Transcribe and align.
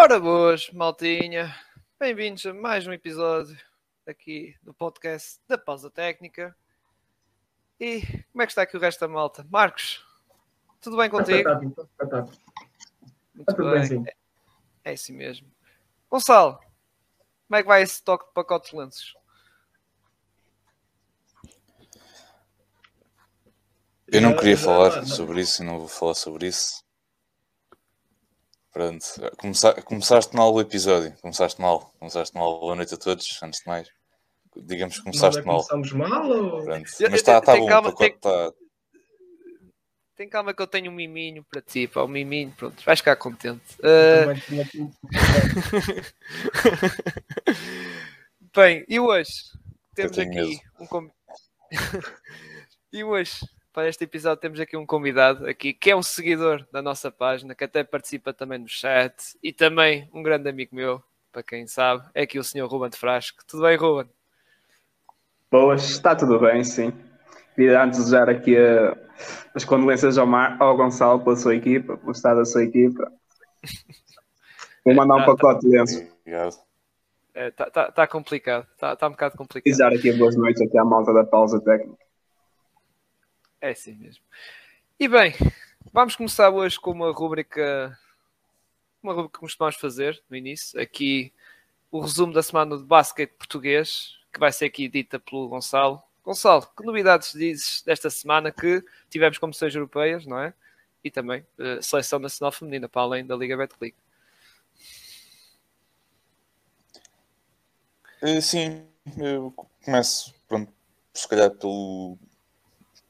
Ora 0.00 0.20
boas, 0.20 0.70
maltinha. 0.70 1.52
Bem-vindos 1.98 2.46
a 2.46 2.54
mais 2.54 2.86
um 2.86 2.92
episódio 2.92 3.58
aqui 4.06 4.54
do 4.62 4.72
podcast 4.72 5.40
da 5.48 5.58
Pausa 5.58 5.90
Técnica. 5.90 6.56
E 7.80 8.02
como 8.30 8.40
é 8.40 8.46
que 8.46 8.52
está 8.52 8.62
aqui 8.62 8.76
o 8.76 8.80
resto 8.80 9.00
da 9.00 9.08
malta? 9.08 9.44
Marcos, 9.50 10.06
tudo 10.80 10.96
bem 10.96 11.10
contigo? 11.10 11.38
Está 11.38 11.58
Muito 13.34 13.56
tudo 13.56 13.72
bem, 13.72 13.84
sim. 13.84 14.04
É 14.84 14.92
assim 14.92 15.14
mesmo. 15.14 15.50
Gonçalo, 16.08 16.60
como 17.48 17.56
é 17.56 17.62
que 17.62 17.68
vai 17.68 17.82
esse 17.82 18.00
toque 18.00 18.24
de 18.24 18.32
pacotes 18.32 18.72
lenços? 18.72 19.16
Eu 24.06 24.20
não 24.20 24.36
queria 24.36 24.56
falar 24.56 25.04
sobre 25.04 25.40
isso 25.40 25.60
e 25.60 25.66
não 25.66 25.80
vou 25.80 25.88
falar 25.88 26.14
sobre 26.14 26.46
isso. 26.46 26.86
Pronto, 28.78 29.04
Começa- 29.38 29.82
começaste 29.82 30.36
mal 30.36 30.54
o 30.54 30.60
episódio. 30.60 31.12
Começaste 31.20 31.60
mal. 31.60 31.92
Começaste 31.98 32.32
mal. 32.36 32.60
Boa 32.60 32.76
noite 32.76 32.94
a 32.94 32.96
todos, 32.96 33.26
antes 33.42 33.58
de 33.58 33.66
mais. 33.66 33.88
Digamos 34.56 34.98
que 34.98 35.02
começaste 35.02 35.40
é 35.40 35.44
mal. 35.44 35.56
começamos 35.66 35.92
mal 35.94 36.30
ou... 36.30 36.62
Pronto. 36.62 36.82
Mas 36.84 37.00
está 37.00 37.40
tá 37.40 37.54
tem 37.54 37.62
bom, 37.62 37.66
calma, 37.66 37.88
o 37.88 37.92
pacote 37.92 38.14
está. 38.14 38.52
Tem 40.14 40.28
calma 40.28 40.54
que 40.54 40.62
eu 40.62 40.66
tenho 40.68 40.92
um 40.92 40.94
miminho 40.94 41.44
para 41.50 41.60
ti, 41.60 41.88
pá, 41.88 42.04
um 42.04 42.08
miminho, 42.08 42.54
pronto, 42.56 42.80
vais 42.84 43.00
ficar 43.00 43.16
contente. 43.16 43.60
Tudo. 43.78 44.92
Bem, 48.54 48.84
e 48.88 49.00
hoje 49.00 49.32
temos 49.96 50.16
aqui 50.16 50.30
medo. 50.30 50.60
um 50.80 51.10
e 52.92 53.02
hoje 53.02 53.40
para 53.78 53.88
este 53.88 54.02
episódio 54.02 54.40
temos 54.40 54.58
aqui 54.58 54.76
um 54.76 54.84
convidado 54.84 55.46
aqui 55.46 55.72
que 55.72 55.88
é 55.92 55.94
um 55.94 56.02
seguidor 56.02 56.66
da 56.72 56.82
nossa 56.82 57.12
página, 57.12 57.54
que 57.54 57.62
até 57.62 57.84
participa 57.84 58.32
também 58.32 58.58
no 58.58 58.66
chat 58.66 59.38
e 59.40 59.52
também 59.52 60.10
um 60.12 60.20
grande 60.20 60.48
amigo 60.50 60.74
meu, 60.74 61.00
para 61.30 61.44
quem 61.44 61.64
sabe, 61.68 62.04
é 62.12 62.22
aqui 62.22 62.40
o 62.40 62.42
senhor 62.42 62.66
Ruben 62.68 62.90
de 62.90 62.96
Frasco. 62.98 63.38
Tudo 63.46 63.62
bem, 63.62 63.76
Ruben? 63.76 64.10
Boas, 65.48 65.88
está 65.88 66.16
tudo 66.16 66.40
bem, 66.40 66.64
sim. 66.64 66.92
Queria 67.54 67.80
antes 67.80 68.00
desejar 68.00 68.28
aqui 68.28 68.56
eh, 68.56 68.96
as 69.54 69.64
condolências 69.64 70.18
ao, 70.18 70.26
Mar, 70.26 70.56
ao 70.60 70.76
Gonçalo 70.76 71.22
pela 71.22 71.36
sua 71.36 71.54
equipa, 71.54 71.96
pelo 71.98 72.10
estado 72.10 72.38
da 72.38 72.44
sua 72.44 72.64
equipa. 72.64 73.12
Vou 74.84 74.92
mandar 74.92 75.14
um 75.14 75.18
Tá, 75.18 75.24
tá. 75.26 75.32
pacote 75.36 75.60
de 75.60 75.68
lenços. 75.78 76.04
Obrigado. 76.22 76.56
Está 77.32 77.64
tá, 77.66 77.70
tá- 77.70 77.92
tá 77.92 78.06
complicado, 78.08 78.66
está 78.72 78.96
tá 78.96 79.06
um 79.06 79.12
bocado 79.12 79.36
E 79.36 79.38
complicado. 79.38 79.70
desejar 79.70 79.92
aqui 79.92 80.12
boas 80.14 80.34
noites 80.36 80.60
até 80.62 80.80
à 80.80 80.84
malta 80.84 81.12
da 81.14 81.22
pausa 81.22 81.60
técnica. 81.60 82.07
É 83.60 83.70
assim 83.70 83.94
mesmo. 83.94 84.22
E 85.00 85.08
bem, 85.08 85.34
vamos 85.92 86.14
começar 86.14 86.48
hoje 86.50 86.78
com 86.78 86.92
uma 86.92 87.12
rúbrica, 87.12 87.98
uma 89.02 89.12
rúbrica 89.12 89.34
que 89.34 89.40
costumamos 89.40 89.76
fazer 89.76 90.22
no 90.30 90.36
início. 90.36 90.80
Aqui 90.80 91.32
o 91.90 92.00
resumo 92.00 92.32
da 92.32 92.42
semana 92.42 92.76
de 92.76 92.84
basquete 92.84 93.32
português, 93.32 94.16
que 94.32 94.38
vai 94.38 94.52
ser 94.52 94.66
aqui 94.66 94.88
dita 94.88 95.18
pelo 95.18 95.48
Gonçalo. 95.48 96.00
Gonçalo, 96.24 96.68
que 96.76 96.84
novidades 96.84 97.32
dizes 97.32 97.82
desta 97.82 98.08
semana 98.10 98.52
que 98.52 98.84
tivemos 99.10 99.38
competições 99.38 99.74
europeias, 99.74 100.24
não 100.24 100.38
é? 100.38 100.54
E 101.02 101.10
também 101.10 101.44
eh, 101.58 101.80
seleção 101.82 102.18
nacional 102.18 102.52
feminina, 102.52 102.88
para 102.88 103.02
além 103.02 103.26
da 103.26 103.34
Liga 103.34 103.56
Betclic. 103.56 103.96
Eh, 108.22 108.40
Sim, 108.40 108.86
eu 109.16 109.52
começo, 109.84 110.34
pronto, 110.46 110.72
se 111.14 111.26
calhar 111.26 111.50
pelo 111.50 112.18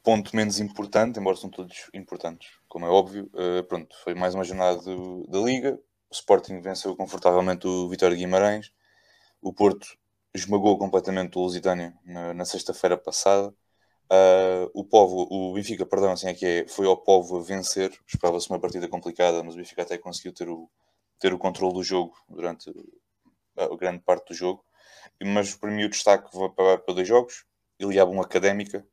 ponto 0.02 0.34
menos 0.36 0.58
importante, 0.60 1.18
embora 1.18 1.36
são 1.36 1.50
todos 1.50 1.90
importantes, 1.94 2.48
como 2.68 2.86
é 2.86 2.88
óbvio. 2.90 3.30
Eh, 3.34 3.62
pronto, 3.62 3.94
foi 4.04 4.14
mais 4.14 4.34
uma 4.34 4.44
jornada 4.44 4.80
do- 4.82 5.26
da 5.28 5.38
Liga. 5.40 5.78
O 6.10 6.14
Sporting 6.14 6.60
venceu 6.60 6.96
confortavelmente 6.96 7.66
o 7.66 7.88
Vitória 7.88 8.16
de 8.16 8.22
Guimarães. 8.24 8.72
O 9.42 9.52
Porto 9.52 9.86
esmagou 10.34 10.78
completamente 10.78 11.38
o 11.38 11.42
Lusitânia 11.42 11.94
na, 12.04 12.34
na 12.34 12.44
sexta-feira 12.44 12.96
passada. 12.98 13.54
Ah, 14.10 14.68
o 14.74 14.84
Povo, 14.84 15.26
o 15.30 15.54
Benfica, 15.54 15.86
perdão, 15.86 16.12
assim 16.12 16.28
é 16.28 16.34
que 16.34 16.46
é, 16.46 16.68
foi 16.68 16.86
ao 16.86 16.96
Povo 16.98 17.38
a 17.38 17.42
vencer. 17.42 17.92
Esperava-se 18.06 18.50
uma 18.50 18.60
partida 18.60 18.88
complicada, 18.88 19.42
mas 19.44 19.54
o 19.54 19.58
Benfica 19.58 19.82
até 19.82 19.98
conseguiu 19.98 20.32
ter 20.34 20.48
o, 20.50 20.70
ter 21.20 21.32
o 21.34 21.38
controle 21.38 21.74
do 21.74 21.82
jogo 21.84 22.14
durante 22.28 22.70
a, 23.56 23.64
a 23.64 23.76
grande 23.76 24.00
parte 24.02 24.28
do 24.28 24.34
jogo 24.34 24.64
mas 25.24 25.54
para 25.54 25.70
mim 25.70 25.84
o 25.84 25.90
destaque 25.90 26.28
vai 26.36 26.50
para 26.50 26.94
dois 26.94 27.08
jogos. 27.08 27.44
Iliabum 27.80 28.20
Académica. 28.20 28.86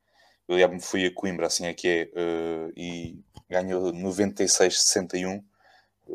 O 0.48 0.54
Iliabum 0.54 0.80
foi 0.80 1.06
a 1.06 1.14
Coimbra, 1.14 1.48
assim 1.48 1.66
é 1.66 1.74
que 1.74 1.88
é, 1.88 2.02
eh, 2.16 2.72
e 2.76 3.20
ganhou 3.50 3.92
96-61. 3.92 5.44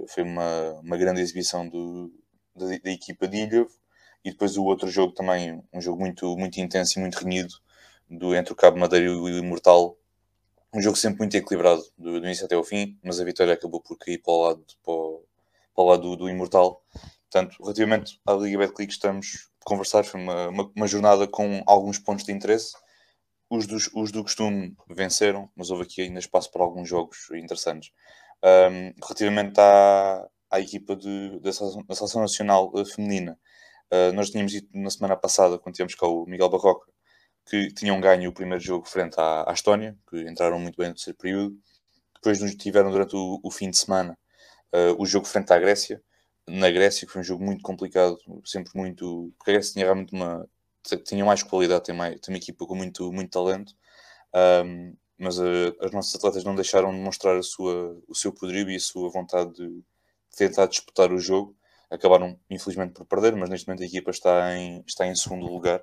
Foi 0.09 0.23
uma, 0.23 0.73
uma 0.81 0.97
grande 0.97 1.21
exibição 1.21 1.69
do, 1.69 2.13
da, 2.55 2.67
da 2.67 2.91
equipa 2.91 3.27
de 3.27 3.39
Ilhavo. 3.39 3.71
E 4.25 4.31
depois 4.31 4.57
o 4.57 4.65
outro 4.65 4.89
jogo 4.89 5.15
também, 5.15 5.63
um 5.73 5.81
jogo 5.81 6.01
muito, 6.01 6.37
muito 6.37 6.61
intenso 6.61 6.99
e 6.99 7.03
muito 7.03 7.19
renhido, 7.19 7.55
do, 8.09 8.35
entre 8.35 8.53
o 8.53 8.57
Cabo 8.57 8.79
Madeira 8.79 9.07
e 9.07 9.09
o 9.09 9.29
Imortal. 9.29 9.97
Um 10.73 10.81
jogo 10.81 10.97
sempre 10.97 11.19
muito 11.21 11.37
equilibrado, 11.37 11.83
do, 11.99 12.21
do 12.21 12.27
início 12.27 12.45
até 12.45 12.55
ao 12.55 12.63
fim, 12.63 12.99
mas 13.03 13.19
a 13.21 13.25
vitória 13.25 13.55
acabou 13.55 13.81
por 13.81 13.97
cair 13.99 14.19
para 14.19 14.33
o 14.33 14.43
lado, 14.43 14.65
para 14.85 14.93
o, 14.93 15.25
para 15.75 15.85
o 15.85 15.89
lado 15.89 16.03
do, 16.03 16.17
do 16.17 16.29
Imortal. 16.29 16.85
Portanto, 17.31 17.57
relativamente 17.61 18.21
à 18.27 18.33
Liga 18.35 18.59
Betclic, 18.59 18.93
estamos 18.93 19.49
a 19.61 19.65
conversar. 19.65 20.05
Foi 20.05 20.21
uma, 20.21 20.49
uma, 20.49 20.73
uma 20.77 20.87
jornada 20.87 21.27
com 21.27 21.63
alguns 21.67 21.99
pontos 21.99 22.25
de 22.25 22.33
interesse. 22.33 22.75
Os, 23.51 23.67
dos, 23.67 23.91
os 23.95 24.13
do 24.13 24.23
costume 24.23 24.77
venceram, 24.89 25.51
mas 25.57 25.71
houve 25.71 25.83
aqui 25.83 26.03
ainda 26.03 26.21
espaço 26.21 26.51
para 26.53 26.63
alguns 26.63 26.89
jogos 26.89 27.29
interessantes. 27.33 27.91
Um, 28.43 28.95
relativamente 29.03 29.61
à, 29.61 30.27
à 30.51 30.61
equipa 30.61 30.97
de, 30.97 31.41
da, 31.41 31.53
seleção, 31.53 32.23
Nacional 32.23 32.71
uh, 32.73 32.85
Feminina, 32.87 33.39
uh, 33.93 34.13
nós 34.15 34.31
tínhamos 34.31 34.53
dito 34.53 34.69
na 34.73 34.89
semana 34.89 35.17
passada, 35.17 35.59
quando 35.59 35.75
tínhamos 35.75 35.95
cá 35.95 36.07
o 36.07 36.25
Miguel 36.27 36.49
Barroca, 36.49 36.91
que 37.45 37.73
tinham 37.75 38.01
ganho 38.01 38.31
o 38.31 38.33
primeiro 38.33 38.63
jogo 38.63 38.89
frente 38.89 39.19
à, 39.19 39.51
à 39.51 39.53
Estónia, 39.53 39.99
que 40.09 40.23
entraram 40.23 40.59
muito 40.59 40.77
bem 40.77 40.89
no 40.89 40.95
terceiro 40.95 41.19
período. 41.19 41.59
Depois 42.15 42.39
tiveram 42.57 42.91
durante 42.91 43.17
o, 43.17 43.41
o 43.43 43.51
fim 43.51 43.71
de 43.71 43.79
semana 43.79 44.17
uh, 44.73 44.95
o 45.03 45.07
jogo 45.07 45.27
frente 45.27 45.53
à 45.53 45.59
Grécia, 45.59 46.03
na 46.49 46.71
Grécia, 46.71 47.07
que 47.07 47.13
foi 47.13 47.21
um 47.21 47.25
jogo 47.25 47.45
muito 47.45 47.63
complicado, 47.63 48.19
sempre 48.45 48.73
muito. 48.75 49.33
Porque 49.39 49.51
a 49.51 49.55
Grécia 49.55 49.73
tinha 49.73 49.85
realmente 49.85 50.13
uma. 50.13 50.49
Tinha 51.05 51.25
mais 51.25 51.43
qualidade, 51.43 51.85
tem, 51.85 51.95
mais, 51.95 52.21
tem 52.21 52.35
uma 52.35 52.39
equipa 52.39 52.67
com 52.67 52.75
muito, 52.75 53.13
muito 53.13 53.31
talento, 53.31 53.75
um, 54.65 54.95
mas 55.19 55.39
uh, 55.39 55.77
as 55.81 55.93
nossas 55.93 56.15
atletas 56.15 56.45
não 56.45 56.55
deixaram 56.55 56.91
de 56.93 56.99
mostrar 56.99 57.37
a 57.37 57.43
sua, 57.43 57.97
o 58.09 58.15
seu 58.15 58.33
poderio 58.33 58.71
e 58.71 58.77
a 58.77 58.81
sua 58.81 59.11
vontade 59.11 59.53
de 59.53 59.85
tentar 60.37 60.67
disputar 60.67 61.13
o 61.13 61.19
jogo. 61.19 61.55
Acabaram, 61.91 62.39
infelizmente, 62.49 62.95
por 62.95 63.05
perder, 63.05 63.37
mas 63.37 63.51
neste 63.51 63.67
momento 63.67 63.83
a 63.83 63.87
equipa 63.87 64.11
está 64.11 64.57
em, 64.57 64.83
está 64.87 65.07
em 65.07 65.15
segundo 65.15 65.47
lugar 65.47 65.83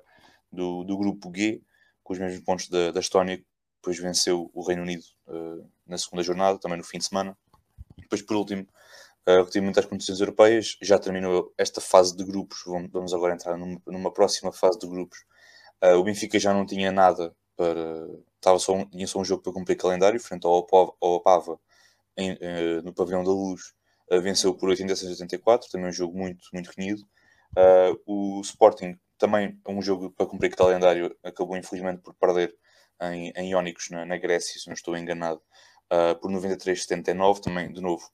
do, 0.50 0.82
do 0.82 0.96
grupo 0.96 1.30
G, 1.34 1.62
com 2.02 2.14
os 2.14 2.18
mesmos 2.18 2.40
pontos 2.42 2.68
da, 2.68 2.90
da 2.90 3.00
Estónia, 3.00 3.44
depois 3.76 3.98
venceu 3.98 4.50
o 4.52 4.66
Reino 4.66 4.82
Unido 4.82 5.04
uh, 5.28 5.70
na 5.86 5.98
segunda 5.98 6.22
jornada, 6.22 6.58
também 6.58 6.78
no 6.78 6.84
fim 6.84 6.98
de 6.98 7.04
semana. 7.04 7.36
Depois, 7.96 8.22
por 8.22 8.36
último, 8.36 8.66
Uh, 9.28 9.44
relativamente 9.44 9.78
às 9.78 9.84
competições 9.84 10.20
europeias, 10.20 10.78
já 10.80 10.98
terminou 10.98 11.52
esta 11.58 11.82
fase 11.82 12.16
de 12.16 12.24
grupos. 12.24 12.62
Vamos, 12.90 13.12
agora 13.12 13.34
entrar 13.34 13.58
numa, 13.58 13.78
numa, 13.86 14.10
próxima 14.10 14.50
fase 14.50 14.78
de 14.78 14.88
grupos. 14.88 15.18
Uh, 15.84 15.96
o 15.98 16.02
Benfica 16.02 16.38
já 16.38 16.54
não 16.54 16.64
tinha 16.64 16.90
nada 16.90 17.36
para. 17.54 18.08
Estava 18.36 18.58
só 18.58 18.74
um, 18.74 18.88
tinha 18.88 19.06
só 19.06 19.18
um 19.20 19.24
jogo 19.26 19.42
para 19.42 19.52
cumprir 19.52 19.76
calendário, 19.76 20.18
frente 20.18 20.46
ao, 20.46 20.66
ao 20.72 21.12
Opava, 21.12 21.60
em, 22.16 22.32
uh, 22.32 22.82
no 22.82 22.94
Pavilhão 22.94 23.22
da 23.22 23.30
Luz. 23.30 23.74
venceu 24.22 24.54
por 24.54 24.70
86-84, 24.70 25.64
também 25.70 25.88
um 25.88 25.92
jogo 25.92 26.16
muito, 26.16 26.48
muito 26.54 26.70
renhido. 26.74 27.02
o 28.06 28.40
Sporting, 28.42 28.98
também 29.18 29.60
um 29.68 29.82
jogo 29.82 30.10
para 30.10 30.24
cumprir 30.26 30.56
calendário, 30.56 31.14
acabou 31.22 31.56
infelizmente 31.58 32.00
por 32.00 32.14
perder 32.14 32.54
em, 33.02 33.30
em 33.36 33.50
Iónicos, 33.50 33.90
na, 33.90 34.06
na, 34.06 34.16
Grécia, 34.16 34.58
se 34.58 34.68
não 34.68 34.74
estou 34.74 34.96
enganado, 34.96 35.42
por 36.22 36.30
93-79, 36.30 37.40
também, 37.40 37.70
de 37.72 37.80
novo, 37.82 38.10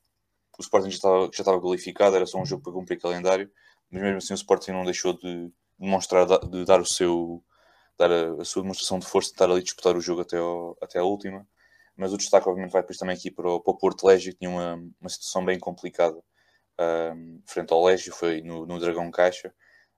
o 0.59 0.63
Sporting 0.63 0.91
já 0.91 0.97
estava, 0.97 1.25
já 1.25 1.43
estava 1.43 1.61
qualificado, 1.61 2.17
era 2.17 2.27
só 2.27 2.39
um 2.39 2.47
jogo 2.47 2.63
para 2.63 2.73
cumprir 2.73 3.01
calendário, 3.01 3.51
mas 3.91 4.03
mesmo 4.03 4.19
assim 4.19 4.35
o 4.35 4.37
Sporting 4.37 4.73
não 4.73 4.85
deixou 4.85 5.13
de 5.13 5.51
demonstrar, 5.79 6.27
de 6.27 6.65
dar 6.65 6.81
o 6.81 6.87
seu 6.87 7.43
dar 7.99 8.11
a, 8.11 8.43
a 8.43 8.45
sua 8.45 8.63
demonstração 8.63 8.99
de 8.99 9.07
força, 9.07 9.29
de 9.29 9.35
estar 9.35 9.51
ali 9.51 9.63
disputar 9.63 9.97
o 9.97 10.01
jogo 10.01 10.23
até, 10.23 10.39
ao, 10.39 10.77
até 10.83 10.99
a 10.99 11.05
última. 11.05 11.47
Mas 11.97 12.13
o 12.13 12.17
destaque, 12.17 12.49
obviamente, 12.49 12.73
vai 12.73 12.83
depois 12.83 12.99
também 12.99 13.17
aqui 13.17 13.31
para 13.31 13.49
o, 13.49 13.61
para 13.61 13.73
o 13.73 13.79
Porto 13.79 14.07
Légio, 14.07 14.33
que 14.33 14.39
tinha 14.39 14.51
uma, 14.51 14.75
uma 15.01 15.09
situação 15.09 15.45
bem 15.45 15.59
complicada 15.59 16.21
frente 17.47 17.73
ao 17.73 17.85
Légio, 17.85 18.13
foi 18.13 18.41
no, 18.41 18.67
no 18.67 18.79
Dragão 18.79 19.11
Caixa. 19.11 19.55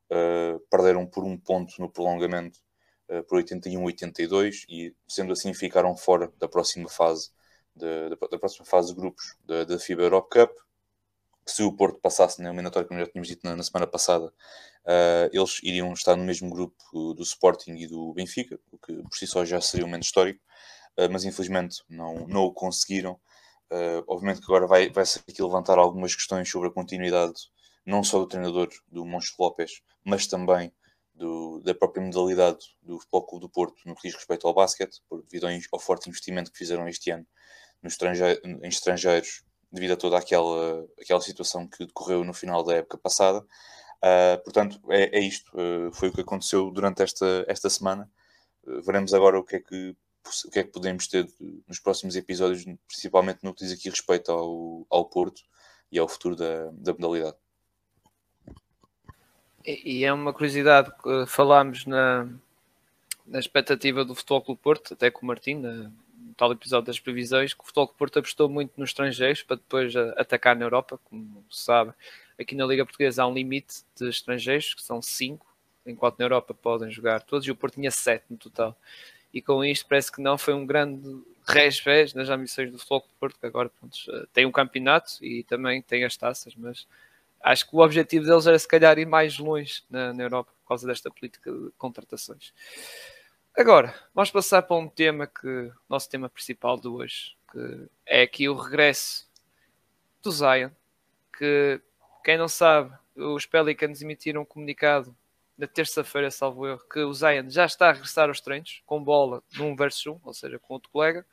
Uh, 0.09 0.61
perderam 0.71 1.05
por 1.05 1.25
um 1.25 1.37
ponto 1.37 1.75
no 1.81 1.91
prolongamento 1.91 2.61
uh, 3.11 3.25
por 3.25 3.43
81-82 3.43 4.65
e, 4.69 4.95
sendo 5.09 5.33
assim, 5.33 5.53
ficaram 5.53 5.97
fora 5.97 6.33
da 6.39 6.47
próxima 6.47 6.89
fase 6.89 7.31
da, 7.77 8.09
da, 8.09 8.39
próxima 8.39 8.65
fase 8.65 8.89
de 8.89 8.95
grupos 8.95 9.37
da, 9.45 9.65
da 9.65 9.79
FIBA 9.79 10.03
Europe 10.03 10.29
Cup. 10.31 10.51
Se 11.47 11.63
o 11.63 11.73
Porto 11.73 12.01
passasse 12.01 12.43
na 12.43 12.49
eliminatória, 12.49 12.89
como 12.89 12.99
já 12.99 13.07
tínhamos 13.07 13.29
dito 13.29 13.43
na, 13.45 13.55
na 13.55 13.63
semana 13.63 13.87
passada, 13.87 14.27
uh, 14.27 15.31
eles 15.33 15.61
iriam 15.63 15.93
estar 15.93 16.17
no 16.17 16.25
mesmo 16.25 16.51
grupo 16.51 17.15
do 17.15 17.23
Sporting 17.23 17.77
e 17.77 17.87
do 17.87 18.13
Benfica, 18.15 18.59
o 18.73 18.79
que 18.79 18.95
por 18.95 19.17
si 19.17 19.27
só 19.27 19.45
já 19.45 19.61
seria 19.61 19.85
um 19.85 19.89
momento 19.89 20.05
histórico, 20.05 20.41
uh, 20.99 21.09
mas 21.11 21.25
infelizmente 21.25 21.85
não, 21.89 22.27
não 22.27 22.45
o 22.45 22.53
conseguiram. 22.53 23.13
Uh, 23.71 24.03
obviamente 24.09 24.41
que 24.41 24.47
agora 24.47 24.67
vai, 24.67 24.91
vai 24.91 25.07
ser 25.07 25.21
aqui 25.29 25.43
levantar 25.43 25.79
algumas 25.79 26.15
questões 26.15 26.49
sobre 26.49 26.69
a 26.69 26.73
continuidade 26.73 27.35
não 27.85 28.03
só 28.03 28.19
do 28.19 28.27
treinador, 28.27 28.69
do 28.89 29.07
Moncho 29.07 29.35
Lopes, 29.39 29.81
mas 30.05 30.27
também 30.27 30.73
do, 31.15 31.61
da 31.61 31.75
própria 31.75 32.03
modalidade 32.03 32.59
do 32.83 32.99
Futebol 32.99 33.27
Clube 33.27 33.47
do 33.47 33.49
Porto 33.49 33.77
no 33.87 33.95
que 33.95 34.09
diz 34.09 34.15
respeito 34.15 34.47
ao 34.47 34.53
basquete, 34.53 35.01
devido 35.31 35.47
ao, 35.73 35.81
forte 35.81 36.09
investimento 36.09 36.51
que 36.51 36.59
fizeram 36.59 36.89
este 36.89 37.11
ano 37.11 37.27
no 37.83 37.89
estrangeiro, 37.89 38.41
em 38.45 38.69
estrangeiros, 38.69 39.45
devido 39.71 39.93
a 39.93 39.97
toda 39.97 40.19
aquela, 40.19 40.87
aquela 41.01 41.21
situação 41.21 41.67
que 41.67 41.87
decorreu 41.87 42.25
no 42.25 42.35
final 42.35 42.63
da 42.63 42.75
época 42.75 42.99
passada. 42.99 43.41
Uh, 43.41 44.43
portanto, 44.45 44.81
é, 44.91 45.19
é 45.19 45.21
isto. 45.21 45.51
Uh, 45.55 45.93
foi 45.93 46.09
o 46.09 46.13
que 46.13 46.21
aconteceu 46.21 46.71
durante 46.71 47.03
esta, 47.03 47.45
esta 47.49 47.69
semana. 47.69 48.11
Uh, 48.65 48.81
veremos 48.83 49.13
agora 49.13 49.39
o 49.39 49.45
que, 49.45 49.57
é 49.57 49.61
que, 49.61 49.97
o 50.47 50.51
que 50.51 50.59
é 50.59 50.65
que 50.65 50.71
podemos 50.71 51.07
ter 51.07 51.29
nos 51.67 51.79
próximos 51.79 52.17
episódios, 52.17 52.65
principalmente 52.87 53.41
no 53.43 53.55
que 53.55 53.65
diz 53.65 53.73
aqui 53.73 53.89
respeito 53.89 54.31
ao, 54.31 54.87
ao 54.91 55.05
Porto 55.07 55.43
e 55.91 55.99
ao 55.99 56.09
futuro 56.09 56.37
da, 56.37 56.71
da 56.73 56.93
modalidade. 56.93 57.37
E, 59.65 60.05
é 60.05 60.13
uma 60.13 60.33
curiosidade 60.33 60.93
que 61.03 61.27
falámos 61.27 61.87
na, 61.87 62.29
na 63.27 63.41
expectativa 63.41 64.05
do 64.05 64.15
Futebol 64.15 64.43
Clube 64.43 64.61
Porto, 64.63 64.95
até 64.95 65.11
com 65.11 65.23
o 65.23 65.27
Martim, 65.27 65.57
na, 65.57 65.91
tal 66.37 66.53
episódio 66.53 66.87
das 66.87 67.01
previsões, 67.01 67.55
que 67.55 67.63
o 67.63 67.65
Futebol 67.65 67.87
Clube 67.87 67.99
Porto 67.99 68.19
apostou 68.19 68.49
muito 68.49 68.73
nos 68.77 68.91
estrangeiros 68.91 69.43
para 69.43 69.57
depois 69.57 69.95
atacar 70.17 70.55
na 70.57 70.65
Europa, 70.65 70.99
como 71.05 71.45
se 71.51 71.65
sabe 71.65 71.95
Aqui 72.39 72.55
na 72.55 72.67
Liga 72.67 72.85
Portuguesa 72.85 73.23
há 73.23 73.27
um 73.27 73.33
limite 73.33 73.83
de 73.99 74.09
estrangeiros, 74.09 74.75
que 74.75 74.83
são 74.83 75.01
5, 75.01 75.47
enquanto 75.87 76.19
na 76.19 76.27
Europa 76.27 76.53
podem 76.53 76.91
jogar 76.91 77.23
todos, 77.23 77.47
e 77.47 77.51
o 77.51 77.57
Porto 77.57 77.75
tinha 77.75 77.91
7 77.91 78.25
no 78.29 78.37
total. 78.37 78.77
E 79.33 79.41
com 79.41 79.65
isto 79.65 79.87
parece 79.89 80.13
que 80.13 80.21
não 80.21 80.37
foi 80.37 80.53
um 80.53 80.67
grande 80.67 81.23
resvés 81.47 82.13
nas 82.13 82.29
ambições 82.29 82.71
do 82.71 82.79
Futebol 82.79 83.01
do 83.01 83.19
Porto, 83.19 83.41
que 83.41 83.47
agora 83.47 83.71
pronto, 83.71 83.97
tem 84.35 84.45
um 84.45 84.53
campeonato 84.53 85.13
e 85.25 85.45
também 85.45 85.81
tem 85.81 86.05
as 86.05 86.17
taças, 86.17 86.55
mas 86.55 86.87
acho 87.43 87.69
que 87.69 87.75
o 87.75 87.81
objetivo 87.81 88.27
deles 88.27 88.47
era 88.47 88.59
se 88.59 88.69
calhar 88.69 88.99
ir 88.99 89.07
mais 89.07 89.39
longe 89.39 89.83
na, 89.89 90.13
na 90.13 90.23
Europa 90.25 90.53
por 90.63 90.69
causa 90.69 90.87
desta 90.87 91.11
política 91.11 91.51
de 91.51 91.71
contratações. 91.79 92.53
Agora, 93.59 93.95
vamos 94.15 94.31
passar 94.31 94.61
para 94.61 94.77
um 94.77 94.87
tema 94.87 95.27
que, 95.27 95.73
nosso 95.89 96.11
tema 96.11 96.29
principal 96.29 96.79
de 96.79 96.89
hoje, 96.89 97.35
que 97.51 97.89
é 98.05 98.21
aqui 98.21 98.51
o 98.51 98.55
regresso 98.55 99.27
do 100.23 100.31
Zion, 100.31 100.69
que 101.39 101.81
quem 102.23 102.37
não 102.37 102.49
sabe, 102.49 102.93
os 103.17 103.47
Pelicans 103.47 104.03
emitiram 104.03 104.43
um 104.43 104.45
comunicado 104.45 105.17
na 105.57 105.67
terça-feira, 105.67 106.31
salvo 106.31 106.67
erro, 106.67 106.83
que 106.93 106.99
o 106.99 107.15
Zion 107.15 107.49
já 107.49 107.65
está 107.65 107.89
a 107.89 107.93
regressar 107.93 108.29
aos 108.29 108.43
treinos 108.43 108.83
com 108.85 109.03
bola 109.03 109.43
num 109.55 109.75
versus 109.75 110.07
um, 110.07 110.21
ou 110.23 110.35
seja, 110.35 110.59
com 110.59 110.75
outro 110.75 110.91
colega, 110.91 111.25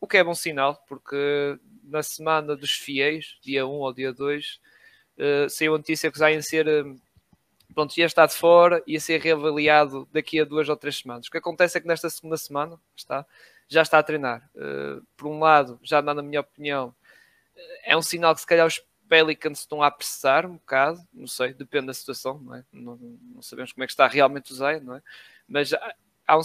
o 0.00 0.08
que 0.08 0.16
é 0.16 0.24
bom 0.24 0.34
sinal, 0.34 0.84
porque 0.88 1.56
na 1.84 2.02
semana 2.02 2.56
dos 2.56 2.72
fiéis, 2.72 3.38
dia 3.40 3.64
1 3.64 3.70
ou 3.70 3.92
dia 3.92 4.12
2, 4.12 4.60
uh, 5.18 5.48
saiu 5.48 5.76
a 5.76 5.78
notícia 5.78 6.10
que 6.10 6.16
o 6.16 6.18
Zion 6.18 6.42
ser, 6.42 6.66
uh, 6.66 7.00
pronto, 7.74 7.96
ia 7.96 8.06
estar 8.06 8.26
de 8.26 8.34
fora, 8.34 8.82
ia 8.86 9.00
ser 9.00 9.20
reavaliado 9.20 10.08
daqui 10.12 10.40
a 10.40 10.44
duas 10.44 10.68
ou 10.68 10.76
três 10.76 10.98
semanas. 10.98 11.26
O 11.26 11.30
que 11.30 11.38
acontece 11.38 11.78
é 11.78 11.80
que 11.80 11.86
nesta 11.86 12.08
segunda 12.10 12.36
semana 12.36 12.80
está, 12.96 13.26
já 13.68 13.82
está 13.82 13.98
a 13.98 14.02
treinar. 14.02 14.48
Uh, 14.54 15.04
por 15.16 15.28
um 15.28 15.38
lado, 15.38 15.78
já 15.82 16.00
na 16.02 16.22
minha 16.22 16.40
opinião, 16.40 16.94
é 17.84 17.96
um 17.96 18.02
sinal 18.02 18.34
que 18.34 18.40
se 18.40 18.46
calhar 18.46 18.66
os 18.66 18.82
Pelicans 19.08 19.58
estão 19.60 19.82
a 19.82 19.88
apressar 19.88 20.46
um 20.46 20.54
bocado, 20.54 21.00
não 21.12 21.26
sei, 21.26 21.52
depende 21.52 21.86
da 21.86 21.94
situação, 21.94 22.38
não 22.38 22.54
é? 22.54 22.64
Não, 22.72 22.96
não 22.96 23.42
sabemos 23.42 23.72
como 23.72 23.82
é 23.82 23.86
que 23.86 23.92
está 23.92 24.06
realmente 24.06 24.52
o 24.52 24.54
Zion, 24.54 24.80
não 24.82 24.94
é? 24.94 25.02
Mas 25.48 25.72
há, 25.72 25.94
há 26.28 26.38
um 26.38 26.42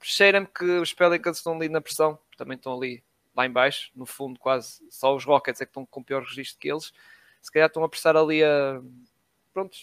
cheira-me 0.00 0.46
que 0.46 0.64
os 0.64 0.92
Pelicans 0.92 1.38
estão 1.38 1.54
ali 1.54 1.68
na 1.68 1.80
pressão, 1.80 2.18
também 2.36 2.56
estão 2.56 2.76
ali 2.76 3.02
lá 3.34 3.44
em 3.44 3.50
baixo, 3.50 3.90
no 3.94 4.06
fundo 4.06 4.38
quase 4.38 4.80
só 4.90 5.14
os 5.14 5.24
Rockets 5.24 5.60
é 5.60 5.64
que 5.64 5.70
estão 5.70 5.84
com 5.86 6.02
pior 6.02 6.22
registro 6.22 6.58
que 6.60 6.70
eles, 6.70 6.92
se 7.40 7.50
calhar 7.50 7.66
estão 7.66 7.82
a 7.82 7.86
apressar 7.86 8.16
ali 8.16 8.42
a 8.44 8.80
pronto, 9.58 9.76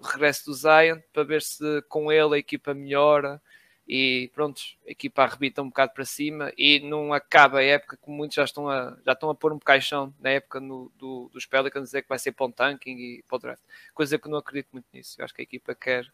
regresso 0.00 0.44
do 0.46 0.54
Zion 0.54 1.00
para 1.12 1.24
ver 1.24 1.42
se 1.42 1.82
com 1.88 2.12
ele 2.12 2.36
a 2.36 2.38
equipa 2.38 2.72
melhora 2.72 3.42
e 3.88 4.30
pronto, 4.34 4.60
a 4.86 4.90
equipa 4.90 5.22
arrebita 5.22 5.62
um 5.62 5.68
bocado 5.68 5.92
para 5.94 6.04
cima 6.04 6.52
e 6.56 6.78
não 6.80 7.12
acaba 7.12 7.58
a 7.58 7.64
época 7.64 7.96
como 7.96 8.16
muitos 8.16 8.36
já 8.36 8.44
estão 8.44 8.68
a, 8.68 8.96
já 9.04 9.12
estão 9.12 9.28
a 9.28 9.34
pôr 9.34 9.52
um 9.52 9.58
caixão 9.58 10.14
na 10.20 10.30
época 10.30 10.60
no, 10.60 10.92
do, 10.96 11.28
dos 11.32 11.44
Pelicans 11.44 11.84
dizer 11.86 12.02
que 12.02 12.08
vai 12.08 12.20
ser 12.20 12.32
para 12.32 12.46
um 12.46 12.52
tanking 12.52 12.96
e 12.96 13.24
para 13.26 13.36
o 13.36 13.38
draft, 13.38 13.62
coisa 13.92 14.16
que 14.16 14.26
eu 14.26 14.30
não 14.30 14.38
acredito 14.38 14.68
muito 14.72 14.86
nisso, 14.92 15.20
eu 15.20 15.24
acho 15.24 15.34
que 15.34 15.42
a 15.42 15.44
equipa 15.44 15.74
quer 15.74 16.06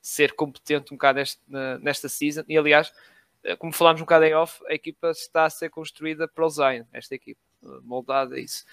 ser 0.00 0.32
competente 0.34 0.94
um 0.94 0.96
bocado 0.96 1.18
neste, 1.18 1.40
nesta 1.80 2.08
season 2.08 2.44
e 2.48 2.56
aliás, 2.56 2.92
eh, 3.42 3.56
como 3.56 3.72
falámos 3.72 4.00
um 4.00 4.04
bocado 4.04 4.24
em 4.26 4.34
off, 4.34 4.62
a 4.68 4.74
equipa 4.74 5.10
está 5.10 5.44
a 5.44 5.50
ser 5.50 5.70
construída 5.70 6.28
para 6.28 6.46
o 6.46 6.48
Zion, 6.48 6.84
esta 6.92 7.16
equipa, 7.16 7.40
moldada 7.82 8.36
a 8.36 8.38
isso. 8.38 8.64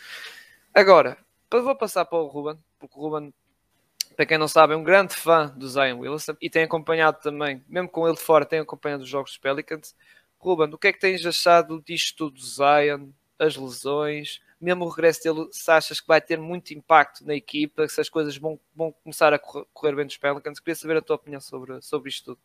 Agora, 0.74 1.18
vou 1.52 1.76
passar 1.76 2.06
para 2.06 2.20
o 2.20 2.28
Ruben, 2.28 2.58
porque 2.80 2.98
o 2.98 3.02
Ruben 3.02 3.34
para 4.18 4.25
quem 4.25 4.38
não 4.40 4.48
sabe, 4.48 4.74
é 4.74 4.75
um 4.75 4.84
grande 4.84 5.14
fã 5.14 5.48
do 5.56 5.69
Zion 5.69 6.00
Wilson 6.00 6.36
e 6.42 6.50
tem 6.50 6.64
acompanhado 6.64 7.19
também, 7.22 7.64
mesmo 7.69 7.88
com 7.88 8.08
ele 8.08 8.18
de 8.18 8.24
fora, 8.24 8.48
tem 8.48 8.60
acompanhado 8.60 9.04
os 9.04 9.10
jogos 9.10 9.30
dos 9.30 9.38
Pelicans. 9.38 9.96
Ruben, 10.40 10.74
o 10.74 10.78
que 10.78 10.88
é 10.88 10.94
que 10.94 11.00
tens 11.00 11.24
achado 11.24 11.80
disto 11.86 12.31
do 12.31 12.42
Zion, 12.42 13.10
as 13.38 13.56
lesões, 13.56 14.42
mesmo 14.60 14.86
o 14.86 14.90
regresso 14.90 15.22
dele, 15.22 15.48
se 15.52 15.69
achas 15.69 16.02
que 16.02 16.08
vai 16.08 16.19
ter 16.19 16.40
muito 16.40 16.74
impacto 16.74 17.24
na 17.24 17.36
equipa, 17.36 17.88
se 17.88 18.02
as 18.02 18.10
coisas 18.10 18.36
vão, 18.36 18.60
vão 18.75 18.92
começar 19.04 19.31
a 19.36 19.38
correr, 19.38 19.96
bem 19.96 20.08
dos 20.08 20.18
Pelicans? 20.18 20.60
Queria 20.60 20.75
saber 20.75 20.98
a 20.98 21.02
tua 21.02 21.16
opinião 21.16 21.40
sobre, 21.40 21.80
sobre 21.84 22.10
isto 22.10 22.34
tudo. 22.34 22.40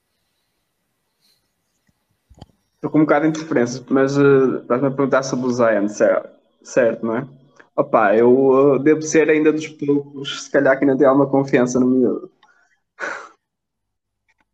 Estou 2.74 2.90
com 2.90 2.98
um 2.98 3.02
bocado 3.02 3.22
de 3.22 3.30
interferências, 3.30 3.82
mas 3.88 4.18
uh, 4.18 4.58
estás-me 4.58 4.88
a 4.88 4.90
perguntar 4.90 5.22
sobre 5.22 5.46
o 5.46 5.50
Zion, 5.50 5.88
certo, 5.88 6.38
certo 6.62 7.06
não 7.06 7.16
é? 7.16 7.41
Opa, 7.74 8.14
eu 8.14 8.78
devo 8.78 9.00
ser 9.02 9.30
ainda 9.30 9.52
dos 9.52 9.66
poucos, 9.66 10.44
se 10.44 10.50
calhar 10.50 10.78
que 10.78 10.84
ainda 10.84 10.96
tem 10.96 11.06
alguma 11.06 11.28
confiança 11.28 11.80
no 11.80 11.86
miúdo. 11.86 12.30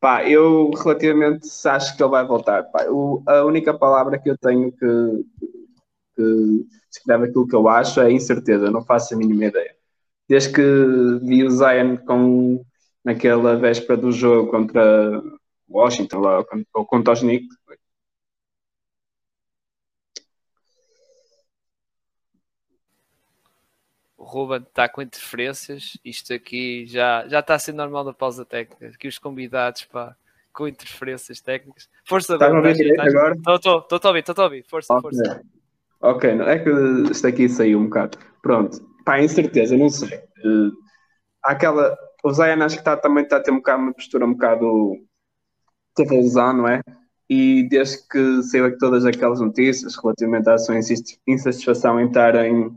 Pá, 0.00 0.28
eu 0.28 0.70
relativamente 0.70 1.48
acho 1.66 1.96
que 1.96 2.02
ele 2.02 2.10
vai 2.10 2.24
voltar. 2.24 2.62
Pá, 2.70 2.84
eu, 2.84 3.22
a 3.26 3.44
única 3.44 3.76
palavra 3.76 4.18
que 4.18 4.30
eu 4.30 4.38
tenho 4.38 4.70
que, 4.70 5.24
que 6.16 7.12
aquilo 7.12 7.48
que 7.48 7.56
eu 7.56 7.68
acho 7.68 8.00
é 8.00 8.12
incerteza, 8.12 8.70
não 8.70 8.84
faço 8.84 9.14
a 9.14 9.16
mínima 9.16 9.46
ideia. 9.46 9.74
Desde 10.28 10.52
que 10.52 10.62
vi 11.22 11.44
o 11.44 11.50
Zion 11.50 11.96
com, 12.06 12.64
naquela 13.04 13.56
véspera 13.56 13.96
do 13.96 14.12
jogo 14.12 14.50
contra 14.50 15.20
Washington, 15.68 16.44
ou 16.74 16.86
contra 16.86 17.14
os 17.14 17.20
Knicks, 17.20 17.56
Ruben 24.28 24.58
está 24.58 24.88
com 24.88 25.02
interferências. 25.02 25.98
Isto 26.04 26.34
aqui 26.34 26.86
já, 26.86 27.26
já 27.26 27.40
está 27.40 27.54
a 27.54 27.58
ser 27.58 27.72
normal 27.72 28.04
na 28.04 28.12
pausa 28.12 28.44
técnica. 28.44 28.88
Aqui 28.88 29.08
os 29.08 29.18
convidados 29.18 29.84
pá, 29.84 30.14
com 30.52 30.68
interferências 30.68 31.40
técnicas. 31.40 31.88
Força, 32.06 32.34
Está 32.34 32.48
a 32.48 32.52
ouvir 32.52 32.74
direito 32.74 33.00
agora? 33.00 33.34
Estou 33.34 33.82
a 34.02 34.08
ouvir, 34.08 34.20
estou 34.20 34.34
a 34.36 34.44
ouvir. 34.44 34.64
Força, 34.68 34.94
okay. 34.94 35.18
força. 35.18 35.42
Ok, 36.00 36.34
não, 36.34 36.46
é 36.46 36.58
que 36.58 36.70
isto 37.10 37.26
aqui 37.26 37.48
saiu 37.48 37.80
um 37.80 37.84
bocado. 37.84 38.18
Pronto, 38.42 38.78
pá, 39.04 39.20
incerteza, 39.20 39.76
não 39.76 39.88
sei. 39.88 40.18
Uh, 40.44 40.70
aquela. 41.42 41.96
O 42.24 42.32
Zayan 42.32 42.64
acho 42.64 42.76
que 42.76 42.80
está, 42.80 42.96
também 42.96 43.24
está 43.24 43.36
a 43.36 43.40
ter 43.40 43.50
um 43.50 43.56
bocado 43.56 43.82
uma 43.82 43.94
postura 43.94 44.26
um 44.26 44.32
bocado. 44.32 44.96
teve 45.94 46.16
lesão, 46.16 46.52
não 46.52 46.68
é? 46.68 46.80
E 47.30 47.68
desde 47.68 47.98
que 48.08 48.42
saiu 48.42 48.76
todas 48.78 49.04
aquelas 49.04 49.40
notícias 49.40 49.96
relativamente 49.96 50.48
à 50.48 50.58
sua 50.58 50.76
insatisfação 51.26 52.00
em 52.00 52.06
estar 52.06 52.34
em 52.36 52.70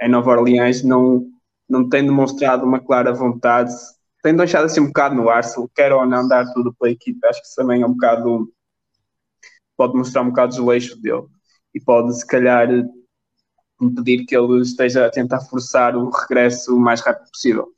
em 0.00 0.08
Nova 0.08 0.30
Orleans 0.30 0.82
não, 0.82 1.26
não 1.68 1.88
tem 1.88 2.04
demonstrado 2.04 2.64
uma 2.64 2.80
clara 2.80 3.12
vontade, 3.12 3.72
tem 4.22 4.34
deixado 4.34 4.64
assim 4.64 4.80
um 4.80 4.86
bocado 4.86 5.14
no 5.14 5.28
ar, 5.28 5.44
se 5.44 5.56
quer 5.74 5.92
ou 5.92 6.06
não 6.06 6.26
dar 6.26 6.52
tudo 6.52 6.74
pela 6.74 6.90
equipe, 6.90 7.26
acho 7.26 7.40
que 7.40 7.46
isso 7.46 7.56
também 7.56 7.82
é 7.82 7.86
um 7.86 7.92
bocado, 7.92 8.52
pode 9.76 9.94
mostrar 9.96 10.22
um 10.22 10.30
bocado 10.30 10.52
desleixo 10.52 11.00
dele 11.00 11.26
e 11.74 11.80
pode 11.80 12.18
se 12.18 12.26
calhar 12.26 12.68
impedir 13.80 14.26
que 14.26 14.36
ele 14.36 14.60
esteja 14.60 15.06
a 15.06 15.10
tentar 15.10 15.40
forçar 15.40 15.96
o 15.96 16.10
regresso 16.10 16.76
o 16.76 16.80
mais 16.80 17.00
rápido 17.00 17.30
possível. 17.30 17.68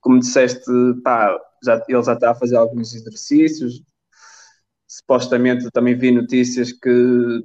Como 0.00 0.18
disseste, 0.18 0.70
pá, 1.02 1.36
já, 1.64 1.82
ele 1.88 2.02
já 2.02 2.12
está 2.12 2.30
a 2.30 2.34
fazer 2.34 2.56
alguns 2.56 2.94
exercícios, 2.94 3.82
supostamente 4.86 5.70
também 5.70 5.96
vi 5.96 6.10
notícias 6.10 6.72
que 6.72 7.44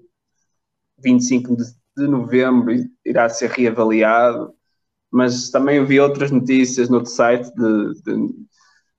25 1.00 1.56
de 1.56 1.64
de 1.96 2.08
novembro 2.08 2.74
irá 3.06 3.28
ser 3.30 3.50
reavaliado, 3.50 4.54
mas 5.12 5.50
também 5.50 5.84
vi 5.86 6.00
outras 6.00 6.32
notícias 6.32 6.90
no 6.90 6.98
outro 6.98 7.12
site 7.12 7.54
de, 7.54 8.02
de 8.04 8.30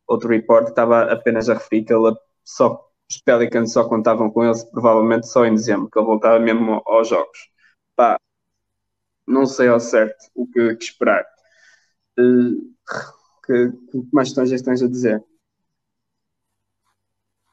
outro 0.07 0.29
report 0.29 0.65
que 0.65 0.71
estava 0.71 1.11
apenas 1.13 1.49
a 1.49 1.55
referir 1.55 1.85
que 1.85 1.93
ele 1.93 2.15
só, 2.45 2.79
os 3.11 3.19
Pelicans 3.19 3.73
só 3.73 3.89
contavam 3.89 4.31
com 4.31 4.45
ele 4.45 4.55
provavelmente 4.71 5.27
só 5.27 5.45
em 5.47 5.55
dezembro, 5.55 5.91
que 5.91 5.99
ele 5.99 6.07
voltava 6.07 6.39
mesmo 6.39 6.83
aos 6.85 7.09
jogos. 7.09 7.39
Pá, 7.97 8.19
não 9.27 9.47
sei 9.47 9.69
ao 9.69 9.81
certo 9.81 10.31
o 10.35 10.47
que, 10.47 10.77
que 10.77 10.85
esperar. 10.85 11.25
Uh, 12.19 12.73
que, 13.47 13.71
que 13.91 14.09
mais 14.13 14.33
tens, 14.33 14.63
tens 14.63 14.83
a 14.83 14.89
dizer? 14.89 15.25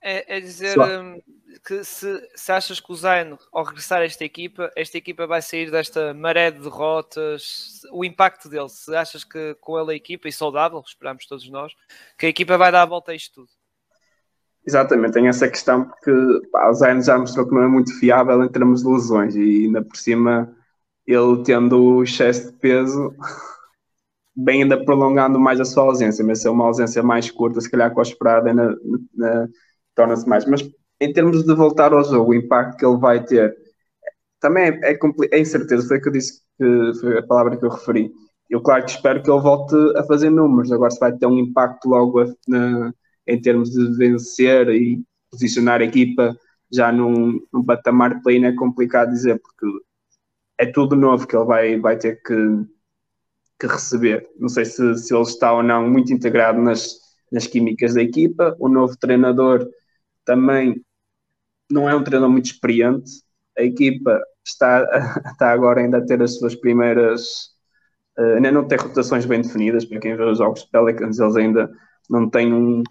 É, 0.02 0.38
é 0.38 0.40
dizer, 0.40 0.74
só... 0.74 0.86
que 1.66 1.84
se, 1.84 2.30
se 2.36 2.52
achas 2.52 2.80
que 2.80 2.92
o 2.92 2.96
Zayn, 2.96 3.38
ao 3.52 3.64
regressar 3.64 4.02
a 4.02 4.06
esta 4.06 4.24
equipa, 4.24 4.72
esta 4.76 4.98
equipa 4.98 5.26
vai 5.26 5.42
sair 5.42 5.72
desta 5.72 6.14
maré 6.14 6.52
de 6.52 6.60
derrotas, 6.60 7.82
o 7.92 8.06
impacto 8.06 8.50
dele, 8.50 8.70
se 8.70 8.96
achas 8.96 9.24
que 9.24 9.56
com 9.56 9.80
ele 9.80 9.94
a 9.94 9.96
equipa, 9.96 10.28
e 10.28 10.32
saudável, 10.32 10.82
esperamos 10.86 11.26
todos 11.26 11.50
nós, 11.50 11.74
que 12.18 12.26
a 12.26 12.30
equipa 12.30 12.58
vai 12.58 12.72
dar 12.72 12.84
a 12.84 12.86
volta 12.86 13.12
a 13.12 13.16
isto 13.16 13.42
tudo. 13.42 13.50
Exatamente, 14.66 15.14
tem 15.14 15.28
essa 15.28 15.48
questão 15.48 15.86
porque 15.86 16.12
pá, 16.52 16.70
o 16.70 16.74
Zayn 16.74 17.02
já 17.02 17.18
mostrou 17.18 17.48
que 17.48 17.56
não 17.56 17.64
é 17.64 17.68
muito 17.68 17.98
fiável 18.00 18.44
em 18.44 18.50
termos 18.50 18.84
de 18.84 18.90
lesões 18.90 19.36
e 19.36 19.66
ainda 19.66 19.82
por 19.82 19.96
cima 19.98 20.54
ele 21.08 21.44
tendo 21.44 21.82
o 21.82 22.04
excesso 22.04 22.52
de 22.52 22.58
peso 22.60 23.16
bem 24.36 24.64
ainda 24.64 24.84
prolongando 24.84 25.40
mais 25.40 25.60
a 25.60 25.66
sua 25.66 25.84
ausência, 25.84 26.24
mas 26.24 26.42
se 26.42 26.48
é 26.48 26.52
uma 26.52 26.66
ausência 26.66 27.02
mais 27.02 27.32
curta, 27.32 27.60
se 27.60 27.72
calhar 27.72 27.92
com 27.92 28.00
a 28.00 28.04
esperada 28.04 28.54
torna-se 29.96 30.28
mais. 30.28 30.46
Mas 30.46 30.62
em 31.02 31.14
termos 31.14 31.44
de 31.44 31.56
voltar 31.56 31.94
ao 31.94 32.04
jogo, 32.04 32.32
o 32.32 32.36
impacto 32.36 32.78
que 32.78 32.86
ele 32.86 32.98
vai 32.98 33.24
ter 33.24 33.56
também 34.40 34.66
é, 34.66 34.94
é, 34.94 35.00
é 35.34 35.40
incerteza, 35.40 35.88
foi 35.88 36.00
que 36.00 36.08
eu 36.08 36.14
disse 36.14 36.42
que 36.58 36.92
foi 37.00 37.18
a 37.18 37.24
palavra 37.24 37.58
que 37.58 37.66
eu 37.66 37.70
referi. 37.70 38.12
Eu 38.50 38.62
claro 38.62 38.84
que 38.86 38.92
espero 38.92 39.22
que 39.22 39.30
ele 39.30 39.42
volte 39.42 39.76
a 39.98 40.04
fazer 40.04 40.30
números, 40.30 40.72
agora 40.72 40.92
se 40.92 41.00
vai 41.00 41.16
ter 41.16 41.26
um 41.26 41.38
impacto 41.38 41.90
logo 41.90 42.22
a, 42.22 42.26
na, 42.48 42.94
em 43.28 43.42
termos 43.42 43.70
de 43.72 43.96
vencer 43.98 44.70
e 44.70 45.04
posicionar 45.30 45.82
a 45.82 45.86
equipa 45.86 46.36
já 46.72 46.92
num, 46.92 47.40
num 47.52 47.64
patamar 47.64 48.16
de 48.16 48.24
play 48.24 48.44
é 48.44 48.56
complicado 48.56 49.12
dizer, 49.12 49.40
porque 49.40 49.66
é 50.58 50.66
tudo 50.66 50.96
novo 50.96 51.28
que 51.28 51.36
ele 51.36 51.46
vai, 51.46 51.80
vai 51.80 51.98
ter 51.98 52.22
que, 52.22 52.36
que 53.60 53.68
receber. 53.68 54.28
Não 54.40 54.50
sei 54.50 54.66
se, 54.66 54.96
se 54.98 55.14
ele 55.14 55.24
está 55.24 55.54
ou 55.54 55.64
não 55.64 55.90
muito 55.90 56.14
integrado 56.14 56.62
nas, 56.62 56.96
nas 57.32 57.48
químicas 57.48 57.94
da 57.94 58.02
equipa. 58.02 58.56
O 58.60 58.70
novo 58.70 58.96
treinador 58.98 59.68
também 60.26 60.84
não 61.72 61.90
é 61.90 61.96
um 61.96 62.04
treinador 62.04 62.32
muito 62.32 62.46
experiente. 62.46 63.12
A 63.58 63.64
equipa 63.64 64.20
está, 64.46 64.86
está 65.32 65.52
agora 65.52 65.82
ainda 65.82 65.98
a 65.98 66.06
ter 66.06 66.22
as 66.22 66.38
suas 66.38 66.56
primeiras. 66.56 67.52
Uh, 68.18 68.36
ainda 68.36 68.52
não 68.52 68.68
tem 68.68 68.78
rotações 68.78 69.26
bem 69.26 69.42
definidas. 69.42 69.86
Para 69.86 70.00
quem 70.00 70.16
vê 70.16 70.24
os 70.24 70.38
jogos 70.38 70.64
Pelicans, 70.66 71.20
eles 71.20 71.36
ainda 71.36 71.72
não 72.10 72.30
têm 72.30 72.54
um, 72.54 72.84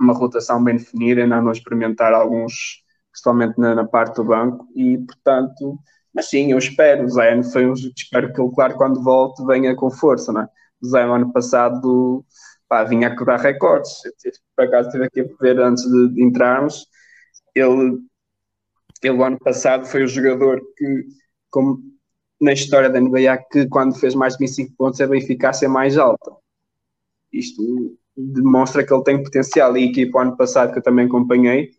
uma 0.00 0.14
rotação 0.14 0.62
bem 0.62 0.76
definida, 0.76 1.22
ainda 1.22 1.38
a 1.38 1.52
experimentar 1.52 2.12
alguns, 2.14 2.82
principalmente 3.10 3.58
na, 3.58 3.74
na, 3.74 3.86
parte 3.86 4.16
do 4.16 4.24
banco. 4.24 4.66
E, 4.74 4.98
portanto, 4.98 5.78
mas 6.14 6.28
sim, 6.28 6.52
eu 6.52 6.58
espero. 6.58 7.04
O 7.04 7.08
Zé 7.08 7.42
foi 7.44 7.66
um 7.66 7.74
espero 7.74 8.32
que 8.32 8.40
ele, 8.40 8.52
claro, 8.54 8.76
quando 8.76 9.02
volte, 9.02 9.44
venha 9.46 9.74
com 9.76 9.90
força. 9.90 10.32
Não 10.32 10.42
é? 10.42 10.48
O 10.82 10.88
no 11.06 11.14
ano 11.14 11.32
passado, 11.32 12.24
pá, 12.68 12.84
vinha 12.84 13.08
a 13.08 13.16
quebrar 13.16 13.38
recordes. 13.38 13.92
Por 14.56 14.64
acaso, 14.64 14.88
estive 14.88 15.04
aqui 15.04 15.20
a 15.20 15.42
ver 15.42 15.60
antes 15.60 15.84
de, 15.84 16.14
de 16.14 16.24
entrarmos 16.24 16.86
ele, 17.54 17.98
ele 19.02 19.22
ano 19.22 19.38
passado 19.38 19.86
foi 19.86 20.04
o 20.04 20.08
jogador 20.08 20.60
que, 20.76 21.06
como 21.50 21.82
na 22.40 22.52
história 22.52 22.90
da 22.90 23.00
NBA, 23.00 23.38
que 23.50 23.68
quando 23.68 23.98
fez 23.98 24.14
mais 24.14 24.34
de 24.34 24.40
25 24.40 24.74
pontos 24.76 25.00
a 25.00 25.16
eficácia 25.16 25.68
mais 25.68 25.96
alta. 25.96 26.32
Isto 27.32 27.96
demonstra 28.16 28.84
que 28.84 28.92
ele 28.92 29.04
tem 29.04 29.22
potencial. 29.22 29.76
E 29.76 29.84
a 29.84 29.86
equipa, 29.86 30.22
ano 30.22 30.36
passado, 30.36 30.72
que 30.72 30.78
eu 30.78 30.82
também 30.82 31.06
acompanhei, 31.06 31.70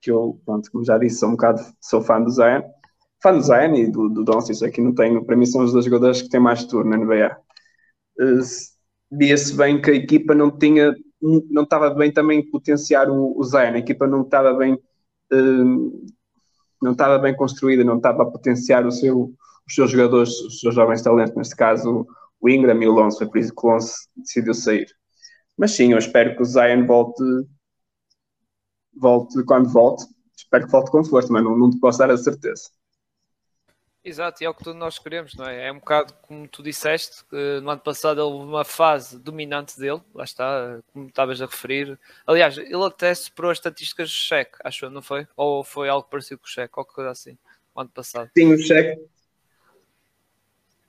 que 0.00 0.10
eu, 0.10 0.40
pronto, 0.44 0.70
como 0.70 0.84
já 0.84 0.98
disse, 0.98 1.18
sou 1.18 1.28
um 1.30 1.32
bocado 1.32 1.60
sou 1.80 2.00
fã 2.02 2.20
do 2.20 2.30
Zion, 2.30 2.62
fã 3.22 3.32
do 3.32 3.42
Zion 3.42 3.74
e 3.74 3.90
do, 3.90 4.08
do 4.08 4.24
Doncic, 4.24 4.64
aqui 4.64 4.80
não 4.80 4.94
tenho, 4.94 5.24
para 5.24 5.36
mim 5.36 5.46
são 5.46 5.62
os 5.62 5.72
dois 5.72 5.84
jogadores 5.84 6.22
que 6.22 6.28
têm 6.28 6.40
mais 6.40 6.64
turno 6.64 6.90
na 6.90 6.96
NBA. 6.96 7.36
Uh, 8.20 8.40
Via-se 9.10 9.56
bem 9.56 9.80
que 9.80 9.90
a 9.90 9.94
equipa 9.94 10.34
não 10.34 10.50
tinha 10.50 10.94
não 11.20 11.62
estava 11.62 11.90
bem 11.90 12.12
também 12.12 12.48
potenciar 12.48 13.10
o, 13.10 13.36
o 13.36 13.44
Zion, 13.44 13.74
a 13.74 13.78
equipa 13.78 14.06
não 14.06 14.22
estava 14.22 14.54
bem 14.54 14.74
uh, 14.74 16.06
não 16.80 16.92
estava 16.92 17.18
bem 17.18 17.34
construída, 17.34 17.84
não 17.84 17.96
estava 17.96 18.22
a 18.22 18.26
potenciar 18.26 18.86
o 18.86 18.92
seu, 18.92 19.34
os 19.66 19.74
seus 19.74 19.90
jogadores, 19.90 20.30
os 20.40 20.60
seus 20.60 20.74
jovens 20.74 21.02
talentos, 21.02 21.34
neste 21.36 21.56
caso 21.56 22.06
o 22.40 22.48
Ingram 22.48 22.80
e 22.80 22.86
o 22.86 22.92
Lonzo, 22.92 23.18
foi 23.18 23.26
por 23.26 23.38
isso 23.38 23.52
que 23.54 23.66
o 23.66 23.70
Lonzo 23.70 23.92
decidiu 24.16 24.54
sair. 24.54 24.86
Mas 25.56 25.72
sim, 25.72 25.92
eu 25.92 25.98
espero 25.98 26.36
que 26.36 26.42
o 26.42 26.44
Zion 26.44 26.86
volte, 26.86 27.22
volte 28.96 29.42
quando 29.44 29.68
volte, 29.68 30.06
espero 30.36 30.66
que 30.66 30.72
volte 30.72 30.90
com 30.90 31.04
força, 31.04 31.32
mas 31.32 31.42
não, 31.42 31.58
não 31.58 31.70
te 31.70 31.80
posso 31.80 31.98
dar 31.98 32.10
a 32.10 32.16
certeza. 32.16 32.70
Exato, 34.08 34.42
e 34.42 34.46
é 34.46 34.48
o 34.48 34.54
que 34.54 34.64
todos 34.64 34.80
nós 34.80 34.98
queremos, 34.98 35.34
não 35.34 35.44
é? 35.44 35.68
É 35.68 35.72
um 35.72 35.78
bocado 35.78 36.14
como 36.22 36.48
tu 36.48 36.62
disseste, 36.62 37.22
no 37.62 37.68
ano 37.68 37.80
passado 37.80 38.20
houve 38.20 38.48
uma 38.48 38.64
fase 38.64 39.18
dominante 39.18 39.78
dele, 39.78 40.00
lá 40.14 40.24
está, 40.24 40.80
como 40.90 41.08
estavas 41.08 41.42
a 41.42 41.44
referir. 41.44 41.98
Aliás, 42.26 42.56
ele 42.56 42.84
até 42.84 43.14
superou 43.14 43.50
as 43.50 43.58
estatísticas 43.58 44.08
do 44.08 44.14
cheque, 44.14 44.56
acho 44.64 44.88
não 44.88 45.02
foi? 45.02 45.28
Ou 45.36 45.62
foi 45.62 45.90
algo 45.90 46.08
parecido 46.08 46.38
com 46.38 46.46
o 46.46 46.50
cheque, 46.50 46.72
qualquer 46.72 46.94
coisa 46.94 47.10
assim, 47.10 47.36
no 47.76 47.82
ano 47.82 47.90
passado. 47.90 48.30
Sim, 48.36 48.54
o 48.54 48.58
cheque. 48.58 48.98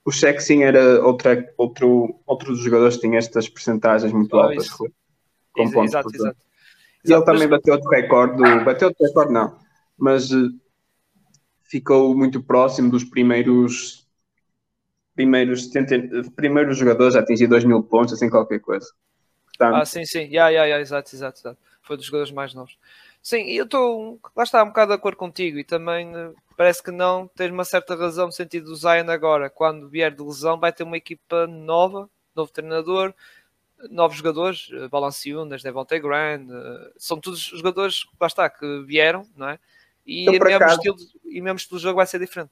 O 0.02 0.10
cheque 0.10 0.40
sim 0.40 0.62
era 0.62 1.04
outra, 1.04 1.52
outro, 1.58 2.18
outro 2.26 2.52
dos 2.52 2.60
jogadores 2.60 2.94
que 2.96 3.02
tinha 3.02 3.18
estas 3.18 3.50
percentagens 3.50 4.14
muito 4.14 4.34
oh, 4.34 4.40
altas. 4.40 4.70
Com 4.70 4.88
exato, 5.62 5.84
exato, 5.84 6.14
exato, 6.14 6.36
E 7.04 7.12
ele 7.12 7.24
também 7.24 7.48
bateu 7.48 7.74
outro 7.74 7.90
recorde, 7.90 8.64
bateu 8.64 8.88
outro 8.88 9.06
recorde 9.06 9.32
não, 9.32 9.58
mas 9.98 10.32
eh, 10.32 10.48
ficou 11.70 12.14
muito 12.16 12.42
próximo 12.42 12.90
dos 12.90 13.04
primeiros 13.04 14.00
primeiros, 15.14 15.70
primeiros 16.34 16.78
jogadores 16.78 17.14
a 17.14 17.20
atingir 17.20 17.46
2 17.46 17.64
mil 17.64 17.82
pontos, 17.82 18.14
assim 18.14 18.30
qualquer 18.30 18.60
coisa. 18.60 18.86
Portanto, 19.46 19.76
ah, 19.76 19.84
sim, 19.84 20.04
sim, 20.04 20.20
yeah, 20.20 20.48
yeah, 20.48 20.64
yeah, 20.64 20.80
exato, 20.80 21.14
exato, 21.14 21.40
exato. 21.40 21.58
Foi 21.82 21.96
dos 21.96 22.06
jogadores 22.06 22.32
mais 22.32 22.54
novos. 22.54 22.78
Sim, 23.22 23.44
eu 23.50 23.64
estou, 23.64 24.18
lá 24.34 24.42
está, 24.42 24.62
um 24.62 24.68
bocado 24.68 24.92
de 24.92 24.96
acordo 24.96 25.16
contigo 25.16 25.58
e 25.58 25.64
também 25.64 26.16
uh, 26.16 26.34
parece 26.56 26.82
que 26.82 26.90
não, 26.90 27.28
tens 27.28 27.52
uma 27.52 27.64
certa 27.64 27.94
razão 27.94 28.26
no 28.26 28.32
sentido 28.32 28.66
do 28.66 28.76
Zion 28.76 29.10
agora, 29.10 29.50
quando 29.50 29.88
vier 29.88 30.14
de 30.14 30.22
lesão, 30.22 30.58
vai 30.58 30.72
ter 30.72 30.84
uma 30.84 30.96
equipa 30.96 31.46
nova, 31.46 32.08
novo 32.34 32.50
treinador, 32.50 33.12
novos 33.90 34.16
jogadores, 34.16 34.70
Balanciunas, 34.90 35.62
Devontae 35.62 36.00
Grand, 36.00 36.46
uh, 36.48 36.92
são 36.96 37.20
todos 37.20 37.40
jogadores, 37.40 38.06
lá 38.18 38.26
está, 38.26 38.48
que 38.48 38.82
vieram, 38.86 39.26
não 39.36 39.50
é? 39.50 39.58
E, 40.10 40.26
eu, 40.26 40.32
mesmo 40.32 40.56
acaso, 40.56 40.74
estilo, 40.74 40.96
e 41.24 41.40
mesmo 41.40 41.56
estilo 41.56 41.78
do 41.78 41.82
jogo 41.82 41.96
vai 41.98 42.06
ser 42.06 42.18
diferente. 42.18 42.50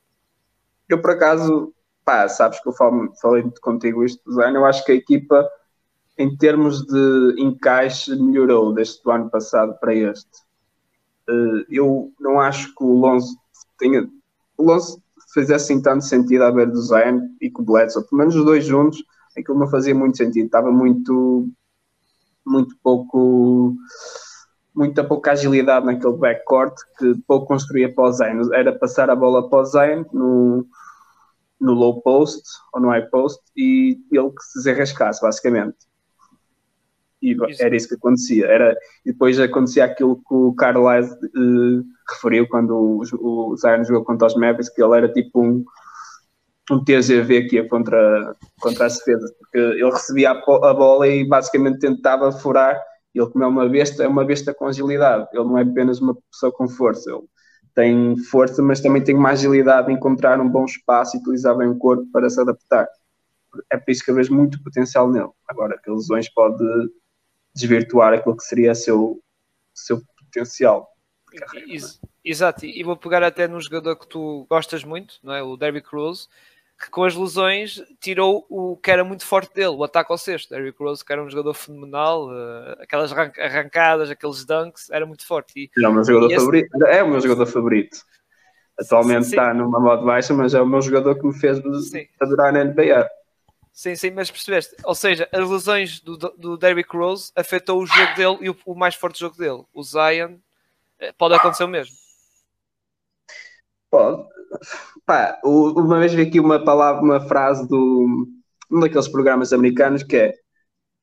Eu, 0.89 1.03
por 1.03 1.11
acaso, 1.11 1.75
pá, 2.05 2.29
sabes 2.29 2.61
que 2.61 2.69
eu 2.69 2.73
falo, 2.73 3.13
falei 3.21 3.43
contigo 3.61 4.05
isto, 4.05 4.33
Zé, 4.33 4.49
eu 4.51 4.65
acho 4.65 4.85
que 4.85 4.93
a 4.93 4.95
equipa, 4.95 5.45
em 6.17 6.37
termos 6.37 6.87
de 6.87 7.35
encaixe, 7.37 8.15
melhorou 8.15 8.73
desde 8.73 9.01
o 9.05 9.11
ano 9.11 9.29
passado 9.29 9.77
para 9.81 9.93
este. 9.93 10.31
Eh, 11.29 11.67
eu 11.69 12.13
não 12.21 12.39
acho 12.39 12.73
que 12.77 12.85
o 12.85 12.93
Lonzo 12.93 13.37
tenha. 13.77 14.09
O 14.57 14.63
Lonzo 14.63 15.03
fizesse 15.35 15.73
assim 15.73 15.83
tanto 15.83 16.05
sentido 16.05 16.45
a 16.45 16.53
ver 16.53 16.71
do 16.71 16.81
e 17.41 17.51
com 17.51 17.63
o 17.63 17.65
Bledsoe, 17.65 18.05
pelo 18.05 18.21
menos 18.21 18.37
os 18.37 18.45
dois 18.45 18.65
juntos, 18.65 19.03
aquilo 19.37 19.59
não 19.59 19.69
fazia 19.69 19.97
muito 19.97 20.17
sentido, 20.17 20.47
estava 20.47 20.71
muito, 20.71 21.49
muito 22.47 22.77
pouco 22.85 23.77
muita 24.79 25.03
pouca 25.03 25.33
agilidade 25.33 25.85
naquele 25.85 26.17
backcourt 26.17 26.73
que 26.97 27.13
pouco 27.27 27.47
construía 27.47 27.93
para 27.93 28.05
o 28.05 28.13
Zayn. 28.13 28.39
Era 28.55 28.73
passar 28.79 29.11
a 29.11 29.17
bola 29.17 29.51
para 29.51 29.59
o 29.59 29.65
Zayn 29.65 30.05
no, 30.13 30.65
no 31.61 31.73
low 31.73 32.01
post 32.01 32.49
ou 32.73 32.81
no 32.81 32.91
high 32.91 33.05
post 33.11 33.43
e 33.57 33.99
ele 34.13 34.31
que 34.31 34.43
se 34.45 34.59
desenrascasse, 34.59 35.21
basicamente. 35.21 35.77
E 37.21 37.33
isso. 37.33 37.61
era 37.61 37.75
isso 37.75 37.89
que 37.89 37.97
acontecia. 37.97 38.47
Era, 38.47 38.77
e 39.05 39.11
depois 39.11 39.41
acontecia 39.41 39.85
aquilo 39.85 40.17
que 40.17 40.33
o 40.33 40.55
Carlisle 40.55 41.13
uh, 41.13 41.85
referiu 42.09 42.47
quando 42.47 42.71
o, 42.71 43.03
o 43.51 43.57
Zion 43.57 43.83
jogou 43.83 44.05
contra 44.05 44.29
os 44.29 44.37
Mavericks, 44.37 44.69
que 44.69 44.81
ele 44.81 44.97
era 44.97 45.13
tipo 45.13 45.43
um, 45.43 45.65
um 46.71 46.85
TGV 46.85 47.49
que 47.49 47.57
ia 47.57 47.69
contra, 47.69 48.37
contra 48.61 48.87
as 48.87 48.99
defesas, 48.99 49.33
porque 49.41 49.59
ele 49.59 49.91
recebia 49.91 50.31
a, 50.31 50.35
a 50.35 50.75
bola 50.75 51.09
e 51.09 51.27
basicamente 51.27 51.81
tentava 51.81 52.31
furar 52.31 52.81
ele, 53.15 53.27
como 53.31 53.45
é 53.45 53.47
uma 53.47 53.69
besta, 53.69 54.05
é 54.05 54.09
uma 54.09 54.25
besta 54.25 54.55
com 54.55 54.67
agilidade. 54.67 55.29
Ele 55.33 55.45
não 55.45 55.59
é 55.59 55.63
apenas 55.63 56.01
uma 56.01 56.15
pessoa 56.31 56.53
com 56.53 56.69
força. 56.69 57.11
Ele 57.11 57.23
tem 57.75 58.17
força, 58.17 58.63
mas 58.63 58.81
também 58.81 59.03
tem 59.03 59.15
uma 59.15 59.31
agilidade 59.31 59.91
em 59.91 59.95
encontrar 59.95 60.41
um 60.41 60.49
bom 60.49 60.65
espaço 60.65 61.17
e 61.17 61.21
utilizar 61.21 61.57
bem 61.57 61.69
o 61.69 61.79
corpo 61.79 62.07
para 62.13 62.29
se 62.29 62.41
adaptar. 62.41 62.89
É 63.71 63.77
por 63.77 63.91
isso 63.91 64.05
que 64.05 64.11
eu 64.11 64.15
vejo 64.15 64.35
muito 64.35 64.63
potencial 64.63 65.11
nele. 65.11 65.31
Agora, 65.49 65.79
que 65.83 65.91
lesões 65.91 66.29
pode 66.29 66.65
desvirtuar 67.55 68.13
aquilo 68.13 68.37
que 68.37 68.45
seria 68.45 68.75
seu, 68.75 69.23
seu 69.75 70.01
potencial. 70.19 70.89
Exato, 72.25 72.67
e 72.67 72.83
vou 72.83 72.97
pegar 72.97 73.23
até 73.23 73.47
num 73.49 73.61
jogador 73.61 73.97
que 73.97 74.07
tu 74.07 74.47
gostas 74.51 74.85
muito, 74.85 75.19
não 75.23 75.33
é? 75.33 75.43
o 75.43 75.57
Derrick 75.57 75.89
Rose, 75.91 76.29
que 76.79 76.91
com 76.91 77.03
as 77.03 77.15
lesões 77.15 77.83
tirou 78.01 78.47
o 78.49 78.77
que 78.77 78.91
era 78.91 79.03
muito 79.03 79.27
forte 79.27 79.53
dele, 79.53 79.75
o 79.75 79.83
ataque 79.83 80.13
ao 80.13 80.19
sexto. 80.19 80.55
Eric 80.55 80.79
Rose, 80.79 81.05
que 81.05 81.13
era 81.13 81.23
um 81.23 81.29
jogador 81.29 81.53
fenomenal, 81.55 82.29
uh, 82.29 82.81
aquelas 82.81 83.13
arrancadas, 83.13 84.11
aqueles 84.11 84.45
dunks, 84.45 84.89
era 84.91 85.05
muito 85.05 85.27
forte. 85.27 85.69
E, 85.77 85.83
é 85.83 85.89
o 85.89 85.93
meu 85.93 86.05
jogador 86.05 86.35
favorito. 86.35 86.87
É 86.87 87.03
o 87.03 87.09
meu 87.09 87.21
jogador 87.21 87.47
favorito. 87.47 87.99
Atualmente 88.79 89.25
sim. 89.25 89.31
está 89.31 89.53
numa 89.53 89.81
moda 89.81 90.03
baixa, 90.03 90.33
mas 90.33 90.55
é 90.55 90.63
o 90.63 90.67
meu 90.67 90.81
jogador 90.81 91.19
que 91.19 91.27
me 91.27 91.35
fez 91.35 91.59
sim. 91.89 92.07
adorar 92.21 92.53
na 92.53 92.63
NBA. 92.63 93.11
Sim, 93.73 93.97
sim, 93.97 94.11
mas 94.13 94.31
percebeste? 94.31 94.77
Ou 94.85 94.95
seja, 94.95 95.29
as 95.33 95.51
lesões 95.51 96.01
do, 96.01 96.17
do 96.17 96.57
Derrick 96.57 96.97
Rose 96.97 97.33
afetou 97.35 97.83
o 97.83 97.87
jogo 97.87 98.15
dele 98.15 98.39
e 98.41 98.51
o, 98.51 98.57
o 98.65 98.75
mais 98.75 98.95
forte 98.95 99.19
jogo 99.19 99.37
dele. 99.37 99.65
O 99.75 99.83
Zion 99.83 100.37
eh, 101.01 101.13
pode 101.13 101.35
acontecer 101.35 101.65
o 101.65 101.69
mesmo. 101.69 101.95
Pode. 103.91 104.38
Pá, 105.07 105.39
uma 105.45 105.99
vez 105.99 106.13
vi 106.13 106.23
aqui 106.23 106.41
uma 106.41 106.63
palavra, 106.63 107.03
uma 107.03 107.21
frase 107.21 107.67
do 107.69 108.29
um 108.71 108.81
daqueles 108.81 109.09
programas 109.09 109.53
americanos 109.53 110.03
que 110.03 110.17
é 110.17 110.35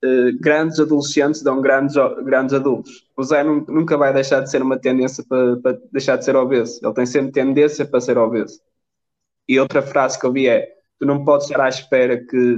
uh, 0.03 0.39
grandes 0.39 0.79
adolescentes 0.79 1.41
dão 1.41 1.61
grandes, 1.61 1.95
grandes 2.23 2.53
adultos. 2.53 3.09
O 3.17 3.23
Zé 3.23 3.43
nunca 3.43 3.97
vai 3.97 4.13
deixar 4.13 4.41
de 4.41 4.49
ser 4.51 4.61
uma 4.61 4.79
tendência 4.79 5.23
para, 5.27 5.57
para 5.57 5.79
deixar 5.91 6.17
de 6.17 6.25
ser 6.25 6.35
obeso. 6.35 6.79
Ele 6.83 6.93
tem 6.93 7.05
sempre 7.05 7.31
tendência 7.31 7.85
para 7.85 8.01
ser 8.01 8.17
obeso. 8.17 8.59
E 9.47 9.59
outra 9.59 9.81
frase 9.81 10.19
que 10.19 10.25
eu 10.25 10.31
vi 10.31 10.47
é: 10.47 10.67
tu 10.99 11.05
não 11.05 11.23
podes 11.23 11.47
estar 11.47 11.63
à 11.63 11.69
espera 11.69 12.17
que, 12.17 12.57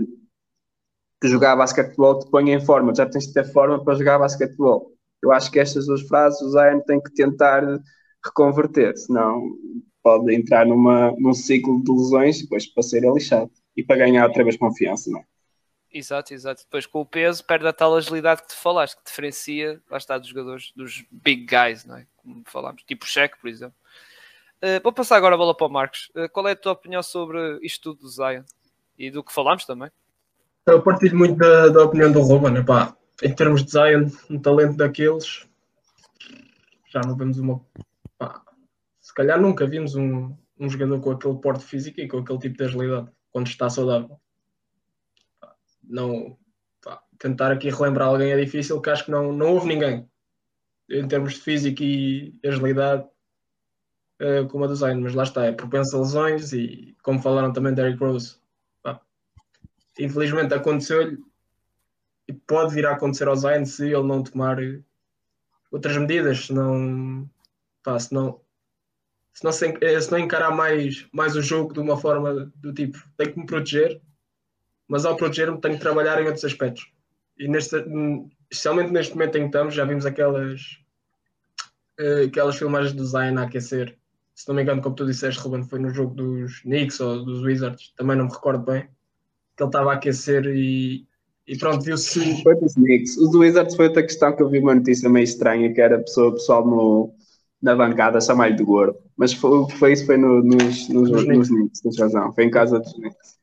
que 1.22 1.28
jogar 1.28 1.56
basquetebol 1.56 2.20
te 2.20 2.30
ponha 2.30 2.56
em 2.56 2.66
forma, 2.66 2.94
já 2.94 3.06
tens 3.06 3.28
de 3.28 3.34
ter 3.34 3.46
forma 3.52 3.84
para 3.84 3.96
jogar 3.96 4.20
basquetebol. 4.20 4.92
Eu 5.22 5.32
acho 5.32 5.52
que 5.52 5.60
estas 5.60 5.88
duas 5.88 6.02
frases 6.02 6.42
o 6.42 6.52
Zion 6.52 6.82
tem 6.82 7.02
que 7.02 7.14
tentar 7.14 7.64
reconverter, 8.24 8.96
senão 8.98 9.42
pode 10.08 10.34
entrar 10.34 10.66
numa, 10.66 11.12
num 11.18 11.34
ciclo 11.34 11.84
de 11.84 11.92
lesões 11.92 12.42
depois 12.42 12.66
para 12.66 12.82
ser 12.82 13.04
lixado 13.04 13.52
e 13.76 13.84
para 13.84 13.98
ganhar 13.98 14.26
outra 14.26 14.42
vez 14.42 14.56
confiança, 14.56 15.12
não 15.12 15.20
é? 15.20 15.26
Exato, 15.92 16.34
exato. 16.34 16.64
Depois 16.64 16.86
com 16.86 17.02
o 17.02 17.06
peso 17.06 17.44
perde 17.44 17.68
a 17.68 17.74
tal 17.74 17.94
agilidade 17.94 18.42
que 18.42 18.48
te 18.48 18.56
falaste, 18.56 18.96
que 18.96 19.04
diferencia, 19.06 19.82
lá 19.92 19.98
está, 19.98 20.18
dos 20.18 20.30
jogadores, 20.30 20.72
dos 20.74 21.04
big 21.12 21.46
guys, 21.46 21.84
não 21.84 21.98
é? 21.98 22.08
Como 22.16 22.42
falámos, 22.46 22.84
tipo 22.84 23.04
o 23.04 23.08
Cheque, 23.08 23.38
por 23.38 23.50
exemplo. 23.50 23.76
Uh, 24.64 24.80
vou 24.82 24.94
passar 24.94 25.18
agora 25.18 25.36
a 25.36 25.38
bola 25.38 25.56
para 25.56 25.68
o 25.68 25.70
Marcos. 25.70 26.10
Uh, 26.16 26.30
qual 26.32 26.48
é 26.48 26.54
a 26.54 26.56
tua 26.56 26.72
opinião 26.72 27.04
sobre 27.04 27.60
isto 27.62 27.82
tudo 27.92 28.04
do 28.04 28.10
Zion 28.10 28.44
e 28.98 29.12
do 29.12 29.22
que 29.22 29.34
falámos 29.34 29.66
também? 29.66 29.92
Eu 30.66 30.82
partilho 30.82 31.18
muito 31.18 31.36
da, 31.36 31.68
da 31.68 31.84
opinião 31.84 32.14
do 32.14 32.22
Ruben, 32.22 32.52
né, 32.52 32.64
pá. 32.64 32.96
Em 33.22 33.34
termos 33.34 33.62
de 33.66 33.72
Zion, 33.72 34.10
um 34.30 34.40
talento 34.40 34.78
daqueles, 34.78 35.46
já 36.94 37.02
não 37.02 37.18
vemos 37.18 37.38
uma. 37.40 37.62
Calhar 39.18 39.42
nunca 39.42 39.66
vimos 39.66 39.96
um, 39.96 40.38
um 40.60 40.70
jogador 40.70 41.02
com 41.02 41.10
aquele 41.10 41.40
porte 41.40 41.66
físico 41.66 42.00
e 42.00 42.08
com 42.08 42.20
aquele 42.20 42.38
tipo 42.38 42.56
de 42.56 42.64
agilidade 42.66 43.10
quando 43.32 43.48
está 43.48 43.68
saudável. 43.68 44.22
Não. 45.84 46.38
Pá, 46.84 47.02
tentar 47.18 47.52
aqui 47.52 47.68
relembrar 47.72 48.10
alguém 48.10 48.32
é 48.32 48.40
difícil, 48.40 48.80
que 48.80 48.92
acho 48.92 49.06
que 49.06 49.10
não, 49.10 49.34
não 49.34 49.56
houve 49.56 49.70
ninguém 49.70 50.08
em 50.88 51.08
termos 51.08 51.34
de 51.34 51.40
físico 51.40 51.82
e 51.82 52.40
agilidade 52.46 53.08
uh, 54.22 54.48
como 54.50 54.66
a 54.66 54.68
do 54.68 54.76
Zion, 54.76 55.02
mas 55.02 55.16
lá 55.16 55.24
está, 55.24 55.46
é 55.46 55.52
propenso 55.52 55.98
a 55.98 56.00
lesões 56.02 56.54
e 56.54 56.96
como 57.02 57.20
falaram 57.20 57.52
também 57.52 57.74
de 57.74 57.82
Eric 57.82 57.98
Rose. 57.98 58.38
Pá, 58.84 59.02
infelizmente 59.98 60.54
aconteceu-lhe 60.54 61.18
e 62.28 62.34
pode 62.34 62.76
vir 62.76 62.86
a 62.86 62.92
acontecer 62.92 63.28
ao 63.28 63.36
Zion 63.36 63.66
se 63.66 63.86
ele 63.86 64.04
não 64.04 64.22
tomar 64.22 64.60
outras 65.72 65.98
medidas, 65.98 66.46
se 66.46 66.54
não, 66.54 67.28
pá, 67.82 67.98
se 67.98 68.14
não, 68.14 68.40
se 69.38 69.44
não, 69.44 69.52
se, 69.52 69.78
eh, 69.82 70.02
se 70.02 70.12
não 70.12 70.18
encarar 70.18 70.50
mais, 70.50 71.06
mais 71.14 71.36
o 71.36 71.44
jogo 71.44 71.72
de 71.72 71.80
uma 71.80 71.96
forma 71.96 72.52
do 72.56 72.74
tipo, 72.74 72.98
tenho 73.16 73.34
que 73.34 73.40
me 73.40 73.46
proteger, 73.46 74.02
mas 74.88 75.06
ao 75.06 75.16
proteger-me 75.16 75.62
tenho 75.62 75.76
que 75.76 75.80
trabalhar 75.80 76.20
em 76.20 76.26
outros 76.26 76.44
aspectos. 76.44 76.92
E 77.38 77.48
neste, 77.48 77.76
especialmente 78.50 78.92
neste 78.92 79.14
momento 79.14 79.36
em 79.38 79.42
que 79.42 79.46
estamos, 79.46 79.76
já 79.76 79.86
vimos 79.86 80.08
aquelas, 80.08 80.80
uh, 82.00 82.26
aquelas 82.26 82.56
filmagens 82.56 82.94
do 82.94 83.06
Zion 83.06 83.38
a 83.38 83.44
aquecer 83.44 83.96
se 84.34 84.48
não 84.48 84.56
me 84.56 84.64
engano, 84.64 84.82
como 84.82 84.96
tu 84.96 85.06
disseste, 85.06 85.40
Ruben, 85.40 85.64
foi 85.64 85.78
no 85.78 85.92
jogo 85.92 86.16
dos 86.16 86.62
Knicks 86.62 87.00
ou 87.00 87.24
dos 87.24 87.44
Wizards, 87.44 87.94
também 87.96 88.18
não 88.18 88.26
me 88.26 88.32
recordo 88.32 88.64
bem, 88.64 88.88
que 89.56 89.64
ele 89.64 89.70
estava 89.70 89.92
a 89.92 89.96
aquecer 89.96 90.46
e, 90.48 91.08
e 91.48 91.58
pronto, 91.58 91.84
viu-se. 91.84 92.42
Foi 92.42 92.56
dos 92.56 92.74
Knicks. 92.74 93.18
Os 93.18 93.36
Wizards 93.36 93.76
foi 93.76 93.88
outra 93.88 94.02
questão 94.02 94.36
que 94.36 94.42
eu 94.42 94.50
vi 94.50 94.60
uma 94.60 94.74
notícia 94.74 95.08
meio 95.10 95.24
estranha, 95.24 95.72
que 95.72 95.80
era 95.80 96.00
pessoa, 96.00 96.34
pessoal 96.34 96.66
no, 96.66 97.16
na 97.62 97.76
bancada 97.76 98.22
chamar-lhe 98.22 98.56
de 98.56 98.64
gordo. 98.64 98.98
Mas 99.16 99.34
foi, 99.34 99.70
foi 99.72 99.94
isso, 99.94 100.06
foi 100.06 100.18
no, 100.18 100.44
nos, 100.44 100.90
nos, 100.90 101.10
nos, 101.10 101.28
nos 101.28 101.48
Knicks, 101.50 101.82
tens 101.82 102.00
razão, 102.00 102.34
foi 102.34 102.46
em 102.46 102.52
casa 102.52 102.80
dos 102.80 102.94
Knicks. 102.94 103.38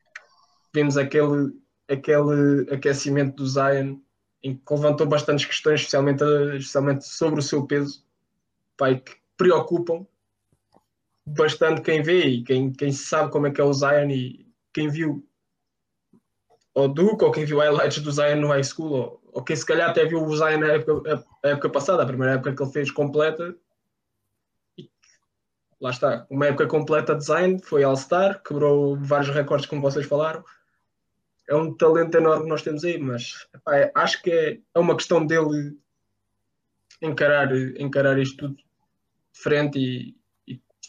Vimos 0.75 0.97
aquele, 0.97 1.53
aquele 1.89 2.69
aquecimento 2.73 3.37
do 3.37 3.47
Zion 3.47 3.97
em 4.43 4.55
que 4.57 4.75
levantou 4.75 5.07
bastantes 5.07 5.47
questões, 5.47 5.81
especialmente, 5.81 6.23
especialmente 6.57 7.07
sobre 7.07 7.41
o 7.41 7.43
seu 7.43 7.67
peso, 7.67 8.05
pai, 8.77 9.01
que 9.01 9.13
preocupam 9.37 10.07
bastante 11.27 11.81
quem 11.81 12.03
vê 12.03 12.27
e 12.27 12.45
quem, 12.45 12.71
quem 12.71 12.93
sabe 12.93 13.33
como 13.33 13.47
é 13.47 13.51
que 13.51 13.61
é 13.61 13.65
o 13.65 13.73
Zion 13.73 14.11
e 14.11 14.47
quem 14.73 14.89
viu 14.89 15.27
o 16.75 16.89
Duke 16.89 17.25
ou 17.25 17.31
quem 17.31 17.47
viu 17.47 17.59
highlights 17.59 18.03
do 18.03 18.13
Zion 18.13 18.37
no 18.37 18.49
high 18.49 18.65
school 18.65 18.93
ou, 18.93 19.21
ou 19.33 19.43
quem 19.43 19.57
se 19.57 19.65
calhar 19.65 19.89
até 19.89 20.05
viu 20.05 20.23
o 20.23 20.37
Zion 20.37 20.59
na 20.59 20.73
época, 20.73 21.25
a, 21.43 21.49
época 21.49 21.71
passada, 21.71 22.03
a 22.03 22.07
primeira 22.07 22.35
época 22.35 22.55
que 22.55 22.63
ele 22.63 22.73
fez 22.73 22.91
completa 22.91 23.57
lá 25.85 25.91
está, 25.91 26.27
uma 26.29 26.47
época 26.47 26.67
completa 26.67 27.15
de 27.15 27.25
Zion, 27.25 27.59
foi 27.59 27.85
All-Star, 27.85 28.43
quebrou 28.43 28.97
vários 28.97 29.31
recordes 29.31 29.67
como 29.67 29.83
vocês 29.83 30.07
falaram 30.07 30.43
é 31.49 31.55
um 31.55 31.75
talento 31.75 32.17
enorme 32.17 32.45
que 32.45 32.49
nós 32.49 32.63
temos 32.63 32.85
aí, 32.85 32.99
mas 32.99 33.47
epá, 33.55 33.91
acho 33.95 34.23
que 34.23 34.31
é, 34.31 34.59
é 34.75 34.79
uma 34.79 34.97
questão 34.97 35.27
dele 35.27 35.77
encarar, 37.03 37.55
encarar 37.79 38.19
isto 38.19 38.37
tudo 38.37 38.55
de 38.57 39.41
frente 39.41 39.79
e, 39.79 40.17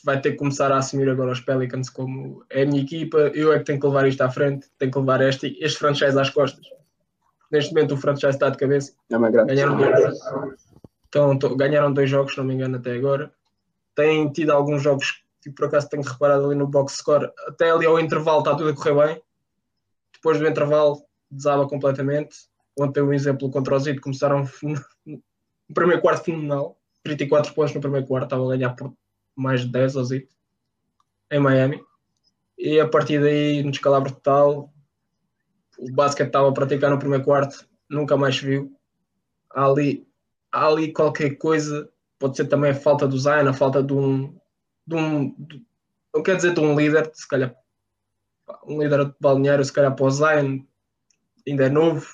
vai 0.03 0.21
ter 0.21 0.31
que 0.31 0.37
começar 0.37 0.71
a 0.71 0.77
assumir 0.77 1.09
agora 1.09 1.31
os 1.31 1.39
Pelicans 1.39 1.89
como 1.89 2.45
é 2.51 2.61
a 2.61 2.65
minha 2.65 2.83
equipa, 2.83 3.17
eu 3.33 3.51
é 3.51 3.57
que 3.57 3.65
tenho 3.65 3.79
que 3.79 3.87
levar 3.87 4.07
isto 4.07 4.21
à 4.21 4.29
frente, 4.29 4.67
tenho 4.77 4.91
que 4.91 4.99
levar 4.99 5.19
este, 5.21 5.57
este 5.59 5.79
franchise 5.79 6.19
às 6.19 6.29
costas. 6.29 6.63
Neste 7.51 7.73
momento 7.73 7.95
o 7.95 7.97
franchise 7.97 8.35
está 8.35 8.49
de 8.51 8.57
cabeça. 8.57 8.93
É 9.09 9.17
uma 9.17 9.31
grande 9.31 9.55
ganharam, 9.55 9.77
dois, 9.77 10.19
então, 11.09 11.57
ganharam 11.57 11.91
dois 11.91 12.07
jogos, 12.07 12.33
se 12.33 12.37
não 12.37 12.45
me 12.45 12.53
engano, 12.53 12.77
até 12.77 12.93
agora. 12.93 13.33
Têm 13.95 14.31
tido 14.31 14.51
alguns 14.51 14.81
jogos 14.81 15.23
que 15.41 15.51
por 15.51 15.65
acaso 15.65 15.89
tenho 15.89 16.03
reparado 16.03 16.45
ali 16.45 16.55
no 16.55 16.67
box 16.67 16.97
score, 16.97 17.31
até 17.47 17.69
ali 17.69 17.85
ao 17.85 17.99
intervalo 17.99 18.39
está 18.39 18.55
tudo 18.55 18.69
a 18.69 18.75
correr 18.75 19.07
bem. 19.07 19.23
Depois 20.13 20.39
do 20.39 20.47
intervalo 20.47 21.03
desaba 21.29 21.67
completamente. 21.67 22.35
Ontem 22.77 23.01
um 23.01 23.13
exemplo 23.13 23.49
contra 23.49 23.75
o 23.75 23.79
Zito, 23.79 24.01
começaram 24.01 24.49
no 25.05 25.73
primeiro 25.73 26.01
quarto 26.01 26.25
fenomenal, 26.25 26.77
34 27.03 27.53
pontos 27.53 27.73
no 27.73 27.81
primeiro 27.81 28.07
quarto, 28.07 28.25
estava 28.25 28.43
a 28.43 28.57
ganhar 28.57 28.75
por 28.75 28.93
mais 29.35 29.61
de 29.61 29.67
10 29.67 29.95
ou 29.95 30.03
Zito, 30.03 30.35
em 31.31 31.39
Miami. 31.39 31.81
E 32.57 32.79
a 32.79 32.87
partir 32.87 33.21
daí, 33.21 33.61
no 33.61 33.71
descalabro 33.71 34.11
total, 34.11 34.73
o 35.77 35.91
basquete 35.91 36.27
estava 36.27 36.49
a 36.49 36.53
praticar 36.53 36.89
no 36.89 36.99
primeiro 36.99 37.23
quarto, 37.23 37.67
nunca 37.89 38.17
mais 38.17 38.35
se 38.35 38.45
viu. 38.45 38.75
Há 39.51 39.65
ali, 39.65 40.07
há 40.51 40.67
ali 40.67 40.91
qualquer 40.91 41.37
coisa, 41.37 41.89
pode 42.19 42.37
ser 42.37 42.45
também 42.45 42.71
a 42.71 42.75
falta 42.75 43.07
do 43.07 43.17
Zion, 43.17 43.47
a 43.47 43.53
falta 43.53 43.83
de 43.83 43.93
um, 43.93 44.37
de 44.85 44.95
um 44.95 45.35
de, 45.37 45.65
não 46.13 46.23
quer 46.23 46.35
dizer 46.35 46.53
de 46.53 46.59
um 46.59 46.75
líder, 46.75 47.09
se 47.13 47.27
calhar 47.27 47.55
um 48.65 48.81
líder 48.81 49.05
de 49.05 49.15
balneário, 49.19 49.63
se 49.63 49.73
calhar 49.73 49.93
para 49.95 50.05
o 50.05 50.11
Zion, 50.11 50.59
ainda 51.47 51.65
é 51.65 51.69
novo, 51.69 52.05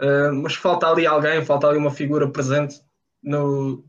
uh, 0.00 0.32
mas 0.42 0.54
falta 0.54 0.86
ali 0.88 1.06
alguém, 1.06 1.44
falta 1.44 1.68
ali 1.68 1.78
uma 1.78 1.90
figura 1.90 2.30
presente 2.30 2.80
no, 3.22 3.84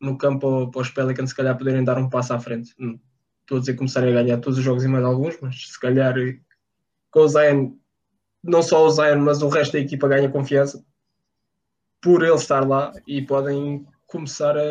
no 0.00 0.16
campo 0.16 0.70
para 0.70 0.80
os 0.80 0.90
Pelicans 0.90 1.30
se 1.30 1.36
calhar 1.36 1.56
poderem 1.56 1.84
dar 1.84 1.98
um 1.98 2.08
passo 2.08 2.34
à 2.34 2.38
frente. 2.38 2.74
Não 2.78 2.98
estou 3.40 3.58
a 3.58 3.60
dizer 3.60 3.74
começarem 3.74 4.10
a 4.10 4.22
ganhar 4.22 4.38
todos 4.38 4.58
os 4.58 4.64
jogos 4.64 4.84
e 4.84 4.88
mais 4.88 5.04
alguns, 5.04 5.38
mas 5.40 5.70
se 5.70 5.80
calhar 5.80 6.14
com 7.10 7.20
o 7.20 7.28
Zion, 7.28 7.72
não 8.42 8.62
só 8.62 8.84
o 8.84 8.90
Zion, 8.90 9.18
mas 9.18 9.42
o 9.42 9.48
resto 9.48 9.72
da 9.72 9.78
equipa 9.78 10.08
ganha 10.08 10.30
confiança 10.30 10.84
por 12.00 12.22
ele 12.22 12.34
estar 12.34 12.66
lá 12.66 12.92
e 13.06 13.22
podem 13.22 13.86
começar 14.12 14.56
a, 14.56 14.62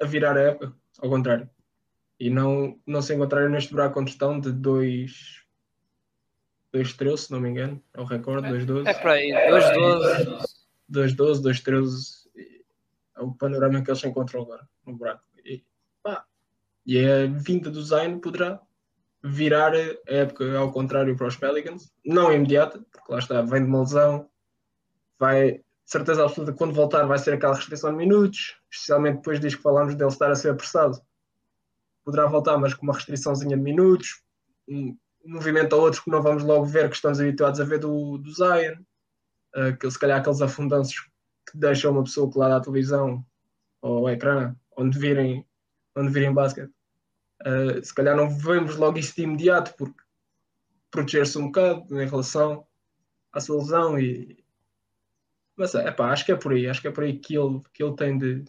a 0.00 0.06
virar 0.06 0.36
a 0.36 0.40
época, 0.40 0.74
ao 1.00 1.08
contrário. 1.08 1.48
E 2.18 2.30
não, 2.30 2.80
não 2.86 3.02
se 3.02 3.14
encontrarem 3.14 3.50
neste 3.50 3.72
buraco 3.72 4.00
onde 4.00 4.10
estão 4.10 4.40
de 4.40 4.50
2 4.52 5.42
2-13, 6.72 7.16
se 7.18 7.30
não 7.30 7.40
me 7.40 7.50
engano, 7.50 7.82
é 7.92 8.00
o 8.00 8.04
recorde, 8.04 8.48
2-12. 8.48 8.86
É 8.86 8.94
para 8.94 9.12
aí, 9.12 9.30
2-12. 9.30 10.44
2-12, 10.90 11.42
2-13 11.42 12.22
é 13.16 13.20
o 13.20 13.32
panorama 13.34 13.82
que 13.82 13.90
eles 13.90 14.04
encontram 14.04 14.42
agora 14.42 14.66
no 14.86 14.96
buraco. 14.96 15.22
E, 15.44 15.62
pá, 16.02 16.24
e 16.86 16.98
a 16.98 17.26
vinda 17.26 17.70
do 17.70 17.82
Zayn 17.82 18.18
poderá 18.18 18.60
virar 19.22 19.72
a 19.74 19.96
época 20.06 20.58
ao 20.58 20.72
contrário 20.72 21.16
para 21.16 21.28
os 21.28 21.36
Pelicans, 21.36 21.92
não 22.04 22.32
imediata, 22.32 22.80
porque 22.90 23.12
lá 23.12 23.18
está, 23.18 23.42
vem 23.42 23.62
de 23.62 23.68
uma 23.68 23.80
lesão, 23.80 24.28
vai, 25.18 25.62
certeza 25.92 26.24
absoluta, 26.24 26.52
quando 26.54 26.72
voltar 26.72 27.06
vai 27.06 27.18
ser 27.18 27.34
aquela 27.34 27.54
restrição 27.54 27.90
de 27.90 27.96
minutos, 27.96 28.56
especialmente 28.70 29.16
depois 29.16 29.38
diz 29.38 29.54
que 29.54 29.62
falamos 29.62 29.94
dele 29.94 30.10
estar 30.10 30.30
a 30.30 30.34
ser 30.34 30.50
apressado. 30.50 30.98
Poderá 32.04 32.26
voltar, 32.26 32.58
mas 32.58 32.74
com 32.74 32.84
uma 32.84 32.94
restriçãozinha 32.94 33.56
de 33.56 33.62
minutos, 33.62 34.22
um, 34.68 34.96
movimento 35.24 35.74
ou 35.74 35.82
outro 35.82 36.02
que 36.02 36.10
não 36.10 36.22
vamos 36.22 36.42
logo 36.42 36.64
ver, 36.64 36.88
que 36.88 36.96
estamos 36.96 37.20
habituados 37.20 37.60
a 37.60 37.64
ver 37.64 37.78
do, 37.78 38.18
do 38.18 38.32
Zion, 38.32 38.74
uh, 39.54 39.76
que 39.78 39.90
se 39.90 39.98
calhar 39.98 40.18
aqueles 40.18 40.40
afundanços 40.40 40.98
que 41.50 41.58
deixa 41.58 41.90
uma 41.90 42.02
pessoa 42.02 42.30
colada 42.30 42.56
à 42.56 42.60
televisão 42.60 43.24
ou 43.82 43.98
ao 43.98 44.10
ecrã, 44.10 44.56
onde 44.76 44.98
virem, 44.98 45.46
onde 45.94 46.10
virem 46.10 46.32
basquete. 46.32 46.72
Uh, 47.42 47.84
se 47.84 47.94
calhar 47.94 48.16
não 48.16 48.30
vemos 48.30 48.76
logo 48.76 48.98
isso 48.98 49.14
de 49.14 49.22
imediato, 49.22 49.74
porque 49.76 50.00
proteger-se 50.90 51.38
um 51.38 51.46
bocado 51.46 52.00
em 52.00 52.08
relação 52.08 52.66
à 53.32 53.40
sua 53.40 53.58
lesão 53.58 53.98
e 53.98 54.41
mas 55.62 55.74
é 55.74 55.90
pá, 55.90 56.10
acho 56.12 56.26
que 56.26 56.32
é 56.32 56.36
por 56.36 56.52
aí, 56.52 56.68
acho 56.68 56.80
que 56.80 56.88
é 56.88 56.90
por 56.90 57.04
aí 57.04 57.18
que 57.18 57.36
ele, 57.36 57.60
que 57.72 57.82
ele 57.82 57.96
tem 57.96 58.18
de 58.18 58.44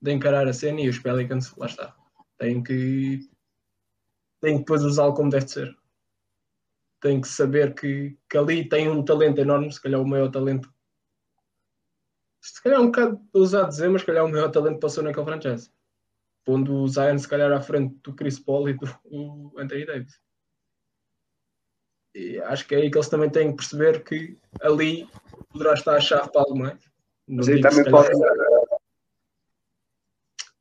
de 0.00 0.12
encarar 0.12 0.46
a 0.46 0.52
cena 0.52 0.80
e 0.80 0.88
os 0.88 0.98
Pelicans, 0.98 1.54
lá 1.56 1.66
está. 1.66 1.96
Têm 2.38 2.62
que, 2.62 3.28
têm 4.40 4.54
que 4.54 4.58
depois 4.60 4.82
usá-lo 4.82 5.14
como 5.14 5.30
deve 5.30 5.48
ser. 5.48 5.76
Têm 7.00 7.20
que 7.20 7.28
saber 7.28 7.74
que, 7.74 8.16
que 8.28 8.36
ali 8.36 8.68
tem 8.68 8.88
um 8.88 9.04
talento 9.04 9.40
enorme, 9.40 9.72
se 9.72 9.80
calhar 9.80 10.00
o 10.00 10.06
maior 10.06 10.30
talento. 10.30 10.72
Se 12.40 12.62
calhar 12.62 12.78
é 12.78 12.82
um 12.82 12.86
bocado 12.86 13.20
ousado 13.32 13.68
dizer, 13.68 13.88
mas 13.88 14.02
se 14.02 14.06
calhar 14.06 14.24
o 14.24 14.30
maior 14.30 14.50
talento 14.50 14.78
passou 14.78 15.02
naquele 15.02 15.26
franchise. 15.26 15.70
Pondo 16.44 16.74
o 16.74 16.88
Zion, 16.88 17.18
se 17.18 17.26
calhar, 17.26 17.50
à 17.50 17.60
frente 17.60 17.96
do 18.04 18.14
Chris 18.14 18.38
Paul 18.38 18.68
e 18.68 18.74
do 18.74 19.52
Anthony 19.58 19.84
Davis. 19.84 20.20
E 22.14 22.38
acho 22.38 22.66
que 22.66 22.74
é 22.74 22.78
aí 22.78 22.90
que 22.90 22.96
eles 22.96 23.08
também 23.08 23.28
têm 23.28 23.50
que 23.50 23.56
perceber 23.56 24.04
que 24.04 24.38
ali 24.60 25.08
poderá 25.56 25.74
estar 25.74 25.96
a 25.96 26.00
chave 26.00 26.30
para 26.30 26.42
algo 26.42 26.58
mais. 26.58 26.78
Mas 27.28 27.48
aí 27.48 27.60
também 27.60 27.90
pode. 27.90 28.10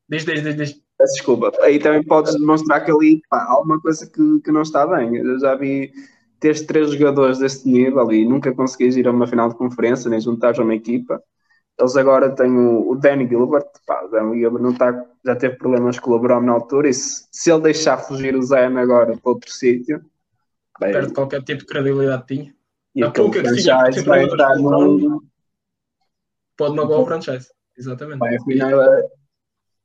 Diz, 0.10 0.25
diz, 0.25 0.43
diz, 0.43 0.55
diz. 0.55 0.86
Desculpa. 0.99 1.51
Aí 1.62 1.77
também 1.77 2.03
podes 2.03 2.36
demonstrar 2.36 2.84
que 2.84 2.91
ali 2.91 3.21
pá, 3.29 3.38
há 3.38 3.51
alguma 3.51 3.81
coisa 3.81 4.05
que, 4.10 4.39
que 4.41 4.51
não 4.51 4.62
está 4.62 4.88
bem. 4.88 5.15
Eu 5.17 5.39
já 5.39 5.55
vi 5.55 5.91
teres 6.39 6.62
três 6.62 6.91
jogadores 6.91 7.39
deste 7.39 7.67
nível 7.67 8.12
e 8.12 8.25
nunca 8.25 8.53
conseguis 8.53 8.95
ir 8.95 9.08
a 9.08 9.12
uma 9.12 9.27
final 9.27 9.49
de 9.49 9.55
conferência, 9.55 10.10
nem 10.10 10.21
juntar 10.21 10.58
a 10.58 10.63
uma 10.63 10.75
equipa. 10.75 11.21
Eles 11.77 11.97
agora 11.97 12.29
têm 12.34 12.51
o, 12.51 12.91
o 12.91 12.95
Danny 12.95 13.27
Gilbert, 13.27 13.65
pá, 13.86 14.03
o 14.05 14.08
Danny 14.08 14.39
Gilbert 14.39 14.62
não 14.62 14.71
está, 14.71 15.05
já 15.25 15.36
teve 15.36 15.58
problemas 15.58 15.99
com 15.99 16.12
o 16.12 16.15
LeBron 16.15 16.41
na 16.41 16.53
altura, 16.53 16.88
e 16.88 16.93
se, 16.93 17.27
se 17.31 17.51
ele 17.51 17.63
deixar 17.63 17.97
fugir 17.97 18.34
o 18.34 18.41
Zion 18.41 18.77
agora 18.77 19.17
para 19.17 19.31
outro 19.31 19.51
sítio, 19.51 20.01
perde 20.79 21.13
qualquer 21.13 21.43
tipo 21.43 21.62
de 21.62 21.65
credibilidade 21.65 22.25
tinha. 22.27 22.55
E 22.95 23.03
a 23.03 23.12
pouca 23.12 23.43
que 23.43 23.55
tinha, 23.55 23.77
vai 24.05 24.23
entrar. 24.23 24.55
Pode 26.58 26.75
magoar 26.75 27.01
o 27.01 27.05
franchise, 27.05 27.49
exatamente. 27.77 28.19
Vai, 28.19 28.38
afinal, 28.38 28.79
a, 28.79 29.01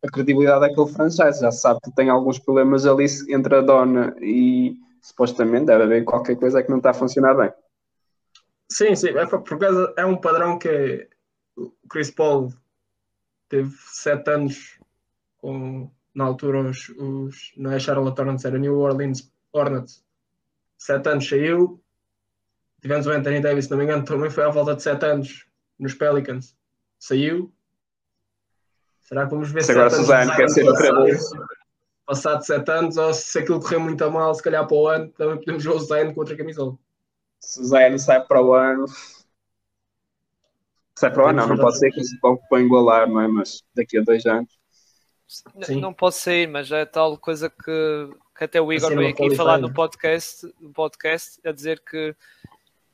a 0.05 0.11
credibilidade 0.12 0.61
daquele 0.61 0.92
franchise, 0.92 1.40
já 1.40 1.51
sabe 1.51 1.81
que 1.83 1.94
tem 1.94 2.09
alguns 2.09 2.38
problemas 2.38 2.87
ali 2.87 3.07
entre 3.29 3.57
a 3.57 3.61
dona 3.61 4.14
e 4.20 4.77
supostamente 5.03 5.66
deve 5.66 5.83
haver 5.83 6.05
qualquer 6.05 6.37
coisa 6.37 6.62
que 6.62 6.70
não 6.70 6.77
está 6.77 6.90
a 6.90 6.94
funcionar 6.94 7.35
bem. 7.35 7.53
Sim, 8.70 8.94
sim, 8.94 9.09
é, 9.09 9.27
por 9.27 9.59
causa, 9.59 9.92
é 9.96 10.05
um 10.05 10.16
padrão 10.16 10.57
que 10.57 11.09
o 11.57 11.73
Chris 11.88 12.11
Paul 12.12 12.53
teve 13.49 13.75
sete 13.88 14.31
anos 14.31 14.79
com, 15.38 15.90
na 16.14 16.25
altura 16.25 16.70
os, 16.70 16.88
os 16.90 17.53
não 17.57 17.73
é 17.73 17.81
Charlotte 17.81 18.20
Hornets, 18.20 18.44
era 18.44 18.59
New 18.59 18.79
Orleans 18.79 19.33
Hornets 19.53 20.05
sete 20.79 21.09
anos 21.09 21.29
saiu 21.29 21.83
tivemos 22.81 23.07
o 23.07 23.11
Anthony 23.11 23.40
Davis, 23.40 23.66
se 23.66 23.71
não 23.71 23.79
me 23.79 23.85
engano 23.85 24.05
também 24.05 24.31
foi 24.31 24.45
à 24.45 24.49
volta 24.49 24.75
de 24.75 24.83
sete 24.83 25.05
anos 25.07 25.47
nos 25.79 25.95
Pelicans. 25.95 26.57
Saiu. 26.99 27.53
Será 29.01 29.25
que 29.25 29.31
vamos 29.31 29.51
ver 29.51 29.64
se 29.64 29.73
agora 29.73 29.90
Suzano 29.90 30.35
quer 30.37 30.49
ser 30.49 30.69
outra 30.69 31.03
vez 31.03 31.23
passado 32.11 32.43
sete 32.43 32.69
anos 32.73 32.97
ou 32.97 33.14
se 33.14 33.38
aquilo 33.38 33.61
correu 33.61 33.79
muito 33.79 34.05
a 34.05 34.11
mal 34.11 34.35
se 34.35 34.43
calhar 34.43 34.66
para 34.66 34.77
o 34.77 34.88
ano 34.88 35.09
também 35.11 35.37
podemos 35.37 35.62
ver 35.62 35.71
o 35.71 35.79
Zion 35.79 36.12
com 36.12 36.21
outra 36.21 36.37
camisola. 36.37 36.77
Se 37.38 37.61
o 37.61 37.99
sai 37.99 38.21
para 38.27 38.43
o 38.43 38.53
ano. 38.53 38.85
Sai 40.97 41.11
para 41.11 41.27
lá, 41.27 41.33
não, 41.33 41.47
não 41.47 41.57
pode 41.57 41.79
ser 41.79 41.90
que 41.93 42.03
se 42.03 42.19
para 42.21 42.61
igualar, 42.61 43.09
não 43.09 43.21
é? 43.21 43.29
Mas 43.29 43.62
daqui 43.75 43.97
a 43.97 44.03
dois 44.03 44.27
anos. 44.27 44.59
Não, 45.55 45.81
não 45.81 45.95
pode 45.95 46.16
sair, 46.16 46.49
mas 46.49 46.71
é 46.73 46.85
tal 46.85 47.16
coisa 47.16 47.49
que, 47.49 48.11
que 48.37 48.45
até 48.45 48.61
o 48.61 48.73
Igor 48.73 48.95
veio 48.95 49.11
aqui 49.11 49.35
falar 49.37 49.59
no 49.59 49.73
podcast, 49.73 50.53
no 50.61 50.73
podcast, 50.73 51.40
a 51.47 51.53
dizer 51.53 51.81
que 51.81 52.14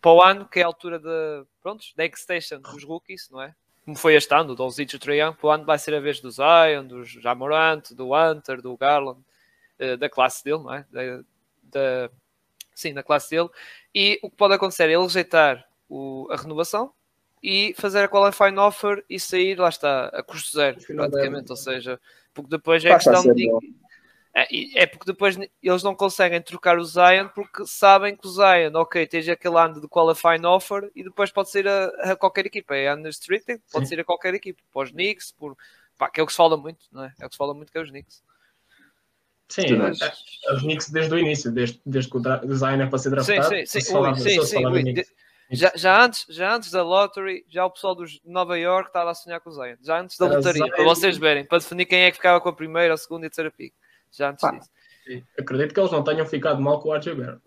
para 0.00 0.12
o 0.12 0.22
ano, 0.22 0.46
que 0.46 0.60
é 0.60 0.62
a 0.62 0.66
altura 0.66 0.98
de, 0.98 1.46
pronto, 1.62 1.84
da 1.96 2.04
extension 2.04 2.60
dos 2.60 2.84
rookies, 2.84 3.28
não 3.30 3.42
é? 3.42 3.54
Como 3.84 3.96
foi 3.96 4.14
este 4.14 4.34
ano, 4.34 4.48
do 4.48 4.54
Dolzic 4.56 4.94
e 4.94 4.98
Trae 4.98 5.32
para 5.32 5.46
o 5.46 5.50
ano 5.50 5.64
vai 5.64 5.78
ser 5.78 5.94
a 5.94 6.00
vez 6.00 6.20
do 6.20 6.30
Zion, 6.30 6.84
do 6.86 7.04
Jamorant, 7.04 7.92
do 7.92 8.14
Hunter, 8.14 8.60
do 8.60 8.76
Garland, 8.76 9.20
eh, 9.78 9.96
da 9.96 10.10
classe 10.10 10.42
dele, 10.42 10.58
não 10.58 10.74
é? 10.74 10.84
Da, 10.90 11.22
da, 11.62 12.10
sim, 12.74 12.92
da 12.92 13.02
classe 13.02 13.30
dele. 13.30 13.48
E 13.94 14.18
o 14.22 14.30
que 14.30 14.36
pode 14.36 14.54
acontecer 14.54 14.84
é 14.84 14.92
ele 14.94 15.02
rejeitar 15.02 15.64
o, 15.88 16.26
a 16.30 16.36
renovação, 16.36 16.92
e 17.42 17.74
fazer 17.78 18.00
a 18.00 18.08
qualifying 18.08 18.58
offer 18.58 19.04
e 19.08 19.20
sair, 19.20 19.56
lá 19.56 19.68
está, 19.68 20.06
a 20.06 20.20
custo 20.20 20.56
zero, 20.56 20.78
praticamente. 20.84 21.50
Ou 21.50 21.56
seja, 21.56 22.00
porque 22.34 22.50
depois 22.50 22.84
é 22.84 22.92
questão 22.94 23.22
de. 23.22 23.48
É, 24.38 24.82
é, 24.82 24.86
porque 24.86 25.06
depois 25.06 25.38
eles 25.62 25.82
não 25.82 25.94
conseguem 25.94 26.42
trocar 26.42 26.78
o 26.78 26.84
Zion 26.84 27.26
porque 27.34 27.66
sabem 27.66 28.14
que 28.14 28.26
o 28.26 28.30
Zion, 28.30 28.70
ok, 28.74 29.06
tens 29.06 29.26
aquele 29.30 29.56
ano 29.58 29.80
de 29.80 29.88
qualifying 29.88 30.44
offer 30.44 30.90
e 30.94 31.02
depois 31.02 31.30
pode 31.30 31.48
ser 31.50 31.66
a, 31.66 31.86
a 32.12 32.16
qualquer 32.16 32.44
equipa. 32.44 32.76
É 32.76 32.94
unrestricted, 32.94 33.62
pode 33.72 33.86
Sim. 33.86 33.94
ser 33.94 34.00
a 34.02 34.04
qualquer 34.04 34.34
equipa. 34.34 34.62
Para 34.70 34.82
os 34.82 34.90
Knicks, 34.90 35.32
por, 35.32 35.56
pá, 35.96 36.10
que 36.10 36.20
é 36.20 36.22
o 36.22 36.26
que 36.26 36.32
se 36.32 36.36
fala 36.36 36.54
muito, 36.54 36.84
não 36.92 37.04
é? 37.04 37.14
É 37.18 37.24
o 37.24 37.28
que 37.30 37.34
se 37.34 37.38
fala 37.38 37.54
muito 37.54 37.72
que 37.72 37.78
é 37.78 37.80
os 37.80 37.88
Knicks. 37.88 38.22
Sim, 39.48 39.76
mas... 39.76 40.02
É, 40.02 40.12
é, 40.48 40.52
os 40.52 40.60
Knicks 40.60 40.90
desde 40.90 41.14
o 41.14 41.18
início, 41.18 41.50
desde, 41.50 41.80
desde 41.86 42.10
que 42.10 42.18
o 42.18 42.54
Zion 42.54 42.82
é 42.82 42.86
para 42.86 42.98
ser 42.98 43.08
draftado. 43.08 43.42
Sim, 43.48 43.64
sim, 43.64 43.80
sim, 43.80 44.18
sim, 44.18 44.44
sim, 44.44 44.66
ui, 44.66 45.06
já, 45.50 45.72
já, 45.74 46.04
antes, 46.04 46.26
já 46.28 46.54
antes 46.54 46.70
da 46.70 46.82
lottery, 46.82 47.46
já 47.48 47.64
o 47.64 47.70
pessoal 47.70 47.94
dos 47.94 48.20
Nova 48.22 48.58
York 48.58 48.90
estava 48.90 49.12
a 49.12 49.14
sonhar 49.14 49.40
com 49.40 49.48
o 49.48 49.52
Zion. 49.54 49.76
Já 49.80 50.00
antes 50.00 50.18
da 50.18 50.26
lotaria, 50.26 50.66
para 50.66 50.84
vocês 50.84 51.16
verem, 51.16 51.46
para 51.46 51.58
definir 51.58 51.86
quem 51.86 52.00
é 52.00 52.10
que 52.10 52.18
ficava 52.18 52.38
com 52.38 52.50
a 52.50 52.52
primeira, 52.52 52.92
a 52.92 52.98
segunda 52.98 53.24
e 53.24 53.28
a 53.28 53.30
terceira 53.30 53.50
pick. 53.50 53.72
Já 54.16 54.30
antes 54.30 54.40
Pá, 54.40 54.52
disso. 54.52 54.70
Sim. 55.04 55.22
Acredito 55.38 55.74
que 55.74 55.80
eles 55.80 55.92
não 55.92 56.02
tenham 56.02 56.26
ficado 56.26 56.60
mal 56.60 56.80
com 56.80 56.88
o 56.88 56.94
RJ 56.94 57.14
Barrett. 57.14 57.42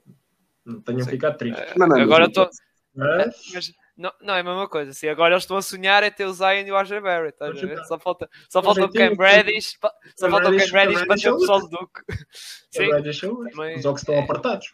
Não 0.66 0.82
tenham 0.82 1.04
sim. 1.04 1.10
ficado 1.10 1.38
tristes. 1.38 1.76
Uh, 1.76 1.80
não, 1.80 2.02
agora 2.02 2.26
estou. 2.26 2.50
Mas... 2.96 3.74
Não, 4.00 4.14
não, 4.22 4.34
é 4.34 4.40
a 4.40 4.44
mesma 4.44 4.68
coisa. 4.70 4.92
Assim, 4.92 5.10
agora 5.10 5.34
eles 5.34 5.44
estão 5.44 5.58
a 5.58 5.62
sonhar 5.62 6.04
é 6.04 6.10
ter 6.10 6.26
o 6.26 6.34
Zion 6.34 6.66
e 6.66 6.72
o 6.72 6.80
RJ 6.80 7.02
Barrett. 7.02 7.38
Tá 7.38 7.52
só 7.84 8.00
falta, 8.00 8.30
só 8.48 8.64
falta 8.64 8.86
o 8.86 8.92
Cam 8.92 9.14
Reddish, 9.14 9.78
só 10.16 10.30
falta 10.30 10.50
o 10.50 10.58
Cam 10.58 10.72
Reddish 10.72 11.06
para 11.06 11.18
ter 11.18 11.30
o 11.30 11.38
pessoal 11.38 11.60
do 11.60 11.70
Duke. 11.70 12.02
Sim, 12.72 12.88
os 12.94 13.84
jogos 13.84 14.02
estão 14.02 14.18
apertados. 14.20 14.74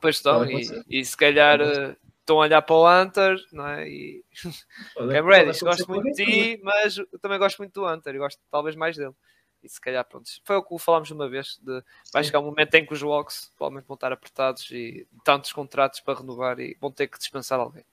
Pois 0.00 0.16
estão, 0.16 0.44
e, 0.46 0.62
e 0.88 1.04
se 1.04 1.16
calhar 1.16 1.60
estão 1.60 2.38
a 2.38 2.40
olhar 2.40 2.62
para 2.62 2.74
o 2.74 3.02
Hunter, 3.02 3.36
não 3.52 3.68
é? 3.68 3.88
E 3.88 4.24
Cam 4.96 5.26
Reddish, 5.26 5.60
gosto 5.60 5.88
muito 5.88 6.10
de 6.12 6.24
ti, 6.24 6.60
mas 6.64 6.98
eu 6.98 7.06
também 7.20 7.38
gosto 7.38 7.58
muito 7.58 7.72
do 7.72 7.86
Hunter, 7.86 8.16
e 8.16 8.18
gosto 8.18 8.40
talvez 8.50 8.74
mais 8.74 8.96
dele. 8.96 9.14
E 9.62 9.68
se 9.68 9.80
calhar, 9.80 10.04
pronto, 10.04 10.28
foi 10.44 10.56
o 10.56 10.62
que 10.62 10.78
falámos 10.78 11.10
uma 11.10 11.28
vez, 11.28 11.58
de 11.62 11.82
vai 12.12 12.24
chegar 12.24 12.40
um 12.40 12.46
momento 12.46 12.74
em 12.74 12.86
que 12.86 12.92
os 12.92 13.02
Walks 13.02 13.52
provavelmente 13.56 13.86
vão 13.86 13.94
estar 13.94 14.12
apertados 14.12 14.70
e 14.70 15.06
tantos 15.22 15.52
contratos 15.52 16.00
para 16.00 16.18
renovar 16.18 16.58
e 16.58 16.76
vão 16.80 16.90
ter 16.90 17.08
que 17.08 17.18
dispensar 17.18 17.60
alguém. 17.60 17.84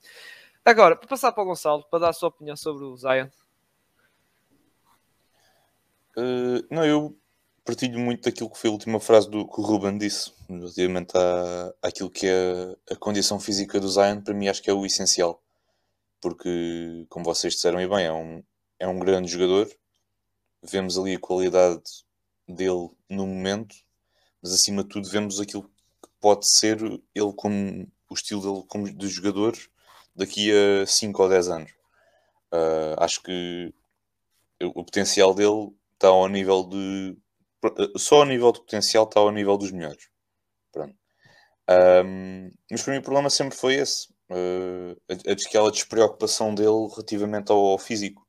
Agora, 0.64 0.96
para 0.96 1.08
passar 1.08 1.32
para 1.32 1.44
o 1.44 1.46
Gonçalo, 1.46 1.84
para 1.90 2.00
dar 2.00 2.10
a 2.10 2.14
sua 2.14 2.30
opinião 2.30 2.56
sobre 2.56 2.84
o 2.84 2.96
Zion. 2.96 3.28
Uh, 6.18 6.66
não, 6.70 6.86
eu 6.86 7.18
partilho 7.64 8.00
muito 8.00 8.24
daquilo 8.24 8.50
que 8.50 8.58
foi 8.58 8.70
a 8.70 8.74
última 8.74 9.00
frase 9.00 9.30
do, 9.30 9.46
que 9.48 9.60
o 9.60 9.64
Ruben 9.64 9.98
disse, 9.98 10.34
relativamente 10.50 11.18
à, 11.18 11.74
àquilo 11.82 12.10
que 12.10 12.26
é 12.28 12.76
a 12.90 12.96
condição 12.96 13.40
física 13.40 13.80
do 13.80 13.90
Zion, 13.90 14.22
para 14.22 14.34
mim 14.34 14.48
acho 14.48 14.64
que 14.64 14.70
é 14.70 14.74
o 14.74 14.86
essencial. 14.86 15.44
Porque, 16.22 17.06
como 17.10 17.26
vocês 17.26 17.54
disseram 17.54 17.80
e 17.80 17.88
bem, 17.88 18.06
é 18.06 18.12
um, 18.12 18.44
é 18.80 18.88
um 18.88 18.98
grande 19.00 19.30
jogador, 19.30 19.70
vemos 20.62 20.98
ali 20.98 21.16
a 21.16 21.20
qualidade 21.20 21.84
dele 22.48 22.90
no 23.10 23.28
momento, 23.28 23.76
mas 24.42 24.54
acima 24.54 24.84
de 24.84 24.90
tudo 24.90 25.10
vemos 25.10 25.40
aquilo 25.40 25.64
que 25.64 26.10
pode 26.20 26.48
ser 26.50 26.80
ele 26.82 27.34
como 27.36 27.88
o 28.10 28.14
estilo 28.14 28.42
dele 28.42 28.66
como 28.68 28.92
de 28.92 29.08
jogador 29.08 29.56
daqui 30.16 30.52
a 30.52 30.86
5 30.86 31.24
ou 31.24 31.30
10 31.30 31.48
anos. 31.50 31.72
Uh, 32.54 32.96
acho 32.98 33.22
que 33.22 33.74
o 34.62 34.84
potencial 34.84 35.34
dele 35.34 35.74
está 35.94 36.08
ao 36.08 36.28
nível 36.28 36.64
de 36.64 37.18
só 37.98 38.22
a 38.22 38.26
nível 38.26 38.52
de 38.52 38.60
potencial 38.60 39.04
está 39.06 39.20
ao 39.20 39.32
nível 39.32 39.58
dos 39.58 39.72
melhores. 39.72 40.10
Pronto. 40.72 40.96
Um, 41.70 42.52
mas 42.72 42.84
para 42.84 42.94
mim 42.94 43.00
o 43.00 43.04
problema 43.04 43.30
sempre 43.30 43.58
foi 43.58 43.76
esse. 43.76 44.08
Uh, 44.30 44.96
aquela 45.30 45.72
despreocupação 45.72 46.54
dele 46.54 46.88
relativamente 46.90 47.52
ao, 47.52 47.58
ao 47.58 47.78
físico. 47.78 48.26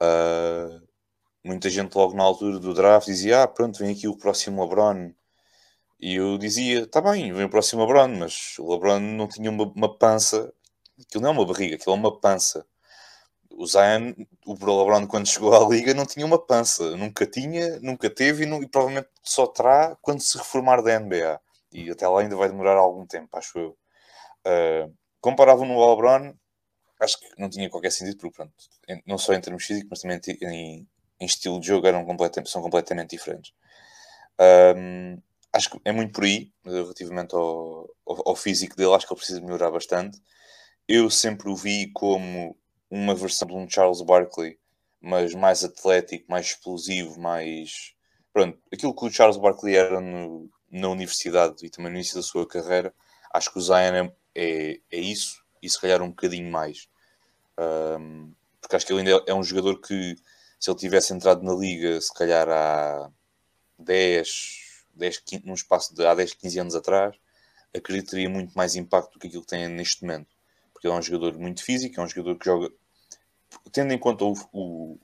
Uh, 0.00 0.86
muita 1.44 1.70
gente 1.70 1.94
logo 1.94 2.14
na 2.14 2.22
altura 2.22 2.58
do 2.58 2.74
draft 2.74 3.06
dizia, 3.06 3.42
ah, 3.42 3.48
pronto, 3.48 3.78
vem 3.78 3.92
aqui 3.92 4.08
o 4.08 4.16
próximo 4.16 4.62
LeBron. 4.62 5.12
E 6.00 6.16
eu 6.16 6.38
dizia, 6.38 6.86
tá 6.86 7.00
bem, 7.00 7.32
vem 7.32 7.44
o 7.44 7.50
próximo 7.50 7.82
LeBron, 7.82 8.08
mas 8.18 8.56
o 8.58 8.72
LeBron 8.72 9.00
não 9.00 9.28
tinha 9.28 9.50
uma, 9.50 9.64
uma 9.64 9.98
pança. 9.98 10.52
Aquilo 11.00 11.22
não 11.22 11.30
é 11.30 11.32
uma 11.32 11.46
barriga, 11.46 11.76
aquilo 11.76 11.94
é 11.94 11.98
uma 11.98 12.20
pança 12.20 12.66
o 13.56 13.66
Zion, 13.66 14.14
o 14.46 14.52
LeBron, 14.52 15.06
quando 15.06 15.26
chegou 15.26 15.54
à 15.54 15.68
liga, 15.68 15.94
não 15.94 16.06
tinha 16.06 16.24
uma 16.26 16.38
pança, 16.38 16.96
nunca 16.96 17.26
tinha, 17.26 17.78
nunca 17.80 18.10
teve 18.10 18.44
e, 18.44 18.46
não, 18.46 18.62
e, 18.62 18.68
provavelmente 18.68 19.08
só 19.22 19.46
terá 19.46 19.96
quando 20.00 20.20
se 20.20 20.38
reformar 20.38 20.82
da 20.82 20.98
NBA. 20.98 21.40
E 21.72 21.90
até 21.90 22.06
lá 22.06 22.20
ainda 22.20 22.36
vai 22.36 22.48
demorar 22.48 22.76
algum 22.76 23.06
tempo, 23.06 23.28
acho 23.36 23.58
eu. 23.58 23.78
Uh, 24.46 24.94
comparavam 25.20 25.66
no 25.66 25.78
LeBron, 25.90 26.34
acho 27.00 27.18
que 27.18 27.26
não 27.38 27.48
tinha 27.48 27.70
qualquer 27.70 27.90
sentido, 27.90 28.18
porque 28.18 28.36
pronto, 28.36 28.52
não 29.06 29.18
só 29.18 29.32
em 29.34 29.40
termos 29.40 29.64
físicos, 29.64 29.88
mas 29.90 30.00
também 30.00 30.20
em, 30.42 30.88
em 31.22 31.26
estilo 31.26 31.60
de 31.60 31.68
jogo 31.68 31.86
eram 31.86 32.06
são 32.46 32.62
completamente 32.62 33.10
diferentes. 33.10 33.52
Um, 34.76 35.20
acho 35.52 35.70
que 35.70 35.80
é 35.84 35.92
muito 35.92 36.12
por 36.12 36.24
aí, 36.24 36.50
relativamente 36.64 37.34
ao, 37.34 37.88
ao, 38.06 38.28
ao, 38.30 38.36
físico 38.36 38.76
dele, 38.76 38.94
acho 38.94 39.06
que 39.06 39.12
ele 39.12 39.18
precisa 39.18 39.40
melhorar 39.40 39.70
bastante. 39.70 40.18
Eu 40.88 41.10
sempre 41.10 41.48
o 41.50 41.56
vi 41.56 41.90
como 41.92 42.56
uma 42.90 43.14
versão 43.14 43.46
de 43.48 43.54
um 43.54 43.68
Charles 43.68 44.02
Barkley 44.02 44.58
mas 45.02 45.34
mais 45.34 45.64
atlético, 45.64 46.30
mais 46.30 46.46
explosivo, 46.46 47.20
mais. 47.20 47.92
Pronto, 48.32 48.56
aquilo 48.72 48.94
que 48.94 49.04
o 49.04 49.10
Charles 49.10 49.36
Barkley 49.36 49.76
era 49.76 50.00
no, 50.00 50.48
na 50.70 50.88
universidade 50.88 51.66
e 51.66 51.68
também 51.68 51.90
no 51.90 51.98
início 51.98 52.14
da 52.14 52.22
sua 52.22 52.46
carreira, 52.46 52.94
acho 53.34 53.52
que 53.52 53.58
o 53.58 53.60
Zion 53.60 53.74
é, 53.76 54.12
é, 54.34 54.80
é 54.90 54.98
isso 54.98 55.42
e 55.60 55.68
se 55.68 55.78
calhar 55.80 56.00
um 56.00 56.10
bocadinho 56.10 56.50
mais. 56.50 56.88
Um, 57.58 58.32
porque 58.60 58.76
acho 58.76 58.86
que 58.86 58.92
ele 58.92 59.00
ainda 59.00 59.24
é 59.26 59.34
um 59.34 59.42
jogador 59.42 59.80
que, 59.80 60.14
se 60.62 60.70
ele 60.70 60.78
tivesse 60.78 61.12
entrado 61.12 61.42
na 61.42 61.52
liga, 61.52 62.00
se 62.00 62.14
calhar 62.14 62.48
há 62.48 63.10
10, 63.80 64.84
10 64.94 65.18
15, 65.18 65.44
num 65.44 65.54
espaço 65.54 65.92
de 65.92 66.06
há 66.06 66.14
10, 66.14 66.34
15 66.34 66.60
anos 66.60 66.74
atrás, 66.76 67.16
acredito 67.74 68.04
que 68.04 68.10
teria 68.12 68.30
muito 68.30 68.54
mais 68.54 68.76
impacto 68.76 69.14
do 69.14 69.18
que 69.18 69.26
aquilo 69.26 69.42
que 69.42 69.48
tem 69.48 69.66
neste 69.66 70.02
momento. 70.02 70.28
Porque 70.72 70.86
ele 70.86 70.94
é 70.94 70.98
um 70.98 71.02
jogador 71.02 71.36
muito 71.36 71.64
físico, 71.64 72.00
é 72.00 72.04
um 72.04 72.08
jogador 72.08 72.38
que 72.38 72.44
joga. 72.44 72.70
Tendo 73.72 73.92
em 73.92 73.98
conta 73.98 74.24
o, 74.24 74.34
o, 74.52 74.98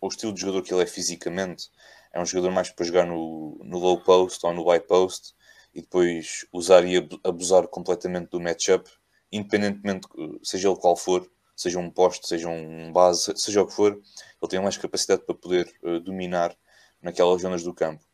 o 0.00 0.08
estilo 0.08 0.32
de 0.34 0.40
jogador 0.40 0.62
que 0.62 0.74
ele 0.74 0.82
é 0.82 0.86
fisicamente, 0.86 1.70
é 2.12 2.20
um 2.20 2.26
jogador 2.26 2.50
mais 2.50 2.70
para 2.70 2.84
jogar 2.84 3.06
no, 3.06 3.56
no 3.62 3.78
low 3.78 4.00
post 4.00 4.44
ou 4.44 4.52
no 4.52 4.68
high 4.68 4.80
post 4.80 5.32
e 5.72 5.80
depois 5.80 6.44
usar 6.52 6.84
e 6.84 6.96
abusar 7.22 7.68
completamente 7.68 8.30
do 8.30 8.40
matchup, 8.40 8.90
independentemente, 9.30 10.08
seja 10.42 10.68
ele 10.68 10.76
qual 10.76 10.96
for, 10.96 11.30
seja 11.56 11.78
um 11.78 11.90
poste, 11.90 12.26
seja 12.26 12.48
um 12.48 12.92
base, 12.92 13.32
seja 13.36 13.62
o 13.62 13.66
que 13.66 13.72
for, 13.72 13.92
ele 13.92 14.50
tem 14.50 14.60
mais 14.60 14.76
capacidade 14.76 15.22
para 15.22 15.34
poder 15.34 15.72
uh, 15.82 16.00
dominar 16.00 16.56
naquelas 17.00 17.42
zonas 17.42 17.62
do 17.62 17.74
campo. 17.74 18.04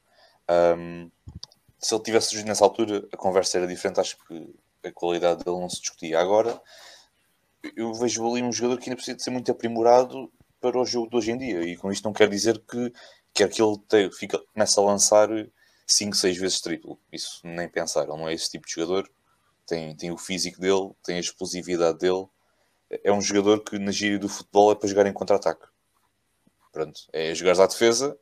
Um, 0.78 1.10
se 1.78 1.94
ele 1.94 2.02
tivesse 2.02 2.28
surgido 2.28 2.48
nessa 2.48 2.64
altura, 2.64 3.08
a 3.12 3.16
conversa 3.16 3.58
era 3.58 3.66
diferente. 3.66 4.00
Acho 4.00 4.18
que 4.26 4.54
a 4.84 4.92
qualidade 4.92 5.44
dele 5.44 5.58
não 5.58 5.68
se 5.68 5.80
discutia. 5.80 6.18
Agora, 6.18 6.60
eu 7.76 7.94
vejo 7.94 8.28
ali 8.28 8.42
um 8.42 8.52
jogador 8.52 8.78
que 8.78 8.88
ainda 8.88 8.96
precisa 8.96 9.16
de 9.16 9.22
ser 9.22 9.30
muito 9.30 9.50
aprimorado 9.50 10.30
para 10.60 10.78
o 10.78 10.84
jogo 10.84 11.08
de 11.08 11.16
hoje 11.16 11.30
em 11.30 11.38
dia. 11.38 11.62
E 11.62 11.76
com 11.76 11.90
isto 11.90 12.04
não 12.04 12.12
quer 12.12 12.28
dizer 12.28 12.58
que 12.58 12.92
quer 13.32 13.48
que 13.48 13.62
ele 13.62 13.78
te, 13.88 14.10
fica, 14.12 14.38
comece 14.52 14.78
a 14.78 14.82
lançar 14.82 15.28
5, 15.86 16.16
6 16.16 16.36
vezes 16.36 16.60
triplo. 16.60 16.98
Isso 17.12 17.40
nem 17.44 17.68
pensar. 17.68 18.02
Ele 18.02 18.16
não 18.16 18.28
é 18.28 18.34
esse 18.34 18.50
tipo 18.50 18.66
de 18.66 18.74
jogador. 18.74 19.10
Tem, 19.66 19.96
tem 19.96 20.10
o 20.10 20.18
físico 20.18 20.60
dele, 20.60 20.90
tem 21.02 21.16
a 21.16 21.20
explosividade 21.20 21.98
dele. 21.98 22.26
É 22.90 23.12
um 23.12 23.20
jogador 23.20 23.60
que 23.60 23.78
na 23.78 23.92
gíria 23.92 24.18
do 24.18 24.28
futebol 24.28 24.72
é 24.72 24.74
para 24.74 24.88
jogar 24.88 25.06
em 25.06 25.12
contra-ataque. 25.12 25.66
Pronto, 26.72 27.00
é 27.12 27.34
jogar 27.34 27.60
à 27.60 27.66
defesa 27.66 28.18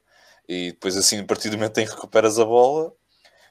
e 0.48 0.72
depois 0.72 0.96
assim, 0.96 1.20
a 1.20 1.24
partir 1.24 1.50
do 1.50 1.57
momento 1.57 1.78
em 1.78 1.85
que 1.85 1.92
recuperas 1.92 2.38
a 2.38 2.44
bola, 2.44 2.92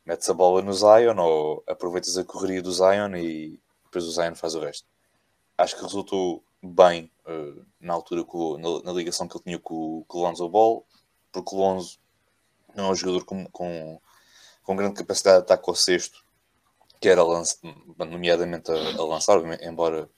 metes 0.06 0.30
a 0.30 0.34
bola 0.34 0.62
no 0.62 0.74
Zion 0.74 1.18
ou 1.20 1.64
aproveitas 1.68 2.18
a 2.18 2.24
correria 2.24 2.62
do 2.62 2.72
Zion 2.72 3.16
e 3.16 3.60
depois 3.86 4.06
o 4.06 4.12
Zion 4.12 4.36
faz 4.36 4.56
o 4.56 4.60
resto. 4.60 4.88
Acho 5.58 5.76
que 5.76 5.84
resultou 5.84 6.44
bem 6.64 7.12
uh, 7.28 7.66
na 7.80 7.94
altura 7.94 8.24
com, 8.24 8.58
na, 8.58 8.84
na, 8.84 8.94
ligação 8.94 9.28
que 9.28 9.38
ele 9.38 9.44
tinha 9.44 9.60
com, 9.60 10.04
com 10.08 10.20
o 10.20 10.22
Lonzo 10.22 10.50
Ball, 10.50 10.86
porque 11.32 11.56
o 11.56 11.60
Lonzo 11.60 12.00
não 12.76 12.86
é 12.86 12.90
um 12.92 12.96
jogador 12.96 13.26
com, 13.26 13.46
com, 13.48 14.02
com 14.64 14.76
grande 14.76 14.96
capacidade 14.96 15.38
de 15.38 15.44
ataque 15.44 15.70
ao 15.70 15.76
sexto, 15.76 16.24
que 17.00 17.10
era 17.10 17.22
nomeadamente 17.98 18.72
a, 18.72 18.76
a, 18.76 19.04
lançar, 19.04 19.40
embora 19.62 20.10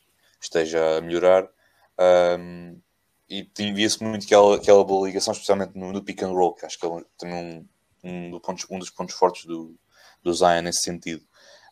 esteja 0.46 0.98
a 0.98 1.02
melhorar. 1.02 1.50
Um, 2.00 2.80
e 3.30 3.48
via-se 3.74 4.04
muito 4.04 4.26
aquela, 4.26 4.56
aquela 4.56 4.84
boa 4.84 5.08
ligação, 5.08 5.32
especialmente 5.34 5.78
no, 5.78 5.94
no, 5.94 6.04
pick 6.04 6.24
and 6.24 6.32
roll, 6.32 6.56
que 6.56 6.66
acho 6.66 6.80
que 6.80 6.86
é 6.86 6.90
tem 7.18 7.32
um, 7.32 7.68
um, 8.04 8.40
pontos, 8.40 8.66
um 8.72 8.80
dos 8.80 8.90
pontos 8.90 9.14
fortes 9.14 9.46
do, 9.46 9.76
do 10.24 10.34
Zion 10.34 10.64
nesse 10.64 10.82
sentido. 10.82 11.24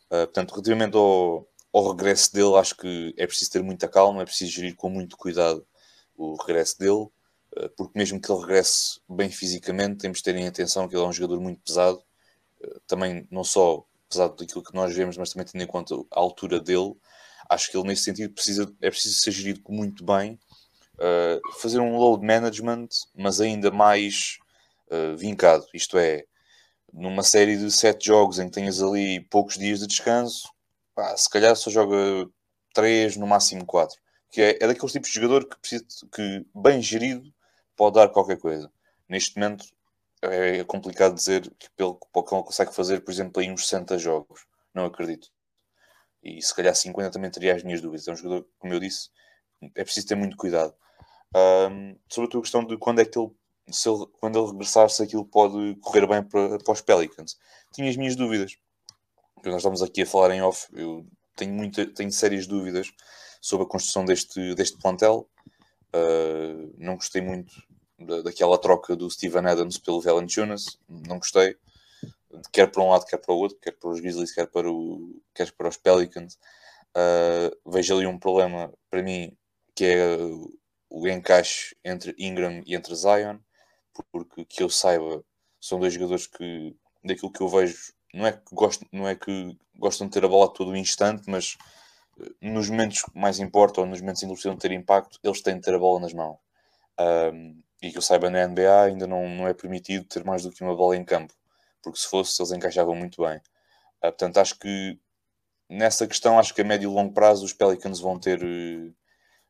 Uh, 0.06 0.24
portanto, 0.26 0.52
relativamente 0.52 0.96
ao, 0.96 1.48
ao 1.72 1.90
regresso 1.90 2.32
dele, 2.32 2.54
acho 2.54 2.76
que 2.76 3.12
é 3.16 3.26
preciso 3.26 3.50
ter 3.50 3.62
muita 3.62 3.88
calma, 3.88 4.22
é 4.22 4.24
preciso 4.24 4.52
gerir 4.52 4.76
com 4.76 4.88
muito 4.88 5.16
cuidado 5.16 5.66
o 6.16 6.36
regresso 6.36 6.78
dele, 6.78 7.08
uh, 7.56 7.68
porque 7.76 7.98
mesmo 7.98 8.20
que 8.20 8.30
ele 8.30 8.40
regresse 8.40 9.00
bem 9.08 9.28
fisicamente, 9.28 9.98
temos 9.98 10.18
de 10.18 10.24
ter 10.24 10.36
em 10.36 10.46
atenção 10.46 10.86
que 10.86 10.94
ele 10.94 11.04
é 11.04 11.08
um 11.08 11.12
jogador 11.12 11.40
muito 11.40 11.60
pesado, 11.60 12.00
uh, 12.62 12.80
também 12.86 13.26
não 13.32 13.42
só 13.42 13.84
pesado 14.08 14.36
daquilo 14.36 14.62
que 14.62 14.74
nós 14.74 14.94
vemos, 14.94 15.16
mas 15.16 15.32
também 15.32 15.46
tendo 15.46 15.62
em 15.62 15.66
conta 15.66 15.94
a 16.12 16.20
altura 16.20 16.60
dele, 16.60 16.94
acho 17.48 17.70
que 17.70 17.76
ele 17.76 17.88
nesse 17.88 18.04
sentido 18.04 18.32
precisa, 18.34 18.72
é 18.82 18.90
preciso 18.90 19.16
ser 19.16 19.30
gerido 19.30 19.62
muito 19.68 20.04
bem, 20.04 20.38
fazer 21.60 21.80
um 21.80 21.96
load 21.96 22.24
management, 22.26 22.88
mas 23.14 23.40
ainda 23.40 23.70
mais 23.70 24.38
vincado, 25.16 25.66
isto 25.72 25.96
é, 25.98 26.24
numa 26.92 27.22
série 27.22 27.56
de 27.56 27.70
sete 27.70 28.06
jogos 28.06 28.38
em 28.38 28.46
que 28.46 28.52
tenhas 28.52 28.82
ali 28.82 29.20
poucos 29.20 29.56
dias 29.56 29.80
de 29.80 29.86
descanso, 29.86 30.50
pá, 30.94 31.16
se 31.16 31.28
calhar 31.28 31.54
só 31.54 31.70
joga 31.70 32.28
três, 32.74 33.16
no 33.16 33.26
máximo 33.26 33.64
quatro. 33.66 33.98
Que 34.30 34.42
é, 34.42 34.58
é 34.60 34.66
daqueles 34.66 34.92
tipos 34.92 35.08
de 35.08 35.14
jogador 35.14 35.48
que, 35.48 35.58
precisa, 35.58 35.84
que, 36.12 36.46
bem 36.54 36.82
gerido, 36.82 37.32
pode 37.76 37.94
dar 37.94 38.08
qualquer 38.08 38.38
coisa. 38.38 38.70
Neste 39.08 39.36
momento 39.38 39.64
é 40.22 40.64
complicado 40.64 41.14
dizer 41.14 41.50
que 41.58 41.70
pelo 41.76 41.94
que 41.94 42.06
ele 42.34 42.42
consegue 42.42 42.74
fazer, 42.74 43.00
por 43.00 43.10
exemplo, 43.10 43.40
aí 43.40 43.50
uns 43.50 43.66
60 43.68 43.98
jogos. 43.98 44.46
Não 44.74 44.84
acredito. 44.84 45.28
E 46.22 46.42
se 46.42 46.54
calhar 46.54 46.74
50 46.74 47.10
também 47.10 47.30
teria 47.30 47.54
as 47.54 47.62
minhas 47.62 47.80
dúvidas. 47.80 48.08
É 48.08 48.12
um 48.12 48.16
jogador, 48.16 48.46
como 48.58 48.72
eu 48.74 48.80
disse, 48.80 49.10
é 49.74 49.84
preciso 49.84 50.06
ter 50.06 50.14
muito 50.14 50.36
cuidado. 50.36 50.74
Um, 51.34 51.96
sobre 52.08 52.28
a 52.28 52.30
tua 52.30 52.42
questão 52.42 52.64
de 52.64 52.76
quando 52.76 53.00
é 53.00 53.04
que 53.04 53.18
ele 53.18 53.30
se 53.70 53.88
ele, 53.88 54.06
quando 54.20 54.38
ele 54.38 54.50
regressar, 54.50 54.88
se 54.88 55.02
aquilo 55.02 55.24
pode 55.24 55.76
correr 55.80 56.06
bem 56.06 56.22
para, 56.22 56.58
para 56.58 56.72
os 56.72 56.80
Pelicans. 56.80 57.36
Tinha 57.72 57.88
as 57.88 57.96
minhas 57.96 58.16
dúvidas. 58.16 58.56
Nós 59.44 59.56
estamos 59.56 59.82
aqui 59.82 60.02
a 60.02 60.06
falar 60.06 60.34
em 60.34 60.42
off. 60.42 60.66
Eu 60.72 61.06
tenho, 61.36 61.52
muita, 61.52 61.86
tenho 61.86 62.10
sérias 62.10 62.46
dúvidas 62.46 62.90
sobre 63.40 63.66
a 63.66 63.68
construção 63.68 64.04
deste, 64.04 64.54
deste 64.54 64.78
plantel. 64.78 65.28
Uh, 65.94 66.74
não 66.76 66.96
gostei 66.96 67.22
muito 67.22 67.52
da, 67.98 68.22
daquela 68.22 68.58
troca 68.58 68.96
do 68.96 69.10
Steven 69.10 69.46
Adams 69.46 69.78
pelo 69.78 70.00
Valanciunas. 70.00 70.78
Não 70.88 71.18
gostei. 71.18 71.56
Quer 72.52 72.70
para 72.70 72.82
um 72.82 72.90
lado, 72.90 73.06
quer 73.06 73.18
para 73.18 73.34
o 73.34 73.38
outro. 73.38 73.58
Quer 73.60 73.72
para 73.72 73.90
os 73.90 74.00
Grizzlies, 74.00 74.34
quer 74.34 74.46
para, 74.46 74.70
o, 74.70 75.20
quer 75.34 75.50
para 75.52 75.68
os 75.68 75.76
Pelicans. 75.76 76.38
Uh, 76.96 77.70
vejo 77.70 77.96
ali 77.96 78.06
um 78.06 78.18
problema 78.18 78.72
para 78.90 79.02
mim 79.02 79.36
que 79.74 79.84
é 79.84 80.16
o 80.90 81.06
encaixe 81.06 81.76
entre 81.84 82.14
Ingram 82.18 82.62
e 82.66 82.74
entre 82.74 82.94
Zion 82.94 83.38
porque 84.10 84.44
que 84.44 84.62
eu 84.62 84.70
saiba, 84.70 85.24
são 85.60 85.78
dois 85.78 85.94
jogadores 85.94 86.26
que, 86.26 86.76
daquilo 87.04 87.32
que 87.32 87.40
eu 87.40 87.48
vejo, 87.48 87.92
não 88.14 88.26
é 88.26 88.32
que, 88.32 88.54
gostam, 88.54 88.88
não 88.92 89.08
é 89.08 89.14
que 89.14 89.56
gostam 89.76 90.06
de 90.06 90.12
ter 90.12 90.24
a 90.24 90.28
bola 90.28 90.52
todo 90.52 90.70
o 90.70 90.76
instante, 90.76 91.24
mas 91.28 91.56
eh, 92.20 92.30
nos 92.40 92.70
momentos 92.70 93.02
que 93.02 93.18
mais 93.18 93.38
importam, 93.38 93.86
nos 93.86 94.00
momentos 94.00 94.22
em 94.22 94.26
que 94.26 94.32
precisam 94.32 94.56
ter 94.56 94.72
impacto, 94.72 95.18
eles 95.22 95.42
têm 95.42 95.56
de 95.56 95.62
ter 95.62 95.74
a 95.74 95.78
bola 95.78 96.00
nas 96.00 96.12
mãos. 96.12 96.38
Um, 97.00 97.62
e 97.82 97.92
que 97.92 97.98
eu 97.98 98.02
saiba, 98.02 98.28
na 98.28 98.46
NBA 98.46 98.82
ainda 98.82 99.06
não, 99.06 99.28
não 99.28 99.46
é 99.46 99.54
permitido 99.54 100.04
ter 100.04 100.24
mais 100.24 100.42
do 100.42 100.50
que 100.50 100.64
uma 100.64 100.74
bola 100.74 100.96
em 100.96 101.04
campo, 101.04 101.32
porque 101.88 102.00
se 102.00 102.08
fosse, 102.08 102.40
eles 102.40 102.52
encaixavam 102.52 102.94
muito 102.94 103.22
bem. 103.22 103.38
Uh, 103.38 104.10
portanto, 104.10 104.38
acho 104.38 104.58
que 104.58 104.98
nessa 105.68 106.06
questão, 106.06 106.38
acho 106.38 106.54
que 106.54 106.60
a 106.60 106.64
médio 106.64 106.90
e 106.90 106.94
longo 106.94 107.12
prazo 107.12 107.44
os 107.44 107.52
Pelicans 107.52 108.00
vão 108.00 108.18
ter, 108.18 108.42
uh, 108.42 108.94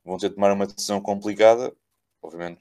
vão 0.05 0.19
ter 0.19 0.29
de 0.29 0.35
tomar 0.37 0.53
uma 0.53 0.67
decisão 0.67 1.01
complicada. 1.01 1.75
Obviamente, 2.23 2.61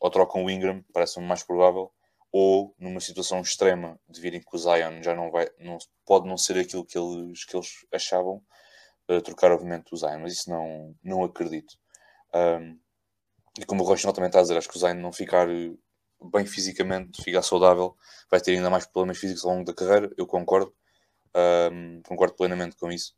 ou 0.00 0.10
trocam 0.10 0.44
o 0.44 0.50
Ingram, 0.50 0.84
parece-me 0.92 1.26
mais 1.26 1.42
provável, 1.42 1.90
ou 2.30 2.74
numa 2.78 3.00
situação 3.00 3.40
extrema 3.40 3.98
de 4.08 4.20
virem 4.20 4.40
que 4.40 4.54
o 4.54 4.58
Zion 4.58 5.02
já 5.02 5.14
não 5.14 5.30
vai, 5.30 5.48
não, 5.58 5.78
pode 6.04 6.28
não 6.28 6.36
ser 6.36 6.58
aquilo 6.58 6.84
que 6.84 6.98
eles, 6.98 7.44
que 7.44 7.56
eles 7.56 7.86
achavam, 7.92 8.42
uh, 9.10 9.20
trocar 9.22 9.52
obviamente 9.52 9.92
o 9.92 9.96
Zion, 9.96 10.20
mas 10.20 10.34
isso 10.34 10.50
não, 10.50 10.94
não 11.02 11.24
acredito. 11.24 11.74
Um, 12.34 12.78
e 13.58 13.64
como 13.64 13.82
o 13.82 13.86
Rochinol 13.86 14.12
também 14.12 14.28
está 14.28 14.38
a 14.38 14.42
dizer, 14.42 14.56
acho 14.56 14.68
que 14.68 14.76
o 14.76 14.80
Zion 14.80 14.94
não 14.94 15.12
ficar 15.12 15.48
eh, 15.50 15.74
bem 16.22 16.44
fisicamente, 16.46 17.22
ficar 17.22 17.42
saudável, 17.42 17.96
vai 18.30 18.40
ter 18.40 18.52
ainda 18.52 18.70
mais 18.70 18.86
problemas 18.86 19.18
físicos 19.18 19.44
ao 19.44 19.52
longo 19.52 19.64
da 19.64 19.74
carreira, 19.74 20.10
eu 20.16 20.26
concordo, 20.26 20.74
um, 21.72 22.02
concordo 22.02 22.34
plenamente 22.34 22.76
com 22.76 22.90
isso. 22.90 23.14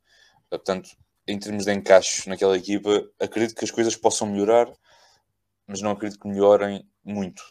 Uh, 0.47 0.59
portanto, 0.59 0.91
em 1.27 1.39
termos 1.39 1.65
de 1.65 1.73
encaixe 1.73 2.29
naquela 2.29 2.57
equipa, 2.57 3.09
acredito 3.21 3.55
que 3.55 3.65
as 3.65 3.71
coisas 3.71 3.97
possam 3.97 4.29
melhorar, 4.29 4.71
mas 5.67 5.81
não 5.81 5.93
acredito 5.93 6.21
que 6.21 6.29
melhorem 6.29 6.87
muito. 7.05 7.43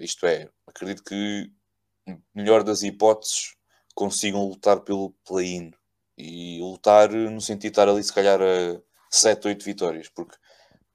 Isto 0.00 0.26
é, 0.26 0.48
acredito 0.66 1.04
que, 1.04 1.50
melhor 2.34 2.62
das 2.62 2.82
hipóteses, 2.82 3.54
consigam 3.94 4.44
lutar 4.44 4.80
pelo 4.80 5.14
play-in 5.24 5.72
e 6.18 6.58
lutar 6.60 7.10
no 7.10 7.40
sentido 7.40 7.62
de 7.62 7.68
estar 7.68 7.88
ali, 7.88 8.02
se 8.02 8.12
calhar, 8.12 8.40
a 8.40 8.80
7, 9.10 9.48
8 9.48 9.64
vitórias, 9.64 10.08
porque 10.08 10.36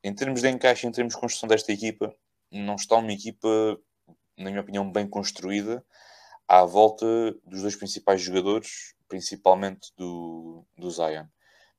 em 0.04 0.14
termos 0.14 0.42
de 0.42 0.50
encaixe, 0.50 0.88
em 0.88 0.92
termos 0.92 1.14
de 1.14 1.20
construção 1.20 1.48
desta 1.48 1.72
equipa, 1.72 2.14
não 2.52 2.76
está 2.76 2.96
uma 2.96 3.12
equipa, 3.12 3.48
na 4.38 4.50
minha 4.50 4.62
opinião, 4.62 4.92
bem 4.92 5.08
construída 5.08 5.84
à 6.48 6.66
volta 6.66 7.06
dos 7.46 7.62
dois 7.62 7.76
principais 7.76 8.22
jogadores, 8.22 8.96
principalmente 9.08 9.92
do, 9.98 10.66
do 10.78 10.90
Zion. 10.90 11.26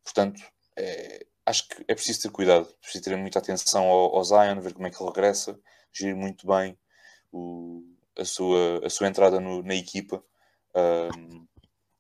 Portanto, 0.03 0.43
é, 0.77 1.27
acho 1.47 1.69
que 1.69 1.85
é 1.89 1.95
preciso 1.95 2.23
ter 2.23 2.31
cuidado, 2.31 2.67
preciso 2.81 3.05
ter 3.05 3.17
muita 3.17 3.39
atenção 3.39 3.85
ao, 3.85 4.17
ao 4.17 4.25
Zion, 4.25 4.61
ver 4.61 4.73
como 4.73 4.87
é 4.87 4.91
que 4.91 5.03
ele 5.03 5.11
regressa, 5.11 5.59
gerir 5.93 6.17
muito 6.17 6.47
bem 6.47 6.79
o, 7.33 7.83
a, 8.19 8.25
sua, 8.25 8.87
a 8.87 8.91
sua 8.91 9.09
entrada 9.09 9.41
no, 9.41 9.63
na 9.63 9.75
equipa, 9.75 10.23
um, 10.75 11.47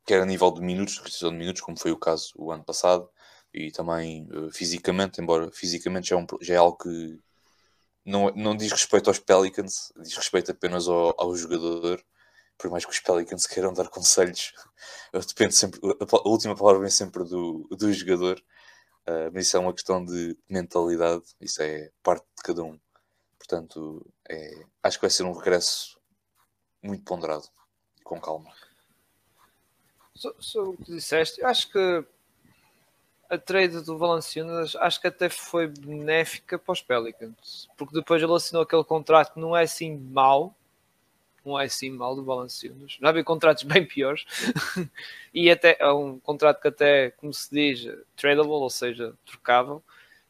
quer 0.07 0.23
a 0.23 0.27
nível 0.27 0.51
de 0.51 0.61
minutos, 0.61 0.99
restrição 0.99 1.31
de 1.31 1.37
minutos, 1.37 1.63
como 1.63 1.79
foi 1.79 1.93
o 1.93 1.99
caso 1.99 2.33
o 2.37 2.51
ano 2.51 2.65
passado, 2.65 3.09
e 3.53 3.71
também 3.71 4.29
uh, 4.31 4.51
fisicamente, 4.51 5.21
embora 5.21 5.51
fisicamente 5.53 6.11
já 6.11 6.17
é, 6.17 6.19
um, 6.19 6.27
já 6.41 6.55
é 6.55 6.57
algo 6.57 6.79
que 6.79 7.19
não, 8.05 8.31
não 8.31 8.57
diz 8.57 8.71
respeito 8.73 9.09
aos 9.09 9.19
Pelicans, 9.19 9.93
diz 10.01 10.17
respeito 10.17 10.51
apenas 10.51 10.89
ao, 10.89 11.15
ao 11.19 11.35
jogador. 11.37 12.03
Por 12.59 12.71
mais 12.71 12.85
que 12.85 12.91
os 12.91 13.01
Pelicans 13.01 13.47
queiram 13.47 13.73
dar 13.73 13.89
conselhos, 13.89 14.53
depende 15.29 15.55
sempre, 15.55 15.81
a, 15.83 16.29
última 16.29 16.55
palavra 16.55 16.83
vem 16.83 16.91
sempre 16.91 17.25
do, 17.25 17.67
do 17.71 17.93
jogador. 17.93 18.43
Uh, 19.09 19.31
mas 19.33 19.47
isso 19.47 19.57
é 19.57 19.61
uma 19.61 19.73
questão 19.73 20.05
de 20.05 20.37
mentalidade, 20.49 21.25
isso 21.41 21.63
é 21.63 21.91
parte 22.03 22.25
de 22.37 22.43
cada 22.43 22.63
um. 22.63 22.79
Portanto, 23.39 24.07
é, 24.29 24.65
acho 24.83 24.99
que 24.99 25.03
vai 25.03 25.11
ser 25.11 25.25
um 25.25 25.33
regresso 25.33 25.99
muito 26.83 27.03
ponderado 27.05 27.49
com 28.05 28.21
calma. 28.21 28.53
Sobre 30.15 30.75
o 30.75 30.77
que 30.77 30.93
disseste, 30.93 31.43
acho 31.43 31.71
que 31.73 32.05
a 33.31 33.38
trade 33.38 33.81
do 33.83 33.97
Valanciunas 33.97 34.75
acho 34.75 35.01
que 35.01 35.07
até 35.07 35.29
foi 35.29 35.69
benéfica 35.69 36.59
para 36.59 36.73
os 36.73 36.83
Pelicans, 36.83 37.69
porque 37.77 37.95
depois 37.95 38.21
ele 38.21 38.35
assinou 38.35 38.62
aquele 38.64 38.83
contrato 38.83 39.35
que 39.35 39.40
não 39.40 39.57
é 39.57 39.62
assim 39.62 39.97
mau, 39.97 40.53
não 41.45 41.59
é 41.59 41.66
assim 41.66 41.90
mau 41.90 42.16
do 42.16 42.25
Valanciunas, 42.25 42.99
não 43.01 43.09
havia 43.09 43.23
contratos 43.23 43.62
bem 43.64 43.87
piores, 43.87 44.25
e 45.33 45.49
até 45.49 45.77
é 45.79 45.93
um 45.93 46.19
contrato 46.19 46.61
que 46.61 46.66
até, 46.66 47.12
como 47.12 47.33
se 47.33 47.49
diz, 47.55 47.88
tradable, 48.16 48.51
ou 48.51 48.69
seja, 48.69 49.14
trocável, 49.25 49.81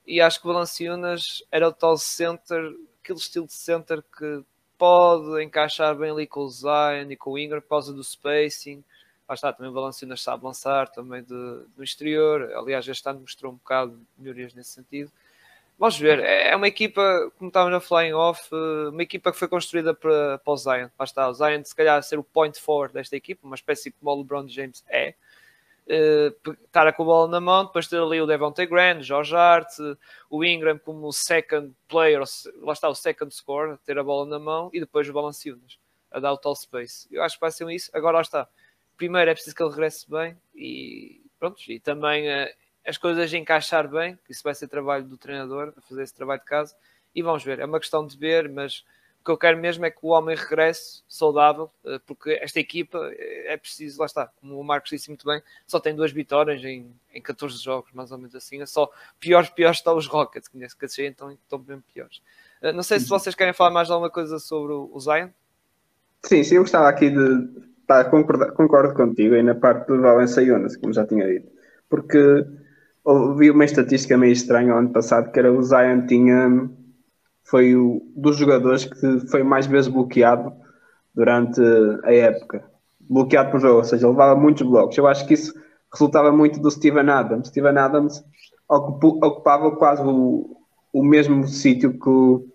e 0.07 0.21
acho 0.21 0.39
que 0.39 0.47
o 0.47 0.53
Valanciunas 0.53 1.43
era 1.51 1.69
o 1.69 1.73
tal 1.73 1.97
center, 1.97 2.71
aquele 3.03 3.19
estilo 3.19 3.47
de 3.47 3.55
center 3.55 4.03
que 4.03 4.45
pode 4.77 5.43
encaixar 5.43 5.97
bem 5.97 6.11
ali 6.11 6.27
com 6.27 6.41
o 6.41 6.51
Zion 6.51 7.11
e 7.11 7.17
com 7.17 7.33
o 7.33 7.39
Ingram 7.39 7.63
por 7.63 7.69
causa 7.69 7.95
do 7.95 8.05
spacing, 8.05 8.85
lá 9.31 9.35
está, 9.35 9.53
também 9.53 9.71
o 9.71 9.75
Valanciunas 9.75 10.21
sabe 10.21 10.45
lançar 10.45 10.89
também 10.89 11.23
de, 11.23 11.65
do 11.77 11.85
exterior. 11.85 12.53
Aliás, 12.53 12.87
este 12.89 13.09
ano 13.09 13.21
mostrou 13.21 13.53
um 13.53 13.57
bocado 13.57 13.93
de 13.93 14.05
melhorias 14.19 14.53
nesse 14.55 14.71
sentido. 14.71 15.11
Vamos 15.79 15.97
ver, 15.97 16.19
é, 16.19 16.49
é 16.49 16.57
uma 16.57 16.67
equipa, 16.67 17.31
como 17.39 17.49
estávamos 17.49 17.77
a 17.77 17.81
falar 17.81 18.07
em 18.07 18.13
off, 18.13 18.43
eh, 18.53 18.89
uma 18.89 19.03
equipa 19.03 19.31
que 19.31 19.39
foi 19.39 19.47
construída 19.47 19.95
para, 19.95 20.39
para 20.39 20.53
o 20.53 20.57
Zion. 20.57 20.89
Lá 20.99 21.05
está, 21.05 21.29
o 21.29 21.33
Zion 21.33 21.65
se 21.65 21.75
calhar 21.75 22.03
ser 22.03 22.19
o 22.19 22.25
point 22.25 22.61
forward 22.61 22.93
desta 22.93 23.17
equipa, 23.17 23.47
uma 23.47 23.55
espécie 23.55 23.93
como 23.93 24.11
o 24.11 24.19
LeBron 24.19 24.49
James 24.49 24.85
é. 24.89 25.15
Uh, 25.87 26.53
estar 26.65 26.93
com 26.93 27.03
a 27.03 27.07
bola 27.07 27.29
na 27.29 27.41
mão, 27.41 27.65
depois 27.65 27.89
ter 27.89 28.01
ali 28.01 28.21
o 28.21 28.27
Devontae 28.27 28.67
Grant, 28.67 29.03
George 29.03 29.35
Hart, 29.35 29.69
o 30.29 30.45
Ingram 30.45 30.79
como 30.79 31.13
second 31.13 31.73
player, 31.89 32.23
lá 32.61 32.73
está 32.73 32.89
o 32.89 32.95
second 32.95 33.35
score, 33.35 33.77
ter 33.85 33.99
a 33.99 34.05
bola 34.05 34.25
na 34.25 34.39
mão 34.39 34.71
e 34.73 34.79
depois 34.79 35.09
o 35.09 35.13
Valanciunas 35.13 35.79
a 36.11 36.21
dar 36.21 36.33
o 36.33 36.39
tall 36.39 36.55
space. 36.55 37.09
Eu 37.11 37.23
acho 37.23 37.37
que 37.37 37.41
vai 37.41 37.51
ser 37.51 37.69
isso. 37.71 37.91
Agora 37.93 38.17
lá 38.17 38.23
está 38.23 38.49
primeiro 39.01 39.31
é 39.31 39.35
preciso 39.35 39.57
que 39.57 39.63
ele 39.63 39.71
regresse 39.71 40.11
bem 40.11 40.37
e 40.55 41.23
pronto, 41.39 41.59
e 41.73 41.81
também 41.81 42.29
uh, 42.29 42.47
as 42.87 42.99
coisas 42.99 43.33
encaixar 43.33 43.89
bem, 43.89 44.19
que 44.27 44.33
isso 44.33 44.43
vai 44.43 44.55
ser 44.55 44.69
trabalho 44.69 45.05
do 45.05 45.17
treinador, 45.17 45.73
a 45.75 45.81
fazer 45.81 46.03
esse 46.03 46.15
trabalho 46.15 46.41
de 46.41 46.45
casa, 46.45 46.77
e 47.15 47.23
vamos 47.23 47.43
ver, 47.43 47.61
é 47.61 47.65
uma 47.65 47.81
questão 47.81 48.07
de 48.07 48.15
ver, 48.19 48.51
mas 48.51 48.85
o 49.23 49.25
que 49.25 49.31
eu 49.31 49.39
quero 49.39 49.57
mesmo 49.57 49.87
é 49.87 49.91
que 49.91 50.01
o 50.03 50.09
homem 50.09 50.37
regresse 50.37 51.03
saudável, 51.09 51.71
uh, 51.83 51.99
porque 52.01 52.39
esta 52.43 52.61
equipa 52.61 52.99
eh, 53.15 53.55
é 53.55 53.57
preciso, 53.57 54.01
lá 54.01 54.05
está, 54.05 54.27
como 54.39 54.61
o 54.61 54.63
Marcos 54.63 54.91
disse 54.91 55.09
muito 55.09 55.25
bem, 55.25 55.43
só 55.67 55.81
tem 55.81 55.97
duas 55.97 56.13
vitórias 56.13 56.63
em, 56.63 56.95
em 57.15 57.23
14 57.23 57.57
jogos, 57.57 57.91
mais 57.95 58.13
ou 58.13 58.19
menos 58.19 58.35
assim, 58.35 58.61
é 58.61 58.67
só 58.67 58.93
piores, 59.19 59.49
piores 59.49 59.79
estão 59.79 59.97
os 59.97 60.07
Rockets, 60.07 60.47
que 60.47 60.59
nesse 60.59 60.77
caso 60.77 61.01
então 61.01 61.31
estão 61.31 61.59
bem 61.59 61.83
piores. 61.95 62.21
Uh, 62.61 62.75
não 62.75 62.83
sei 62.83 63.01
se 63.01 63.09
vocês 63.09 63.35
querem 63.35 63.55
falar 63.55 63.71
mais 63.71 63.91
alguma 63.91 64.11
coisa 64.11 64.39
sobre 64.39 64.75
o, 64.75 64.91
o 64.93 65.01
Zion. 65.01 65.31
Sim, 66.23 66.45
sim, 66.45 66.57
eu 66.57 66.63
gostava 66.63 66.87
aqui 66.87 67.09
de 67.09 67.70
Pá, 67.91 68.05
concordo, 68.05 68.53
concordo 68.53 68.95
contigo 68.95 69.35
aí 69.35 69.43
na 69.43 69.57
parte 69.57 69.89
do 69.89 70.01
Valencia 70.01 70.47
Jonas, 70.47 70.77
como 70.77 70.93
já 70.93 71.05
tinha 71.05 71.27
dito. 71.27 71.51
Porque 71.89 72.47
ouvi 73.03 73.51
uma 73.51 73.65
estatística 73.65 74.17
meio 74.17 74.33
estranha 74.33 74.73
ano 74.75 74.91
passado 74.91 75.33
que 75.33 75.39
era 75.41 75.53
o 75.53 75.61
Zion 75.61 76.07
tinha 76.07 76.71
foi 77.43 77.75
o 77.75 78.01
dos 78.15 78.37
jogadores 78.37 78.85
que 78.85 79.27
foi 79.29 79.43
mais 79.43 79.67
vezes 79.67 79.91
bloqueado 79.91 80.53
durante 81.13 81.61
a 82.05 82.15
época. 82.15 82.63
Bloqueado 83.01 83.51
por 83.51 83.59
jogo, 83.59 83.79
ou 83.79 83.85
seja, 83.85 84.09
levava 84.09 84.41
muitos 84.41 84.65
blocos. 84.65 84.97
Eu 84.97 85.09
acho 85.09 85.27
que 85.27 85.35
isso 85.35 85.53
resultava 85.93 86.31
muito 86.31 86.61
do 86.61 86.71
Steven 86.71 87.11
Adams. 87.11 87.49
Steven 87.49 87.77
Adams 87.77 88.25
ocupava 88.69 89.75
quase 89.75 90.01
o, 90.05 90.57
o 90.93 91.03
mesmo 91.03 91.45
sítio 91.49 91.99
que 91.99 92.09
o, 92.09 92.47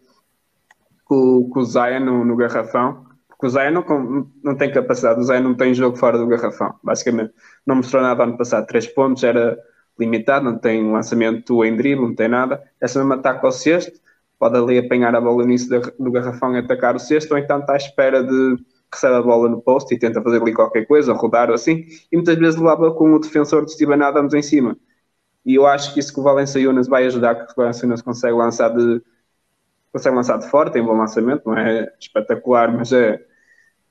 que 1.06 1.14
o, 1.14 1.50
que 1.52 1.60
o 1.60 1.66
Zion 1.66 2.00
no, 2.00 2.24
no 2.24 2.38
garrafão 2.38 3.05
porque 3.36 3.48
o 3.48 3.50
Zé 3.50 3.70
não, 3.70 3.84
não 4.44 4.56
tem 4.56 4.72
capacidade, 4.72 5.20
o 5.20 5.24
Zé 5.24 5.40
não 5.40 5.54
tem 5.54 5.74
jogo 5.74 5.98
fora 5.98 6.18
do 6.18 6.26
garrafão, 6.28 6.74
basicamente. 6.82 7.34
Não 7.66 7.76
mostrou 7.76 8.02
nada 8.02 8.24
ano 8.24 8.38
passado, 8.38 8.66
três 8.66 8.88
pontos, 8.88 9.24
era 9.24 9.58
limitado, 10.00 10.46
não 10.46 10.58
tem 10.58 10.90
lançamento 10.92 11.64
em 11.64 11.76
drible, 11.76 12.06
não 12.08 12.16
tem 12.16 12.28
nada. 12.28 12.64
Essa 12.82 13.00
mesmo 13.00 13.14
ataque 13.14 13.46
ao 13.46 13.52
sexto, 13.52 14.00
pode 14.40 14.58
ali 14.58 14.78
apanhar 14.78 15.14
a 15.16 15.22
bola 15.22 15.44
no 15.44 15.50
início 15.50 15.82
do 16.00 16.12
garrafão 16.12 16.56
e 16.56 16.60
atacar 16.60 16.96
o 16.96 17.00
sexto, 17.00 17.32
ou 17.34 17.38
então 17.38 17.60
está 17.60 17.74
à 17.74 17.78
espera 17.78 18.24
de 18.24 18.58
recebe 18.94 19.16
a 19.16 19.22
bola 19.22 19.50
no 19.50 19.62
posto 19.62 19.94
e 19.94 20.00
tenta 20.00 20.22
fazer 20.22 20.42
ali 20.42 20.54
qualquer 20.54 20.86
coisa, 20.86 21.14
rodar 21.14 21.50
ou 21.50 21.56
assim, 21.56 21.86
e 22.12 22.16
muitas 22.16 22.36
vezes 22.36 22.56
levava 22.56 22.94
com 22.94 23.14
o 23.14 23.20
defensor 23.20 23.66
de 23.66 23.74
Steven 23.74 24.02
Adams 24.02 24.34
em 24.34 24.42
cima. 24.42 24.78
E 25.46 25.56
eu 25.56 25.66
acho 25.66 25.94
que 25.94 26.00
isso 26.00 26.14
que 26.14 26.20
o 26.20 26.24
Valencia 26.24 26.60
Yunas 26.60 26.88
vai 26.88 27.06
ajudar, 27.06 27.36
que 27.36 27.52
o 27.52 27.56
Valencia 27.56 27.86
Yunas 27.86 28.02
consegue 28.02 28.34
lançar 28.34 28.70
de 28.70 29.02
consegue 29.96 30.18
lançar 30.18 30.38
de 30.38 30.50
fora, 30.50 30.70
tem 30.70 30.82
um 30.82 30.88
bom 30.88 30.98
lançamento, 30.98 31.44
não 31.46 31.58
é 31.58 31.90
espetacular, 31.98 32.70
mas 32.70 32.92
é 32.92 33.24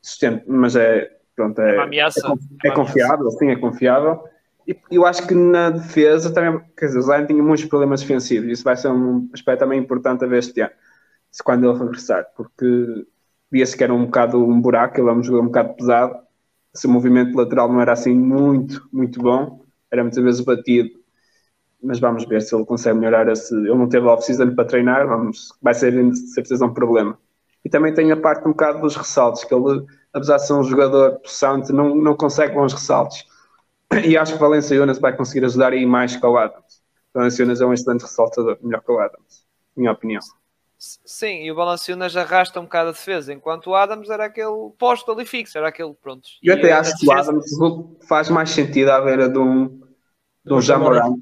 sustento, 0.03 0.45
mas 0.47 0.77
é, 0.77 1.11
pronto, 1.35 1.59
é, 1.63 1.77
é, 1.77 1.81
ameaça, 1.81 2.21
é, 2.29 2.69
é, 2.69 2.71
é 2.71 2.75
confiável, 2.75 3.31
sim, 3.31 3.49
é 3.49 3.57
confiável. 3.57 4.23
E 4.69 4.77
eu 4.91 5.07
acho 5.07 5.27
que 5.27 5.35
na 5.35 5.71
defesa 5.71 6.31
também, 6.31 6.61
quer 6.77 6.87
dizer, 6.87 6.99
o 6.99 7.03
Zion 7.03 7.25
tinha 7.25 7.43
muitos 7.43 7.65
problemas 7.65 8.03
defensivos, 8.03 8.51
isso 8.51 8.65
vai 8.65 8.77
ser 8.77 8.89
um 8.89 9.31
aspecto 9.33 9.61
também 9.61 9.81
importante 9.81 10.23
a 10.23 10.29
ver 10.29 10.41
este 10.41 10.61
ano, 10.61 10.73
quando 11.43 11.71
ele 11.71 11.79
regressar, 11.79 12.27
porque 12.37 13.07
via-se 13.51 13.75
que 13.75 13.83
era 13.83 13.95
um 13.95 14.05
bocado 14.05 14.47
um 14.47 14.61
buraco, 14.61 15.01
ele 15.01 15.09
é 15.09 15.13
um 15.13 15.23
jogador 15.23 15.45
um 15.45 15.47
bocado 15.47 15.73
pesado, 15.73 16.19
esse 16.75 16.87
movimento 16.87 17.35
lateral 17.35 17.73
não 17.73 17.81
era 17.81 17.95
assim 17.95 18.13
muito, 18.13 18.87
muito 18.93 19.23
bom, 19.23 19.65
era 19.91 20.03
muitas 20.03 20.23
vezes 20.23 20.43
batido 20.43 20.91
mas 21.85 22.01
vamos 22.01 22.25
ver 22.25 22.41
se 22.41 22.55
ele 22.55 22.65
consegue 22.65 22.99
melhorar 22.99 23.31
esse. 23.31 23.55
Ele 23.55 23.75
não 23.75 23.89
teve 23.89 24.07
off-season 24.07 24.55
para 24.55 24.65
treinar, 24.65 25.07
vamos, 25.07 25.53
vai 25.61 25.75
ser 25.75 25.93
de 25.93 26.17
certeza 26.31 26.65
um 26.65 26.73
problema. 26.73 27.19
E 27.65 27.69
também 27.69 27.95
tem 27.95 28.11
a 28.11 28.17
parte 28.17 28.47
um 28.47 28.51
bocado 28.51 28.81
dos 28.81 28.97
ressaltos, 28.97 29.45
que 29.45 29.55
ele, 29.55 29.85
apesar 30.13 30.37
de 30.37 30.47
ser 30.47 30.55
um 30.55 30.63
jogador 30.63 31.21
possante, 31.21 31.73
não, 31.73 31.95
não 31.95 32.17
consegue 32.17 32.55
bons 32.55 32.73
ressaltos. 32.73 33.25
E 34.05 34.17
acho 34.17 34.33
que 34.33 34.39
Valenciunas 34.39 34.99
vai 34.99 35.17
conseguir 35.17 35.45
ajudar 35.45 35.73
aí 35.73 35.87
mais 35.87 36.17
que 36.17 36.27
o 36.27 36.37
Adams. 36.37 36.83
Valenciunas 37.13 37.61
é 37.61 37.67
um 37.67 37.73
excelente 37.73 38.03
ressaltador, 38.03 38.59
melhor 38.61 38.83
que 38.83 38.91
o 38.91 38.99
Adams, 38.99 39.47
minha 39.77 39.93
opinião. 39.93 40.21
Sim, 40.77 41.45
e 41.45 41.51
o 41.51 41.55
Valanciunas 41.55 42.15
arrasta 42.17 42.61
um 42.61 42.65
bocado 42.65 42.91
a 42.91 42.93
defesa, 42.93 43.33
enquanto 43.33 43.69
o 43.69 43.75
Adams 43.75 44.11
era 44.11 44.27
aquele 44.27 44.71
posto 44.77 45.11
ali 45.13 45.25
fixo, 45.25 45.57
era 45.57 45.69
aquele 45.69 45.95
pronto. 45.95 46.29
Eu 46.43 46.55
até 46.55 46.73
acho 46.73 46.99
que 46.99 47.07
o 47.07 47.13
Adams 47.13 47.47
faz 48.07 48.29
mais 48.29 48.51
sentido 48.51 48.91
à 48.91 49.01
beira 49.01 49.29
de 49.29 49.39
um, 49.39 49.81
de 50.45 50.53
um 50.53 50.61
Jamorant 50.61 51.17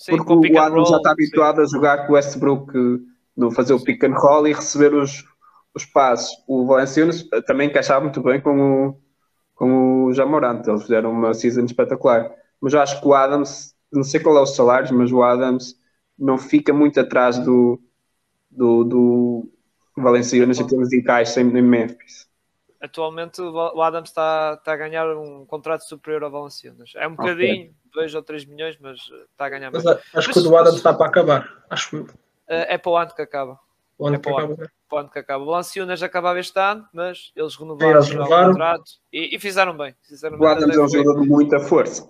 Sim, 0.00 0.16
porque 0.16 0.54
o 0.54 0.58
Adams 0.58 0.88
já 0.88 0.96
está 0.96 1.10
habituado 1.10 1.56
sim. 1.56 1.62
a 1.62 1.66
jogar 1.66 2.06
com 2.06 2.12
o 2.12 2.16
Westbrook 2.16 2.72
no 3.36 3.50
fazer 3.50 3.74
o 3.74 3.84
pick 3.84 4.02
and 4.02 4.14
roll 4.14 4.48
e 4.48 4.52
receber 4.54 4.94
os, 4.94 5.22
os 5.74 5.84
passos. 5.84 6.34
O 6.48 6.64
Valenciunas 6.64 7.22
também 7.46 7.68
encaixava 7.68 8.00
muito 8.00 8.22
bem 8.22 8.40
com 8.40 8.86
o, 8.86 9.00
com 9.54 10.04
o 10.04 10.12
Jamorante, 10.14 10.70
eles 10.70 10.82
fizeram 10.84 11.10
uma 11.10 11.34
season 11.34 11.66
espetacular. 11.66 12.34
Mas 12.62 12.72
eu 12.72 12.80
acho 12.80 12.98
que 12.98 13.06
o 13.06 13.12
Adams, 13.12 13.74
não 13.92 14.02
sei 14.02 14.20
qual 14.20 14.38
é 14.38 14.40
os 14.40 14.56
salários, 14.56 14.90
mas 14.90 15.12
o 15.12 15.22
Adams 15.22 15.78
não 16.18 16.38
fica 16.38 16.72
muito 16.72 16.98
atrás 16.98 17.38
do, 17.38 17.78
do, 18.50 18.84
do 18.84 19.52
Valenciunas 19.94 20.58
em 20.58 20.66
termos 20.66 20.88
de 20.88 20.98
encaixe 20.98 21.38
em 21.38 21.44
Memphis. 21.44 22.26
Atualmente 22.80 23.42
o 23.42 23.82
Adams 23.82 24.08
está, 24.08 24.54
está 24.58 24.72
a 24.72 24.76
ganhar 24.76 25.14
um 25.14 25.44
contrato 25.44 25.82
superior 25.82 26.24
ao 26.24 26.30
Valenciunas. 26.30 26.92
É 26.96 27.06
um 27.06 27.14
bocadinho, 27.14 27.64
okay. 27.64 27.74
2 27.92 28.14
ou 28.14 28.22
3 28.22 28.44
milhões, 28.44 28.76
mas 28.80 28.98
está 29.30 29.46
a 29.46 29.48
ganhar 29.48 29.70
mais. 29.70 29.86
Acho 29.86 30.02
mas, 30.14 30.26
que 30.26 30.38
o 30.38 30.42
do 30.42 30.56
Adams 30.56 30.76
está 30.76 30.92
para 30.92 31.06
acabar. 31.06 31.64
Acho 31.68 32.06
é, 32.48 32.74
é 32.74 32.78
para 32.78 32.90
o 32.90 32.96
ano 32.96 33.14
que 33.14 33.22
acaba. 33.22 33.58
O 33.96 34.06
ano 34.06 34.16
é 34.16 34.18
para, 34.18 34.32
o 34.32 34.38
ano, 34.38 34.56
para 34.56 34.68
o 34.90 34.98
ano 34.98 35.10
que 35.10 35.18
acaba. 35.18 35.44
O 35.44 35.46
Valenciunas 35.46 36.02
acabava 36.02 36.40
este 36.40 36.58
ano, 36.58 36.86
mas 36.92 37.32
eles 37.36 37.54
renovaram, 37.54 38.00
eles 38.00 38.10
o 38.10 38.26
contrato 38.26 38.92
e, 39.12 39.36
e, 39.36 39.38
fizeram 39.38 39.76
bem. 39.76 39.94
Fizeram 40.02 40.38
o 40.38 40.46
Adams 40.46 40.76
é 40.76 40.80
um 40.80 40.88
jogador 40.88 41.20
de 41.20 41.28
muita 41.28 41.60
força. 41.60 42.08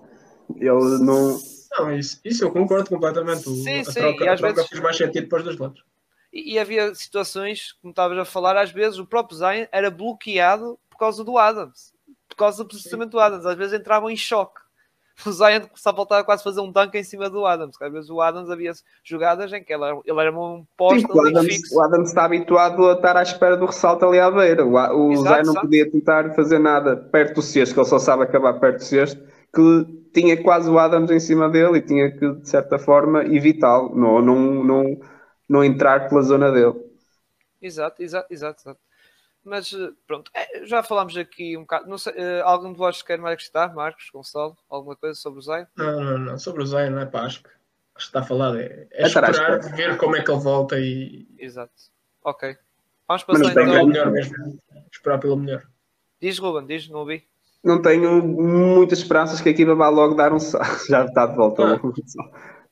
Ele 0.57 0.98
não. 1.05 1.38
Não, 1.72 1.92
isso, 1.92 2.20
isso 2.24 2.44
eu 2.44 2.50
concordo 2.50 2.88
completamente. 2.88 3.42
Sim, 3.42 3.80
a 3.80 3.84
sim, 3.84 4.00
troca, 4.00 4.24
e 4.24 4.28
às 4.28 4.40
vezes 4.40 4.66
fez 4.66 4.80
mais 4.80 4.96
sentido 4.96 5.28
para 5.28 5.38
os 5.38 5.44
dois 5.44 5.59
lados. 5.59 5.84
E, 6.32 6.55
e, 6.55 6.59
havia 6.59 6.94
situações, 6.94 7.72
como 7.80 7.90
estavas 7.90 8.18
a 8.18 8.24
falar, 8.24 8.57
às 8.57 8.70
vezes 8.70 8.98
o 8.98 9.07
próprio 9.07 9.36
Zion 9.36 9.66
era 9.70 9.90
bloqueado 9.90 10.78
por 10.88 10.98
causa 10.98 11.22
do 11.22 11.38
Adams, 11.38 11.92
por 12.28 12.36
causa 12.36 12.62
do 12.62 12.68
processamento 12.68 13.11
do 13.11 13.20
Adams. 13.20 13.46
Às 13.46 13.57
vezes 13.57 13.78
entravam 13.78 14.11
em 14.11 14.16
choque. 14.16 14.61
O 15.26 15.32
Zion 15.32 15.62
só 15.74 15.94
faltava 15.94 16.24
quase 16.24 16.42
fazer 16.42 16.60
um 16.60 16.70
dunk 16.70 16.96
em 16.96 17.04
cima 17.04 17.28
do 17.28 17.44
Adams. 17.44 17.76
Às 17.80 17.92
vezes 17.92 18.10
o 18.10 18.20
Adams 18.20 18.50
havia 18.50 18.72
jogadas 19.04 19.52
em 19.52 19.62
que 19.62 19.72
ele 19.72 19.84
era, 19.84 20.00
ele 20.04 20.20
era 20.20 20.32
um 20.32 20.64
posto 20.76 21.16
o 21.16 21.20
Adams, 21.20 21.46
fixo. 21.46 21.76
O 21.76 21.82
Adams 21.82 22.08
está 22.08 22.24
habituado 22.24 22.88
a 22.88 22.92
estar 22.94 23.16
à 23.16 23.22
espera 23.22 23.56
do 23.56 23.66
ressalto 23.66 24.06
ali 24.06 24.18
à 24.18 24.30
beira. 24.30 24.64
O, 24.64 24.72
o 24.72 25.12
exato, 25.12 25.28
Zion 25.28 25.44
não 25.44 25.52
exato. 25.52 25.60
podia 25.60 25.90
tentar 25.90 26.34
fazer 26.34 26.58
nada 26.58 26.96
perto 26.96 27.36
do 27.36 27.42
sexto, 27.42 27.74
que 27.74 27.80
ele 27.80 27.88
só 27.88 27.98
sabe 27.98 28.22
acabar 28.24 28.58
perto 28.60 28.78
do 28.78 28.84
sexto, 28.84 29.20
que 29.54 29.86
tinha 30.12 30.42
quase 30.42 30.70
o 30.70 30.78
Adams 30.78 31.10
em 31.10 31.20
cima 31.20 31.48
dele 31.48 31.78
e 31.78 31.82
tinha 31.82 32.10
que, 32.10 32.32
de 32.34 32.48
certa 32.48 32.78
forma, 32.78 33.24
evitá-lo, 33.24 33.94
não, 33.94 34.20
não, 34.22 34.64
não, 34.64 35.00
não 35.48 35.64
entrar 35.64 36.08
pela 36.08 36.22
zona 36.22 36.50
dele. 36.50 36.74
exato, 37.60 38.02
exato, 38.02 38.32
exato, 38.32 38.60
exato. 38.62 38.80
Mas 39.45 39.72
eh, 39.72 39.91
pronto, 40.07 40.30
é, 40.34 40.66
já 40.66 40.82
falámos 40.82 41.16
aqui 41.16 41.57
um 41.57 41.62
bocado. 41.62 41.88
Não 41.88 41.97
sei, 41.97 42.12
uh, 42.12 42.45
algum 42.45 42.72
de 42.72 42.78
vós 42.78 43.03
quer 43.03 43.18
mais 43.18 43.34
acrescentar, 43.34 43.74
Marcos, 43.74 44.11
Gonçalo, 44.12 44.57
alguma 44.68 44.95
coisa 44.95 45.18
sobre 45.18 45.38
o 45.38 45.43
Zion? 45.43 45.64
Não, 45.76 46.01
não, 46.01 46.18
não. 46.18 46.38
Sobre 46.38 46.62
o 46.62 46.66
Zion, 46.66 46.91
não 46.91 47.01
é 47.01 47.07
pá, 47.07 47.22
acho 47.22 47.43
que, 47.43 47.49
acho 47.49 47.57
que 47.95 48.03
está 48.03 48.20
a 48.20 48.24
falar. 48.24 48.59
É, 48.61 48.86
é 48.91 49.07
esperar, 49.07 49.61
ver 49.74 49.97
como 49.97 50.16
é 50.16 50.22
que 50.22 50.30
ele 50.30 50.41
volta 50.41 50.78
e. 50.78 51.26
Exato. 51.38 51.72
Ok. 52.22 52.57
Vamos 53.09 53.24
passar 53.24 53.51
então. 53.51 53.64
Pelo 53.64 53.86
melhor 53.86 54.11
mesmo. 54.11 54.61
Esperar 54.93 55.18
pelo 55.18 55.36
melhor. 55.36 55.62
Diz, 56.20 56.38
Ruben, 56.38 56.66
diz, 56.66 56.88
não 56.88 57.01
ouvi. 57.01 57.24
Não 57.64 57.80
tenho 57.80 58.22
muitas 58.22 58.99
esperanças 58.99 59.41
que 59.41 59.49
a 59.49 59.53
equipa 59.53 59.74
vá 59.74 59.88
logo 59.88 60.14
dar 60.14 60.32
um 60.32 60.38
salto. 60.38 60.66
Já 60.88 61.05
está 61.05 61.26
de 61.26 61.36
volta. 61.36 61.74
Ah. 61.74 61.80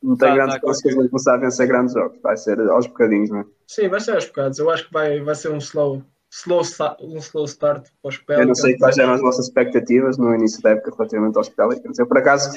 Não 0.02 0.16
tenho 0.16 0.16
tá, 0.16 0.34
grandes 0.34 0.52
tá, 0.52 0.56
esperanças 0.56 0.82
que 0.82 0.88
eles 0.88 1.10
começar 1.10 1.34
a 1.34 1.38
vencer 1.38 1.66
grandes 1.66 1.94
jogos. 1.94 2.20
Vai 2.22 2.36
ser 2.36 2.60
aos 2.68 2.86
bocadinhos, 2.86 3.30
não 3.30 3.40
é? 3.40 3.44
Sim, 3.66 3.88
vai 3.88 4.00
ser 4.00 4.14
aos 4.14 4.26
bocados. 4.26 4.58
Eu 4.58 4.70
acho 4.70 4.86
que 4.86 4.92
vai, 4.92 5.20
vai 5.20 5.34
ser 5.34 5.50
um 5.50 5.58
slow 5.58 6.04
slow, 6.30 6.62
um 7.00 7.16
slow 7.18 7.44
start 7.44 7.88
para 8.02 8.08
os 8.08 8.18
Pelicans. 8.18 8.40
Eu 8.40 8.46
não 8.46 8.54
sei 8.54 8.76
quais 8.76 8.98
eram 8.98 9.12
as 9.12 9.20
vossas 9.20 9.46
expectativas 9.46 10.18
no 10.18 10.34
início 10.34 10.62
da 10.62 10.70
época 10.70 10.94
relativamente 10.96 11.36
aos 11.36 11.48
Pelicans. 11.48 11.98
Eu, 11.98 12.06
por 12.06 12.18
acaso, 12.18 12.56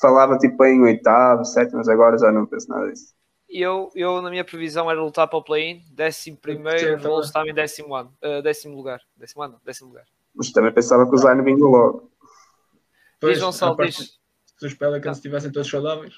falava 0.00 0.38
tipo 0.38 0.64
em 0.64 0.82
oitavo, 0.82 1.44
sétimo, 1.44 1.78
mas 1.78 1.88
agora 1.88 2.18
já 2.18 2.30
não 2.30 2.46
penso 2.46 2.68
nada 2.68 2.90
disso. 2.90 3.14
Eu, 3.48 3.90
eu, 3.94 4.20
na 4.20 4.28
minha 4.28 4.44
previsão, 4.44 4.90
era 4.90 5.02
lutar 5.02 5.26
para 5.26 5.38
o 5.38 5.42
play-in, 5.42 5.82
décimo 5.90 6.36
primeiro, 6.36 7.00
Wolves 7.02 7.28
estava 7.28 7.48
em 7.48 7.54
décimo 7.54 7.94
ano, 7.94 8.14
uh, 8.22 8.42
décimo 8.42 8.76
lugar. 8.76 9.00
Décimo 9.16 9.42
ano, 9.42 9.58
décimo 9.64 9.88
lugar. 9.88 10.04
Mas 10.34 10.52
também 10.52 10.72
pensava 10.72 11.08
que 11.08 11.14
o 11.14 11.18
Zion 11.18 11.42
vinha 11.42 11.56
logo. 11.56 12.12
Pois, 13.18 13.34
diz 13.34 13.42
Gonçalo, 13.42 13.76
diz... 13.76 14.18
Se 14.58 14.66
os 14.66 14.74
Pelicans 14.74 15.16
estivessem 15.16 15.50
todos 15.50 15.70
saudáveis, 15.70 16.14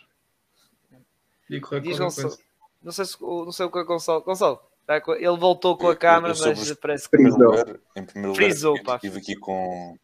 digo 1.48 1.80
diz 1.80 1.98
Gonçalo, 1.98 2.36
não 2.82 2.90
sei, 2.90 3.04
se, 3.04 3.16
não 3.20 3.52
sei 3.52 3.66
o 3.66 3.70
que 3.70 3.78
é 3.78 3.84
Gonçalo. 3.84 4.22
Gonçalo, 4.22 4.60
Tá 4.90 5.00
ele 5.20 5.36
voltou 5.36 5.78
com 5.78 5.88
a 5.88 5.94
câmera, 5.94 6.34
mas 6.36 6.72
parece 6.72 7.04
que. 7.04 7.10
Primeiro 7.10 7.38
lugar, 7.38 7.78
em 7.94 8.04
primeiro 8.04 8.34
Frisou, 8.34 8.76
lugar, 8.76 8.96
estive 8.96 9.18
aqui 9.18 9.36
com. 9.36 9.96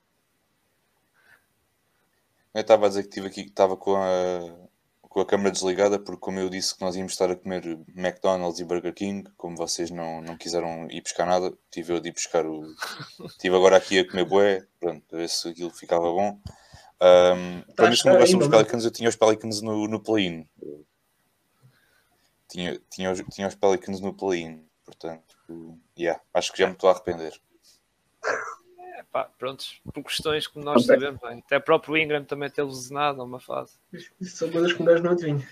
Eu 2.54 2.60
estava 2.60 2.86
a 2.86 2.88
dizer 2.88 3.02
que 3.02 3.08
estive 3.08 3.26
aqui, 3.26 3.40
estava 3.40 3.76
com 3.76 3.96
a, 3.96 4.68
com 5.02 5.18
a 5.18 5.26
câmera 5.26 5.50
desligada, 5.50 5.98
porque, 5.98 6.20
como 6.20 6.38
eu 6.38 6.48
disse, 6.48 6.76
que 6.76 6.82
nós 6.82 6.94
íamos 6.94 7.10
estar 7.10 7.28
a 7.28 7.34
comer 7.34 7.64
McDonald's 7.96 8.60
e 8.60 8.64
Burger 8.64 8.94
King, 8.94 9.28
como 9.36 9.56
vocês 9.56 9.90
não, 9.90 10.22
não 10.22 10.36
quiseram 10.36 10.86
ir 10.88 11.02
buscar 11.02 11.26
nada, 11.26 11.52
tive 11.68 11.92
eu 11.92 11.98
de 11.98 12.10
ir 12.10 12.12
buscar 12.12 12.46
o. 12.46 12.62
Estive 13.26 13.56
agora 13.56 13.76
aqui 13.76 13.98
a 13.98 14.08
comer 14.08 14.24
bué, 14.24 14.66
pronto, 14.78 15.02
a 15.12 15.16
ver 15.16 15.28
se 15.28 15.48
aquilo 15.48 15.70
ficava 15.70 16.12
bom. 16.12 16.38
Um, 17.02 17.74
para 17.74 17.90
mim, 17.90 17.96
como 18.00 18.14
eu 18.14 18.22
os 18.22 18.48
Pelicans, 18.48 18.84
eu 18.84 18.92
tinha 18.92 19.08
os 19.08 19.16
Pelicans 19.16 19.60
no, 19.60 19.88
no 19.88 20.00
play-in. 20.00 20.48
Tinha, 22.48 22.80
tinha, 22.88 23.10
os, 23.10 23.20
tinha 23.32 23.48
os 23.48 23.56
Pelicans 23.56 24.00
no 24.00 24.14
play-in. 24.14 24.64
Portanto, 24.86 25.36
yeah, 25.98 26.20
acho 26.32 26.52
que 26.52 26.60
já 26.60 26.68
me 26.68 26.74
estou 26.74 26.88
a 26.88 26.92
arrepender. 26.92 27.32
É, 28.96 29.02
pá, 29.10 29.28
prontos, 29.36 29.80
por 29.92 30.04
questões 30.04 30.46
que 30.46 30.60
nós 30.60 30.86
sabemos, 30.86 31.20
bem. 31.20 31.42
até 31.44 31.58
o 31.58 31.60
próprio 31.60 31.96
Ingram 31.96 32.24
também 32.24 32.48
teve 32.48 32.68
lesionado 32.68 33.18
numa 33.18 33.40
fase. 33.40 33.74
Isso 33.92 34.36
são 34.36 34.50
coisas 34.50 34.72
que 34.72 34.82
nós 34.82 35.02
não 35.02 35.10
adivinhamos. 35.10 35.44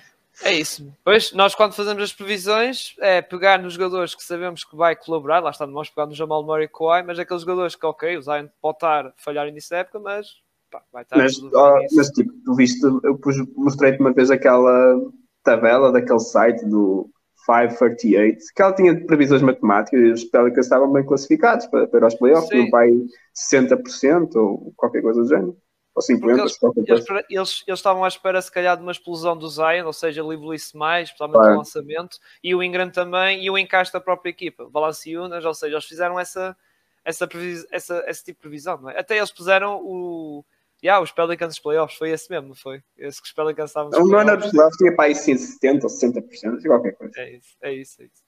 É 0.43 0.53
isso. 0.53 0.93
Pois, 1.05 1.33
nós 1.33 1.55
quando 1.55 1.75
fazemos 1.75 2.03
as 2.03 2.13
previsões, 2.13 2.95
é 3.01 3.23
pegar 3.23 3.61
nos 3.61 3.75
jogadores 3.75 4.15
que 4.15 4.23
sabemos 4.23 4.65
que 4.65 4.75
vai 4.75 4.97
colaborar, 4.97 5.41
lá 5.41 5.51
está, 5.51 5.67
vamos 5.67 5.91
pegar 5.91 6.07
no 6.07 6.15
Jamal 6.15 6.45
Murray 6.45 6.65
e 6.65 6.69
Kawhi, 6.69 7.03
mas 7.05 7.19
aqueles 7.19 7.43
jogadores 7.43 7.77
que, 7.77 7.87
ok, 7.87 8.17
o 8.17 8.23
Zion 8.23 8.49
pode 8.61 8.77
estar 8.77 9.07
a 9.07 9.13
falhar 9.17 9.47
início 9.47 9.71
da 9.71 9.79
época, 9.79 10.01
mas 10.01 10.43
pá, 10.71 10.83
vai 10.93 11.03
estar... 11.03 11.17
Mas, 11.17 11.39
oh, 11.39 11.87
mas 11.93 12.09
tipo, 12.11 12.33
tu 12.45 12.55
viste, 12.55 12.83
eu 12.83 13.21
mostrei-te 13.57 14.01
uma 14.01 14.13
vez 14.13 14.31
aquela 14.31 15.01
tabela 15.43 15.93
daquele 15.93 16.21
site 16.21 16.65
do 16.65 17.09
538, 17.45 18.39
que 18.55 18.63
ela 18.63 18.75
tinha 18.75 19.07
previsões 19.07 19.43
matemáticas 19.43 20.01
e 20.01 20.11
os 20.11 20.25
Pelicans 20.25 20.67
estavam 20.67 20.91
bem 20.93 21.05
classificados 21.05 21.67
para, 21.67 21.87
para 21.87 22.07
os 22.07 22.15
playoffs, 22.15 22.51
não 22.51 22.71
vai 22.71 22.91
60% 23.53 24.35
ou 24.37 24.73
qualquer 24.77 25.03
coisa 25.03 25.23
do 25.23 25.29
género. 25.29 25.57
Ou 25.95 26.03
50%. 26.03 26.39
Eles, 26.39 26.59
eles, 26.89 27.07
eles, 27.31 27.65
eles, 27.67 27.79
estavam 27.79 28.03
à 28.03 28.09
espera, 28.09 28.43
se 28.43 28.51
calhar, 28.51 28.77
de 28.77 28.83
uma 28.83 28.91
explosão 28.93 29.37
do 29.37 29.49
Zion, 29.49 29.87
ou 29.87 29.93
seja, 29.93 30.23
ele 30.23 30.35
evoluísse 30.35 30.77
mais, 30.77 31.09
especialmente 31.09 31.37
claro. 31.37 31.53
no 31.53 31.59
lançamento, 31.59 32.19
e 32.43 32.55
o 32.55 32.63
Ingram 32.63 32.91
também, 32.91 33.45
e 33.45 33.51
o 33.51 33.57
encaixe 33.57 33.93
da 33.93 34.01
própria 34.01 34.31
equipa, 34.31 34.69
Valanciunas, 34.73 35.45
ou 35.45 35.55
seja, 35.55 35.75
eles 35.75 35.85
fizeram 35.85 36.19
essa, 36.19 36.57
essa, 37.05 37.29
essa, 37.71 38.05
esse 38.09 38.25
tipo 38.25 38.39
de 38.39 38.43
previsão. 38.43 38.81
Não 38.81 38.91
é? 38.91 38.99
Até 38.99 39.19
eles 39.19 39.31
puseram 39.31 39.81
o 39.85 40.45
Yeah, 40.85 41.03
os 41.03 41.11
Pelicans 41.11 41.59
playoffs, 41.59 41.97
foi 41.97 42.11
esse 42.11 42.31
mesmo, 42.31 42.49
não 42.49 42.55
foi? 42.55 42.83
Esse 42.99 43.19
que 43.23 43.27
os 43.27 43.33
Pelicans 43.33 43.71
estavam 43.71 43.91
O 43.99 44.07
Mano 44.07 44.37
dos 44.37 44.51
playoffs 44.51 44.77
tinha 44.77 44.95
para 44.95 45.07
aí 45.07 45.13
70% 45.15 45.85
ou 45.85 45.89
60%, 45.89 46.63
qualquer 46.67 46.93
coisa. 46.93 47.15
É 47.17 47.37
isso, 47.37 47.57
é 47.63 47.73
isso, 47.73 48.03
é 48.03 48.05
isso. 48.05 48.23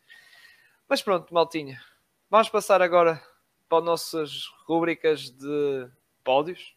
Mas 0.88 1.02
pronto, 1.02 1.34
maltinha. 1.34 1.78
Vamos 2.30 2.48
passar 2.48 2.80
agora 2.80 3.22
para 3.68 3.78
as 3.78 3.84
nossas 3.84 4.44
rubricas 4.66 5.28
de 5.28 5.86
pódios. 6.24 6.74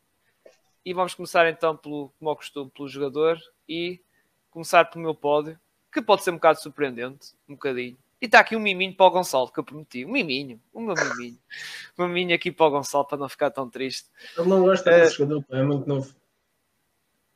E 0.83 0.93
vamos 0.93 1.13
começar 1.13 1.47
então, 1.47 1.77
pelo, 1.77 2.13
como 2.19 2.29
ao 2.29 2.35
costume, 2.35 2.69
pelo 2.71 2.89
jogador. 2.89 3.37
E 3.67 4.01
começar 4.49 4.83
pelo 4.83 5.05
meu 5.05 5.15
pódio, 5.15 5.57
que 5.93 6.01
pode 6.01 6.23
ser 6.23 6.31
um 6.31 6.35
bocado 6.35 6.59
surpreendente, 6.59 7.29
um 7.47 7.53
bocadinho. 7.53 7.97
E 8.21 8.25
está 8.25 8.39
aqui 8.39 8.55
um 8.55 8.59
miminho 8.59 8.95
para 8.95 9.05
o 9.05 9.11
Gonçalo, 9.11 9.51
que 9.51 9.59
eu 9.59 9.63
prometi. 9.63 10.05
Um 10.05 10.11
miminho, 10.11 10.59
um 10.73 10.81
meu 10.81 10.95
miminho. 10.95 11.37
um 11.97 12.07
miminho 12.07 12.35
aqui 12.35 12.51
para 12.51 12.65
o 12.65 12.71
Gonçalo, 12.71 13.05
para 13.05 13.17
não 13.17 13.29
ficar 13.29 13.49
tão 13.49 13.69
triste. 13.69 14.09
Ele 14.37 14.49
não 14.49 14.61
gosta 14.61 14.91
desse 14.91 15.17
jogador, 15.17 15.45
é 15.51 15.63
muito 15.63 15.87
novo. 15.87 16.13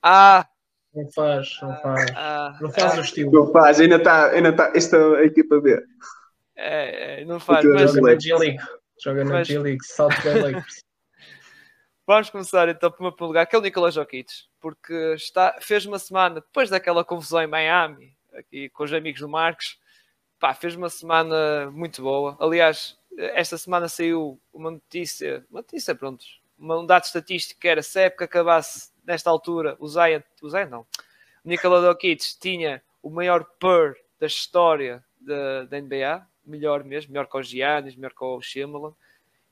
Ah! 0.02 0.48
Não 0.94 1.10
faz, 1.12 1.58
não 1.62 1.76
faz. 1.82 2.12
Ah, 2.16 2.58
não 2.62 2.72
faz 2.72 2.94
ah, 2.94 2.98
o 2.98 3.02
estilo. 3.02 3.32
Não 3.32 3.52
faz, 3.52 3.80
ainda 3.80 3.96
está, 3.96 4.30
ainda 4.30 4.50
está, 4.50 4.72
esta 4.76 4.98
é 4.98 5.18
a 5.22 5.26
equipa 5.26 5.60
B. 5.60 5.84
É, 6.56 7.22
é 7.22 7.26
não 7.26 7.40
faz. 7.40 7.66
Mas... 7.66 7.94
Joga 7.94 8.02
na 8.02 8.20
G-League. 8.20 8.60
Joga 9.00 9.24
na 9.26 9.44
G-League, 9.44 9.84
South 9.84 10.10
Bay 10.24 10.40
Lakers. 10.40 10.84
Vamos 12.06 12.30
começar 12.30 12.68
então 12.68 12.92
por 12.92 13.02
meu 13.02 13.28
lugar, 13.28 13.48
que 13.48 13.56
é 13.56 13.60
o 13.60 13.62
Nicolas 13.62 13.94
Jokic, 13.94 14.30
porque 14.60 14.94
está, 15.16 15.58
fez 15.62 15.86
uma 15.86 15.98
semana 15.98 16.36
depois 16.42 16.70
daquela 16.70 17.04
confusão 17.04 17.42
em 17.42 17.48
Miami, 17.48 18.14
aqui 18.34 18.70
com 18.70 18.84
os 18.84 18.92
amigos 18.92 19.22
do 19.22 19.30
Marcos, 19.30 19.80
pá, 20.44 20.54
fez 20.54 20.76
uma 20.76 20.90
semana 20.90 21.72
muito 21.72 22.02
boa. 22.02 22.36
Aliás, 22.38 23.00
esta 23.18 23.58
semana 23.58 23.88
saiu 23.88 24.38
uma 24.54 24.72
notícia, 24.72 25.46
uma 25.50 25.62
notícia, 25.62 25.96
pronto, 25.96 26.26
um 26.60 26.86
dado 26.86 27.06
estatístico 27.06 27.62
que 27.62 27.68
era 27.70 27.82
se 27.82 27.98
a 27.98 28.02
época 28.02 28.26
acabasse 28.26 28.92
nesta 29.06 29.30
altura, 29.30 29.78
o 29.80 29.88
Zion, 29.88 30.20
o 30.42 30.50
Zion 30.50 30.68
não, 30.68 30.82
o 30.82 30.86
Nikola 31.46 31.82
Jokic 31.82 32.38
tinha 32.42 32.84
o 33.02 33.10
maior 33.10 33.46
per 33.58 33.96
da 34.20 34.28
história 34.28 35.02
da, 35.18 35.64
da 35.64 35.80
NBA, 35.80 36.28
melhor 36.46 36.84
mesmo, 36.84 37.14
melhor 37.14 37.26
que 37.28 37.38
o 37.38 37.42
Giannis, 37.42 37.96
melhor 37.96 38.12
que 38.12 38.26
o 38.26 38.42
Shimmerland. 38.42 38.98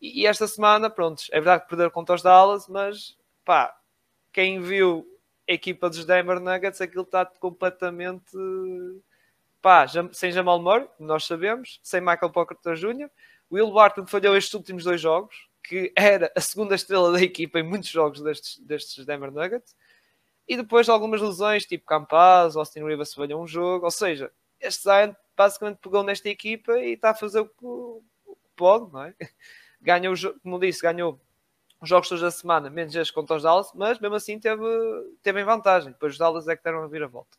E, 0.01 0.23
e, 0.23 0.27
esta 0.27 0.45
semana, 0.45 0.89
pronto, 0.89 1.23
é 1.31 1.35
verdade 1.35 1.63
que 1.63 1.69
perderam 1.69 1.91
contra 1.91 2.15
os 2.15 2.21
Dallas, 2.21 2.67
mas 2.67 3.17
pá, 3.45 3.73
quem 4.33 4.59
viu 4.59 5.07
a 5.47 5.53
equipa 5.53 5.89
dos 5.89 6.03
Denver 6.03 6.41
Nuggets, 6.41 6.81
aquilo 6.81 7.03
está 7.03 7.25
completamente 7.25 8.35
pá, 9.61 9.85
sem 10.11 10.31
Jamal 10.31 10.61
Murray, 10.61 10.87
nós 10.99 11.25
sabemos, 11.25 11.79
sem 11.83 12.01
Michael 12.01 12.31
Porter 12.31 12.75
Jr. 12.75 13.09
Will 13.51 13.71
Barton 13.71 14.05
falhou 14.07 14.35
estes 14.35 14.53
últimos 14.53 14.83
dois 14.83 15.01
jogos, 15.01 15.35
que 15.63 15.93
era 15.95 16.31
a 16.35 16.41
segunda 16.41 16.75
estrela 16.75 17.11
da 17.11 17.21
equipa 17.21 17.59
em 17.59 17.63
muitos 17.63 17.89
jogos 17.89 18.21
destes, 18.21 18.57
destes 18.59 19.05
Denver 19.05 19.31
Nuggets. 19.31 19.75
E 20.47 20.57
depois 20.57 20.89
algumas 20.89 21.21
lesões, 21.21 21.65
tipo 21.65 21.85
Campaz, 21.85 22.55
Austin 22.55 22.83
Rivers 22.83 23.13
falhou 23.13 23.41
um 23.41 23.47
jogo. 23.47 23.85
Ou 23.85 23.91
seja, 23.91 24.31
este 24.59 24.83
Zion 24.83 25.13
basicamente 25.35 25.77
pegou 25.77 26.03
nesta 26.03 26.29
equipa 26.29 26.77
e 26.79 26.93
está 26.93 27.11
a 27.11 27.15
fazer 27.15 27.41
o 27.41 27.45
que 27.47 28.05
pode, 28.55 28.91
não 28.91 29.03
é? 29.03 29.15
Ganhou, 29.81 30.13
como 30.43 30.59
disse, 30.59 30.79
ganhou 30.79 31.19
os 31.81 31.89
jogos 31.89 32.07
todos 32.07 32.21
da 32.21 32.29
semana, 32.29 32.69
menos 32.69 32.95
este 32.95 33.11
contra 33.11 33.35
os 33.35 33.41
Dallas, 33.41 33.71
mas 33.73 33.99
mesmo 33.99 34.15
assim 34.15 34.39
teve, 34.39 34.63
teve 35.23 35.41
em 35.41 35.43
vantagem. 35.43 35.91
Depois 35.91 36.13
os 36.13 36.19
Dallas 36.19 36.47
é 36.47 36.55
que 36.55 36.63
deram 36.63 36.83
a 36.83 36.87
vir 36.87 37.01
a 37.01 37.07
volta. 37.07 37.35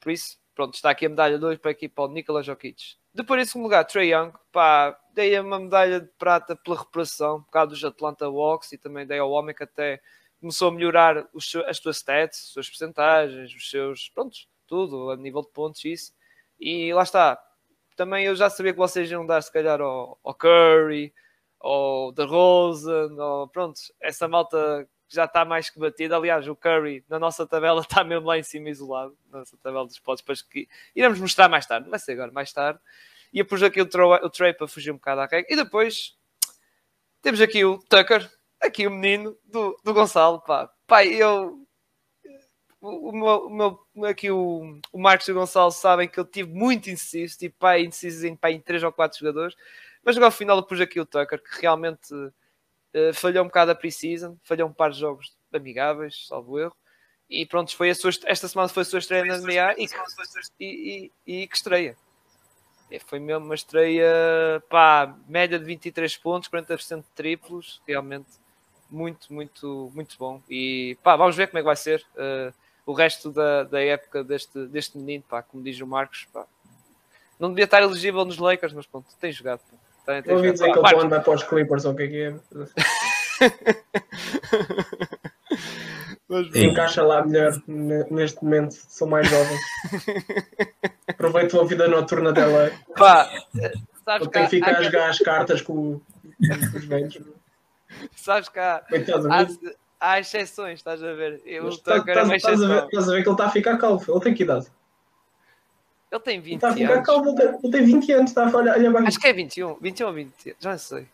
Por 0.00 0.10
isso, 0.10 0.39
pronto, 0.54 0.74
está 0.74 0.90
aqui 0.90 1.06
a 1.06 1.08
medalha 1.08 1.38
2 1.38 1.58
para 1.58 1.70
a 1.70 1.72
equipa 1.72 2.06
do 2.06 2.14
Nikola 2.14 2.42
Jokic. 2.42 2.96
Depois, 3.12 3.42
em 3.42 3.44
segundo 3.44 3.64
lugar, 3.64 3.84
Trey 3.84 4.12
Young, 4.12 4.32
pá, 4.52 4.96
dei 5.12 5.38
uma 5.40 5.58
medalha 5.58 6.00
de 6.00 6.08
prata 6.18 6.54
pela 6.54 6.78
reparação, 6.78 7.42
por 7.42 7.50
causa 7.50 7.70
dos 7.70 7.84
Atlanta 7.84 8.28
Walks 8.28 8.72
e 8.72 8.78
também 8.78 9.06
dei 9.06 9.18
ao 9.18 9.30
homem 9.30 9.54
que 9.54 9.64
até 9.64 10.00
começou 10.40 10.68
a 10.68 10.72
melhorar 10.72 11.28
os, 11.34 11.54
as 11.66 11.78
suas 11.78 11.96
stats, 11.96 12.38
as 12.38 12.52
suas 12.52 12.68
percentagens, 12.68 13.54
os 13.54 13.68
seus, 13.68 14.08
pronto, 14.10 14.36
tudo, 14.66 15.10
a 15.10 15.16
nível 15.16 15.42
de 15.42 15.50
pontos, 15.50 15.84
isso. 15.84 16.12
E 16.58 16.92
lá 16.94 17.02
está. 17.02 17.38
Também 17.96 18.24
eu 18.24 18.36
já 18.36 18.48
sabia 18.48 18.72
que 18.72 18.78
vocês 18.78 19.10
iam 19.10 19.26
dar, 19.26 19.42
se 19.42 19.52
calhar, 19.52 19.80
ao, 19.80 20.18
ao 20.22 20.34
Curry, 20.34 21.12
ou 21.58 22.12
The 22.14 22.24
Rosen, 22.24 23.18
ou 23.18 23.48
pronto, 23.48 23.80
essa 24.00 24.26
malta 24.26 24.88
já 25.10 25.24
está 25.24 25.44
mais 25.44 25.68
que 25.68 25.78
batida. 25.78 26.16
Aliás, 26.16 26.46
o 26.46 26.56
Curry 26.56 27.04
na 27.08 27.18
nossa 27.18 27.46
tabela 27.46 27.80
está 27.82 28.04
mesmo 28.04 28.26
lá 28.26 28.38
em 28.38 28.42
cima 28.42 28.70
isolado, 28.70 29.16
na 29.30 29.40
nossa 29.40 29.56
tabela 29.58 29.86
dos 29.86 29.98
potes, 29.98 30.22
depois 30.22 30.42
que 30.42 30.68
iremos 30.94 31.18
mostrar 31.18 31.48
mais 31.48 31.66
tarde, 31.66 31.90
vai 31.90 31.98
ser 31.98 32.12
agora, 32.12 32.32
mais 32.32 32.52
tarde. 32.52 32.80
E 33.32 33.42
depois 33.42 33.62
aqui 33.62 33.80
o, 33.80 33.84
o 33.84 34.30
Trey 34.30 34.52
para 34.52 34.66
fugir 34.66 34.90
um 34.90 34.96
bocado 34.96 35.20
à 35.20 35.26
regra. 35.26 35.46
E 35.48 35.56
depois 35.56 36.16
temos 37.22 37.40
aqui 37.40 37.64
o 37.64 37.78
Tucker, 37.78 38.30
aqui 38.60 38.86
o 38.86 38.90
menino 38.90 39.36
do, 39.44 39.76
do 39.84 39.94
Gonçalo, 39.94 40.40
pá. 40.40 40.70
Pai, 40.86 41.08
eu 41.08 41.66
o, 42.80 43.12
meu, 43.12 43.46
o 43.46 43.50
meu, 43.94 44.08
aqui 44.08 44.30
o, 44.30 44.80
o 44.92 44.98
Marcos 44.98 45.28
e 45.28 45.32
o 45.32 45.34
Gonçalo 45.34 45.70
sabem 45.70 46.08
que 46.08 46.18
eu 46.18 46.24
tive 46.24 46.50
muito 46.52 46.88
indeciso, 46.88 47.38
tipo, 47.38 47.56
pá, 47.58 47.78
indeciso 47.78 48.26
em, 48.26 48.34
pá, 48.34 48.50
em 48.50 48.60
3 48.60 48.82
ou 48.84 48.92
4 48.92 49.18
jogadores, 49.18 49.54
mas 50.02 50.16
agora 50.16 50.28
ao 50.28 50.36
final 50.36 50.56
eu 50.56 50.62
pus 50.62 50.80
aqui 50.80 50.98
o 50.98 51.04
Tucker, 51.04 51.42
que 51.42 51.60
realmente 51.60 52.08
uh, 52.94 53.14
falhou 53.14 53.44
um 53.44 53.48
bocado 53.48 53.70
a 53.70 53.74
pre-season, 53.74 54.36
falhou 54.42 54.68
um 54.68 54.72
par 54.72 54.90
de 54.90 54.98
jogos 54.98 55.36
amigáveis, 55.52 56.26
salvo 56.26 56.58
erro, 56.58 56.76
e 57.28 57.46
pronto, 57.46 57.74
foi 57.76 57.90
a 57.90 57.94
sua, 57.94 58.10
esta 58.26 58.48
semana 58.48 58.68
foi 58.68 58.82
a 58.82 58.86
sua 58.86 58.98
estreia 58.98 59.24
na 59.24 59.38
NBA 59.38 59.74
e, 59.78 59.88
e, 60.58 61.12
e, 61.26 61.42
e 61.42 61.46
que 61.46 61.56
estreia. 61.56 61.96
Foi 63.06 63.20
mesmo 63.20 63.44
uma 63.44 63.54
estreia, 63.54 64.04
pá, 64.68 65.16
média 65.28 65.56
de 65.56 65.64
23 65.64 66.16
pontos, 66.16 66.48
40% 66.48 67.02
de 67.02 67.08
triplos, 67.14 67.80
realmente 67.86 68.26
muito, 68.90 69.32
muito, 69.32 69.92
muito 69.94 70.16
bom. 70.18 70.42
E 70.50 70.98
pá, 71.02 71.14
vamos 71.14 71.36
ver 71.36 71.46
como 71.46 71.58
é 71.58 71.62
que 71.62 71.66
vai 71.66 71.76
ser 71.76 72.04
uh, 72.16 72.52
o 72.84 72.92
resto 72.92 73.30
da, 73.30 73.62
da 73.62 73.80
época 73.80 74.24
deste, 74.24 74.66
deste 74.66 74.98
menino, 74.98 75.22
pá, 75.28 75.40
como 75.40 75.62
diz 75.62 75.80
o 75.80 75.86
Marcos, 75.86 76.26
pá. 76.32 76.44
Não 77.38 77.50
devia 77.50 77.64
estar 77.64 77.80
elegível 77.80 78.24
nos 78.24 78.38
Lakers, 78.38 78.72
mas 78.72 78.86
pronto, 78.86 79.06
tem 79.20 79.30
jogado. 79.30 79.60
Tem, 80.10 80.22
tem 80.22 80.34
ouvi 80.34 80.52
dizer 80.52 80.72
que 80.72 80.78
ele 80.78 81.00
anda 81.04 81.20
para 81.20 81.32
os 81.32 81.42
Clippers 81.44 81.84
ou 81.84 81.92
o 81.92 81.96
que 81.96 82.02
é 82.02 82.08
que 82.08 82.22
é. 82.22 82.34
Mas, 86.28 86.54
Encaixa 86.54 87.02
lá 87.02 87.24
melhor 87.24 87.52
neste 87.66 88.42
momento, 88.42 88.72
sou 88.72 89.08
mais 89.08 89.28
jovem. 89.28 89.58
Aproveito 91.08 91.60
a 91.60 91.64
vida 91.64 91.88
noturna 91.88 92.32
dela. 92.32 92.70
Pá, 92.96 93.28
sabes 94.04 94.28
que 94.28 94.32
tem 94.32 94.44
que 94.44 94.50
ficar 94.50 94.76
a 94.76 94.82
jogar 94.82 95.10
as 95.10 95.18
cartas 95.18 95.60
com, 95.60 96.00
com 96.00 96.78
os 96.78 96.84
velhos. 96.84 97.18
Sabes 98.14 98.48
que 98.48 98.60
há, 98.60 98.76
há, 98.80 99.46
há, 100.00 100.20
exceções, 100.20 100.78
estás 100.78 101.02
a 101.02 101.12
ver? 101.12 101.42
Eu 101.44 101.68
estou 101.68 102.00
tá, 102.00 102.12
estás, 102.12 102.30
estás, 102.30 102.62
a 102.62 102.68
ver, 102.68 102.84
estás 102.84 103.08
a 103.08 103.12
ver 103.12 103.22
que 103.22 103.28
ele 103.28 103.34
está 103.34 103.46
a 103.46 103.50
ficar 103.50 103.76
calvo. 103.78 104.12
Ele 104.12 104.20
tem 104.20 104.34
que 104.34 104.44
idade? 104.44 104.66
Ele 106.10 106.20
tem 106.20 106.40
20 106.40 106.46
ele 106.46 106.54
está 106.56 106.68
a 106.70 106.74
ficar 106.74 107.02
calvo, 107.02 107.28
ele 107.28 107.36
tem, 107.36 107.46
ele 107.46 107.72
tem 107.72 107.84
20 107.84 108.12
anos. 108.12 108.30
Está 108.30 108.48
a 108.48 108.56
olha 108.56 108.90
bem. 108.90 109.06
Acho 109.06 109.20
que 109.20 109.28
é 109.28 109.32
21, 109.32 109.74
21 109.80 110.06
ou 110.06 110.12
20, 110.12 110.56
já 110.58 110.70
não 110.70 110.78
sei. 110.78 111.06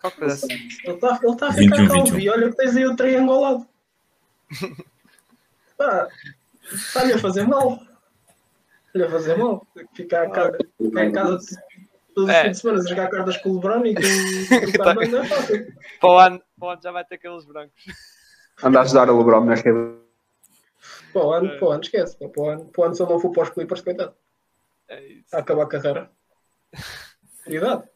Qual 0.00 0.12
coisa 0.12 0.34
assim. 0.34 0.52
Ele 0.52 0.94
está, 0.94 1.20
ele 1.22 1.32
está 1.32 1.48
a 1.48 1.52
ficar 1.52 1.76
21, 1.76 1.88
calvo 1.88 2.04
21. 2.04 2.18
e 2.18 2.30
olha 2.30 2.50
que 2.50 2.56
tens 2.56 2.76
aí 2.76 2.86
o 2.86 2.96
triangulado. 2.96 3.66
Pá, 5.78 6.08
está-lhe 6.74 7.12
a 7.12 7.18
fazer 7.18 7.46
mal. 7.46 7.80
Está-lhe 8.86 9.04
a 9.04 9.10
fazer 9.10 9.36
mal. 9.36 9.66
Ficar, 9.94 10.28
casa, 10.30 10.58
ficar 10.76 11.04
em 11.04 11.12
casa 11.12 11.38
todos 12.14 12.28
os 12.28 12.34
é. 12.34 12.42
fins 12.44 12.52
de 12.52 12.60
semana 12.60 12.80
a 12.80 12.88
jogar 12.88 13.08
cartas 13.10 13.36
com 13.38 13.50
o 13.50 13.54
LeBron 13.54 13.86
e 13.86 13.94
com 13.94 14.00
o 14.02 14.84
tá. 14.84 14.94
não 14.94 15.02
é 15.02 15.26
fácil. 15.26 15.72
Para 16.00 16.10
o, 16.10 16.18
ano, 16.18 16.42
para 16.58 16.66
o 16.66 16.70
ano 16.70 16.82
já 16.82 16.92
vai 16.92 17.04
ter 17.04 17.14
aqueles 17.14 17.44
brancos. 17.44 17.84
Anda 18.62 18.78
a 18.80 18.82
ajudar 18.82 19.10
o 19.10 19.18
LeBron 19.18 19.44
na 19.44 19.54
rede. 19.54 20.02
Para 21.12 21.26
o 21.26 21.32
ano, 21.32 21.46
é. 21.46 21.58
para 21.58 21.68
o 21.68 21.70
ano 21.70 21.82
esquece. 21.82 22.16
Para 22.16 22.42
o 22.42 22.48
ano, 22.48 22.64
para 22.66 22.80
o 22.80 22.84
ano 22.84 22.94
se 22.94 23.02
eu 23.02 23.08
não 23.08 23.20
for 23.20 23.30
para 23.30 23.42
os 23.44 23.50
Clippers, 23.50 23.80
coitado. 23.80 24.14
É 24.92 25.02
isso. 25.06 25.34
A 25.34 25.38
acabar 25.38 25.62
a 25.62 25.66
carreira. 25.66 26.10
Cuidado. 27.44 27.88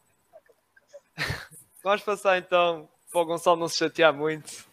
Vamos 1.83 2.01
passar 2.01 2.39
então 2.39 2.89
para 3.11 3.21
o 3.21 3.25
Gonçalo 3.25 3.59
não 3.59 3.67
se 3.67 3.77
chatear 3.77 4.11
muito 4.11 4.65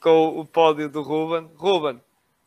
com 0.00 0.38
o 0.38 0.46
pódio 0.46 0.88
do 0.88 1.02
Ruben. 1.02 1.50
Ruben, 1.56 2.00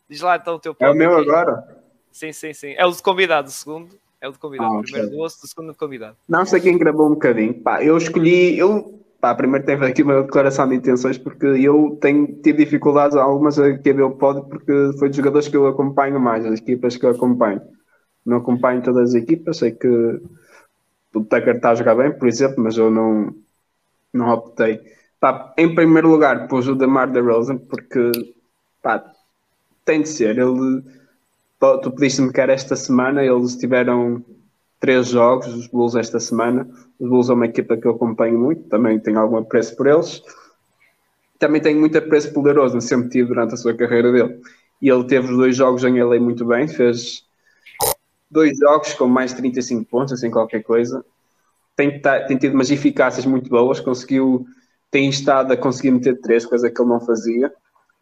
diz 0.10 0.22
lá 0.22 0.38
então 0.38 0.56
o 0.56 0.60
teu 0.60 0.74
pódio. 0.74 0.90
É 0.90 0.96
o 0.96 0.98
meu 0.98 1.18
aqui. 1.18 1.30
agora? 1.30 1.84
Sim, 2.14 2.32
sim, 2.32 2.54
sim. 2.54 2.74
É 2.78 2.86
o 2.86 2.92
de 2.92 3.04
convidado, 3.04 3.50
o 3.50 3.52
segundo. 3.52 4.00
É 4.22 4.30
o 4.30 4.32
de 4.32 4.40
convidado. 4.40 4.74
Ah, 4.74 4.82
primeiro 4.82 5.10
do 5.10 5.20
osso, 5.20 5.38
o 5.44 5.48
segundo 5.48 5.74
de 5.74 5.78
convidado. 5.78 6.16
Não 6.30 6.46
sei 6.46 6.62
quem 6.62 6.78
gravou 6.78 7.08
um 7.08 7.16
bocadinho. 7.16 7.62
Pá, 7.62 7.84
eu 7.84 7.98
escolhi. 7.98 8.58
Eu, 8.58 9.04
pá, 9.20 9.36
primeiro 9.36 9.66
teve 9.66 9.86
aqui 9.86 10.02
uma 10.02 10.24
declaração 10.24 10.70
de 10.70 10.76
intenções, 10.76 11.18
porque 11.18 11.46
eu 11.46 11.98
tenho 12.00 12.42
tido 12.42 12.56
dificuldades 12.56 13.18
algumas 13.18 13.60
a 13.60 13.64
ver 13.64 14.02
o 14.02 14.12
pódio, 14.12 14.46
porque 14.46 14.72
foi 14.98 15.10
dos 15.10 15.18
jogadores 15.18 15.50
que 15.50 15.58
eu 15.58 15.68
acompanho 15.68 16.22
mais, 16.22 16.46
as 16.46 16.58
equipas 16.60 16.96
que 16.96 17.06
eu 17.06 17.10
acompanho. 17.10 17.62
Não 18.26 18.38
acompanho 18.38 18.82
todas 18.82 19.10
as 19.10 19.16
equipas, 19.16 19.58
sei 19.58 19.72
que 19.72 19.88
o 19.88 21.24
Tucker 21.24 21.56
está 21.56 21.72
a 21.72 21.76
jogar 21.76 21.96
bem, 21.96 22.12
por 22.12 22.28
exemplo, 22.28 22.64
mas 22.64 22.78
eu 22.78 22.90
não, 22.90 23.34
não 24.14 24.30
optei 24.30 24.82
Pá, 25.26 25.54
em 25.58 25.74
primeiro 25.74 26.10
lugar, 26.10 26.48
pôs 26.48 26.68
o 26.68 26.76
Damar 26.76 27.12
DeRozan, 27.12 27.58
porque 27.58 28.12
pá, 28.80 29.04
tem 29.84 30.04
de 30.04 30.10
ser. 30.10 30.38
Ele, 30.38 30.84
tu 31.82 31.92
pediste-me 31.92 32.32
que 32.32 32.40
era 32.40 32.54
esta 32.54 32.76
semana, 32.76 33.24
eles 33.26 33.56
tiveram 33.56 34.24
três 34.80 35.08
jogos, 35.08 35.48
os 35.48 35.66
Bulls 35.66 35.96
esta 35.96 36.20
semana. 36.20 36.70
Os 37.00 37.10
Bulls 37.10 37.30
é 37.30 37.34
uma 37.34 37.48
equipa 37.48 37.76
que 37.76 37.88
eu 37.88 37.92
acompanho 37.92 38.38
muito, 38.38 38.70
também 38.70 39.00
tenho 39.00 39.20
algum 39.20 39.38
apreço 39.38 39.76
por 39.76 39.88
eles. 39.88 40.22
Também 41.40 41.60
tenho 41.60 41.80
muito 41.80 41.98
apreço 41.98 42.32
pelo 42.32 42.46
DeRozan, 42.46 42.80
sempre 42.80 43.10
tive 43.10 43.30
durante 43.30 43.56
a 43.56 43.58
sua 43.58 43.74
carreira 43.74 44.12
dele. 44.12 44.40
E 44.80 44.90
ele 44.90 45.06
teve 45.06 45.32
os 45.32 45.38
dois 45.38 45.56
jogos 45.56 45.84
em 45.84 46.00
LA 46.00 46.20
muito 46.20 46.46
bem, 46.46 46.68
fez 46.68 47.26
dois 48.36 48.58
jogos 48.60 48.94
com 48.94 49.08
mais 49.08 49.32
de 49.32 49.38
35 49.38 49.86
pontos, 49.90 50.14
assim 50.14 50.30
qualquer 50.30 50.62
coisa. 50.62 51.04
Tem, 51.76 52.00
tem 52.28 52.38
tido 52.38 52.54
umas 52.54 52.70
eficácias 52.70 53.26
muito 53.26 53.50
boas, 53.50 53.80
conseguiu 53.80 54.46
tem 54.92 55.10
estado 55.10 55.52
a 55.52 55.58
conseguir 55.58 55.92
meter 55.92 56.22
três, 56.22 56.46
coisa 56.46 56.70
que 56.70 56.82
ele 56.82 56.90
não 56.90 57.02
fazia. 57.02 57.54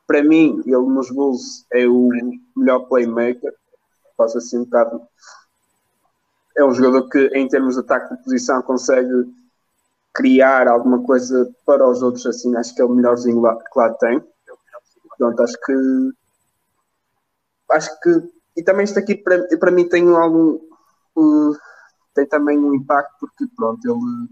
Para 0.05 0.23
mim, 0.23 0.61
ele 0.63 0.77
nos 0.77 1.09
Bulls 1.09 1.65
é 1.73 1.87
o 1.87 2.09
melhor 2.55 2.81
playmaker. 2.81 3.51
Posso 4.15 4.37
assim 4.37 4.59
um 4.59 4.65
bocado. 4.65 5.01
É 6.55 6.63
um 6.63 6.71
jogador 6.71 7.09
que, 7.09 7.27
em 7.33 7.47
termos 7.47 7.73
de 7.73 7.79
ataque 7.81 8.15
de 8.15 8.23
posição, 8.23 8.61
consegue 8.61 9.09
criar 10.13 10.67
alguma 10.67 11.01
coisa 11.03 11.51
para 11.65 11.87
os 11.89 12.03
outros. 12.03 12.27
Assim, 12.27 12.55
acho 12.55 12.75
que 12.75 12.81
é 12.83 12.85
o 12.85 12.89
melhorzinho 12.89 13.39
lá, 13.41 13.55
que 13.55 13.79
lá 13.79 13.91
tem. 13.93 14.23
Portanto, 15.17 15.41
acho 15.41 15.57
que. 15.65 15.73
Acho 17.71 17.99
que. 18.01 18.32
E 18.55 18.63
também 18.63 18.85
isto 18.85 18.99
aqui, 18.99 19.15
para, 19.15 19.71
mim, 19.71 19.87
tem 19.87 20.07
algum. 20.15 20.59
Uh, 21.15 21.57
tem 22.13 22.27
também 22.27 22.57
um 22.57 22.73
impacto, 22.73 23.13
porque, 23.19 23.47
pronto, 23.55 23.79
ele. 23.85 24.29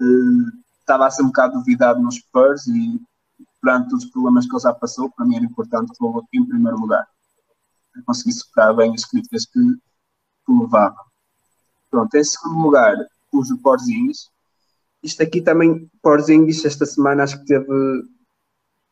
Uh, 0.00 0.64
estava 0.80 1.06
a 1.06 1.10
ser 1.10 1.22
um 1.22 1.28
bocado 1.28 1.54
duvidado 1.54 2.00
nos 2.00 2.16
Spurs 2.16 2.66
e 2.66 3.00
perante 3.60 3.94
os 3.94 4.04
problemas 4.06 4.46
que 4.46 4.54
ele 4.54 4.62
já 4.62 4.74
passou, 4.74 5.10
para 5.10 5.24
mim 5.24 5.36
era 5.36 5.44
importante 5.44 5.92
que 5.96 6.06
aqui 6.06 6.38
em 6.38 6.46
primeiro 6.46 6.78
lugar. 6.78 7.06
Para 7.92 8.02
conseguir 8.02 8.32
superar 8.32 8.76
bem 8.76 8.92
as 8.92 9.04
críticas 9.06 9.46
que, 9.46 9.60
que 9.60 10.52
levava. 10.52 10.96
Pronto, 11.90 12.14
em 12.14 12.24
segundo 12.24 12.60
lugar, 12.60 12.94
pus 13.30 13.50
o 13.50 13.58
Porzingis. 13.58 14.28
Isto 15.02 15.22
aqui 15.22 15.40
também, 15.40 15.90
Porzingis, 16.02 16.64
esta 16.64 16.84
semana 16.84 17.22
acho 17.22 17.38
que 17.38 17.46
teve. 17.46 17.66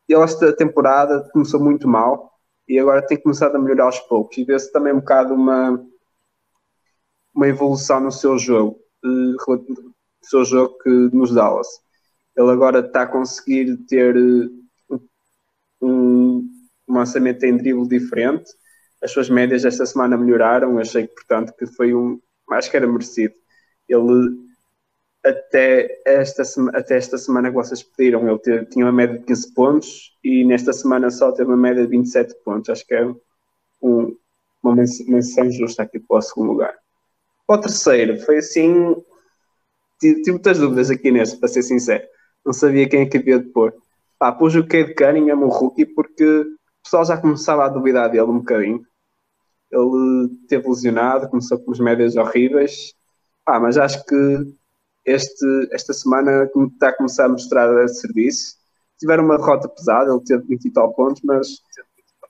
Ele, 0.09 0.23
esta 0.23 0.55
temporada, 0.55 1.29
começou 1.31 1.59
muito 1.59 1.87
mal 1.87 2.32
e 2.67 2.79
agora 2.79 3.05
tem 3.05 3.21
começado 3.21 3.55
a 3.55 3.59
melhorar 3.59 3.85
aos 3.85 3.99
poucos. 3.99 4.37
E 4.37 4.43
vê-se 4.43 4.71
também 4.71 4.93
um 4.93 4.99
bocado 4.99 5.33
uma, 5.33 5.83
uma 7.33 7.47
evolução 7.47 7.99
no 7.99 8.11
seu 8.11 8.37
jogo, 8.37 8.79
uh, 9.03 9.45
no 9.47 9.93
seu 10.21 10.45
jogo 10.45 10.77
que 10.79 10.89
nos 10.89 11.33
Dallas. 11.33 11.67
Ele 12.35 12.49
agora 12.49 12.79
está 12.79 13.03
a 13.03 13.07
conseguir 13.07 13.77
ter 13.87 14.15
eh, 14.15 14.95
um, 15.81 16.49
um 16.87 16.93
lançamento 16.93 17.43
em 17.43 17.57
drible 17.57 17.87
diferente. 17.87 18.49
As 19.03 19.11
suas 19.11 19.29
médias 19.29 19.65
esta 19.65 19.85
semana 19.85 20.17
melhoraram. 20.17 20.79
Achei 20.79 21.07
que, 21.07 21.13
portanto, 21.13 21.53
que 21.57 21.67
foi 21.67 21.93
um. 21.93 22.19
Acho 22.51 22.71
que 22.71 22.77
era 22.77 22.87
merecido. 22.87 23.35
Ele, 23.87 24.35
até 25.25 26.01
esta, 26.05 26.43
até 26.73 26.97
esta 26.97 27.17
semana 27.17 27.49
que 27.49 27.55
vocês 27.55 27.81
pediram, 27.81 28.27
ele 28.27 28.39
teve, 28.39 28.65
tinha 28.65 28.85
uma 28.85 28.91
média 28.91 29.17
de 29.17 29.25
15 29.25 29.53
pontos 29.53 30.17
e 30.23 30.43
nesta 30.43 30.73
semana 30.73 31.09
só 31.09 31.31
teve 31.31 31.49
uma 31.49 31.57
média 31.57 31.83
de 31.83 31.89
27 31.89 32.35
pontos. 32.43 32.69
Acho 32.69 32.85
que 32.85 32.93
é 32.93 33.05
um, 33.81 34.17
uma 34.61 34.75
menção 34.75 35.49
justa 35.51 35.83
aqui 35.83 35.99
para 35.99 36.17
o 36.17 36.21
segundo 36.21 36.51
lugar. 36.51 36.75
O 37.47 37.57
terceiro 37.57 38.19
foi 38.19 38.37
assim. 38.37 38.95
Tive, 39.99 40.31
muitas 40.31 40.57
dúvidas 40.57 40.89
aqui 40.89 41.11
nesse, 41.11 41.37
para 41.39 41.47
ser 41.47 41.63
sincero 41.63 42.03
não 42.45 42.53
sabia 42.53 42.87
quem 42.87 43.01
é 43.01 43.05
que 43.05 43.17
havia 43.17 43.39
de 43.39 43.49
pôr. 43.49 43.73
Pá, 44.19 44.31
pus 44.31 44.55
o 44.55 44.65
Cade 44.65 44.93
Cunningham, 44.95 45.43
o 45.43 45.47
rookie, 45.47 45.85
porque 45.85 46.23
o 46.23 46.57
pessoal 46.83 47.05
já 47.05 47.17
começava 47.17 47.65
a 47.65 47.69
duvidar 47.69 48.09
dele 48.09 48.23
um 48.23 48.39
bocadinho. 48.39 48.85
Ele 49.71 50.29
teve 50.47 50.67
lesionado, 50.67 51.29
começou 51.29 51.59
com 51.59 51.71
as 51.71 51.79
médias 51.79 52.15
horríveis. 52.15 52.93
Pá, 53.45 53.59
mas 53.59 53.77
acho 53.77 54.05
que 54.05 54.55
este, 55.05 55.45
esta 55.71 55.93
semana 55.93 56.49
está 56.73 56.89
a 56.89 56.95
começar 56.95 57.25
a 57.25 57.29
mostrar 57.29 57.87
serviço. 57.89 58.55
Tiveram 58.99 59.25
uma 59.25 59.37
derrota 59.37 59.67
pesada, 59.67 60.11
ele 60.11 60.23
teve 60.23 60.43
20 60.47 60.65
e 60.65 60.71
tal 60.71 60.93
pontos, 60.93 61.21
mas 61.23 61.47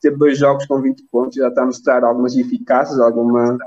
teve 0.01 0.17
dois 0.17 0.37
jogos 0.37 0.65
com 0.65 0.81
20 0.81 1.03
pontos, 1.11 1.35
já 1.35 1.47
está 1.47 1.63
a 1.63 1.65
mostrar 1.65 2.03
algumas 2.03 2.35
eficácias, 2.35 2.99
alguma 2.99 3.57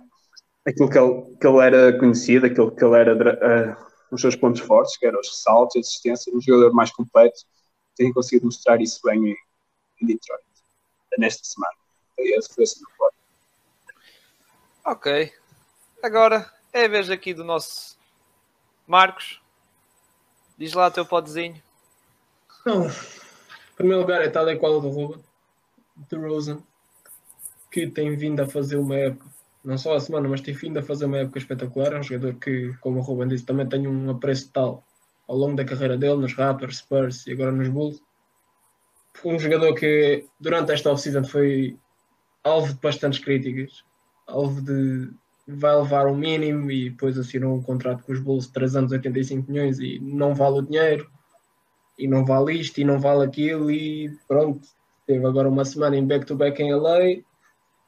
aquilo 0.67 0.91
que 0.91 0.99
ele, 0.99 1.37
que 1.41 1.47
ele 1.47 1.59
era 1.59 1.99
conhecido, 1.99 2.47
aquilo 2.47 2.75
que 2.75 2.85
ele 2.85 2.99
era 2.99 3.15
uh, 3.15 3.87
os 4.11 4.21
seus 4.21 4.35
pontos 4.35 4.61
fortes, 4.61 4.99
que 4.99 5.07
eram 5.07 5.21
os 5.21 5.29
ressaltos, 5.29 5.77
a 5.77 5.81
assistência, 5.81 6.35
um 6.35 6.41
jogador 6.41 6.75
mais 6.75 6.91
completo, 6.93 7.39
tem 7.97 8.13
conseguido 8.13 8.47
mostrar 8.47 8.81
isso 8.81 9.01
bem 9.05 9.31
em, 9.31 9.37
em 10.03 10.07
Detroit, 10.07 10.43
nesta 11.19 11.45
semana. 11.45 11.73
Esse 12.19 12.55
foi 12.55 12.65
esse 12.65 12.81
Ok. 14.85 15.33
Agora 16.03 16.51
é 16.73 16.85
a 16.85 16.89
vez 16.89 17.11
aqui 17.11 17.33
do 17.33 17.45
nosso 17.45 17.96
Marcos. 18.87 19.41
Diz 20.57 20.73
lá 20.73 20.87
o 20.87 20.91
teu 20.91 21.05
podezinho. 21.05 21.61
Não. 22.65 22.87
Em 22.87 23.77
primeiro 23.77 24.01
lugar 24.01 24.23
é 24.23 24.29
tal 24.29 24.49
e 24.49 24.57
qual 24.57 24.81
do 24.81 24.89
Ruben. 24.89 25.23
De 26.09 26.17
Rosen. 26.17 26.63
que 27.71 27.87
tem 27.87 28.17
vindo 28.17 28.41
a 28.41 28.47
fazer 28.47 28.77
uma 28.77 28.97
época, 28.97 29.27
não 29.65 29.77
só 29.77 29.95
a 29.95 30.01
semana, 30.01 30.29
mas 30.29 30.41
tem 30.41 30.55
vindo 30.55 30.79
a 30.79 30.83
fazer 30.83 31.07
uma 31.07 31.19
época 31.19 31.39
espetacular. 31.39 31.93
É 31.93 31.99
um 31.99 32.03
jogador 32.03 32.35
que, 32.39 32.73
como 32.81 32.99
o 32.99 33.03
Ruben 33.03 33.29
disse, 33.29 33.45
também 33.45 33.69
tem 33.69 33.87
um 33.87 34.11
apreço 34.11 34.51
tal 34.53 34.85
ao 35.29 35.37
longo 35.37 35.57
da 35.57 35.65
carreira 35.65 35.97
dele 35.99 36.17
nos 36.17 36.35
Raptors, 36.35 36.79
Spurs 36.79 37.27
e 37.27 37.33
agora 37.33 37.53
nos 37.53 37.69
Bulls. 37.69 38.03
Um 39.25 39.39
jogador 39.39 39.75
que 39.75 40.27
durante 40.39 40.73
esta 40.73 40.91
off-season 40.91 41.25
foi 41.25 41.77
alvo 42.45 42.73
de 42.73 42.81
bastantes 42.81 43.19
críticas, 43.19 43.85
alvo 44.27 44.61
de 44.63 45.11
vai 45.47 45.77
levar 45.77 46.07
o 46.07 46.17
mínimo 46.17 46.71
e 46.71 46.91
depois 46.91 47.19
assinou 47.19 47.55
um 47.55 47.63
contrato 47.63 48.03
com 48.05 48.13
os 48.13 48.21
Bulls 48.21 48.47
de 48.47 48.53
3 48.53 48.77
anos 48.77 48.93
85 48.93 49.51
milhões 49.51 49.79
e 49.79 49.99
não 50.01 50.35
vale 50.35 50.59
o 50.59 50.63
dinheiro 50.63 51.09
e 51.99 52.09
não 52.09 52.25
vale 52.25 52.55
isto 52.55 52.79
e 52.79 52.85
não 52.85 52.99
vale 52.99 53.25
aquilo 53.25 53.71
e 53.71 54.11
pronto, 54.27 54.67
teve 55.07 55.25
agora 55.25 55.49
uma 55.49 55.65
semana 55.65 55.97
em 55.97 56.07
back-to-back 56.07 56.61
em 56.63 56.75
LA 56.75 57.23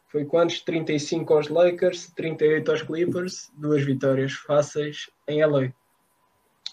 foi 0.09 0.25
quantos? 0.25 0.61
35 0.63 1.35
aos 1.35 1.49
Lakers, 1.49 2.11
38 2.17 2.71
aos 2.71 2.83
Clippers, 2.83 3.53
duas 3.55 3.85
vitórias 3.85 4.33
fáceis 4.33 5.11
em 5.27 5.45
LA. 5.45 5.73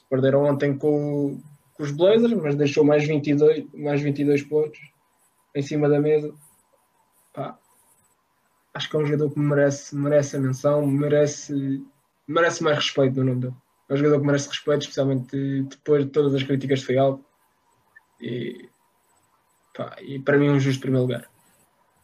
Perderam 0.09 0.45
ontem 0.45 0.77
com, 0.77 1.41
com 1.73 1.83
os 1.83 1.91
Blazers, 1.91 2.33
mas 2.33 2.55
deixou 2.55 2.85
mais 2.85 3.05
22, 3.05 3.65
mais 3.73 4.01
22 4.01 4.43
pontos 4.43 4.79
em 5.53 5.61
cima 5.61 5.89
da 5.89 5.99
mesa. 5.99 6.33
Acho 8.75 8.89
que 8.89 8.95
é 8.97 8.99
um 8.99 9.05
jogador 9.05 9.31
que 9.31 9.39
merece, 9.39 9.95
merece 9.95 10.35
a 10.35 10.39
menção, 10.39 10.85
merece, 10.85 11.81
merece 12.27 12.61
mais 12.61 12.75
respeito 12.75 13.15
no 13.15 13.23
nome 13.23 13.39
dele. 13.39 13.55
É 13.87 13.93
um 13.93 13.97
jogador 13.97 14.19
que 14.19 14.27
merece 14.27 14.49
respeito, 14.49 14.81
especialmente 14.81 15.61
depois 15.63 16.03
de 16.03 16.11
todas 16.11 16.35
as 16.35 16.43
críticas 16.43 16.79
de 16.81 16.85
Feial. 16.85 17.21
E, 18.19 18.69
pá, 19.73 19.95
e 20.01 20.19
para 20.19 20.37
mim, 20.37 20.49
um 20.49 20.59
justo 20.59 20.81
primeiro 20.81 21.03
lugar. 21.03 21.29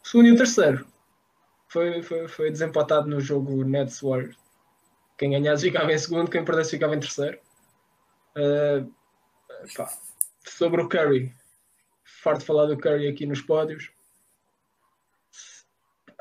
O 0.02 0.08
segundo 0.08 0.28
e 0.28 0.32
o 0.32 0.36
terceiro 0.36 0.86
foi, 1.68 2.02
foi, 2.02 2.26
foi 2.26 2.50
desempatado 2.50 3.06
no 3.06 3.20
jogo 3.20 3.64
Nets 3.64 4.00
Warriors. 4.00 4.36
Quem 5.18 5.32
ganhasse 5.32 5.64
ficava 5.64 5.92
em 5.92 5.98
segundo, 5.98 6.30
quem 6.30 6.42
perdesse 6.42 6.70
ficava 6.70 6.96
em 6.96 7.00
terceiro. 7.00 7.38
Uh, 8.34 8.90
pá, 9.76 9.92
sobre 10.48 10.80
o 10.80 10.88
Curry, 10.88 11.34
farto 12.02 12.46
falar 12.46 12.64
do 12.64 12.78
Curry 12.78 13.08
aqui 13.08 13.26
nos 13.26 13.42
pódios. 13.42 13.90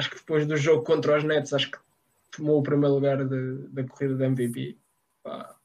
Acho 0.01 0.09
que 0.09 0.17
depois 0.17 0.47
do 0.47 0.57
jogo 0.57 0.83
contra 0.83 1.15
os 1.15 1.23
Nets, 1.23 1.53
acho 1.53 1.69
que 1.69 1.77
tomou 2.31 2.59
o 2.59 2.63
primeiro 2.63 2.95
lugar 2.95 3.23
de, 3.23 3.67
da 3.67 3.83
corrida 3.83 4.15
da 4.15 4.25
MVP. 4.25 4.75
Pá, 5.21 5.55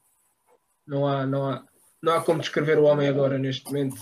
não, 0.85 1.07
há, 1.07 1.25
não, 1.25 1.49
há, 1.49 1.65
não 1.99 2.13
há 2.13 2.21
como 2.21 2.39
descrever 2.39 2.77
o 2.77 2.83
homem 2.83 3.07
agora 3.07 3.39
neste 3.39 3.65
momento. 3.65 3.99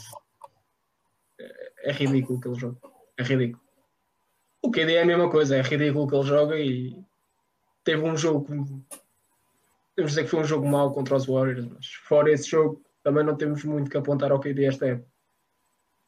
É, 1.39 1.89
é 1.89 1.91
ridículo 1.93 2.37
aquele 2.37 2.55
jogo. 2.55 2.77
É 3.17 3.23
ridículo. 3.23 3.63
O 4.61 4.69
KD 4.69 4.95
é 4.95 5.03
a 5.03 5.05
mesma 5.05 5.31
coisa, 5.31 5.55
é 5.55 5.61
ridículo 5.61 6.05
que 6.05 6.15
ele 6.15 6.27
joga 6.27 6.59
e 6.59 7.01
teve 7.85 8.01
um 8.03 8.17
jogo. 8.17 8.45
Temos 9.95 10.11
dizer 10.11 10.25
que 10.25 10.29
foi 10.31 10.41
um 10.41 10.45
jogo 10.45 10.67
mau 10.67 10.93
contra 10.93 11.15
os 11.15 11.27
Warriors, 11.27 11.65
mas 11.65 11.93
fora 12.09 12.29
esse 12.29 12.49
jogo, 12.49 12.83
também 13.01 13.23
não 13.23 13.37
temos 13.37 13.63
muito 13.63 13.89
que 13.89 13.95
apontar 13.95 14.33
ao 14.33 14.39
KD 14.41 14.65
esta 14.65 14.85
época. 14.85 15.14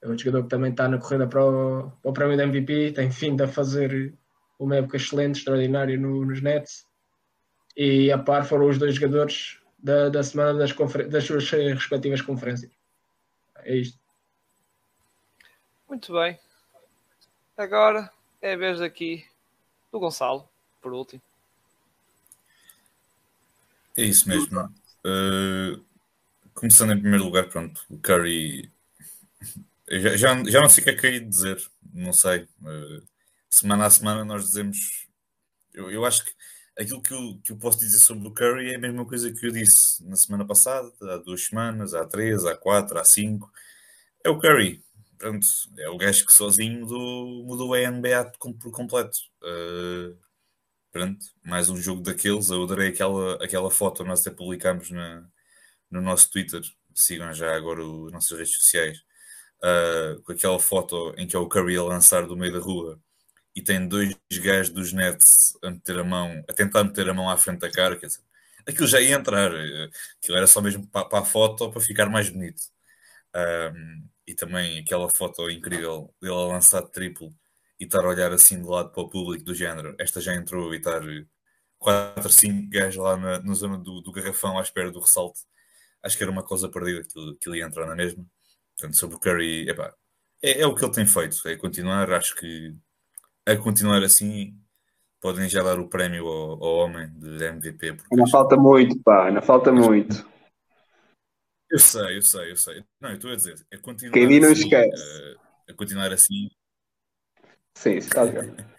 É 0.01 0.07
um 0.07 0.17
jogador 0.17 0.43
que 0.43 0.49
também 0.49 0.71
está 0.71 0.87
na 0.87 0.97
corrida 0.97 1.27
para 1.27 1.43
o, 1.43 1.91
para 2.01 2.11
o 2.11 2.13
prémio 2.13 2.37
da 2.37 2.43
MVP, 2.43 2.91
tem 2.93 3.09
vindo 3.09 3.43
a 3.43 3.47
fazer 3.47 4.13
uma 4.59 4.75
época 4.75 4.97
excelente, 4.97 5.39
extraordinária 5.39 5.97
no, 5.97 6.25
nos 6.25 6.41
Nets. 6.41 6.85
E 7.75 8.11
a 8.11 8.17
par 8.17 8.45
foram 8.45 8.67
os 8.67 8.77
dois 8.77 8.95
jogadores 8.95 9.59
da, 9.77 10.09
da 10.09 10.23
semana 10.23 10.57
das, 10.57 10.73
das 11.09 11.23
suas 11.23 11.49
respectivas 11.49 12.21
conferências. 12.21 12.71
É 13.57 13.75
isto. 13.75 13.99
Muito 15.87 16.13
bem. 16.13 16.37
Agora 17.55 18.11
é 18.41 18.53
a 18.53 18.57
vez 18.57 18.81
aqui 18.81 19.25
do 19.91 19.99
Gonçalo, 19.99 20.47
por 20.81 20.93
último. 20.93 21.21
É 23.97 24.03
isso 24.03 24.29
mesmo. 24.29 24.59
Uh, 25.03 25.83
começando 26.53 26.91
em 26.93 26.99
primeiro 26.99 27.23
lugar, 27.23 27.49
pronto, 27.49 27.83
o 27.89 27.97
Curry. 27.97 28.71
Já, 29.89 30.17
já, 30.17 30.43
já 30.43 30.61
não 30.61 30.69
sei 30.69 30.81
o 30.81 30.85
que 30.85 30.89
é 30.91 30.95
que 30.95 31.19
dizer, 31.19 31.57
não 31.93 32.13
sei. 32.13 32.43
Uh, 32.61 33.07
semana 33.49 33.85
a 33.85 33.89
semana 33.89 34.25
nós 34.25 34.43
dizemos. 34.45 35.07
Eu, 35.73 35.91
eu 35.91 36.05
acho 36.05 36.25
que 36.25 36.31
aquilo 36.77 37.01
que 37.01 37.13
eu, 37.13 37.39
que 37.43 37.51
eu 37.53 37.57
posso 37.57 37.79
dizer 37.79 37.99
sobre 37.99 38.27
o 38.27 38.33
Curry 38.33 38.71
é 38.71 38.75
a 38.75 38.79
mesma 38.79 39.05
coisa 39.05 39.31
que 39.31 39.45
eu 39.45 39.51
disse 39.51 40.03
na 40.05 40.15
semana 40.15 40.45
passada, 40.45 40.91
há 41.01 41.17
duas 41.17 41.45
semanas, 41.45 41.93
há 41.93 42.05
três, 42.05 42.45
há 42.45 42.55
quatro, 42.55 42.99
há 42.99 43.05
cinco. 43.05 43.51
É 44.23 44.29
o 44.29 44.39
Curry 44.39 44.83
pronto, 45.17 45.45
é 45.79 45.89
o 45.89 45.97
gajo 45.97 46.25
que 46.25 46.33
sozinho 46.33 46.81
mudou, 46.81 47.43
mudou 47.45 47.73
a 47.73 47.91
NBA 47.91 48.31
por 48.39 48.71
completo. 48.71 49.17
Uh, 49.41 50.17
pronto, 50.91 51.25
mais 51.43 51.69
um 51.69 51.77
jogo 51.77 52.01
daqueles. 52.01 52.49
Eu 52.49 52.63
adorei 52.63 52.89
aquela, 52.89 53.43
aquela 53.43 53.71
foto, 53.71 54.03
nós 54.03 54.21
até 54.21 54.31
publicámos 54.35 54.91
na, 54.91 55.27
no 55.91 56.01
nosso 56.01 56.29
Twitter. 56.31 56.61
Sigam 56.95 57.33
já 57.33 57.55
agora 57.55 57.81
as 57.81 58.11
nossas 58.11 58.37
redes 58.37 58.55
sociais. 58.55 59.03
Uh, 59.63 60.21
com 60.21 60.31
aquela 60.31 60.59
foto 60.59 61.15
em 61.17 61.25
que 61.25 61.35
é 61.35 61.39
o 61.39 61.47
Curry 61.47 61.77
a 61.77 61.83
lançar 61.83 62.27
do 62.27 62.37
meio 62.37 62.53
da 62.53 62.59
rua 62.59 62.99
e 63.57 63.61
tem 63.61 63.87
dois 63.87 64.15
gajos 64.31 64.69
dos 64.71 64.93
Nets 64.93 65.57
a 65.63 65.71
meter 65.71 65.97
a 65.97 66.03
mão, 66.03 66.43
a 66.47 66.53
tentar 66.53 66.83
meter 66.83 67.09
a 67.09 67.13
mão 67.13 67.27
à 67.27 67.35
frente 67.37 67.59
da 67.59 67.71
cara. 67.71 67.97
Quer 67.97 68.05
dizer, 68.05 68.21
aquilo 68.67 68.87
já 68.87 69.01
ia 69.01 69.15
entrar. 69.15 69.51
Eh, 69.51 69.89
aquilo 70.21 70.37
era 70.37 70.45
só 70.45 70.61
mesmo 70.61 70.87
para, 70.87 71.05
para 71.05 71.19
a 71.19 71.25
foto 71.25 71.71
para 71.71 71.81
ficar 71.81 72.07
mais 72.07 72.29
bonito. 72.29 72.61
Um, 73.35 73.39
ah, 73.39 73.73
e 74.27 74.35
também 74.35 74.79
aquela 74.79 75.09
foto 75.09 75.49
incrível 75.49 76.13
dele 76.21 76.35
a 76.35 76.47
lançar 76.47 76.83
triplo 76.83 77.33
e 77.79 77.85
estar 77.85 78.05
a 78.05 78.09
olhar 78.09 78.31
assim 78.31 78.61
de 78.61 78.67
lado 78.67 78.91
para 78.91 79.03
o 79.03 79.09
público 79.09 79.43
do 79.43 79.55
género. 79.55 79.95
Esta 79.99 80.21
já 80.21 80.35
entrou 80.35 80.73
e 80.73 80.77
estar 80.77 81.01
4, 81.79 82.29
5 82.29 82.69
gajos 82.69 82.97
lá 83.03 83.17
na, 83.17 83.39
na 83.39 83.53
zona 83.53 83.77
do, 83.77 84.01
do, 84.01 84.11
garrafão 84.11 84.57
à 84.59 84.61
espera 84.61 84.91
do 84.91 84.99
ressalto. 84.99 85.39
Acho 86.03 86.17
que 86.17 86.23
era 86.23 86.31
uma 86.31 86.43
coisa 86.43 86.69
perdida 86.69 87.03
que, 87.03 87.35
que 87.39 87.49
ele 87.49 87.59
ia 87.59 87.65
entrar 87.65 87.87
na 87.87 87.95
mesma. 87.95 88.25
Portanto, 88.77 88.97
sobre 88.97 89.15
o 89.15 89.19
Curry, 89.19 89.69
epá, 89.69 89.93
é, 90.41 90.61
é 90.61 90.67
o 90.67 90.75
que 90.75 90.85
ele 90.85 90.93
tem 90.93 91.05
feito, 91.05 91.47
é 91.47 91.55
continuar. 91.55 92.11
Acho 92.11 92.35
que 92.35 92.75
a 93.45 93.55
continuar 93.57 94.03
assim 94.03 94.55
podem 95.19 95.49
já 95.49 95.63
dar 95.63 95.79
o 95.79 95.89
prémio 95.89 96.27
ao, 96.27 96.63
ao 96.63 96.75
homem 96.85 97.09
de 97.17 97.43
MVP. 97.43 97.97
Ainda 98.11 98.27
falta 98.29 98.55
muito, 98.55 99.01
pá, 99.01 99.27
ainda 99.27 99.41
falta 99.41 99.71
muito. 99.71 100.27
Eu 101.69 101.79
sei, 101.79 102.17
eu 102.17 102.21
sei, 102.21 102.51
eu 102.51 102.55
sei. 102.55 102.83
Não, 103.01 103.09
eu 103.09 103.15
estou 103.15 103.31
a 103.31 103.35
dizer, 103.35 103.65
é 103.71 103.77
continuar 103.77 104.13
Quem 104.13 104.39
não 104.39 104.51
assim, 104.51 104.63
esquece. 104.63 105.03
Uh, 105.03 105.39
a 105.69 105.73
continuar 105.73 106.13
assim. 106.13 106.49
Sim, 107.75 107.95
está 107.97 108.21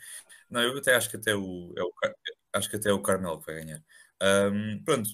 Não, 0.50 0.62
eu 0.62 0.78
até 0.78 0.94
acho 0.94 1.10
que 1.10 1.16
até 1.16 1.34
o, 1.34 1.74
é 1.76 1.82
o 1.82 1.92
acho 2.54 2.70
que 2.70 2.76
até 2.76 2.88
é 2.88 2.92
o 2.92 3.02
Carmelo 3.02 3.38
que 3.40 3.52
vai 3.52 3.62
ganhar. 3.62 3.82
Um, 4.22 4.82
pronto. 4.82 5.08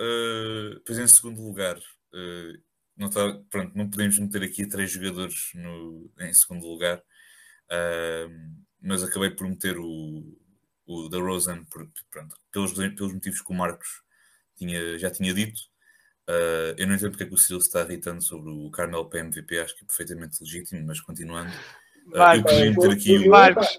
Uh, 0.00 0.74
depois 0.74 0.98
em 0.98 1.06
segundo 1.06 1.40
lugar, 1.40 1.78
uh, 1.78 2.62
não, 2.96 3.10
tá, 3.10 3.40
pronto, 3.50 3.76
não 3.76 3.88
podemos 3.88 4.18
meter 4.18 4.42
aqui 4.42 4.66
três 4.66 4.90
jogadores 4.90 5.50
no, 5.54 6.10
em 6.20 6.32
segundo 6.32 6.66
lugar, 6.66 6.98
uh, 6.98 8.64
mas 8.80 9.02
acabei 9.02 9.30
por 9.30 9.48
meter 9.48 9.78
o, 9.78 10.38
o 10.86 11.08
da 11.08 11.18
Rosen 11.18 11.64
por, 11.64 11.88
pronto, 12.10 12.36
pelos, 12.52 12.72
pelos 12.72 13.12
motivos 13.12 13.40
que 13.40 13.52
o 13.52 13.56
Marcos 13.56 14.02
tinha, 14.56 14.98
já 14.98 15.10
tinha 15.10 15.34
dito. 15.34 15.60
Uh, 16.28 16.72
eu 16.78 16.86
não 16.86 16.94
entendo 16.94 17.10
porque 17.10 17.24
é 17.24 17.26
que 17.26 17.34
o 17.34 17.38
Ciro 17.38 17.58
está 17.58 17.82
irritando 17.82 18.22
sobre 18.22 18.50
o 18.50 18.70
Carmel 18.70 19.04
para 19.06 19.20
MVP, 19.20 19.58
acho 19.58 19.76
que 19.76 19.84
é 19.84 19.86
perfeitamente 19.86 20.42
legítimo, 20.42 20.86
mas 20.86 21.00
continuando. 21.00 21.52
Marcos, 22.06 22.52
eu 22.52 22.58
queria 22.58 22.70
meter 22.70 22.90
aqui 22.90 23.18
o. 23.18 23.30
Marcos, 23.30 23.78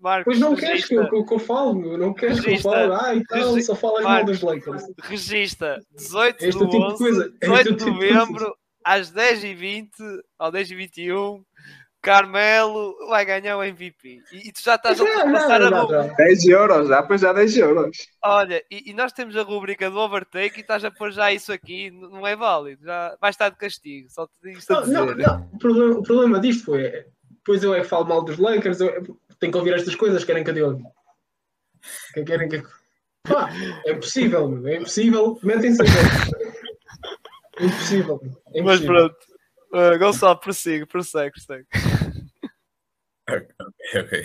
Marcos, 0.00 0.24
pois 0.24 0.38
não 0.38 0.54
queres 0.54 0.84
que 0.84 0.94
eu, 0.94 1.24
que 1.24 1.34
eu 1.34 1.38
falo, 1.38 1.96
não 1.96 2.12
queres 2.12 2.40
que 2.40 2.52
eu 2.52 2.58
fale, 2.58 2.92
ah, 2.92 3.14
e 3.14 3.24
tal, 3.24 3.60
só 3.60 3.74
falas 3.74 4.04
mal 4.04 4.24
dos 4.24 4.42
Lakers. 4.42 4.82
Regista 5.02 5.80
18 5.96 6.38
de, 6.38 6.50
tipo 6.50 6.64
11, 6.64 6.98
coisa, 6.98 7.32
18 7.40 7.76
de 7.76 7.84
novembro, 7.86 8.56
às 8.84 9.12
10h20 9.12 9.88
ao 10.38 10.52
10h21, 10.52 11.42
Carmelo 12.06 12.94
vai 13.08 13.24
ganhar 13.24 13.56
o 13.56 13.64
MVP. 13.64 14.20
E, 14.32 14.48
e 14.48 14.52
tu 14.52 14.62
já 14.62 14.76
estás 14.76 14.96
já, 14.96 15.04
a 15.04 15.32
passar 15.32 15.60
a 15.60 15.80
rubrica. 15.80 16.14
10 16.16 16.44
euros, 16.46 16.88
já 16.88 17.02
pois 17.02 17.20
já 17.20 17.32
10 17.32 17.56
euros. 17.56 17.96
Olha, 18.24 18.62
e, 18.70 18.90
e, 18.90 18.94
nós 18.94 19.12
temos 19.12 19.36
a 19.36 19.42
rubrica 19.42 19.90
do 19.90 19.98
overtake 19.98 20.58
e 20.58 20.60
estás 20.60 20.84
a 20.84 20.90
pôr 20.92 21.10
já 21.10 21.32
isso 21.32 21.52
aqui, 21.52 21.90
não 21.90 22.24
é 22.24 22.36
válido. 22.36 22.84
Já 22.84 23.16
vai 23.20 23.30
estar 23.30 23.48
de 23.48 23.56
castigo. 23.56 24.08
Só 24.08 24.24
te 24.26 24.34
digo 24.40 24.58
isto 24.58 24.72
a 24.72 24.86
não, 24.86 25.06
não, 25.06 25.14
não. 25.16 25.50
O, 25.52 25.58
problema, 25.58 25.98
o 25.98 26.02
problema 26.04 26.40
disto 26.40 26.66
foi, 26.66 26.92
depois 27.28 27.64
eu 27.64 27.74
é 27.74 27.80
que 27.80 27.88
falo 27.88 28.06
mal 28.06 28.22
dos 28.22 28.38
Lakers, 28.38 28.80
eu 28.80 29.18
tenho 29.38 29.52
que 29.52 29.58
ouvir 29.58 29.74
estas 29.74 29.94
coisas, 29.94 30.24
querem 30.24 30.44
que 30.44 30.50
eu 30.50 30.54
diga. 30.74 30.90
Que 32.14 32.24
querem 32.24 32.48
que. 32.48 32.62
Pá, 33.22 33.50
é 33.84 33.92
impossível, 33.92 34.66
é 34.66 34.76
impossível. 34.76 35.38
Mentem-se 35.42 35.82
a 35.82 35.84
é 37.58 37.64
impossível, 37.66 38.20
é 38.22 38.60
impossível. 38.60 38.64
Mas 38.64 38.80
pronto. 38.80 39.16
Uh, 39.72 39.98
Gonçalo, 39.98 40.38
prossiga, 40.38 40.86
prossegue, 40.86 41.32
prossegue. 41.32 41.66
Ok, 43.28 43.48
ok. 44.00 44.24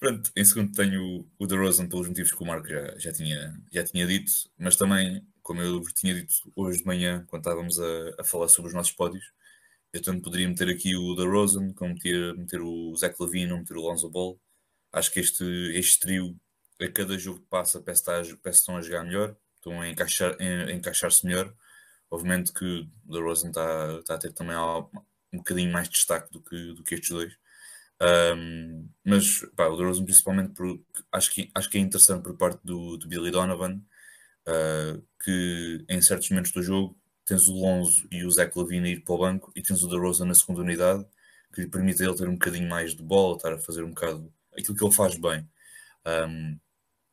Pronto, 0.00 0.32
em 0.34 0.44
segundo 0.44 0.72
tenho 0.72 1.02
o, 1.02 1.28
o 1.38 1.46
DeRozan 1.46 1.86
pelos 1.86 2.08
motivos 2.08 2.32
que 2.32 2.42
o 2.42 2.46
Marco 2.46 2.66
já, 2.66 2.98
já, 2.98 3.12
tinha, 3.12 3.54
já 3.70 3.84
tinha 3.84 4.06
dito, 4.06 4.32
mas 4.56 4.76
também, 4.76 5.22
como 5.42 5.60
eu 5.60 5.82
tinha 5.94 6.14
dito 6.14 6.32
hoje 6.56 6.78
de 6.78 6.86
manhã, 6.86 7.24
quando 7.28 7.42
estávamos 7.42 7.78
a, 7.78 8.14
a 8.18 8.24
falar 8.24 8.48
sobre 8.48 8.68
os 8.70 8.74
nossos 8.74 8.92
pódios, 8.92 9.24
eu 9.94 10.02
tanto 10.02 10.22
poderia 10.22 10.48
meter 10.48 10.68
aqui 10.68 10.96
o 10.96 11.14
DeRozan, 11.14 11.72
como 11.72 11.94
meter, 11.94 12.36
meter 12.36 12.60
o 12.60 12.96
Zach 12.96 13.14
Levine 13.20 13.52
ou 13.52 13.58
meter 13.60 13.76
o 13.76 13.80
Lonzo 13.80 14.10
Ball. 14.10 14.40
Acho 14.92 15.12
que 15.12 15.20
este, 15.20 15.44
este 15.74 16.00
trio, 16.00 16.36
a 16.82 16.88
cada 16.88 17.16
jogo 17.16 17.40
que 17.40 17.46
passa, 17.46 17.80
parece, 17.80 18.02
estar, 18.02 18.36
parece 18.42 18.60
estão 18.60 18.76
a 18.76 18.82
jogar 18.82 19.04
melhor, 19.04 19.36
estão 19.54 19.80
a 19.80 19.88
encaixar-se 19.88 20.42
encaixar 20.72 21.10
melhor. 21.22 21.54
Obviamente 22.10 22.52
que 22.52 22.88
o 23.06 23.12
DeRozan 23.12 23.50
está, 23.50 23.98
está 24.00 24.14
a 24.16 24.18
ter 24.18 24.32
também 24.32 24.56
um 24.56 25.38
bocadinho 25.38 25.72
mais 25.72 25.88
de 25.88 25.94
destaque 25.94 26.30
do 26.32 26.42
que, 26.42 26.74
do 26.74 26.82
que 26.82 26.94
estes 26.96 27.10
dois. 27.10 27.32
Um, 28.02 28.88
mas 29.04 29.46
pá, 29.56 29.68
o 29.68 29.76
DeRozan 29.76 30.04
principalmente 30.04 30.54
porque 30.54 30.82
acho 31.12 31.32
que, 31.32 31.50
acho 31.54 31.70
que 31.70 31.78
é 31.78 31.80
interessante 31.80 32.24
por 32.24 32.36
parte 32.36 32.60
do, 32.64 32.96
do 32.96 33.06
Billy 33.06 33.30
Donovan 33.30 33.80
uh, 34.48 35.06
que 35.22 35.84
em 35.88 36.02
certos 36.02 36.28
momentos 36.30 36.50
do 36.50 36.62
jogo 36.62 36.98
tens 37.24 37.48
o 37.48 37.54
Lonzo 37.54 38.06
e 38.10 38.24
o 38.24 38.30
Zach 38.30 38.56
Lavine 38.56 38.92
ir 38.92 39.00
para 39.00 39.14
o 39.14 39.18
banco 39.18 39.52
e 39.56 39.62
tens 39.62 39.82
o 39.82 39.88
DeRozan 39.88 40.26
na 40.26 40.34
segunda 40.34 40.60
unidade 40.60 41.06
que 41.52 41.62
lhe 41.62 41.68
permite 41.68 42.02
ele 42.02 42.14
ter 42.14 42.28
um 42.28 42.34
bocadinho 42.34 42.68
mais 42.68 42.94
de 42.94 43.02
bola, 43.02 43.36
estar 43.36 43.52
a 43.52 43.58
fazer 43.58 43.84
um 43.84 43.90
bocado 43.90 44.32
aquilo 44.52 44.76
que 44.76 44.84
ele 44.84 44.92
faz 44.92 45.16
bem. 45.16 45.48
Um, 46.06 46.58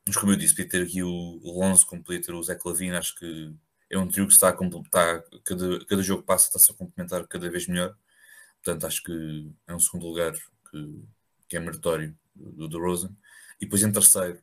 mas 0.06 0.18
como 0.18 0.32
eu 0.32 0.36
disse, 0.36 0.56
podia 0.56 0.70
ter 0.70 0.84
aqui 0.84 1.04
o 1.04 1.40
Lonzo 1.44 1.86
como 1.86 2.04
podia 2.04 2.22
ter 2.22 2.34
o 2.34 2.44
Zach 2.44 2.60
Lavine, 2.66 2.96
acho 2.96 3.16
que 3.16 3.54
é 3.90 3.98
um 3.98 4.08
trio 4.08 4.26
que 4.26 4.34
está 4.34 4.50
a 4.50 4.54
completar, 4.54 5.24
cada, 5.44 5.86
cada 5.86 6.02
jogo 6.02 6.22
que 6.22 6.28
passa 6.28 6.48
está-se 6.48 6.72
a 6.72 6.74
complementar 6.74 7.28
cada 7.28 7.50
vez 7.50 7.68
melhor. 7.68 7.96
Portanto, 8.64 8.88
acho 8.88 9.04
que 9.04 9.52
é 9.68 9.76
um 9.76 9.80
segundo 9.80 10.08
lugar 10.08 10.34
que, 10.72 11.04
que 11.48 11.58
é 11.58 11.60
meritório 11.60 12.18
do 12.36 12.68
DeRozan. 12.68 13.16
E 13.60 13.66
depois 13.66 13.84
em 13.84 13.92
terceiro, 13.92 14.42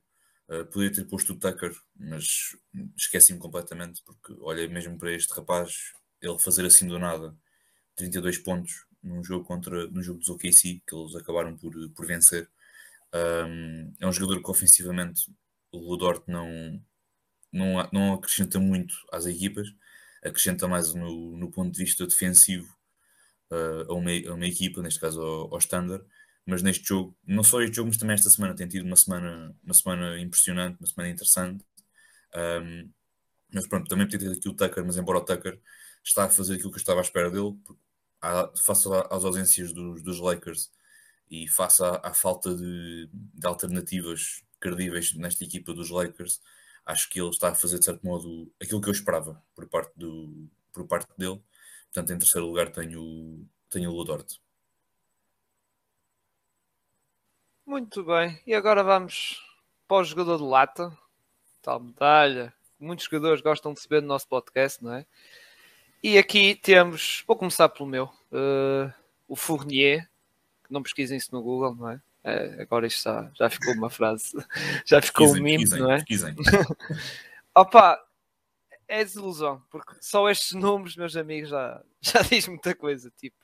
uh, 0.48 0.66
podia 0.66 0.92
ter 0.92 1.04
posto 1.04 1.32
o 1.32 1.38
Tucker, 1.38 1.74
mas 1.96 2.56
esqueci-me 2.96 3.38
completamente, 3.38 4.02
porque 4.04 4.34
olha 4.40 4.68
mesmo 4.68 4.98
para 4.98 5.12
este 5.12 5.32
rapaz, 5.32 5.92
ele 6.20 6.38
fazer 6.38 6.66
assim 6.66 6.86
do 6.86 6.98
nada 6.98 7.36
32 7.96 8.38
pontos 8.38 8.86
num 9.02 9.22
jogo 9.22 9.44
contra 9.44 9.86
no 9.88 10.02
jogo 10.02 10.20
dos 10.20 10.28
OKC, 10.28 10.82
que 10.86 10.94
eles 10.94 11.14
acabaram 11.14 11.56
por, 11.56 11.72
por 11.90 12.06
vencer. 12.06 12.48
Um, 13.14 13.94
é 14.00 14.06
um 14.06 14.12
jogador 14.12 14.42
que 14.42 14.50
ofensivamente 14.50 15.22
o 15.72 15.78
Ludort 15.78 16.24
não, 16.26 16.82
não, 17.52 17.88
não 17.92 18.14
acrescenta 18.14 18.58
muito 18.58 18.94
às 19.12 19.26
equipas, 19.26 19.68
acrescenta 20.22 20.68
mais 20.68 20.94
no, 20.94 21.36
no 21.36 21.50
ponto 21.50 21.72
de 21.72 21.84
vista 21.84 22.06
defensivo 22.06 22.76
uh, 23.50 23.90
a, 23.90 23.94
uma, 23.94 24.10
a 24.10 24.34
uma 24.34 24.46
equipa, 24.46 24.82
neste 24.82 25.00
caso 25.00 25.20
ao, 25.20 25.54
ao 25.54 25.58
Standard, 25.58 26.04
mas 26.48 26.62
neste 26.62 26.88
jogo, 26.88 27.14
não 27.26 27.44
só 27.44 27.60
este 27.60 27.76
jogo, 27.76 27.88
mas 27.90 27.98
também 27.98 28.14
esta 28.14 28.30
semana 28.30 28.54
tem 28.54 28.66
tido 28.66 28.86
uma 28.86 28.96
semana, 28.96 29.54
uma 29.62 29.74
semana 29.74 30.18
impressionante, 30.18 30.78
uma 30.80 30.86
semana 30.88 31.10
interessante. 31.10 31.62
Um, 32.34 32.90
mas 33.52 33.66
pronto, 33.66 33.86
também 33.86 34.06
podia 34.06 34.18
ter 34.18 34.32
aqui 34.38 34.48
o 34.48 34.54
Tucker, 34.54 34.82
mas 34.82 34.96
embora 34.96 35.18
o 35.18 35.24
Tucker 35.24 35.60
está 36.02 36.24
a 36.24 36.30
fazer 36.30 36.54
aquilo 36.54 36.70
que 36.70 36.76
eu 36.76 36.80
estava 36.80 37.00
à 37.00 37.02
espera 37.02 37.30
dele, 37.30 37.54
face 38.64 38.88
às 39.10 39.24
ausências 39.26 39.74
dos, 39.74 40.02
dos 40.02 40.20
Lakers 40.20 40.72
e 41.30 41.46
face 41.48 41.82
à, 41.82 42.00
à 42.02 42.14
falta 42.14 42.54
de, 42.56 43.10
de, 43.12 43.46
alternativas 43.46 44.42
credíveis 44.58 45.14
nesta 45.16 45.44
equipa 45.44 45.74
dos 45.74 45.90
Lakers, 45.90 46.40
acho 46.86 47.10
que 47.10 47.20
ele 47.20 47.28
está 47.28 47.50
a 47.50 47.54
fazer 47.54 47.78
de 47.78 47.84
certo 47.84 48.06
modo 48.06 48.50
aquilo 48.58 48.80
que 48.80 48.88
eu 48.88 48.92
esperava 48.92 49.42
por 49.54 49.68
parte, 49.68 49.92
do, 49.96 50.48
por 50.72 50.86
parte 50.86 51.10
dele. 51.18 51.42
Portanto, 51.92 52.12
em 52.14 52.18
terceiro 52.18 52.46
lugar 52.46 52.72
tenho, 52.72 53.46
tenho 53.68 53.90
o 53.90 53.94
Ludort. 53.94 54.40
Muito 57.68 58.02
bem, 58.02 58.40
e 58.46 58.54
agora 58.54 58.82
vamos 58.82 59.44
para 59.86 59.98
o 59.98 60.04
jogador 60.04 60.38
de 60.38 60.42
lata, 60.42 60.90
tal 61.60 61.78
medalha. 61.78 62.50
Muitos 62.80 63.04
jogadores 63.04 63.42
gostam 63.42 63.74
de 63.74 63.80
se 63.80 63.86
ver 63.86 64.00
no 64.00 64.08
nosso 64.08 64.26
podcast, 64.26 64.82
não 64.82 64.94
é? 64.94 65.04
E 66.02 66.16
aqui 66.16 66.54
temos, 66.54 67.22
vou 67.26 67.36
começar 67.36 67.68
pelo 67.68 67.86
meu, 67.86 68.04
uh, 68.32 68.90
o 69.28 69.36
Fournier, 69.36 70.08
que 70.64 70.72
não 70.72 70.82
pesquisem 70.82 71.18
isso 71.18 71.28
no 71.30 71.42
Google, 71.42 71.74
não 71.74 71.90
é? 71.90 72.00
é 72.24 72.62
agora 72.62 72.86
isto 72.86 73.02
já, 73.02 73.30
já 73.34 73.50
ficou 73.50 73.74
uma 73.74 73.90
frase, 73.90 74.32
já 74.86 75.02
ficou 75.02 75.26
pesquisem, 75.26 75.42
um 75.42 75.44
meme, 75.44 75.68
pesquisem, 75.68 75.82
não 75.82 75.92
é? 75.92 75.96
Pesquisem. 75.98 76.36
Opa, 77.54 78.02
é 78.88 79.04
desilusão, 79.04 79.62
porque 79.70 79.92
só 80.00 80.26
estes 80.30 80.52
números, 80.56 80.96
meus 80.96 81.14
amigos, 81.14 81.50
já, 81.50 81.84
já 82.00 82.22
diz 82.22 82.48
muita 82.48 82.74
coisa. 82.74 83.12
Tipo, 83.14 83.36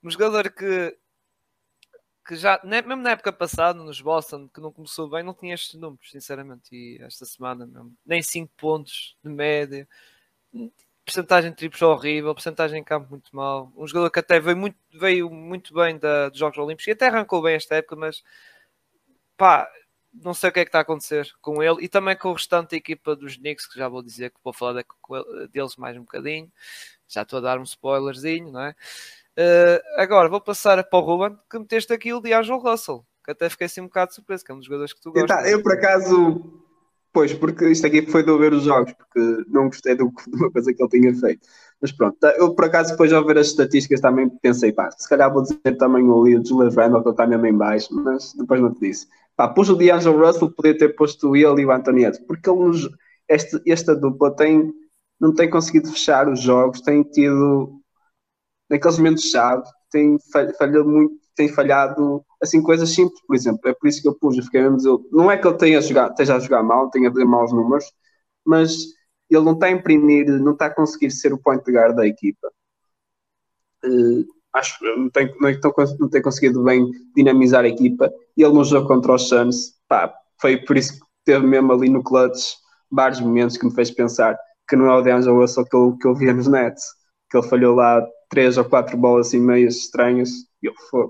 um 0.00 0.10
jogador 0.10 0.48
que, 0.48 0.96
que 2.26 2.36
já, 2.36 2.60
mesmo 2.64 2.96
na 2.96 3.10
época 3.10 3.32
passada, 3.32 3.78
nos 3.82 4.00
Boston, 4.00 4.48
que 4.48 4.60
não 4.60 4.72
começou 4.72 5.08
bem, 5.08 5.22
não 5.22 5.34
tinha 5.34 5.54
estes 5.54 5.74
números, 5.74 6.10
sinceramente. 6.10 6.74
E 6.74 6.98
esta 7.02 7.24
semana, 7.24 7.66
mesmo, 7.66 7.96
nem 8.04 8.22
5 8.22 8.52
pontos 8.56 9.16
de 9.22 9.30
média 9.30 9.88
percentagem 11.06 11.50
de 11.50 11.56
triplos 11.56 11.80
horrível, 11.82 12.34
percentagem 12.34 12.80
em 12.80 12.84
campo 12.84 13.08
muito 13.10 13.34
mal. 13.34 13.72
Um 13.76 13.86
jogador 13.86 14.10
que 14.10 14.18
até 14.18 14.40
veio 14.40 14.56
muito, 14.56 14.76
veio 14.92 15.30
muito 15.30 15.72
bem 15.72 15.96
da, 15.98 16.28
dos 16.28 16.38
Jogos 16.38 16.58
Olímpicos 16.58 16.88
e 16.88 16.90
até 16.90 17.06
arrancou 17.06 17.40
bem 17.40 17.54
esta 17.54 17.76
época, 17.76 17.94
mas 17.94 18.24
pá, 19.36 19.70
não 20.12 20.34
sei 20.34 20.50
o 20.50 20.52
que 20.52 20.60
é 20.60 20.64
que 20.64 20.68
está 20.68 20.78
a 20.78 20.82
acontecer 20.82 21.30
com 21.40 21.62
ele 21.62 21.84
e 21.84 21.88
também 21.88 22.16
com 22.16 22.30
o 22.30 22.32
restante 22.32 22.70
da 22.72 22.76
equipa 22.76 23.14
dos 23.14 23.36
Knicks, 23.36 23.66
que 23.66 23.78
já 23.78 23.88
vou 23.88 24.02
dizer 24.02 24.30
que 24.30 24.38
vou 24.42 24.52
falar 24.52 24.84
deles 25.52 25.76
mais 25.76 25.96
um 25.96 26.00
bocadinho. 26.00 26.50
Já 27.08 27.22
estou 27.22 27.38
a 27.38 27.42
dar 27.42 27.60
um 27.60 27.62
spoilerzinho, 27.62 28.50
não 28.50 28.62
é? 28.62 28.74
Uh, 29.38 29.80
agora 29.96 30.28
vou 30.28 30.40
passar 30.40 30.82
para 30.84 30.98
o 30.98 31.02
Ruben, 31.02 31.38
que 31.50 31.58
meteste 31.58 31.92
aqui 31.92 32.12
o 32.12 32.20
D'Angelo 32.20 32.58
Russell, 32.58 33.04
que 33.24 33.32
até 33.32 33.48
fiquei 33.50 33.66
assim 33.66 33.80
um 33.80 33.86
bocado 33.86 34.14
surpreso, 34.14 34.44
que 34.44 34.50
é 34.50 34.54
um 34.54 34.58
dos 34.58 34.66
jogadores 34.66 34.92
que 34.92 35.00
tu 35.00 35.12
gostas. 35.12 35.28
Tá, 35.28 35.48
eu 35.48 35.62
por 35.62 35.72
acaso 35.72 36.64
Pois, 37.16 37.32
porque 37.32 37.70
isto 37.70 37.86
aqui 37.86 38.02
foi 38.02 38.22
de 38.22 38.28
eu 38.28 38.38
ver 38.38 38.52
os 38.52 38.64
jogos, 38.64 38.92
porque 38.92 39.42
não 39.48 39.68
gostei 39.68 39.96
de 39.96 40.02
uma 40.02 40.52
coisa 40.52 40.74
que 40.74 40.82
ele 40.82 40.90
tinha 40.90 41.14
feito. 41.14 41.48
Mas 41.80 41.90
pronto, 41.90 42.14
tá, 42.18 42.34
eu 42.36 42.54
por 42.54 42.66
acaso 42.66 42.90
depois 42.90 43.08
de 43.08 43.24
ver 43.24 43.38
as 43.38 43.46
estatísticas 43.46 44.02
também 44.02 44.28
pensei, 44.42 44.70
pá, 44.70 44.90
se 44.90 45.08
calhar 45.08 45.32
vou 45.32 45.40
dizer 45.40 45.78
também 45.78 46.04
o 46.04 46.20
ali 46.20 46.36
o 46.36 46.46
Julius 46.46 46.76
Randle, 46.76 47.00
que 47.00 47.08
ele 47.08 47.14
está 47.14 47.26
mesmo 47.26 47.46
em 47.46 47.56
baixo, 47.56 47.88
mas 47.90 48.34
depois 48.34 48.60
não 48.60 48.74
te 48.74 48.80
disse. 48.80 49.06
Pá, 49.34 49.48
pus 49.48 49.70
o 49.70 49.76
D'Angelo 49.76 50.26
Russell, 50.26 50.50
podia 50.50 50.76
ter 50.76 50.90
posto 50.90 51.34
ele 51.34 51.62
e 51.62 51.64
o 51.64 51.70
Antonietto, 51.70 52.22
porque 52.26 52.50
ele 52.50 52.86
este, 53.30 53.62
esta 53.66 53.96
dupla 53.96 54.36
tem, 54.36 54.70
não 55.18 55.32
tem 55.32 55.48
conseguido 55.48 55.90
fechar 55.90 56.28
os 56.28 56.42
jogos, 56.42 56.82
tem 56.82 57.02
tido, 57.02 57.80
naqueles 58.68 58.98
momentos-chave, 58.98 59.64
tem 59.90 60.18
falhado 60.58 60.88
muito, 60.88 61.14
tem 61.34 61.48
falhado 61.48 62.24
assim, 62.42 62.62
coisas 62.62 62.90
simples, 62.90 63.20
por 63.26 63.36
exemplo. 63.36 63.60
É 63.68 63.74
por 63.74 63.88
isso 63.88 64.02
que 64.02 64.08
eu 64.08 64.14
pus, 64.14 64.36
eu 64.36 64.44
fiquei 64.44 64.62
mesmo 64.62 64.76
dizer, 64.76 64.96
não 65.12 65.30
é 65.30 65.36
que 65.36 65.46
ele 65.46 65.56
tenha 65.56 65.80
jogado, 65.80 66.10
esteja 66.10 66.36
a 66.36 66.40
jogar 66.40 66.62
mal, 66.62 66.90
tenha 66.90 67.08
a 67.08 67.12
fazer 67.12 67.24
maus 67.24 67.52
números, 67.52 67.84
mas 68.44 68.76
ele 69.30 69.44
não 69.44 69.52
está 69.52 69.66
a 69.66 69.70
imprimir, 69.70 70.26
não 70.26 70.52
está 70.52 70.66
a 70.66 70.74
conseguir 70.74 71.10
ser 71.10 71.32
o 71.32 71.38
point 71.38 71.62
guard 71.70 71.96
da 71.96 72.06
equipa. 72.06 72.48
Uh, 73.84 74.24
acho 74.54 74.78
que 74.78 74.84
não 74.96 75.10
tem, 75.10 75.32
não, 75.40 75.50
não 76.00 76.08
tem 76.08 76.22
conseguido 76.22 76.62
bem 76.62 76.90
dinamizar 77.14 77.64
a 77.64 77.68
equipa. 77.68 78.12
E 78.36 78.42
ele 78.42 78.54
no 78.54 78.64
jogo 78.64 78.88
contra 78.88 79.14
os 79.14 79.28
Suns, 79.28 79.74
pá, 79.88 80.12
foi 80.40 80.56
por 80.56 80.76
isso 80.76 80.94
que 80.94 81.06
teve 81.24 81.46
mesmo 81.46 81.72
ali 81.72 81.88
no 81.88 82.02
clutch 82.02 82.54
vários 82.90 83.20
momentos 83.20 83.56
que 83.56 83.66
me 83.66 83.74
fez 83.74 83.90
pensar 83.90 84.38
que 84.68 84.76
não 84.76 84.86
é 84.86 84.96
o 84.96 85.02
DeAngelo 85.02 85.40
Russell 85.40 85.64
que 85.64 85.76
eu, 85.76 85.96
que 86.00 86.06
eu 86.06 86.14
via 86.14 86.32
nos 86.32 86.48
Nets, 86.48 86.84
que 87.30 87.36
ele 87.36 87.48
falhou 87.48 87.74
lá 87.74 88.04
três 88.28 88.58
ou 88.58 88.64
quatro 88.64 88.96
bolas 88.96 89.28
assim 89.28 89.40
meias 89.40 89.76
estranhas 89.76 90.30
e 90.62 90.66
eu 90.66 90.74
foi, 90.90 91.06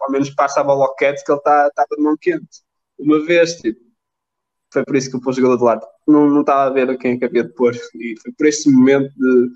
ao 0.00 0.10
menos 0.10 0.30
passa 0.30 0.60
a 0.60 0.64
bola 0.64 0.86
ao 0.86 0.96
que 0.96 1.04
ele 1.04 1.14
estava 1.14 1.70
tá, 1.70 1.84
de 1.90 2.02
mão 2.02 2.16
quente. 2.20 2.62
Uma 2.98 3.24
vez, 3.24 3.56
tipo, 3.56 3.80
foi 4.72 4.84
por 4.84 4.96
isso 4.96 5.10
que 5.10 5.16
eu 5.16 5.20
pus 5.20 5.36
o 5.36 5.40
jogador 5.40 5.56
de 5.58 5.64
lado. 5.64 5.86
Não, 6.06 6.28
não 6.28 6.40
estava 6.40 6.64
a 6.64 6.70
ver 6.70 6.96
quem 6.98 7.18
é 7.20 7.24
havia 7.24 7.44
de 7.44 7.52
pôr. 7.54 7.74
E 7.94 8.14
foi 8.20 8.32
por 8.32 8.46
esse 8.46 8.70
momento, 8.70 9.10
de, 9.16 9.50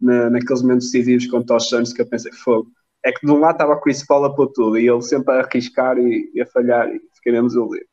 na, 0.00 0.30
naqueles 0.30 0.62
momentos 0.62 0.90
decisivos 0.90 1.26
contra 1.26 1.56
os 1.56 1.68
Suns, 1.68 1.92
que 1.92 2.02
eu 2.02 2.08
pensei, 2.08 2.32
fogo. 2.32 2.70
É 3.04 3.12
que 3.12 3.24
de 3.24 3.32
um 3.32 3.38
lado 3.38 3.52
estava 3.52 3.74
o 3.74 3.80
Chris 3.80 4.04
Paul 4.04 4.24
a 4.24 4.34
pôr 4.34 4.48
tudo 4.48 4.78
e 4.78 4.88
ele 4.88 5.02
sempre 5.02 5.34
a 5.34 5.40
arriscar 5.40 5.96
e, 5.98 6.30
e 6.34 6.40
a 6.40 6.46
falhar 6.46 6.88
e 6.88 7.00
fiquei 7.14 7.32
menos 7.32 7.56
ali. 7.56 7.86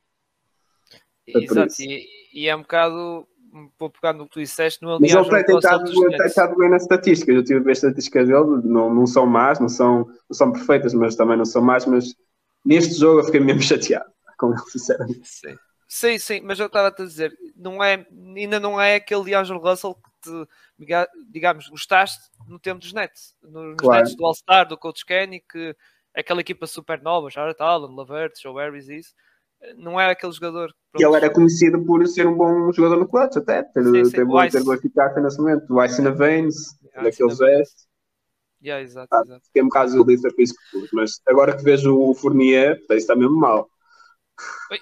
Exato, 1.28 1.74
e, 1.80 2.06
e, 2.34 2.48
é 2.48 2.56
um 2.56 2.62
bocado 2.62 3.28
vou 3.78 3.90
pegar 3.90 4.14
no 4.14 4.26
que 4.26 4.32
tu 4.32 4.40
disseste 4.40 4.82
no 4.82 5.00
Mas 5.00 5.12
ele 5.12 5.30
tem 5.30 5.46
tentado, 5.46 5.84
tem 5.86 6.58
bem 6.58 6.70
nas 6.70 6.82
estatísticas. 6.82 7.36
Eu 7.36 7.44
tive 7.44 7.60
a 7.60 7.64
ver 7.64 7.72
as 7.72 7.78
estatísticas 7.78 8.28
dele, 8.28 8.62
não, 8.64 8.94
não 8.94 9.06
são 9.06 9.26
más, 9.26 9.60
não 9.60 9.70
são, 9.70 10.06
não 10.08 10.34
são 10.34 10.52
perfeitas, 10.52 10.94
mas 10.94 11.16
também 11.16 11.38
não 11.38 11.46
são 11.46 11.62
más. 11.62 11.86
Mas 11.86 12.16
neste 12.66 12.96
jogo 12.96 13.20
eu 13.20 13.26
fiquei 13.26 13.40
mesmo 13.40 13.62
chateado 13.64 14.12
com 14.38 14.52
ele, 14.52 14.62
sinceramente. 14.70 15.22
Sim, 15.24 15.58
sim, 15.88 16.18
sim 16.18 16.42
mas 16.42 16.60
eu 16.60 16.66
estava 16.66 16.88
a 16.88 16.92
te 16.92 17.04
dizer, 17.04 17.34
não 17.56 17.84
é, 17.84 18.06
ainda 18.36 18.60
não 18.60 18.82
é 18.82 18.96
aquele 18.96 19.32
D'Angelo 19.32 19.60
Russell 19.60 19.96
que 19.96 20.30
te, 20.30 21.08
digamos, 21.30 21.68
gostaste 21.70 22.30
no 22.48 22.60
tempo 22.60 22.80
dos 22.80 22.94
Nets, 22.94 23.36
nos 23.44 23.76
claro. 23.78 24.02
Nets 24.02 24.16
do 24.16 24.26
All-Star, 24.26 24.68
do 24.68 24.78
Coach 24.78 25.06
Kenny, 25.06 25.42
que 25.42 25.76
aquela 26.16 26.42
equipa 26.42 26.66
super 26.66 27.02
nova, 27.02 27.30
Jared 27.30 27.58
Allen, 27.60 27.96
Lavert, 27.96 28.34
Joe 28.42 28.56
Harris 28.56 28.90
e 28.90 28.98
isso 28.98 29.14
não 29.78 30.00
é 30.00 30.12
aquele 30.12 30.32
jogador. 30.32 30.74
E 30.98 31.04
ele 31.04 31.16
era 31.16 31.30
conhecido 31.30 31.84
por 31.84 32.06
ser 32.08 32.28
um 32.28 32.36
bom 32.36 32.72
jogador 32.72 32.98
no 32.98 33.08
clutch, 33.08 33.38
até, 33.38 33.64
ter, 33.64 33.84
sim, 33.84 34.06
sim. 34.06 34.12
ter, 34.12 34.26
boa, 34.26 34.50
ter 34.50 34.64
boa 34.64 34.76
eficácia 34.76 35.22
nesse 35.22 35.38
momento. 35.38 35.74
O 35.74 35.84
Ice 35.84 36.02
na 36.02 36.12
Veins, 36.12 36.56
daqueles 36.96 37.38
gestos. 37.38 37.88
Yeah, 38.64 38.82
exato, 38.82 39.14
ah, 39.14 39.22
exato. 39.26 39.46
Fiquei 39.48 39.62
um 39.62 39.66
bocado 39.66 39.86
desiludido 39.88 40.22
por 40.22 40.42
isso 40.42 40.54
que 40.54 40.80
pus, 40.80 40.90
mas 40.94 41.22
agora 41.28 41.56
que 41.56 41.64
vejo 41.64 41.98
o 41.98 42.14
Fournier, 42.14 42.82
está 42.92 43.14
mesmo 43.14 43.36
mal. 43.36 43.70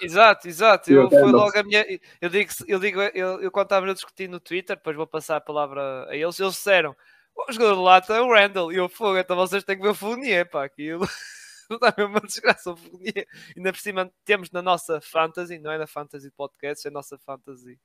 Exato, 0.01 0.47
exato. 0.47 0.91
Eu, 0.91 1.09
foi 1.09 1.31
logo 1.31 1.57
a 1.57 1.63
minha. 1.63 1.85
Eu 2.21 2.29
digo, 2.29 2.51
eu, 2.67 2.79
digo 2.79 3.01
eu, 3.01 3.41
eu 3.41 3.51
quando 3.51 3.65
estava 3.65 3.89
a 3.89 3.93
discutir 3.93 4.29
no 4.29 4.39
Twitter, 4.39 4.75
depois 4.75 4.95
vou 4.95 5.07
passar 5.07 5.37
a 5.37 5.41
palavra 5.41 6.07
a 6.09 6.15
eles, 6.15 6.39
eles 6.39 6.53
disseram: 6.53 6.95
o 7.35 7.51
jogador 7.51 7.75
de 7.75 7.81
lata 7.81 8.13
é 8.13 8.21
o 8.21 8.31
Randall. 8.31 8.71
E 8.71 8.77
eu 8.77 8.87
fogo, 8.87 9.17
então 9.17 9.35
vocês 9.35 9.63
têm 9.63 9.75
que 9.75 9.83
ver 9.83 9.89
o 9.89 9.95
Fournier, 9.95 10.49
pá, 10.49 10.63
aquilo. 10.63 11.05
Está 11.75 11.93
mesmo 11.97 12.13
uma 12.13 12.21
desgraça 12.21 12.71
o. 12.71 12.77
Ainda 13.55 13.71
por 13.71 13.79
cima 13.79 14.11
temos 14.25 14.51
na 14.51 14.61
nossa 14.61 14.99
fantasy, 15.01 15.59
não 15.59 15.71
é 15.71 15.77
na 15.77 15.87
fantasy 15.87 16.31
podcast, 16.31 16.87
é 16.87 16.89
a 16.89 16.93
nossa 16.93 17.17
fantasy 17.17 17.79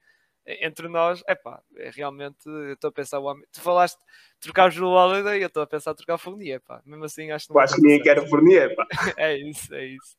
entre 0.47 0.89
nós, 0.89 1.23
epá, 1.29 1.61
é 1.77 1.91
realmente, 1.91 2.47
eu 2.47 2.75
estou 2.75 2.89
a 2.89 2.93
pensar, 2.93 3.19
o 3.19 3.25
homem, 3.25 3.45
tu 3.53 3.61
falaste 3.61 3.99
trocar 4.41 4.69
o 4.69 4.71
Joe 4.71 4.87
Holiday, 4.87 5.43
eu 5.43 5.49
estou 5.49 5.63
a 5.63 5.67
pensar 5.67 5.93
trocar 5.95 6.15
o 6.15 6.19
Fournier, 6.19 6.61
pá, 6.61 6.81
mesmo 6.87 7.05
assim 7.05 7.31
acho 7.33 7.49
que 7.49 7.55
não. 7.55 7.61
acho 7.61 7.75
que 7.75 7.83
ninguém 7.83 8.03
quer 8.03 8.19
o 8.21 8.29
Fournier, 8.29 8.75
pá. 8.77 8.87
é 9.19 9.37
isso, 9.37 9.75
é 9.75 9.87
isso. 9.87 10.17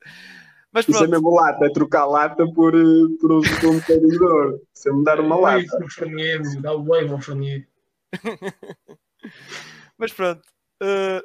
Mas 0.72 0.86
pronto. 0.86 0.98
Isso 0.98 1.06
é 1.06 1.08
mesmo 1.08 1.34
lata, 1.34 1.66
é 1.66 1.70
trocar 1.70 2.06
lata 2.06 2.46
por, 2.54 2.76
eh, 2.76 3.18
por, 3.22 3.32
um, 3.32 3.42
por 3.42 3.70
um 3.70 3.80
bocadinho 3.80 4.10
de 4.10 4.24
ouro. 4.24 4.62
Se 4.74 4.92
me 4.92 5.04
dar 5.04 5.20
uma 5.22 5.38
lata. 5.38 5.64
É 5.64 5.90
Fournier, 5.90 6.42
dá 6.62 6.74
o 6.74 6.84
bem 6.84 7.10
ao 7.10 7.22
Fournier. 7.22 7.66
Mas 9.98 10.12
pronto, 10.12 10.42
uh, 10.84 11.24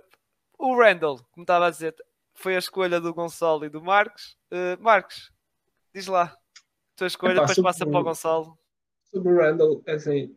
o 0.58 0.76
Randall, 0.80 1.18
como 1.32 1.42
estava 1.42 1.66
a 1.66 1.70
dizer, 1.70 1.94
foi 2.42 2.56
a 2.56 2.58
escolha 2.58 3.00
do 3.00 3.14
Gonçalo 3.14 3.64
e 3.64 3.68
do 3.68 3.82
Marcos. 3.82 4.36
Uh, 4.50 4.82
Marcos, 4.82 5.32
diz 5.94 6.06
lá, 6.06 6.36
tua 6.96 7.06
escolha, 7.06 7.32
Epá, 7.32 7.46
depois 7.46 7.62
passa 7.62 7.86
para 7.86 8.00
o 8.00 8.04
Gonçalo 8.04 8.58
sobre 9.12 9.30
o 9.30 9.36
Randall, 9.36 9.82
é 9.86 9.92
assim, 9.92 10.34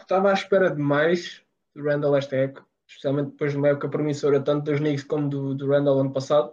estava 0.00 0.30
à 0.30 0.32
espera 0.32 0.70
de 0.70 0.80
mais 0.80 1.42
do 1.74 1.82
Randall 1.82 2.16
esta 2.16 2.36
época, 2.36 2.64
especialmente 2.86 3.32
depois 3.32 3.52
de 3.52 3.58
uma 3.58 3.68
época 3.68 3.88
promissora, 3.88 4.40
tanto 4.40 4.70
dos 4.70 4.78
Knicks 4.78 5.04
como 5.04 5.28
do, 5.28 5.54
do 5.54 5.68
Randall 5.68 5.98
ano 5.98 6.12
passado. 6.12 6.52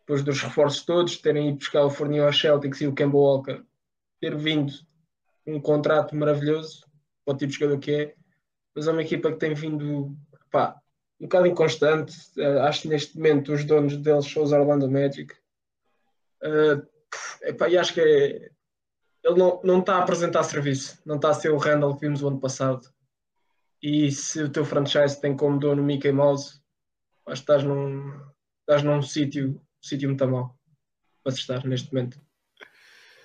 Depois 0.00 0.22
dos 0.22 0.40
reforços 0.40 0.84
todos, 0.84 1.18
terem 1.18 1.48
ido 1.48 1.58
buscar 1.58 1.84
o 1.84 1.90
Fournier 1.90 2.24
ao 2.24 2.32
Celtics 2.32 2.80
e 2.80 2.86
o 2.86 2.94
Kemba 2.94 3.16
Walker, 3.16 3.62
ter 4.20 4.36
vindo 4.36 4.72
um 5.46 5.60
contrato 5.60 6.14
maravilhoso 6.14 6.86
para 7.24 7.34
o 7.34 7.36
tipo 7.36 7.52
de 7.52 7.58
jogador 7.58 7.78
que 7.78 7.92
é, 7.92 8.14
mas 8.74 8.86
é 8.86 8.92
uma 8.92 9.02
equipa 9.02 9.32
que 9.32 9.38
tem 9.38 9.54
vindo 9.54 10.16
pá, 10.50 10.80
um 11.20 11.24
bocado 11.24 11.46
inconstante. 11.46 12.16
Uh, 12.36 12.60
acho 12.60 12.82
que 12.82 12.88
neste 12.88 13.16
momento 13.16 13.52
os 13.52 13.64
donos 13.64 13.96
deles 13.96 14.30
são 14.30 14.42
os 14.42 14.52
Orlando 14.52 14.90
Magic. 14.90 15.34
Uh, 16.42 16.86
epá, 17.42 17.68
e 17.68 17.76
acho 17.76 17.92
que 17.94 18.00
é, 18.00 18.50
ele 19.24 19.38
não, 19.38 19.60
não 19.64 19.80
está 19.80 19.96
a 19.96 20.02
apresentar 20.02 20.42
serviço, 20.44 21.00
não 21.04 21.16
está 21.16 21.30
a 21.30 21.34
ser 21.34 21.50
o 21.50 21.56
Randall 21.56 21.94
que 21.94 22.06
vimos 22.06 22.22
o 22.22 22.28
ano 22.28 22.40
passado. 22.40 22.88
E 23.82 24.10
se 24.10 24.42
o 24.42 24.50
teu 24.50 24.64
franchise 24.64 25.20
tem 25.20 25.36
como 25.36 25.58
dono 25.58 25.82
Mickey 25.82 26.12
Mouse, 26.12 26.60
acho 27.26 27.44
que 27.44 27.52
estás 27.52 27.62
num, 27.62 28.12
estás 28.60 28.82
num 28.82 29.02
sítio, 29.02 29.60
sítio 29.80 30.08
muito 30.08 30.26
mal 30.26 30.56
para 31.22 31.32
se 31.32 31.40
estar 31.40 31.64
neste 31.64 31.92
momento. 31.92 32.20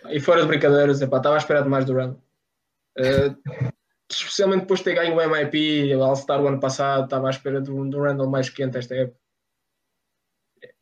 E 0.09 0.19
fora 0.19 0.41
de 0.41 0.47
brincadeiras, 0.47 1.01
epá, 1.01 1.17
estava 1.17 1.35
à 1.35 1.37
espera 1.37 1.63
de 1.63 1.69
mais 1.69 1.85
do 1.85 1.93
Randall. 1.93 2.21
Uh, 2.99 3.72
especialmente 4.15 4.61
depois 4.61 4.79
de 4.79 4.85
ter 4.85 4.95
ganho 4.95 5.15
o 5.15 5.29
MIP, 5.29 5.95
o 5.95 6.03
All-Star 6.03 6.41
o 6.41 6.47
ano 6.47 6.59
passado, 6.59 7.05
estava 7.05 7.27
à 7.27 7.29
espera 7.29 7.61
de 7.61 7.71
um, 7.71 7.89
de 7.89 7.95
um 7.95 8.01
Randall 8.01 8.29
mais 8.29 8.49
quente 8.49 8.77
esta 8.77 8.95
época. 8.95 9.19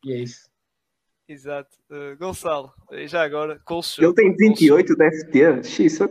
E 0.04 0.12
é 0.12 0.16
isso. 0.18 0.50
Exato. 1.28 1.76
Uh, 1.90 2.16
Gonçalo, 2.18 2.72
já 3.06 3.22
agora, 3.22 3.58
Colchão. 3.60 4.04
Ele 4.04 4.14
tem 4.14 4.36
28, 4.36 4.96
deve 4.96 5.24
ter. 5.26 5.64
Xissa. 5.64 6.08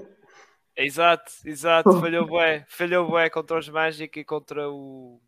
Exato, 0.75 1.31
exato. 1.45 1.89
Oh. 1.89 1.99
Falhou 1.99 2.25
bué. 2.25 2.65
Falhou 2.69 3.07
bué 3.07 3.29
contra 3.29 3.59
os 3.59 3.69
Magic 3.69 4.19
e 4.19 4.23
contra 4.23 4.69
o... 4.69 5.21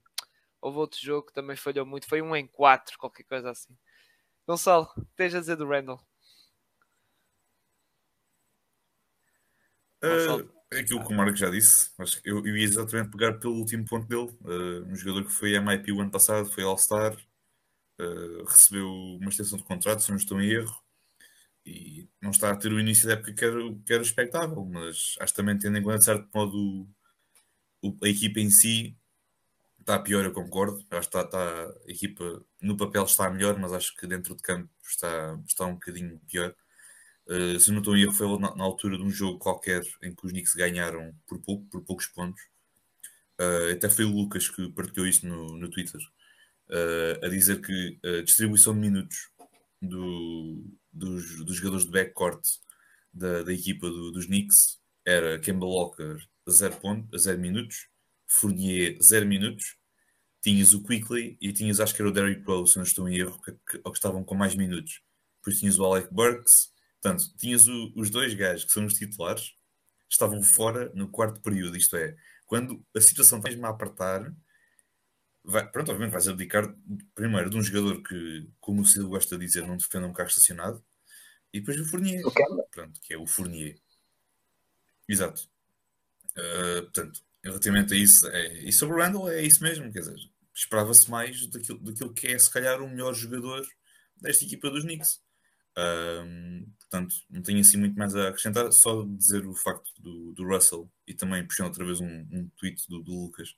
Houve 0.61 0.77
outro 0.77 0.99
jogo 0.99 1.27
que 1.27 1.33
também 1.33 1.55
falhou 1.55 1.85
muito. 1.85 2.07
Foi 2.07 2.21
um 2.21 2.35
em 2.35 2.47
4, 2.47 2.97
qualquer 2.97 3.23
coisa 3.23 3.51
assim. 3.51 3.75
Gonçalo, 4.47 4.87
o 4.97 5.01
que 5.01 5.15
tens 5.15 5.35
a 5.35 5.39
dizer 5.39 5.57
do 5.57 5.67
Randall? 5.67 5.99
Uh, 10.01 10.39
é 10.39 10.62
aquilo 10.79 11.05
que 11.05 11.13
o 11.13 11.15
Marco 11.15 11.35
já 11.35 11.49
disse. 11.49 11.91
Acho 11.97 12.21
que 12.21 12.29
eu, 12.29 12.45
eu 12.45 12.57
ia 12.57 12.63
exatamente 12.63 13.11
pegar 13.11 13.33
pelo 13.33 13.55
último 13.55 13.85
ponto 13.85 14.07
dele. 14.07 14.37
Uh, 14.41 14.85
um 14.91 14.95
jogador 14.95 15.25
que 15.25 15.31
foi 15.31 15.59
MIP 15.59 15.91
o 15.91 16.01
ano 16.01 16.11
passado, 16.11 16.51
foi 16.51 16.63
All-Star 16.63 17.15
uh, 17.99 18.43
recebeu 18.45 18.89
uma 18.89 19.29
extensão 19.29 19.57
de 19.57 19.63
contrato, 19.63 20.01
se 20.01 20.09
não 20.09 20.17
estou 20.17 20.41
em 20.41 20.49
erro, 20.49 20.75
e 21.65 22.09
não 22.21 22.31
está 22.31 22.51
a 22.51 22.55
ter 22.55 22.71
o 22.71 22.79
início 22.79 23.07
da 23.07 23.13
época 23.13 23.33
que 23.33 23.45
era, 23.45 23.59
que 23.85 23.93
era 23.93 24.03
expectável, 24.03 24.65
mas 24.65 25.15
acho 25.19 25.33
que 25.33 25.37
também 25.37 25.57
tendo 25.57 25.77
em 25.77 25.83
conta, 25.83 25.99
de 25.99 26.05
certo 26.05 26.29
modo, 26.33 26.87
o, 27.81 27.97
a 28.03 28.09
equipa 28.09 28.39
em 28.39 28.49
si 28.49 28.97
está 29.79 29.99
pior, 29.99 30.23
eu 30.25 30.33
concordo. 30.33 30.77
Acho 30.91 31.09
que 31.09 31.17
está, 31.17 31.21
está, 31.21 31.65
a 31.87 31.91
equipa 31.91 32.43
no 32.61 32.77
papel 32.77 33.03
está 33.03 33.29
melhor, 33.29 33.57
mas 33.59 33.73
acho 33.73 33.95
que 33.95 34.07
dentro 34.07 34.35
de 34.35 34.41
campo 34.41 34.69
está, 34.83 35.39
está 35.47 35.65
um 35.65 35.73
bocadinho 35.73 36.19
pior. 36.27 36.55
Uh, 37.27 37.59
se 37.59 37.71
não 37.71 37.79
estou 37.79 37.95
em 37.95 38.01
erro, 38.01 38.11
foi 38.11 38.27
na, 38.39 38.55
na, 38.55 38.63
altura 38.63 38.97
de 38.97 39.03
um 39.03 39.09
jogo 39.09 39.39
qualquer 39.39 39.81
em 40.03 40.13
que 40.13 40.25
os 40.25 40.31
Knicks 40.31 40.53
ganharam 40.55 41.15
por 41.25 41.39
pouco, 41.39 41.65
por 41.69 41.81
poucos 41.83 42.07
pontos. 42.07 42.41
Uh, 43.39 43.73
até 43.73 43.89
foi 43.89 44.05
o 44.05 44.11
Lucas 44.11 44.49
que 44.49 44.69
partilhou 44.69 45.07
isso 45.07 45.25
no, 45.25 45.57
no 45.57 45.69
Twitter 45.69 46.01
uh, 46.69 47.25
a 47.25 47.29
dizer 47.29 47.61
que 47.61 47.99
a 48.03 48.21
distribuição 48.23 48.73
de 48.73 48.79
minutos 48.81 49.29
do, 49.81 50.65
dos, 50.91 51.45
dos, 51.45 51.55
jogadores 51.55 51.85
de 51.85 51.91
backcourt 51.91 52.41
da, 53.13 53.43
da 53.43 53.53
equipa 53.53 53.89
do, 53.89 54.11
dos 54.11 54.25
Knicks 54.25 54.79
era 55.05 55.39
Kemba 55.39 55.65
Walker 55.65 56.17
0, 56.49 56.75
ponto, 56.77 57.17
0 57.17 57.39
minutos, 57.39 57.87
Fournier 58.27 58.97
0 59.01 59.25
minutos, 59.25 59.77
tinhas 60.41 60.73
o 60.73 60.83
Quickly 60.83 61.37
e 61.39 61.53
tinhas, 61.53 61.79
acho 61.79 61.95
que 61.95 62.01
era 62.01 62.09
o 62.09 62.13
Derrick 62.13 62.43
Rose, 62.45 62.73
se 62.73 62.77
não 62.77 62.83
estou 62.83 63.07
em 63.07 63.17
erro, 63.17 63.41
que, 63.41 63.51
que, 63.51 63.79
que 63.79 63.89
estavam 63.89 64.23
com 64.23 64.35
mais 64.35 64.55
minutos. 64.55 65.01
Depois 65.37 65.59
tinhas 65.59 65.79
o 65.79 65.85
Alec 65.85 66.13
Burks, 66.13 66.72
portanto, 67.03 67.35
tinhas 67.37 67.67
o, 67.67 67.91
os 67.97 68.09
dois 68.09 68.33
gajos 68.33 68.63
que 68.63 68.71
são 68.71 68.85
os 68.85 68.93
titulares, 68.93 69.53
estavam 70.09 70.41
fora 70.41 70.89
no 70.95 71.09
quarto 71.09 71.41
período, 71.41 71.75
isto 71.75 71.97
é, 71.97 72.15
quando 72.45 72.85
a 72.95 73.01
situação 73.01 73.39
está 73.39 73.49
mesmo 73.49 73.65
a 73.65 73.69
apertar, 73.69 74.33
vai, 75.43 75.69
pronto, 75.69 75.91
obviamente 75.91 76.13
vais 76.13 76.27
abdicar 76.29 76.73
primeiro 77.13 77.49
de 77.49 77.57
um 77.57 77.61
jogador 77.61 78.01
que, 78.01 78.49
como 78.61 78.81
o 78.81 78.85
Silvio 78.85 79.09
gosta 79.09 79.37
de 79.37 79.45
dizer, 79.45 79.67
não 79.67 79.75
defende 79.75 80.05
um 80.05 80.13
carro 80.13 80.29
estacionado, 80.29 80.83
e 81.51 81.59
depois 81.59 81.79
o 81.79 81.85
Fournier, 81.85 82.25
okay. 82.25 82.45
pronto, 82.71 82.99
que 83.01 83.13
é 83.13 83.17
o 83.17 83.27
Fournier. 83.27 83.77
Exato. 85.07 85.49
Uh, 86.31 86.83
portanto, 86.83 87.21
relativamente 87.43 87.93
a 87.93 87.97
isso, 87.97 88.27
é, 88.29 88.63
e 88.63 88.71
sobre 88.71 88.95
o 88.95 88.99
Randall 88.99 89.29
é 89.29 89.41
isso 89.41 89.61
mesmo, 89.61 89.91
quer 89.91 89.99
dizer, 89.99 90.17
esperava-se 90.53 91.11
mais 91.11 91.47
daquilo, 91.47 91.79
daquilo 91.79 92.13
que 92.13 92.27
é 92.27 92.39
se 92.39 92.49
calhar 92.49 92.81
o 92.81 92.89
melhor 92.89 93.13
jogador 93.13 93.67
desta 94.15 94.45
equipa 94.45 94.69
dos 94.69 94.83
Knicks. 94.83 95.21
Um, 95.77 96.67
portanto, 96.93 97.15
não 97.29 97.41
tenho 97.41 97.59
assim 97.59 97.77
muito 97.77 97.97
mais 97.97 98.15
a 98.15 98.29
acrescentar, 98.29 98.71
só 98.71 99.03
dizer 99.03 99.45
o 99.47 99.55
facto 99.55 99.91
do, 99.99 100.31
do 100.33 100.47
Russell 100.47 100.89
e 101.07 101.13
também 101.13 101.45
puxando 101.45 101.67
outra 101.67 101.83
vez 101.83 101.99
um, 101.99 102.27
um 102.31 102.49
tweet 102.57 102.87
do, 102.87 103.01
do 103.01 103.23
Lucas 103.23 103.55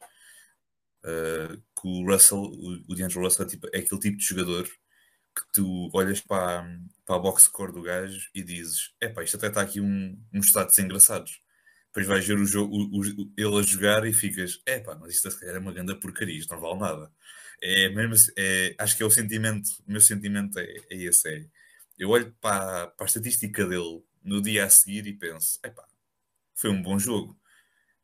uh, 1.04 1.58
que 1.58 1.88
o 1.88 2.06
Russell, 2.10 2.40
o, 2.40 2.84
o 2.88 2.96
DeAndre 2.96 3.20
Russell 3.20 3.46
é, 3.46 3.50
tipo, 3.50 3.68
é, 3.74 3.80
aquele 3.80 4.02
tipo 4.02 4.18
de 4.18 4.26
jogador 4.26 4.64
que 4.64 5.44
tu 5.54 5.90
olhas 5.94 6.22
para, 6.22 6.66
para 7.06 7.16
a 7.18 7.20
box 7.20 7.44
score 7.44 7.74
do 7.74 7.82
gajo 7.82 8.30
e 8.34 8.42
dizes: 8.42 8.94
é 9.02 9.10
pá, 9.10 9.24
isto 9.24 9.36
até 9.38 9.48
está 9.48 9.62
aqui 9.62 9.82
um, 9.82 10.18
uns 10.34 10.48
status 10.48 10.80
engraçados. 10.80 11.42
Depois 11.88 12.08
vais 12.08 12.26
ver 12.26 12.38
o 12.40 12.46
jogo, 12.46 12.74
o, 12.76 13.02
o, 13.02 13.34
ele 13.38 13.60
a 13.60 13.62
jogar 13.64 14.06
e 14.08 14.14
ficas: 14.14 14.62
é 14.66 14.80
pá, 14.80 14.96
mas 14.96 15.14
isto 15.16 15.28
é 15.44 15.60
uma 15.60 15.74
grande 15.74 15.96
porcaria, 15.96 16.38
isto 16.38 16.54
não 16.54 16.62
vale 16.62 16.80
nada. 16.80 17.12
É 17.62 17.90
mesmo, 17.90 18.16
é, 18.38 18.76
acho 18.80 18.96
que 18.98 19.04
é 19.04 19.06
o 19.06 19.12
sentimento, 19.12 19.70
o 19.88 19.92
meu 19.92 20.02
sentimento 20.02 20.58
é, 20.60 20.64
é 20.90 20.96
esse: 20.96 21.28
é, 21.30 21.46
eu 21.98 22.10
olho 22.10 22.34
para, 22.42 22.88
para 22.88 23.06
a 23.06 23.08
estatística 23.08 23.66
dele 23.66 24.04
no 24.24 24.42
dia 24.42 24.66
a 24.66 24.70
seguir 24.70 25.08
e 25.08 25.14
penso: 25.14 25.60
é 25.64 25.70
pá, 25.70 25.86
foi 26.54 26.70
um 26.70 26.82
bom 26.82 26.98
jogo 27.00 27.38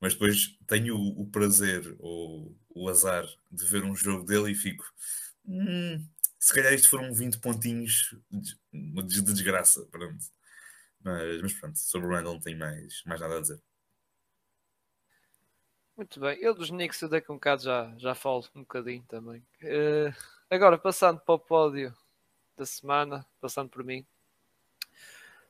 mas 0.02 0.14
depois 0.14 0.58
tenho 0.66 0.98
o, 0.98 1.30
prazer 1.30 1.96
ou 2.00 2.58
o 2.70 2.90
azar 2.90 3.24
de 3.52 3.64
ver 3.66 3.84
um 3.84 3.96
jogo 3.96 4.26
dele 4.26 4.52
e 4.52 4.56
fico. 4.56 4.84
Hum, 5.46 6.04
se 6.40 6.52
calhar 6.52 6.74
isto 6.74 6.90
foram 6.90 7.14
20 7.14 7.40
pontinhos 7.40 8.16
de, 8.32 9.22
de 9.22 9.22
desgraça. 9.22 9.86
Pronto. 9.92 10.26
Mas, 11.04 11.42
mas 11.44 11.54
pronto, 11.54 11.78
sobre 11.78 12.08
o 12.08 12.10
Randall 12.10 12.34
não 12.34 12.42
tenho 12.42 12.58
mais, 12.58 13.04
mais 13.06 13.22
nada 13.22 13.38
a 13.38 13.42
dizer. 13.42 13.62
Muito 15.96 16.20
bem, 16.20 16.36
eu 16.42 16.56
dos 16.56 16.72
Knicks 16.72 17.00
eu 17.04 17.10
daqui 17.10 17.32
um 17.32 17.36
bocado 17.36 17.62
já, 17.62 17.94
já 18.00 18.16
falo 18.16 18.44
um 18.56 18.62
bocadinho 18.62 19.04
também. 19.04 19.46
Uh, 19.62 20.12
agora, 20.50 20.80
passando 20.80 21.20
para 21.20 21.36
o 21.36 21.40
pódio 21.40 21.96
da 22.62 22.66
semana, 22.66 23.26
passando 23.40 23.70
por 23.70 23.84
mim, 23.84 24.06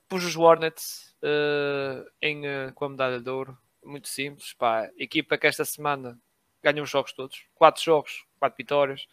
pus 0.08 0.24
os 0.24 0.34
Hornets 0.34 1.14
uh, 1.22 2.10
em, 2.20 2.46
uh, 2.46 2.72
com 2.74 2.86
a 2.86 2.88
medalha 2.88 3.20
de 3.20 3.28
ouro. 3.28 3.56
Muito 3.84 4.08
simples. 4.08 4.54
Pá, 4.54 4.90
equipa 4.96 5.36
que 5.36 5.46
esta 5.46 5.64
semana 5.64 6.18
ganhou 6.62 6.84
os 6.84 6.90
jogos 6.90 7.12
todos, 7.12 7.44
quatro 7.54 7.82
jogos, 7.82 8.24
quatro 8.38 8.56
vitórias. 8.56 9.06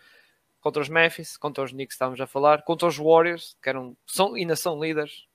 Contra 0.62 0.82
os 0.82 0.90
Memphis, 0.90 1.38
contra 1.38 1.64
os 1.64 1.72
Knicks, 1.72 1.96
estávamos 1.96 2.20
a 2.20 2.28
falar, 2.28 2.64
contra 2.64 2.88
os 2.88 2.98
Warriors, 2.98 3.58
que 3.62 3.70
eram, 3.70 3.96
são, 4.06 4.36
ainda 4.36 4.56
são 4.56 4.82
líderes 4.82 5.26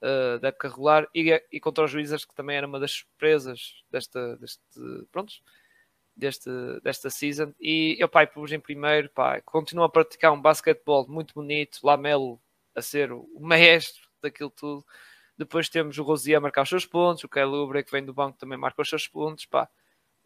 uh, 0.00 0.38
da 0.40 0.48
época 0.48 0.68
regular, 0.68 1.08
e, 1.14 1.40
e, 1.52 1.60
contra 1.60 1.84
os 1.84 1.94
Wizards, 1.94 2.24
que 2.24 2.34
também 2.34 2.56
era 2.56 2.66
uma 2.66 2.80
das 2.80 2.90
surpresas 2.90 3.84
desta, 3.90 4.36
deste, 4.38 4.60
pronto, 5.12 5.34
deste, 6.16 6.50
desta 6.82 7.10
season. 7.10 7.52
E 7.60 7.96
eu, 7.98 8.08
pai, 8.08 8.26
pus 8.26 8.52
em 8.52 8.60
primeiro, 8.60 9.08
pá, 9.10 9.40
continua 9.42 9.86
a 9.86 9.88
praticar 9.88 10.32
um 10.32 10.40
basquetebol 10.40 11.06
muito 11.08 11.34
bonito, 11.34 11.80
Lamelo 11.82 12.40
a 12.74 12.82
ser 12.82 13.12
o 13.12 13.28
maestro 13.40 14.08
daquilo 14.22 14.50
tudo. 14.50 14.84
Depois 15.36 15.68
temos 15.68 15.98
o 15.98 16.02
Rosier 16.02 16.38
a 16.38 16.40
marcar 16.40 16.62
os 16.62 16.68
seus 16.68 16.86
pontos, 16.86 17.24
o 17.24 17.28
Kelly 17.28 17.52
Oubre 17.52 17.82
que 17.82 17.90
vem 17.90 18.04
do 18.04 18.14
banco 18.14 18.38
também 18.38 18.58
marca 18.58 18.82
os 18.82 18.88
seus 18.88 19.08
pontos, 19.08 19.46
pá. 19.46 19.68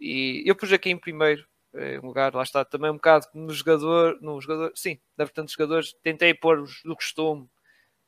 E 0.01 0.43
eu 0.47 0.55
pus 0.55 0.73
aqui 0.73 0.91
em 0.91 0.99
primeiro 0.99 1.47
em 1.75 1.99
lugar, 1.99 2.35
lá 2.35 2.43
está, 2.43 2.65
também 2.65 2.91
um 2.91 2.95
bocado 2.95 3.27
no 3.35 3.53
jogador, 3.53 4.19
no 4.21 4.41
jogador, 4.41 4.73
sim, 4.75 4.99
da 5.17 5.27
tantos 5.27 5.53
jogadores, 5.53 5.93
tentei 6.03 6.33
pôr 6.33 6.59
os 6.61 6.83
do 6.83 6.97
costume, 6.97 7.49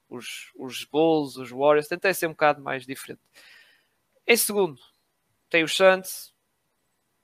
os, 0.09 0.51
os 0.57 0.85
Bulls, 0.85 1.37
os 1.37 1.51
Warriors, 1.51 1.89
tentei 1.89 2.15
ser 2.15 2.27
um 2.27 2.31
bocado 2.31 2.63
mais 2.63 2.87
diferente. 2.87 3.21
Em 4.27 4.37
segundo, 4.37 4.81
tem 5.51 5.63
o 5.63 5.69
Chance, 5.69 6.33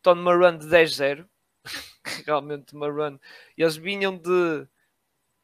estão 0.05 0.15
numa 0.15 0.35
run 0.35 0.59
de 0.59 0.67
10-0, 0.67 1.27
realmente 2.27 2.75
uma 2.75 2.89
run, 2.91 3.19
e 3.57 3.63
eles 3.63 3.77
vinham 3.77 4.17
de, 4.17 4.69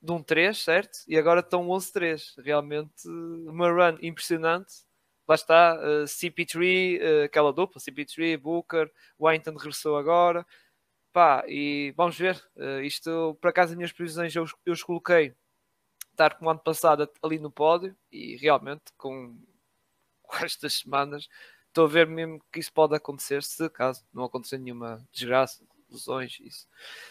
de 0.03 0.13
um 0.13 0.23
3, 0.23 0.57
certo? 0.57 0.99
E 1.09 1.17
agora 1.17 1.41
estão 1.41 1.67
11-3, 1.67 2.35
realmente 2.45 3.09
uma 3.09 3.71
run 3.71 3.99
impressionante. 4.03 4.85
Lá 5.27 5.35
está, 5.37 5.77
uh, 5.77 6.05
CP3, 6.05 7.01
uh, 7.01 7.25
aquela 7.25 7.53
dupla, 7.53 7.81
CP3, 7.81 8.37
Booker, 8.37 8.91
Wynton 9.19 9.55
regressou 9.55 9.97
agora, 9.97 10.45
Pá, 11.13 11.45
e 11.49 11.93
vamos 11.97 12.17
ver. 12.17 12.37
Uh, 12.55 12.83
isto, 12.83 13.37
por 13.41 13.49
acaso, 13.49 13.73
as 13.73 13.77
minhas 13.77 13.93
previsões 13.93 14.35
eu, 14.35 14.45
eu 14.65 14.73
os 14.73 14.83
coloquei 14.83 15.35
estar 16.13 16.37
como 16.37 16.51
ano 16.51 16.61
passado 16.61 17.09
ali 17.23 17.39
no 17.39 17.51
pódio 17.51 17.97
e 18.13 18.37
realmente 18.37 18.93
com, 18.97 19.37
com 20.23 20.37
estas 20.45 20.75
semanas 20.75 21.29
estou 21.71 21.87
a 21.87 21.89
ver 21.89 22.07
mesmo 22.07 22.41
que 22.53 22.61
isso 22.61 22.73
pode 22.73 22.95
acontecer 22.95 23.43
se 23.43 23.69
caso 23.71 24.05
não 24.13 24.25
acontecer 24.25 24.59
nenhuma 24.59 25.07
desgraça, 25.13 25.65
lesões, 25.91 26.39
isso. 26.41 26.69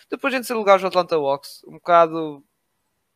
Depois, 0.09 0.33
em 0.33 0.37
terceiro 0.37 0.59
lugar, 0.59 0.77
os 0.77 0.85
Atlanta 0.85 1.15
Hawks, 1.15 1.63
um 1.67 1.73
bocado 1.73 2.43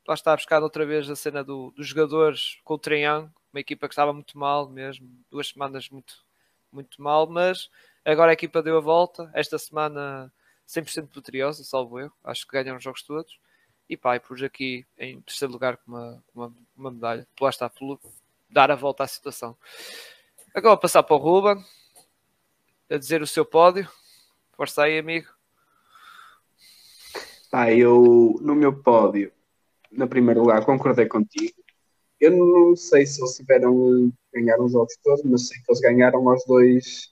lá 0.07 0.13
está 0.13 0.33
a 0.33 0.35
buscar 0.35 0.61
outra 0.61 0.85
vez 0.85 1.09
a 1.09 1.15
cena 1.15 1.43
do, 1.43 1.71
dos 1.71 1.87
jogadores 1.87 2.59
com 2.63 2.73
o 2.73 2.79
Triangle, 2.79 3.31
uma 3.53 3.59
equipa 3.59 3.87
que 3.87 3.93
estava 3.93 4.11
muito 4.11 4.37
mal 4.37 4.67
mesmo, 4.67 5.09
duas 5.29 5.49
semanas 5.49 5.89
muito, 5.89 6.25
muito 6.71 7.01
mal, 7.01 7.27
mas 7.27 7.69
agora 8.03 8.31
a 8.31 8.33
equipa 8.33 8.61
deu 8.61 8.77
a 8.77 8.81
volta. 8.81 9.29
Esta 9.33 9.57
semana 9.57 10.31
100% 10.67 11.13
vitoriosa, 11.13 11.63
salvo 11.63 11.99
eu. 11.99 12.11
Acho 12.23 12.45
que 12.45 12.53
ganharam 12.53 12.77
os 12.77 12.83
jogos 12.83 13.03
todos. 13.03 13.39
E 13.87 13.95
pá, 13.95 14.15
e 14.15 14.45
aqui 14.45 14.85
em 14.97 15.21
terceiro 15.21 15.51
lugar 15.53 15.77
com 15.77 15.91
uma, 15.91 16.23
uma, 16.33 16.53
uma 16.75 16.91
medalha. 16.91 17.27
Lá 17.39 17.49
está, 17.49 17.69
por 17.69 17.99
dar 18.49 18.71
a 18.71 18.75
volta 18.75 19.03
à 19.03 19.07
situação. 19.07 19.55
Agora 20.55 20.77
passar 20.77 21.01
para 21.01 21.15
o 21.15 21.19
Ruben, 21.19 21.65
a 22.87 22.97
dizer 22.97 23.23
o 23.23 23.27
seu 23.27 23.43
pódio. 23.43 23.89
Força 24.51 24.83
aí, 24.83 24.99
amigo. 24.99 25.27
Pá, 27.49 27.71
eu 27.71 28.35
no 28.39 28.53
meu 28.53 28.71
pódio, 28.71 29.31
no 29.91 30.07
primeiro 30.07 30.41
lugar, 30.41 30.63
concordei 30.63 31.07
contigo. 31.07 31.55
Eu 32.19 32.37
não 32.37 32.75
sei 32.75 33.03
se 33.07 33.19
eles 33.19 33.35
tiveram 33.35 34.13
ganharam 34.31 34.65
os 34.65 34.73
jogos 34.73 34.95
todos, 35.03 35.23
mas 35.23 35.47
sei 35.47 35.57
que 35.57 35.71
eles 35.71 35.81
ganharam 35.81 36.29
aos 36.29 36.45
dois 36.45 37.11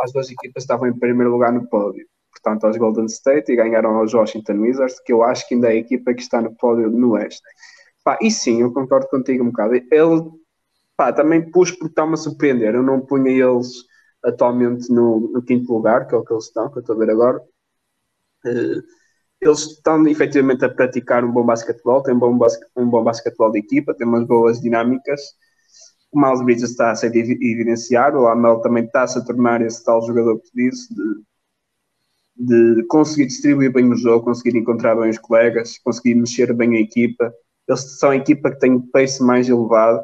as 0.00 0.10
duas 0.10 0.30
equipas 0.30 0.62
estavam 0.62 0.88
em 0.88 0.98
primeiro 0.98 1.30
lugar 1.30 1.52
no 1.52 1.68
pódio. 1.68 2.06
Portanto, 2.32 2.64
aos 2.64 2.76
Golden 2.78 3.04
State 3.04 3.52
e 3.52 3.56
ganharam 3.56 3.96
aos 3.98 4.14
Washington 4.14 4.60
Wizards, 4.60 4.98
que 5.00 5.12
eu 5.12 5.22
acho 5.22 5.46
que 5.46 5.54
ainda 5.54 5.68
é 5.68 5.72
a 5.72 5.76
equipa 5.76 6.14
que 6.14 6.22
está 6.22 6.40
no 6.40 6.54
pódio 6.54 6.88
no 6.88 7.10
Oeste. 7.10 7.42
E 8.22 8.30
sim, 8.30 8.62
eu 8.62 8.72
concordo 8.72 9.08
contigo 9.08 9.44
um 9.44 9.48
bocado. 9.48 9.74
Ele 9.74 10.38
pá, 10.98 11.12
também 11.12 11.50
pus 11.50 11.70
porque 11.70 11.86
está-me 11.86 12.14
a 12.14 12.16
surpreender. 12.16 12.74
Eu 12.74 12.82
não 12.82 13.00
punha 13.00 13.30
eles 13.30 13.84
atualmente 14.22 14.92
no, 14.92 15.20
no, 15.32 15.42
quinto 15.42 15.72
lugar, 15.72 16.06
que 16.06 16.14
é 16.14 16.18
o 16.18 16.24
que 16.24 16.32
eles 16.32 16.44
estão, 16.44 16.70
que 16.70 16.78
eu 16.78 16.80
estou 16.80 16.96
a 16.96 16.98
ver 16.98 17.10
agora. 17.10 17.38
Uh, 18.44 18.82
eles 19.40 19.60
estão 19.60 20.06
efetivamente 20.08 20.64
a 20.64 20.68
praticar 20.68 21.24
um 21.24 21.32
bom 21.32 21.46
basquetebol, 21.46 22.02
têm 22.02 22.14
um 22.14 22.18
bom, 22.18 22.36
basque, 22.36 22.64
um 22.76 22.90
bom 22.90 23.04
basquetebol 23.04 23.52
de 23.52 23.60
equipa, 23.60 23.94
têm 23.94 24.06
umas 24.06 24.26
boas 24.26 24.60
dinâmicas 24.60 25.20
o 26.10 26.20
Miles 26.20 26.42
Bridges 26.42 26.70
está 26.70 26.90
a 26.90 26.94
ser 26.94 27.14
evidenciar, 27.14 28.16
o 28.16 28.22
Lamel 28.22 28.60
também 28.60 28.84
está-se 28.84 29.18
a 29.18 29.24
tornar 29.24 29.60
esse 29.62 29.84
tal 29.84 30.04
jogador 30.06 30.38
que 30.40 30.50
disse, 30.54 30.88
de, 32.36 32.76
de 32.76 32.86
conseguir 32.86 33.26
distribuir 33.26 33.72
bem 33.72 33.90
o 33.90 33.96
jogo, 33.96 34.24
conseguir 34.24 34.56
encontrar 34.56 34.96
bem 34.96 35.10
os 35.10 35.18
colegas, 35.18 35.78
conseguir 35.78 36.14
mexer 36.14 36.52
bem 36.54 36.76
a 36.76 36.80
equipa. 36.80 37.32
Eles 37.68 37.98
são 37.98 38.10
a 38.10 38.16
equipa 38.16 38.50
que 38.50 38.58
tem 38.58 38.74
o 38.74 38.82
pace 38.90 39.22
mais 39.22 39.48
elevado, 39.48 40.02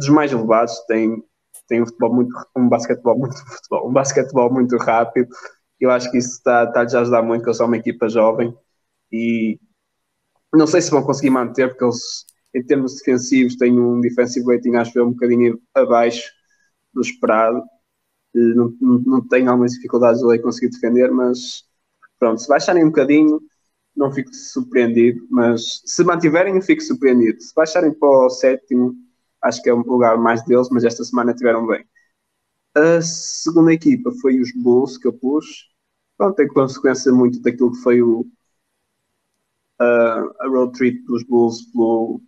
dos 0.00 0.08
mais 0.08 0.32
elevados, 0.32 0.78
tem, 0.86 1.22
tem 1.68 1.82
um, 1.82 1.86
futebol 1.86 2.14
muito, 2.14 2.34
um 2.56 2.68
basquetebol 2.68 3.18
muito 3.18 3.36
futebol, 3.46 3.88
um 3.88 3.92
basquetebol 3.92 4.52
muito 4.52 4.76
rápido. 4.78 5.28
Eu 5.78 5.90
acho 5.90 6.10
que 6.10 6.18
isso 6.18 6.30
está, 6.36 6.64
está 6.64 6.80
a 6.80 7.00
ajudar 7.00 7.22
muito, 7.22 7.42
que 7.42 7.48
eles 7.48 7.56
são 7.56 7.66
uma 7.66 7.76
equipa 7.76 8.08
jovem 8.08 8.54
e 9.12 9.58
não 10.52 10.66
sei 10.66 10.82
se 10.82 10.90
vão 10.90 11.02
conseguir 11.02 11.30
manter, 11.30 11.68
porque 11.68 11.84
eles 11.84 12.26
em 12.54 12.64
termos 12.64 12.96
defensivos, 12.96 13.56
tem 13.56 13.78
um 13.78 14.00
defensive 14.00 14.44
rating, 14.46 14.74
acho 14.74 14.92
que 14.92 14.98
é 14.98 15.02
um 15.02 15.12
bocadinho 15.12 15.60
abaixo 15.74 16.30
do 16.92 17.00
esperado. 17.00 17.62
Não, 18.34 18.76
não, 18.80 18.98
não 19.06 19.28
tenho 19.28 19.50
algumas 19.50 19.72
dificuldades 19.72 20.22
ali 20.22 20.40
conseguir 20.40 20.70
defender, 20.70 21.10
mas 21.10 21.64
pronto, 22.18 22.40
se 22.40 22.48
baixarem 22.48 22.84
um 22.84 22.88
bocadinho, 22.88 23.40
não 23.96 24.12
fico 24.12 24.32
surpreendido, 24.34 25.26
mas 25.30 25.80
se 25.84 26.04
mantiverem, 26.04 26.60
fico 26.60 26.82
surpreendido. 26.82 27.40
Se 27.40 27.54
baixarem 27.54 27.92
para 27.92 28.08
o 28.08 28.30
sétimo, 28.30 28.94
acho 29.42 29.62
que 29.62 29.70
é 29.70 29.74
um 29.74 29.82
lugar 29.82 30.18
mais 30.18 30.42
deles, 30.44 30.68
mas 30.70 30.84
esta 30.84 31.04
semana 31.04 31.34
tiveram 31.34 31.66
bem. 31.66 31.84
A 32.74 33.02
segunda 33.02 33.72
equipa 33.72 34.12
foi 34.20 34.40
os 34.40 34.52
Bulls 34.52 34.96
que 34.98 35.08
eu 35.08 35.12
pus. 35.12 35.68
Pronto, 36.16 36.36
tem 36.36 36.48
consequência 36.48 37.12
muito 37.12 37.40
daquilo 37.40 37.72
que 37.72 37.78
foi 37.82 38.02
o, 38.02 38.20
uh, 39.80 40.34
a 40.40 40.48
road 40.48 40.72
trip 40.78 41.02
dos 41.04 41.24
Bulls 41.24 41.62
pelo, 41.72 42.20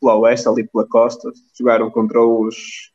pela 0.00 0.16
oeste, 0.18 0.48
ali 0.48 0.66
pela 0.68 0.86
costa. 0.88 1.30
Jogaram 1.58 1.90
contra 1.90 2.20
os, 2.24 2.92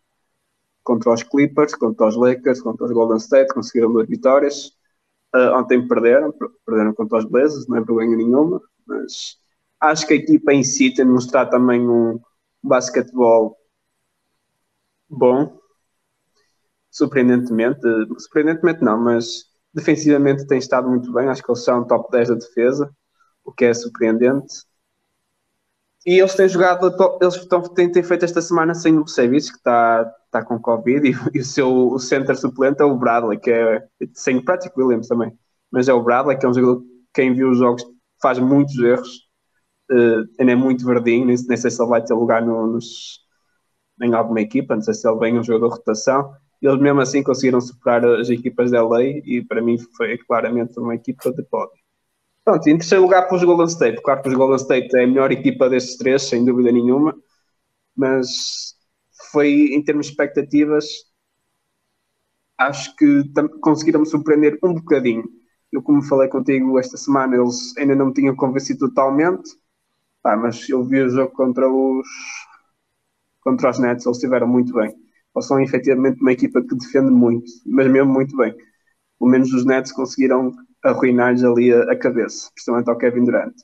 contra 0.84 1.14
os 1.14 1.24
Clippers, 1.24 1.76
contra 1.76 2.08
os 2.08 2.16
Lakers, 2.16 2.62
contra 2.62 2.86
os 2.86 2.92
Golden 2.92 3.18
State, 3.18 3.54
conseguiram 3.54 3.92
duas 3.92 4.08
vitórias. 4.08 4.72
Uh, 5.36 5.54
ontem 5.56 5.86
perderam, 5.88 6.34
perderam 6.66 6.94
contra 6.94 7.20
os 7.20 7.26
Blazers, 7.26 7.68
não 7.68 7.78
é 7.78 7.82
vergonha 7.82 8.16
nenhuma, 8.16 8.62
mas 8.86 9.38
acho 9.82 10.08
que 10.08 10.14
a 10.14 10.18
equipa 10.18 10.54
em 10.54 10.64
si 10.64 10.94
tem 10.94 11.06
de 11.06 11.12
mostrar 11.12 11.48
também 11.48 11.82
um 11.88 12.20
basquetebol 12.64 13.57
bom, 15.10 15.58
surpreendentemente, 16.90 17.82
surpreendentemente 18.20 18.84
não, 18.84 18.98
mas 19.00 19.46
defensivamente 19.74 20.48
tem 20.48 20.58
estado 20.58 20.90
muito 20.90 21.12
bem, 21.14 21.28
acho 21.28 21.44
que 21.44 21.52
eles 21.52 21.64
são 21.64 21.86
top 21.86 22.10
10 22.12 22.30
da 22.30 22.36
defesa, 22.36 22.92
o 23.44 23.52
que 23.52 23.66
é 23.66 23.74
surpreendente. 23.74 24.66
E 26.06 26.20
eles 26.20 26.36
têm 26.36 26.48
jogado, 26.48 26.88
eles 27.22 27.36
estão, 27.36 27.62
têm, 27.62 27.92
têm 27.92 28.02
feito 28.02 28.26
esta 28.26 28.42
semana 28.42 28.74
sem 28.74 28.98
o 28.98 29.06
Sevic, 29.06 29.52
que 29.52 29.58
está, 29.58 30.10
está 30.26 30.44
com 30.44 30.60
Covid, 30.60 31.08
e, 31.08 31.12
e, 31.38 31.42
o 31.42 31.46
seu 31.46 31.90
o 31.90 32.00
center 32.00 32.36
suplente 32.38 32.82
é 32.82 32.86
o 32.86 32.98
Bradley, 32.98 33.40
que 33.40 33.52
é 33.52 33.86
sem 34.14 34.38
o 34.38 34.46
Patrick 34.46 34.80
Williams 34.80 35.08
também. 35.08 35.38
Mas 35.70 35.90
é 35.90 35.94
o 35.94 36.02
Bradley, 36.02 36.38
que 36.38 36.46
é 36.46 36.50
um 36.50 36.54
jogador 36.54 36.82
que 36.82 36.88
quem 37.14 37.34
viu 37.34 37.50
os 37.50 37.58
jogos 37.58 37.84
faz 38.22 38.40
muitos 38.40 38.78
erros, 38.80 39.28
uh, 39.92 40.24
ainda 40.40 40.54
é 40.54 40.56
muito 40.56 40.86
verdinho, 40.86 41.26
nem, 41.26 41.36
nem 41.36 41.58
sei 41.58 41.70
se 41.70 41.82
ele 41.82 41.90
vai 41.90 42.04
ter 42.04 42.14
lugar 42.14 42.42
no, 42.42 42.68
nos, 42.68 43.20
em 44.02 44.14
alguma 44.14 44.42
equipa, 44.42 44.76
não 44.76 44.82
sei 44.82 44.94
se 44.94 45.08
ele 45.08 45.20
vem 45.20 45.40
um 45.40 45.44
jogador 45.44 45.70
de 45.70 45.76
rotação. 45.76 46.34
Eles 46.62 46.80
mesmo 46.80 47.02
assim 47.02 47.24
conseguiram 47.24 47.62
superar 47.62 48.04
as 48.06 48.30
equipas 48.30 48.72
da 48.72 48.80
LA 48.80 49.04
e 49.04 49.46
para 49.48 49.62
mim 49.62 49.78
foi 49.96 50.18
claramente 50.18 50.80
uma 50.80 50.96
equipa 50.96 51.32
de 51.32 51.44
pódio. 51.44 51.78
Pronto, 52.44 52.68
em 52.68 52.78
terceiro 52.78 53.04
lugar 53.04 53.28
para 53.28 53.36
os 53.36 53.44
Golden 53.44 53.68
State. 53.68 54.02
Claro 54.02 54.22
que 54.22 54.30
os 54.30 54.36
Golden 54.36 54.56
State 54.56 54.96
é 54.98 55.04
a 55.04 55.08
melhor 55.08 55.32
equipa 55.32 55.70
destes 55.70 55.98
três, 55.98 56.24
sem 56.24 56.46
dúvida 56.46 56.72
nenhuma, 56.72 57.16
mas 57.96 58.76
foi 59.32 59.74
em 59.74 59.84
termos 59.84 60.06
de 60.06 60.14
expectativas, 60.14 60.86
acho 62.58 62.96
que 62.96 63.24
conseguiram 63.62 64.00
me 64.00 64.06
surpreender 64.06 64.58
um 64.64 64.74
bocadinho. 64.74 65.24
Eu, 65.72 65.82
como 65.82 66.02
falei 66.02 66.30
contigo 66.30 66.80
esta 66.80 66.98
semana, 66.98 67.36
eles 67.36 67.76
ainda 67.78 67.96
não 67.96 68.08
me 68.08 68.14
tinham 68.14 68.36
convencido 68.36 68.88
totalmente, 68.88 69.50
ah, 70.24 70.36
mas 70.36 70.70
eu 70.70 70.84
vi 70.84 71.02
o 71.02 71.10
jogo 71.10 71.34
contra 71.34 71.70
os 71.70 72.08
contra 73.48 73.70
os 73.70 73.80
Nets, 73.80 74.06
eles 74.06 74.18
estiveram 74.18 74.46
muito 74.46 74.74
bem. 74.74 74.94
Eles 75.34 75.48
são 75.48 75.58
efetivamente 75.62 76.20
uma 76.20 76.34
equipa 76.34 76.62
que 76.62 76.76
defende 76.76 77.10
muito, 77.10 77.50
mas 77.66 77.90
mesmo 77.90 78.12
muito 78.12 78.36
bem. 78.36 78.54
Pelo 79.18 79.32
menos 79.32 79.54
os 79.54 79.66
Nets 79.66 79.94
conseguiram 79.94 80.52
arruinar-lhes 80.84 81.46
ali 81.46 81.74
a, 81.74 81.84
a, 81.84 81.96
cabeça, 81.98 82.50
principalmente 82.54 82.90
ao 82.90 82.98
Kevin 82.98 83.24
Durant. 83.24 83.56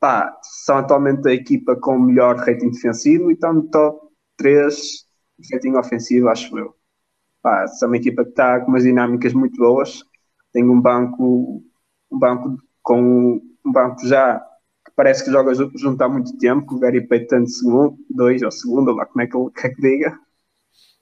Pá, 0.00 0.34
são 0.42 0.78
atualmente 0.78 1.28
a 1.28 1.34
equipa 1.34 1.76
com 1.76 1.96
o 1.96 2.00
melhor 2.00 2.36
rating 2.36 2.70
defensivo 2.70 3.30
e 3.30 3.34
estão 3.34 3.52
no 3.52 3.68
top 3.68 4.08
3 4.38 5.06
rating 5.52 5.76
ofensivo, 5.76 6.28
acho 6.28 6.58
eu. 6.58 6.74
Pá, 7.42 7.66
são 7.66 7.88
uma 7.88 7.96
equipa 7.98 8.24
que 8.24 8.30
está 8.30 8.58
com 8.60 8.68
umas 8.68 8.84
dinâmicas 8.84 9.34
muito 9.34 9.58
boas, 9.58 10.02
tem 10.50 10.64
um 10.64 10.80
banco, 10.80 11.62
um 12.10 12.18
banco 12.18 12.56
com 12.82 13.42
um 13.66 13.72
banco 13.72 14.06
já 14.06 14.42
parece 14.98 15.24
que 15.24 15.30
joga 15.30 15.54
junto 15.54 16.02
há 16.02 16.08
muito 16.08 16.36
tempo, 16.38 16.66
com 16.66 16.74
o 16.74 16.78
Gary 16.80 17.06
Payton 17.06 17.46
segundo, 17.46 17.96
dois 18.10 18.42
ou 18.42 18.50
segundo, 18.50 18.90
lá 18.90 19.06
como 19.06 19.22
é 19.22 19.28
que 19.28 19.36
ele 19.36 19.50
quer 19.52 19.72
que 19.72 19.80
diga, 19.80 20.18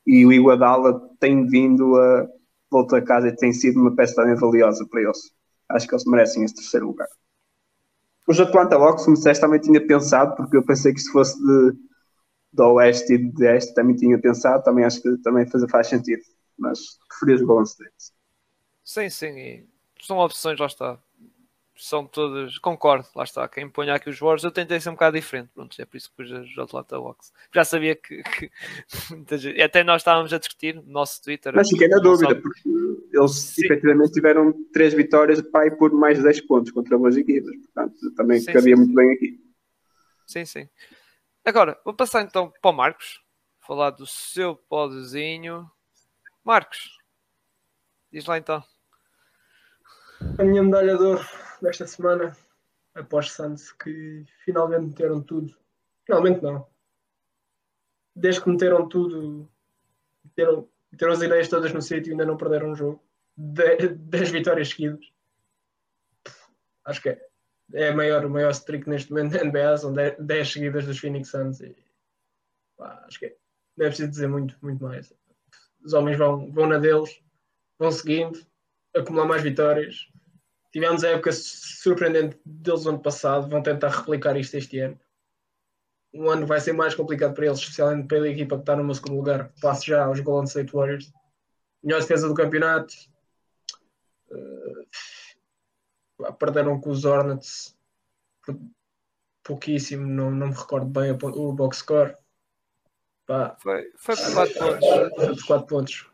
e 0.07 0.27
o 0.27 0.31
Iguadala 0.31 1.01
tem 1.19 1.47
vindo 1.47 1.97
a 1.97 2.29
voltou 2.71 2.99
a 2.99 3.03
casa 3.03 3.29
e 3.29 3.35
tem 3.35 3.55
sido 3.55 3.81
uma 3.81 3.97
peça 3.97 4.17
também 4.17 4.35
valiosa 4.35 4.87
para 4.91 5.01
eles. 5.01 5.33
Acho 5.71 5.89
que 5.89 5.95
eles 5.95 6.05
merecem 6.05 6.45
esse 6.45 6.57
terceiro 6.57 6.89
lugar. 6.89 7.09
Os 8.29 8.39
Atlanta 8.39 8.77
Hawks, 8.77 9.05
como 9.07 9.17
disseste, 9.17 9.41
também 9.41 9.61
tinha 9.61 9.85
pensado, 9.87 10.37
porque 10.37 10.59
eu 10.59 10.67
pensei 10.67 10.93
que 10.93 11.01
se 11.01 11.11
fosse 11.11 11.39
de, 11.43 11.73
de 12.53 12.63
oeste 12.63 13.15
e 13.15 13.19
de 13.19 13.47
este, 13.57 13.73
também 13.73 13.97
tinha 13.97 14.21
pensado, 14.21 14.63
também 14.63 14.85
acho 14.85 15.01
que 15.01 15.17
também 15.23 15.49
faz, 15.49 15.65
faz 15.71 15.87
sentido, 15.87 16.23
mas 16.59 16.81
preferi 17.09 17.35
os 17.35 17.47
Golden 17.47 17.65
State. 17.65 18.13
Sim, 18.85 19.09
sim, 19.09 19.67
são 20.03 20.19
opções, 20.19 20.61
lá 20.61 20.67
está. 20.67 20.99
São 21.79 22.07
todas, 22.07 22.59
concordo, 22.59 23.07
lá 23.15 23.25
está. 23.25 23.47
Quem 23.47 23.69
põe 23.69 23.91
aqui 23.91 24.09
os 24.09 24.19
Warriors, 24.19 24.45
eu 24.45 24.51
tentei 24.51 24.81
ser 24.81 24.89
um 24.89 24.95
bocado 24.95 25.15
diferente. 25.15 25.51
Pronto, 25.55 25.77
é 25.79 25.85
por 25.85 25.99
isso 25.99 26.09
que 26.09 26.17
pus 26.17 26.31
os 26.31 26.59
Atlanta 26.59 26.97
Hawks. 26.97 27.35
Já 27.55 27.65
sabia 27.67 27.95
que, 27.95 28.23
que 28.23 28.51
até 29.63 29.85
nós 29.85 30.01
estávamos 30.01 30.33
a 30.33 30.39
discutir 30.39 30.75
no 30.75 30.91
nosso 30.91 31.23
Twitter. 31.23 31.53
Mas 31.55 31.69
fiquei 31.69 31.87
na 31.89 31.99
dúvida, 31.99 32.35
porque 32.35 32.63
eles 33.13 33.33
sim. 33.33 33.67
efetivamente 33.67 34.13
tiveram 34.13 34.55
três 34.73 34.95
vitórias 34.95 35.43
para 35.43 35.67
ir 35.67 35.77
por 35.77 35.93
mais 35.93 36.17
de 36.17 36.25
10 36.25 36.47
pontos 36.47 36.73
contra 36.73 36.97
boas 36.97 37.15
equipas. 37.15 37.55
Portanto, 37.55 38.15
também 38.15 38.41
sim, 38.41 38.53
cabia 38.53 38.75
sim. 38.75 38.83
muito 38.83 38.95
bem 38.95 39.13
aqui. 39.13 39.39
Sim, 40.27 40.45
sim. 40.47 40.69
Agora, 41.45 41.79
vou 41.85 41.93
passar 41.93 42.23
então 42.23 42.51
para 42.63 42.71
o 42.71 42.75
Marcos, 42.75 43.21
falar 43.61 43.91
do 43.91 44.07
seu 44.07 44.57
podezinho. 44.57 45.71
Marcos, 46.43 46.89
diz 48.11 48.25
lá 48.25 48.39
então. 48.39 48.65
A 50.39 50.43
minha 50.43 50.63
medalha 50.63 50.97
de 50.97 51.03
ouro 51.03 51.46
desta 51.63 51.87
semana, 51.87 52.37
após 52.95 53.33
Santos, 53.33 53.73
que 53.73 54.25
finalmente 54.45 54.87
meteram 54.87 55.23
tudo. 55.23 55.55
Finalmente 56.05 56.43
não. 56.43 56.67
Desde 58.15 58.41
que 58.41 58.49
meteram 58.49 58.89
tudo, 58.89 59.49
meteram, 60.25 60.69
meteram 60.91 61.13
as 61.13 61.23
ideias 61.23 61.49
todas 61.49 61.73
no 61.73 61.83
sítio 61.83 62.11
e 62.11 62.13
ainda 62.13 62.25
não 62.25 62.37
perderam 62.37 62.71
um 62.71 62.75
jogo. 62.75 63.03
10 63.37 64.31
vitórias 64.31 64.71
seguidas. 64.71 65.13
Acho 66.85 67.03
que 67.03 67.09
é, 67.11 67.29
é 67.75 67.93
maior, 67.93 68.25
o 68.25 68.31
maior 68.31 68.51
streak 68.51 68.89
neste 68.89 69.11
momento 69.11 69.33
da 69.33 69.45
NBA. 69.45 69.77
São 69.77 69.93
10 69.93 70.53
seguidas 70.53 70.87
dos 70.87 70.99
Phoenix 70.99 71.29
Suns. 71.29 71.61
E, 71.61 71.77
pá, 72.77 73.05
acho 73.07 73.19
que 73.19 73.27
é, 73.27 73.37
não 73.77 73.87
é 73.87 73.89
preciso 73.89 74.11
dizer 74.11 74.29
muito, 74.29 74.57
muito 74.63 74.83
mais. 74.83 75.13
Os 75.85 75.93
homens 75.93 76.17
vão, 76.17 76.51
vão 76.51 76.67
na 76.67 76.79
deles, 76.79 77.23
vão 77.79 77.91
seguindo 77.91 78.41
acumular 78.97 79.27
mais 79.27 79.43
vitórias. 79.43 80.09
Tivemos 80.77 81.03
a 81.05 81.09
época 81.09 81.33
surpreendente 81.33 82.39
deles 82.45 82.85
no 82.85 82.91
ano 82.91 83.01
passado, 83.01 83.49
vão 83.49 83.63
tentar 83.63 83.89
replicar 83.89 84.37
isto 84.37 84.59
este 84.59 84.79
ano. 84.81 85.01
Um 86.13 86.29
ano 86.29 86.47
vai 86.47 86.61
ser 86.61 86.75
mais 86.75 86.95
complicado 86.95 87.33
para 87.33 87.47
eles, 87.47 87.61
especialmente 87.61 88.07
pela 88.07 88.29
equipa 88.29 88.57
que 88.57 88.61
está 88.61 88.77
no 88.77 88.85
meu 88.85 88.95
segundo 88.95 89.17
lugar. 89.17 89.51
Passo 89.59 89.87
já 89.87 90.05
aos 90.05 90.21
Golden 90.21 90.47
State 90.47 90.71
Warriors. 90.71 91.11
Melhor 91.83 92.03
defesa 92.03 92.29
do 92.29 92.35
campeonato. 92.35 92.95
Uh, 94.31 94.87
perderam 96.39 96.79
com 96.79 96.91
os 96.91 97.07
Hornets 97.07 97.75
pouquíssimo, 99.43 100.07
não, 100.07 100.31
não 100.31 100.49
me 100.49 100.55
recordo 100.55 100.89
bem 100.89 101.11
o 101.11 101.53
box 101.55 101.79
score. 101.79 102.15
Pá, 103.25 103.57
foi, 103.59 103.91
foi 103.97 104.15
por 104.15 104.35
4 104.35 104.59
pontos. 104.59 104.89
Foi 105.17 105.37
por 105.37 105.47
4 105.47 105.67
pontos 105.67 106.07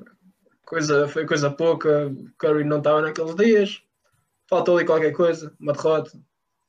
coisa, 0.65 1.09
foi 1.09 1.27
coisa 1.27 1.51
pouca. 1.51 2.15
Curry 2.39 2.63
não 2.63 2.79
estava 2.79 3.03
naqueles 3.03 3.35
dias. 3.35 3.83
Faltou 4.53 4.77
ali 4.77 4.85
qualquer 4.85 5.13
coisa, 5.13 5.57
uma 5.59 5.73
derrota. 5.73 6.13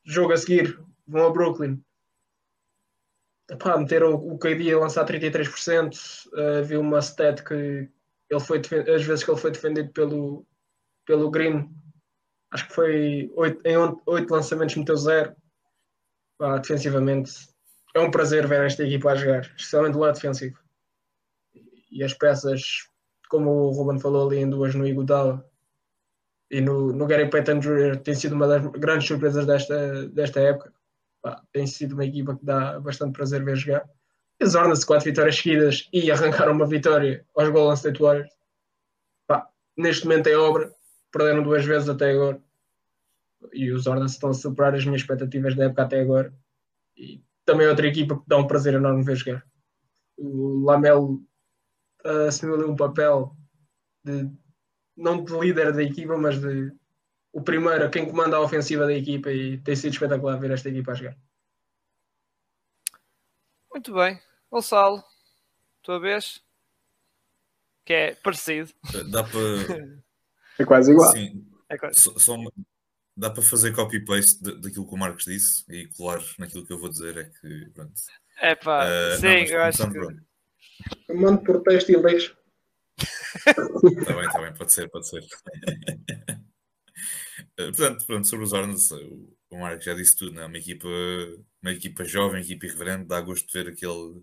Jogo 0.06 0.32
a 0.32 0.38
seguir, 0.38 0.82
vão 1.06 1.26
a 1.26 1.30
Brooklyn. 1.30 1.84
Epá, 3.50 3.76
meteram 3.76 4.14
o, 4.14 4.32
o 4.32 4.38
KD 4.38 4.72
a 4.72 4.78
lançar 4.78 5.04
33%. 5.04 5.94
Uh, 6.32 6.64
vi 6.64 6.78
uma 6.78 7.00
stat 7.00 7.44
que 7.44 7.54
ele 7.54 8.40
foi 8.40 8.62
as 8.90 9.04
vezes 9.04 9.22
que 9.22 9.30
ele 9.30 9.38
foi 9.38 9.50
defendido 9.50 9.92
pelo, 9.92 10.46
pelo 11.04 11.30
Green, 11.30 11.68
acho 12.52 12.68
que 12.68 12.72
foi 12.72 13.30
8, 13.34 13.68
em 13.68 13.76
8 14.06 14.30
lançamentos 14.32 14.76
meteu 14.76 14.96
zero. 14.96 15.36
Defensivamente, 16.62 17.32
é 17.94 18.00
um 18.00 18.10
prazer 18.10 18.46
ver 18.46 18.64
esta 18.64 18.82
equipa 18.82 19.12
a 19.12 19.14
jogar, 19.14 19.42
especialmente 19.42 19.92
do 19.92 19.98
lado 19.98 20.14
defensivo. 20.14 20.58
E 21.90 22.02
as 22.02 22.14
peças 22.14 22.88
como 23.28 23.50
o 23.50 23.72
Ruben 23.72 24.00
falou 24.00 24.26
ali 24.26 24.38
em 24.38 24.48
duas 24.48 24.74
no 24.74 24.86
Iguodala 24.86 25.46
e 26.50 26.60
no, 26.60 26.92
no 26.92 27.06
Gary 27.06 27.28
Payton 27.28 27.58
Jr. 27.58 27.96
tem 28.02 28.14
sido 28.14 28.34
uma 28.34 28.46
das 28.46 28.64
grandes 28.72 29.08
surpresas 29.08 29.46
desta, 29.46 30.08
desta 30.08 30.40
época. 30.40 30.72
Pá, 31.22 31.42
tem 31.52 31.66
sido 31.66 31.92
uma 31.92 32.04
equipa 32.04 32.36
que 32.36 32.44
dá 32.44 32.78
bastante 32.80 33.12
prazer 33.12 33.44
ver 33.44 33.56
jogar. 33.56 33.88
Eles 34.38 34.54
ornam-se 34.54 34.84
quatro 34.84 35.06
vitórias 35.06 35.36
seguidas 35.36 35.88
e 35.92 36.10
arrancaram 36.10 36.52
uma 36.52 36.66
vitória 36.66 37.24
aos 37.36 37.48
Golden 37.48 37.74
State 37.74 38.00
Warriors. 38.00 38.32
Pá, 39.26 39.48
neste 39.76 40.06
momento 40.06 40.26
é 40.26 40.36
obra, 40.36 40.70
perderam 41.10 41.42
duas 41.42 41.64
vezes 41.64 41.88
até 41.88 42.10
agora. 42.10 42.40
E 43.52 43.70
os 43.70 43.86
Hornets 43.86 44.12
estão 44.12 44.30
a 44.30 44.34
superar 44.34 44.74
as 44.74 44.84
minhas 44.84 45.02
expectativas 45.02 45.54
da 45.54 45.64
época 45.64 45.82
até 45.82 46.00
agora. 46.00 46.32
E 46.96 47.22
também 47.44 47.66
é 47.66 47.70
outra 47.70 47.86
equipa 47.86 48.16
que 48.16 48.24
dá 48.26 48.36
um 48.36 48.46
prazer 48.46 48.74
enorme 48.74 49.02
ver 49.02 49.16
jogar. 49.16 49.44
O 50.16 50.64
Lamelo 50.64 51.22
uh, 52.04 52.28
assumiu 52.28 52.54
ali 52.54 52.64
um 52.64 52.76
papel 52.76 53.36
de 54.04 54.30
não 54.96 55.22
de 55.22 55.32
líder 55.32 55.72
da 55.72 55.82
equipa, 55.82 56.16
mas 56.16 56.40
de 56.40 56.72
o 57.34 57.42
primeiro, 57.42 57.90
quem 57.90 58.08
comanda 58.08 58.36
a 58.36 58.40
ofensiva 58.40 58.86
da 58.86 58.94
equipa 58.94 59.30
e 59.32 59.58
tem 59.58 59.74
sido 59.74 59.92
espetacular 59.92 60.38
ver 60.38 60.52
esta 60.52 60.68
equipa 60.68 60.92
a 60.92 60.94
jogar. 60.94 61.16
Muito 63.72 63.92
bem. 63.92 64.20
Gonçalo, 64.48 65.02
tua 65.82 65.98
vez? 65.98 66.40
Que 67.84 67.92
é 67.92 68.14
parecido. 68.14 68.72
Dá 69.10 69.24
para. 69.24 70.04
É 70.60 70.64
quase 70.64 70.92
igual. 70.92 71.10
Sim. 71.10 71.44
É 71.68 71.76
quase. 71.76 71.98
Só, 71.98 72.16
só, 72.16 72.36
dá 73.16 73.28
para 73.28 73.42
fazer 73.42 73.74
copy-paste 73.74 74.40
daquilo 74.60 74.86
que 74.86 74.94
o 74.94 74.96
Marcos 74.96 75.24
disse 75.24 75.64
e 75.68 75.88
colar 75.88 76.22
naquilo 76.38 76.64
que 76.64 76.72
eu 76.72 76.78
vou 76.78 76.88
dizer. 76.88 77.16
É 77.16 77.24
que. 77.24 77.70
Pronto. 77.74 77.92
É 78.40 78.54
pá, 78.54 78.86
uh, 78.86 79.16
sim, 79.16 79.26
não, 79.26 79.32
eu 79.32 79.62
acho 79.64 79.88
que. 79.88 79.98
Pronto. 79.98 80.22
Mando 81.12 81.42
por 81.42 81.60
texto 81.64 81.90
e 81.90 81.96
leixo. 81.96 82.36
Está 83.36 84.14
bem, 84.14 84.26
está 84.26 84.40
bem, 84.40 84.54
pode 84.54 84.72
ser, 84.72 84.90
pode 84.90 85.08
ser. 85.08 85.24
Eh, 87.56 87.66
portanto, 87.66 88.06
pronto, 88.06 88.26
sobre 88.26 88.44
os 88.44 88.52
Hornets, 88.52 88.90
o 89.50 89.58
Marco 89.58 89.82
já 89.82 89.94
disse 89.94 90.16
tudo, 90.16 90.32
né? 90.32 90.44
uma, 90.46 90.58
equipa, 90.58 90.88
uma 91.62 91.72
equipa 91.72 92.04
jovem, 92.04 92.40
uma 92.40 92.44
equipa 92.44 92.66
irreverente, 92.66 93.06
dá 93.06 93.20
gosto 93.20 93.46
de 93.46 93.52
ver 93.52 93.72
aquele, 93.72 94.22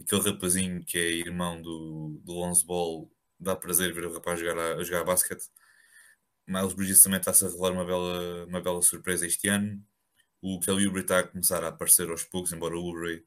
aquele 0.00 0.30
rapazinho 0.30 0.84
que 0.84 0.98
é 0.98 1.10
irmão 1.10 1.60
do, 1.60 2.20
do 2.24 2.32
Lonzo 2.32 2.66
Ball, 2.66 3.10
dá 3.38 3.56
prazer 3.56 3.92
ver 3.92 4.06
o 4.06 4.12
rapaz 4.12 4.38
jogar 4.40 4.58
a, 4.58 4.74
a 4.76 4.84
jogar 4.84 5.04
basquete. 5.04 5.44
Miles 6.46 6.74
Bridges 6.74 7.02
também 7.02 7.18
está-se 7.18 7.44
a 7.44 7.48
revelar 7.48 7.72
uma 7.72 7.84
bela, 7.84 8.46
uma 8.46 8.60
bela 8.60 8.82
surpresa 8.82 9.26
este 9.26 9.48
ano. 9.48 9.82
O 10.40 10.60
Kelly 10.60 10.86
Oubre 10.86 11.02
está 11.02 11.20
a 11.20 11.26
começar 11.26 11.64
a 11.64 11.68
aparecer 11.68 12.08
aos 12.08 12.24
poucos, 12.24 12.52
embora 12.52 12.76
o 12.76 12.84
Oubre 12.84 13.24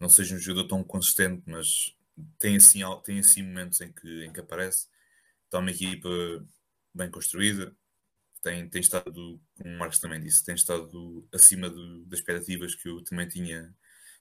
não 0.00 0.08
seja 0.08 0.34
um 0.34 0.38
jogador 0.38 0.68
tão 0.68 0.82
consistente, 0.82 1.42
mas 1.46 1.94
tem 2.38 2.56
assim, 2.56 2.80
tem 3.04 3.18
assim 3.18 3.42
momentos 3.42 3.80
em 3.80 3.92
que, 3.92 4.24
em 4.24 4.32
que 4.32 4.40
aparece. 4.40 4.88
Está 5.44 5.58
uma 5.58 5.70
equipa 5.70 6.08
bem 6.94 7.10
construída, 7.10 7.74
tem, 8.42 8.68
tem 8.68 8.80
estado, 8.80 9.40
como 9.54 9.74
o 9.74 9.78
Marcos 9.78 10.00
também 10.00 10.20
disse, 10.20 10.44
tem 10.44 10.54
estado 10.54 11.26
acima 11.32 11.70
do, 11.70 12.04
das 12.06 12.18
expectativas 12.18 12.74
que 12.74 12.88
eu 12.88 13.02
também 13.04 13.28
tinha, 13.28 13.72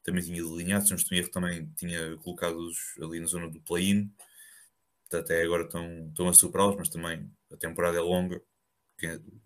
também 0.03 0.23
tinha 0.23 0.43
delineado. 0.43 0.85
Se 0.85 0.91
não 0.91 0.97
estou 0.97 1.17
erro, 1.17 1.29
também 1.31 1.67
tinha 1.75 2.15
colocado-os 2.17 2.77
ali 3.01 3.19
na 3.19 3.25
zona 3.25 3.49
do 3.49 3.59
play-in. 3.61 4.13
Até 5.11 5.43
agora 5.43 5.63
estão, 5.63 6.07
estão 6.09 6.29
a 6.29 6.33
superá-los, 6.33 6.77
mas 6.77 6.89
também 6.89 7.29
a 7.51 7.57
temporada 7.57 7.97
é 7.97 8.01
longa. 8.01 8.41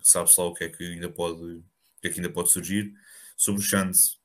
Sabe-se 0.02 0.40
lá 0.40 0.48
o 0.48 0.53
que 0.53 0.65
é 0.65 0.69
que 0.69 0.84
ainda 0.84 1.10
pode, 1.10 1.64
que 2.02 2.07
é 2.10 2.11
que 2.11 2.19
ainda 2.19 2.32
pode 2.32 2.52
surgir. 2.52 2.94
Sobre 3.38 3.61
o 3.61 3.64
Chance, 3.64 4.18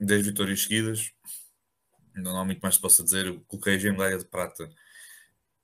10 0.00 0.26
vitórias 0.26 0.62
seguidas, 0.62 1.12
não 2.22 2.38
há 2.38 2.44
muito 2.44 2.60
mais 2.60 2.76
que 2.76 2.82
possa 2.82 3.02
dizer. 3.04 3.26
Eu 3.26 3.40
coloquei 3.46 3.74
a 3.76 3.92
medalha 3.92 4.18
de 4.18 4.24
prata 4.24 4.68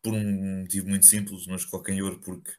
por 0.02 0.12
um 0.12 0.60
motivo 0.60 0.88
muito 0.88 1.06
simples, 1.06 1.46
mas 1.46 1.64
coloquei 1.64 1.94
em 1.94 2.02
ouro 2.02 2.20
porque 2.20 2.52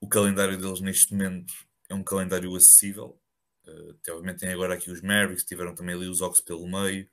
o 0.00 0.08
calendário 0.08 0.58
deles 0.58 0.80
neste 0.80 1.12
momento 1.12 1.52
é 1.88 1.94
um 1.94 2.02
calendário 2.04 2.54
acessível. 2.54 3.18
Uh, 3.66 3.96
obviamente 4.10 4.40
tem 4.40 4.50
agora 4.50 4.74
aqui 4.74 4.90
os 4.90 5.00
Mavericks, 5.00 5.44
tiveram 5.44 5.74
também 5.74 5.94
ali 5.94 6.08
os 6.08 6.20
Ox 6.20 6.40
pelo 6.40 6.66
meio, 6.68 7.08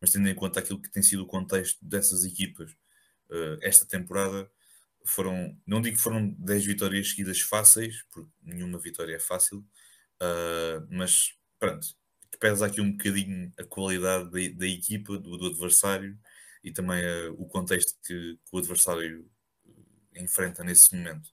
mas 0.00 0.10
tendo 0.10 0.28
em 0.28 0.34
conta 0.34 0.60
aquilo 0.60 0.80
que 0.80 0.90
tem 0.90 1.02
sido 1.02 1.22
o 1.22 1.26
contexto 1.26 1.78
dessas 1.84 2.24
equipas 2.24 2.72
uh, 3.30 3.58
esta 3.60 3.86
temporada, 3.86 4.50
foram, 5.04 5.56
não 5.66 5.80
digo 5.80 5.96
que 5.96 6.02
foram 6.02 6.30
10 6.38 6.64
vitórias 6.64 7.10
seguidas 7.10 7.40
fáceis, 7.40 8.02
porque 8.10 8.30
nenhuma 8.42 8.78
vitória 8.78 9.14
é 9.14 9.20
fácil, 9.20 9.58
uh, 9.58 10.86
mas 10.90 11.34
pronto, 11.58 11.86
pesa 12.42 12.66
aqui 12.66 12.80
um 12.80 12.90
bocadinho 12.90 13.52
a 13.56 13.62
qualidade 13.62 14.24
da, 14.24 14.58
da 14.58 14.66
equipa, 14.66 15.16
do, 15.16 15.36
do, 15.36 15.46
adversário 15.46 16.18
e 16.64 16.72
também 16.72 17.00
uh, 17.00 17.32
o 17.40 17.46
contexto 17.46 17.96
que, 18.04 18.36
que, 18.44 18.56
o 18.56 18.58
adversário 18.58 19.30
eh, 19.64 20.22
enfrenta 20.22 20.64
nesse 20.64 20.92
momento. 20.96 21.30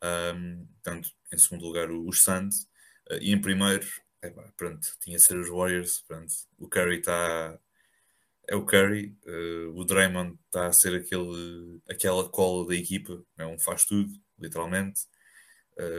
Um, 0.00 0.66
portanto, 0.66 1.10
em 1.32 1.38
segundo 1.38 1.66
lugar, 1.66 1.90
os 1.90 2.22
Suns 2.22 2.62
uh, 3.10 3.18
e 3.20 3.32
em 3.32 3.40
primeiro, 3.40 3.84
pronto, 4.56 4.86
tinha 5.00 5.16
de 5.16 5.22
ser 5.24 5.36
os 5.36 5.48
Warriors. 5.48 6.04
Pronto, 6.06 6.32
o 6.58 6.68
Curry 6.68 6.98
está. 6.98 7.58
É 8.48 8.54
o 8.54 8.64
Curry, 8.64 9.18
uh, 9.26 9.76
o 9.76 9.84
Draymond 9.84 10.38
está 10.46 10.68
a 10.68 10.72
ser 10.72 10.94
aquele, 10.94 11.80
aquela 11.90 12.28
cola 12.28 12.68
da 12.68 12.76
equipa, 12.76 13.20
é 13.36 13.44
um 13.44 13.58
faz 13.58 13.84
tudo, 13.84 14.12
literalmente. 14.38 15.00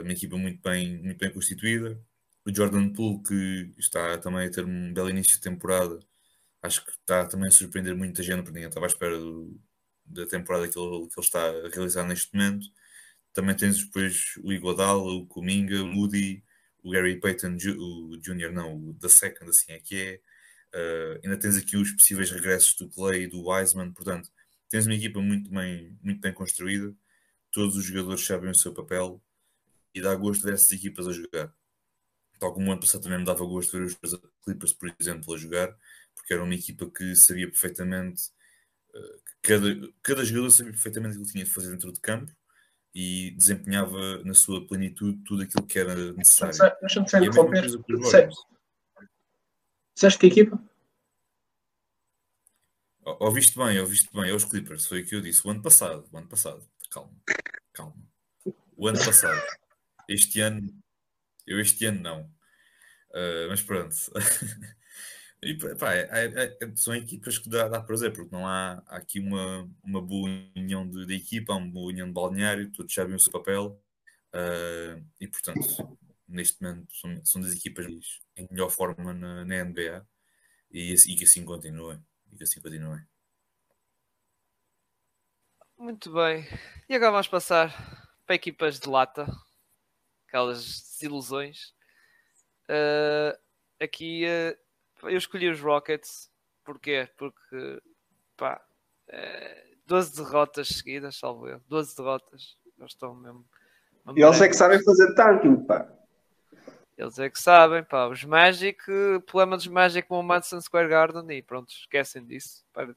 uma 0.01 0.13
equipa 0.13 0.37
muito 0.37 0.61
bem, 0.61 1.01
muito 1.03 1.17
bem 1.17 1.33
constituída, 1.33 2.01
o 2.47 2.55
Jordan 2.55 2.89
Poole, 2.93 3.21
que 3.23 3.73
está 3.77 4.17
também 4.19 4.47
a 4.47 4.51
ter 4.51 4.65
um 4.65 4.93
belo 4.93 5.09
início 5.09 5.33
de 5.35 5.41
temporada, 5.41 5.99
acho 6.63 6.85
que 6.85 6.91
está 6.91 7.25
também 7.25 7.49
a 7.49 7.51
surpreender 7.51 7.95
muita 7.95 8.23
gente, 8.23 8.37
porque 8.37 8.53
ninguém 8.53 8.69
estava 8.69 8.85
à 8.85 8.89
espera 8.89 9.19
do, 9.19 9.59
da 10.05 10.25
temporada 10.27 10.67
que 10.69 10.79
ele, 10.79 11.07
que 11.07 11.19
ele, 11.19 11.25
está 11.25 11.41
a 11.41 11.69
realizar 11.69 12.05
neste 12.05 12.33
momento. 12.33 12.67
também 13.33 13.55
tens 13.55 13.85
depois 13.85 14.35
o 14.43 14.53
Iguodala, 14.53 15.03
o 15.03 15.27
Kuminga, 15.27 15.83
o 15.83 15.87
Moody, 15.87 16.43
o 16.83 16.91
Gary 16.91 17.19
Payton 17.19 17.57
o 17.77 18.17
Jr., 18.17 18.51
não, 18.53 18.75
o 18.89 18.93
The 18.95 19.09
Second, 19.09 19.49
assim 19.49 19.73
é 19.73 19.79
que 19.79 19.95
é. 19.95 20.21
Uh, 20.75 21.19
ainda 21.23 21.37
tens 21.39 21.57
aqui 21.57 21.77
os 21.77 21.91
possíveis 21.93 22.31
regressos 22.31 22.75
do 22.75 22.89
Clay 22.89 23.23
e 23.23 23.27
do 23.27 23.47
Wiseman, 23.49 23.91
portanto, 23.93 24.29
tens 24.69 24.85
uma 24.85 24.95
equipa 24.95 25.21
muito 25.21 25.49
bem, 25.51 25.97
muito 26.03 26.21
bem 26.21 26.33
construída, 26.33 26.93
todos 27.51 27.75
os 27.77 27.85
jogadores 27.85 28.25
sabem 28.25 28.51
o 28.51 28.55
seu 28.55 28.73
papel 28.73 29.21
e 29.93 30.01
dá 30.01 30.15
gosto 30.15 30.43
ver 30.43 30.53
essas 30.55 30.71
equipas 30.71 31.07
a 31.07 31.13
jogar. 31.13 31.56
Tal 32.39 32.53
como 32.53 32.69
o 32.69 32.71
ano 32.71 32.81
passado 32.81 33.01
também 33.01 33.19
me 33.19 33.25
dava 33.25 33.45
gosto 33.45 33.77
ver 33.77 33.85
os 33.85 33.95
Clippers, 34.43 34.73
por 34.73 34.93
exemplo, 34.99 35.33
a 35.33 35.37
jogar, 35.37 35.75
porque 36.15 36.33
era 36.33 36.43
uma 36.43 36.53
equipa 36.53 36.89
que 36.89 37.15
sabia 37.15 37.47
perfeitamente, 37.47 38.23
uh, 38.93 39.21
cada, 39.41 39.67
cada 40.01 40.25
jogador 40.25 40.51
sabia 40.51 40.71
perfeitamente 40.71 41.17
o 41.17 41.23
que 41.23 41.31
tinha 41.31 41.43
de 41.43 41.51
fazer 41.51 41.71
dentro 41.71 41.91
de 41.91 41.99
campo 41.99 42.31
e 42.93 43.31
desempenhava 43.31 44.23
na 44.23 44.33
sua 44.33 44.65
plenitude 44.65 45.23
tudo 45.23 45.43
aquilo 45.43 45.65
que 45.65 45.79
era 45.79 46.13
necessário. 46.13 46.77
Deixa-me 46.81 47.09
só 47.09 47.19
interromper. 47.19 47.67
Disseste 49.93 50.19
que 50.19 50.27
equipa? 50.27 50.61
Ouviste 53.19 53.57
bem, 53.57 53.79
ouviste 53.79 54.09
bem, 54.13 54.29
é 54.29 54.33
os 54.33 54.43
Clippers, 54.43 54.85
foi 54.85 55.01
o 55.01 55.05
que 55.05 55.15
eu 55.15 55.21
disse. 55.21 55.47
O 55.47 55.49
ano 55.49 55.61
passado, 55.61 56.07
o 56.11 56.17
ano 56.17 56.27
passado, 56.27 56.67
calma, 56.91 57.15
calma. 57.71 57.95
O 58.75 58.87
ano 58.87 58.97
passado, 58.97 59.41
este 60.09 60.41
ano, 60.41 60.69
eu 61.47 61.59
este 61.59 61.85
ano 61.85 62.01
não. 62.01 62.21
Uh, 63.11 63.47
mas 63.49 63.61
pronto. 63.61 63.95
e, 65.41 65.55
pá, 65.55 65.95
é, 65.95 66.07
é, 66.11 66.57
é, 66.61 66.75
são 66.75 66.93
equipas 66.95 67.37
que 67.39 67.49
dá, 67.49 67.67
dá 67.67 67.81
prazer, 67.81 68.13
porque 68.13 68.35
não 68.35 68.45
há, 68.45 68.83
há 68.87 68.97
aqui 68.97 69.19
uma, 69.19 69.69
uma 69.83 70.01
boa 70.01 70.29
união 70.55 70.87
de, 70.87 71.05
de 71.05 71.15
equipa, 71.15 71.53
uma 71.53 71.71
boa 71.71 71.87
união 71.87 72.07
de 72.07 72.13
balneário, 72.13 72.71
todos 72.71 72.93
sabem 72.93 73.15
o 73.15 73.19
seu 73.19 73.31
papel. 73.31 73.81
Uh, 74.33 75.03
e 75.19 75.27
portanto, 75.27 75.97
neste 76.27 76.61
momento 76.61 76.93
são, 76.95 77.25
são 77.25 77.41
das 77.41 77.53
equipas 77.53 77.85
em 78.35 78.47
melhor 78.51 78.69
forma 78.69 79.13
na, 79.13 79.45
na 79.45 79.63
NBA 79.63 80.05
e, 80.69 80.93
e 80.93 81.15
que 81.15 81.23
assim 81.23 81.45
continuem 81.45 81.99
e 82.31 82.35
que 82.35 82.43
assim 82.43 82.61
continuem. 82.61 83.01
Muito 85.77 86.11
bem. 86.11 86.45
E 86.89 86.95
agora 86.95 87.11
vamos 87.11 87.27
passar 87.27 87.71
para 88.25 88.35
equipas 88.35 88.79
de 88.79 88.89
lata, 88.89 89.27
aquelas 90.27 90.63
desilusões. 90.63 91.73
Uh, 92.69 93.37
aqui 93.81 94.25
uh, 94.25 95.07
eu 95.07 95.17
escolhi 95.17 95.49
os 95.49 95.59
Rockets, 95.59 96.29
porquê? 96.63 97.07
Porque 97.17 97.81
pá, 98.35 98.61
uh, 99.07 99.09
eh, 99.09 99.67
12 99.85 100.17
derrotas 100.17 100.67
seguidas, 100.67 101.15
salvo 101.15 101.47
eu, 101.47 101.61
12 101.67 101.95
derrotas, 101.95 102.57
eles 102.77 102.91
estão 102.91 103.15
mesmo. 103.15 103.45
E 104.15 104.21
eles 104.21 104.41
é 104.41 104.47
que 104.47 104.55
sabem 104.55 104.83
fazer 104.83 105.13
tanking, 105.15 105.65
pá. 105.65 105.89
Eles 106.97 107.19
é 107.19 107.29
que 107.29 107.39
sabem, 107.39 107.83
pá. 107.83 108.07
Os 108.07 108.23
Magic, 108.23 108.79
o 108.89 109.21
problema 109.21 109.55
dos 109.55 109.67
Magic 109.67 110.07
com 110.07 110.19
o 110.19 110.23
Madison 110.23 110.59
Square 110.59 110.89
Garden 110.89 111.37
e 111.37 111.41
pronto, 111.41 111.69
esquecem 111.69 112.25
disso. 112.25 112.65
Pá. 112.73 112.87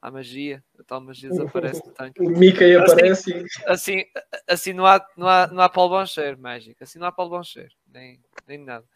A 0.00 0.10
magia, 0.12 0.62
a 0.78 0.84
tal 0.84 1.00
magia 1.00 1.28
desaparece 1.28 1.82
do 1.82 1.90
tanque. 1.90 2.22
O 2.22 2.30
Mickey 2.30 2.76
assim, 2.76 2.92
aparece. 2.92 3.44
Assim, 3.66 4.04
assim 4.46 4.72
não, 4.72 4.86
há, 4.86 5.04
não, 5.16 5.28
há, 5.28 5.46
não 5.48 5.62
há 5.62 5.68
Paulo 5.68 5.98
Boncher, 5.98 6.38
Magic. 6.38 6.80
Assim 6.80 7.00
não 7.00 7.08
há 7.08 7.12
Paulo 7.12 7.36
Boncher, 7.36 7.68
nem, 7.92 8.20
nem 8.46 8.58
nada. 8.58 8.86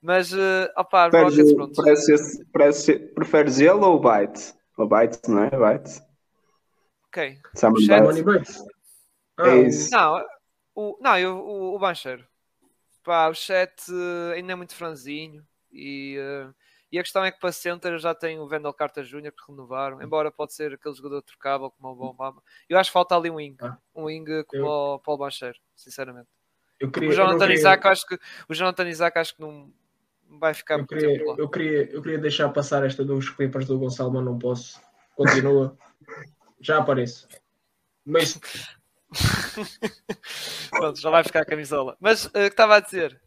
Mas, 0.00 0.32
uh, 0.32 0.70
opá, 0.76 1.08
preferes, 1.08 1.36
Rockets, 1.36 1.54
pronto. 1.54 1.82
Parece, 1.82 2.44
parece, 2.52 2.98
preferes 3.14 3.58
ele 3.58 3.70
ou 3.70 3.96
o 3.96 4.00
Byte? 4.00 4.54
O 4.76 4.86
Byte, 4.86 5.18
não 5.28 5.44
é? 5.44 5.50
Byte. 5.50 6.02
Ok. 7.08 7.38
Simon 7.54 8.22
Byte. 8.22 8.52
Ah, 9.38 9.48
é 9.48 9.60
isso. 9.62 9.90
Não, 9.90 10.24
o, 10.74 10.98
não 11.00 11.18
eu, 11.18 11.36
o, 11.38 11.74
o 11.74 11.78
Bancheiro. 11.78 12.24
Pá, 13.02 13.28
o 13.28 13.34
chat 13.34 13.72
uh, 13.90 14.32
ainda 14.34 14.52
é 14.52 14.56
muito 14.56 14.74
franzinho 14.74 15.44
e, 15.72 16.18
uh, 16.18 16.54
e 16.94 16.98
a 17.00 17.02
questão 17.02 17.24
é 17.24 17.32
que 17.32 17.40
para 17.40 17.50
center 17.50 17.98
já 17.98 18.14
tem 18.14 18.38
o 18.38 18.46
Vendel 18.46 18.72
Carter 18.72 19.02
Jr. 19.02 19.32
que 19.32 19.50
renovaram, 19.50 20.00
embora 20.00 20.30
pode 20.30 20.54
ser 20.54 20.74
aquele 20.74 20.94
jogador 20.94 21.22
trocável 21.22 21.68
como 21.68 21.92
o 21.92 21.96
Bombama. 21.96 22.40
Eu 22.68 22.78
acho 22.78 22.88
que 22.88 22.92
falta 22.92 23.16
ali 23.16 23.28
um 23.28 23.34
wing, 23.34 23.56
ah, 23.60 23.76
um 23.92 24.04
wing 24.04 24.44
como 24.44 24.62
eu, 24.62 24.68
o 24.68 24.98
Paul 25.00 25.18
Bancheiro, 25.18 25.58
sinceramente. 25.74 26.28
Eu 26.78 26.92
queria, 26.92 27.08
o 27.08 27.12
Jonathan 27.12 27.38
queria... 27.38 27.54
Isaac 27.54 27.88
acho 27.88 28.06
que 28.06 28.16
o 28.48 28.54
Jonathan 28.54 28.88
Isaac 28.88 29.18
acho 29.18 29.34
que 29.34 29.40
não 29.40 29.72
vai 30.38 30.54
ficar 30.54 30.78
eu 30.78 30.86
queria. 30.86 31.24
Eu 31.36 31.48
queria, 31.48 31.90
eu 31.92 32.00
queria 32.00 32.18
deixar 32.18 32.48
passar 32.50 32.86
esta 32.86 33.04
dos 33.04 33.28
Clippers 33.28 33.66
do 33.66 33.76
Gonçalo, 33.76 34.12
mas 34.12 34.24
não 34.24 34.38
posso. 34.38 34.80
Continua. 35.16 35.76
já 36.60 36.78
apareço. 36.78 37.26
Mas 38.06 38.38
Pronto, 40.70 41.00
já 41.00 41.10
vai 41.10 41.24
ficar 41.24 41.40
a 41.40 41.44
camisola. 41.44 41.96
Mas 42.00 42.26
o 42.26 42.28
uh, 42.28 42.32
que 42.32 42.38
estava 42.38 42.76
a 42.76 42.80
dizer? 42.80 43.20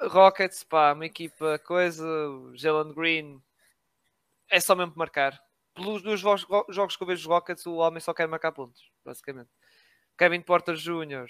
Rockets, 0.00 0.62
pá, 0.62 0.92
uma 0.92 1.06
equipa, 1.06 1.58
coisa, 1.58 2.06
Jalen 2.54 2.94
Green, 2.94 3.42
é 4.50 4.60
só 4.60 4.74
mesmo 4.74 4.92
marcar. 4.96 5.40
Pelos 5.74 6.02
dois 6.02 6.20
jogos, 6.20 6.44
que 6.96 7.02
eu 7.02 7.06
vejo 7.06 7.22
os 7.22 7.26
Rockets, 7.26 7.66
o 7.66 7.76
homem 7.76 8.00
só 8.00 8.12
quer 8.14 8.26
marcar 8.26 8.52
pontos, 8.52 8.90
basicamente. 9.04 9.50
Kevin 10.16 10.40
Porter 10.40 10.74
Jr., 10.74 11.26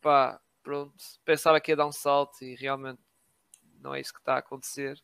pá, 0.00 0.40
pronto, 0.62 0.94
pensava 1.24 1.60
que 1.60 1.72
ia 1.72 1.76
dar 1.76 1.86
um 1.86 1.92
salto 1.92 2.42
e 2.42 2.54
realmente 2.54 3.00
não 3.80 3.94
é 3.94 4.00
isso 4.00 4.12
que 4.12 4.18
está 4.18 4.34
a 4.34 4.38
acontecer. 4.38 5.00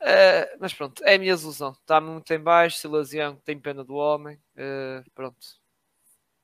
Uh, 0.00 0.58
mas 0.58 0.74
pronto, 0.74 1.02
é 1.04 1.14
a 1.14 1.18
minha 1.18 1.30
ilusão. 1.30 1.72
Está 1.72 2.00
muito 2.00 2.28
em 2.32 2.38
baixo. 2.38 2.78
Silas 2.78 3.12
Young 3.12 3.36
tem 3.44 3.58
pena 3.58 3.84
do 3.84 3.94
homem. 3.94 4.36
Uh, 4.56 5.08
pronto, 5.14 5.38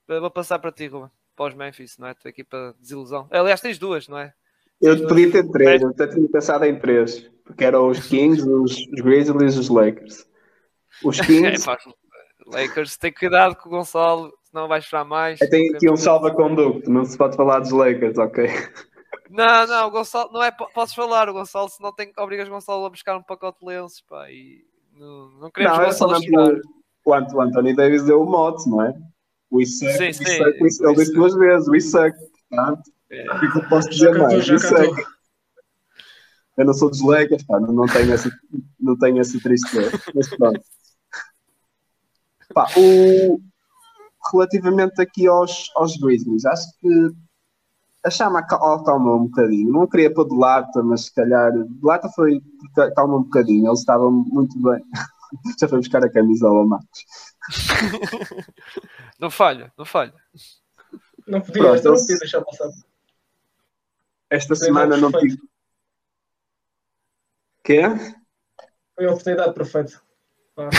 vou 0.06 0.30
passar 0.30 0.60
para 0.60 0.70
ti, 0.70 0.86
Ruben. 0.86 1.10
Pós 1.34 1.54
Memphis, 1.54 1.98
não 1.98 2.08
é? 2.08 2.14
Tua 2.14 2.30
equipa 2.30 2.72
de 2.76 2.82
desilusão. 2.82 3.28
Aliás, 3.30 3.60
tens 3.60 3.78
duas, 3.78 4.06
não 4.08 4.18
é? 4.18 4.32
Eu 4.80 5.06
podia 5.08 5.30
ter 5.30 5.48
três, 5.50 5.82
eu 5.82 5.88
até 5.88 6.06
tinha 6.06 6.28
pensado 6.28 6.64
em 6.64 6.78
três. 6.78 7.28
Porque 7.44 7.64
eram 7.64 7.88
os 7.88 8.06
Kings, 8.06 8.42
os, 8.42 8.72
os 8.72 9.02
Grizzlies 9.02 9.54
e 9.54 9.58
os 9.58 9.68
Lakers. 9.68 10.26
Os 11.02 11.20
Kings. 11.22 11.68
é, 11.68 11.76
Lakers, 12.46 12.96
tem 12.96 13.12
cuidado 13.12 13.56
com 13.56 13.68
o 13.68 13.72
Gonçalo, 13.72 14.32
senão 14.44 14.68
vais 14.68 14.84
esperar 14.84 15.04
mais. 15.04 15.38
Tem 15.38 15.74
aqui 15.74 15.90
um 15.90 15.96
salva-conducto, 15.96 16.90
não 16.90 17.04
se 17.04 17.16
pode 17.16 17.36
falar 17.36 17.60
dos 17.60 17.70
Lakers, 17.70 18.18
ok? 18.18 18.48
Não, 19.30 19.66
não, 19.66 19.88
o 19.88 19.90
Gonçalo, 19.90 20.32
não 20.32 20.42
é, 20.42 20.50
podes 20.50 20.94
falar, 20.94 21.28
o 21.28 21.32
Gonçalo, 21.32 21.68
se 21.68 21.82
não 21.82 21.92
tem, 21.92 22.12
obrigas 22.18 22.48
o 22.48 22.50
Gonçalo 22.50 22.86
a 22.86 22.90
buscar 22.90 23.16
um 23.16 23.22
pacote 23.22 23.60
de 23.60 23.66
lenços, 23.66 24.00
pá, 24.02 24.30
e 24.30 24.64
não, 24.94 25.30
não 25.32 25.50
queremos 25.50 25.76
não, 25.76 25.84
o 25.84 25.86
Gonçalo 25.88 26.14
é 26.14 26.22
chorar. 26.22 26.60
O, 27.04 27.10
o 27.10 27.40
Anthony 27.42 27.74
Davis 27.74 28.04
deu 28.04 28.22
o 28.22 28.26
mote, 28.26 28.68
não 28.68 28.82
é? 28.82 28.94
We 29.52 29.64
suck, 29.66 29.92
sim, 29.92 30.04
we 30.04 30.12
sim, 30.12 30.24
suck, 30.24 30.62
we, 30.62 30.88
ele 30.88 30.94
disse 30.94 31.12
duas 31.12 31.34
vezes, 31.34 31.68
we 31.68 31.80
suck. 31.80 32.16
Tá? 32.50 32.78
É. 33.10 33.30
O 33.32 33.52
que 33.52 33.58
eu 33.58 33.68
posso 33.68 33.88
dizer 33.88 34.16
mais? 34.18 34.44
Suck. 34.44 35.18
Eu 36.56 36.64
não 36.64 36.74
sou 36.74 36.90
dos 36.90 37.00
Lakers, 37.00 37.44
pá, 37.44 37.60
não, 37.60 37.72
não, 37.72 37.86
tenho 37.86 38.12
essa, 38.12 38.30
não 38.80 38.98
tenho 38.98 39.20
essa 39.20 39.38
tristeza. 39.40 39.92
Mas 40.12 40.28
pronto. 40.28 40.60
Pá, 42.52 42.66
o, 42.76 43.40
relativamente 44.32 45.00
aqui 45.00 45.28
aos, 45.28 45.70
aos 45.76 45.96
Grizzlies, 45.96 46.44
acho 46.44 46.66
que 46.80 47.12
a 48.04 48.10
chama 48.10 48.40
acalmou 48.40 49.16
um 49.16 49.26
bocadinho. 49.26 49.72
Não 49.72 49.86
queria 49.86 50.12
pôr 50.12 50.28
de 50.28 50.34
lata, 50.36 50.82
mas 50.82 51.06
se 51.06 51.14
calhar 51.14 51.52
de 51.52 51.78
lata 51.80 52.08
foi 52.08 52.40
acalmou 52.76 53.20
um 53.20 53.24
bocadinho. 53.24 53.68
Eles 53.68 53.80
estavam 53.80 54.10
muito 54.10 54.60
bem. 54.60 54.82
Já 55.60 55.68
foi 55.68 55.78
buscar 55.78 56.04
a 56.04 56.10
camisola, 56.10 56.66
Marcos. 56.66 57.04
não 59.20 59.30
falha, 59.30 59.72
não 59.78 59.84
falha. 59.84 60.14
Não 61.26 61.40
podia, 61.40 61.62
Pronto, 61.62 61.84
não 61.84 61.94
podia 61.94 62.18
deixar 62.18 62.40
passar. 62.42 62.68
Esta 64.30 64.54
semana 64.54 64.96
não 64.96 65.10
tive. 65.12 65.38
Quê? 67.64 67.82
Foi 68.94 69.06
a 69.06 69.10
oportunidade 69.10 69.54
perfeita. 69.54 70.02
Ah, 70.56 70.70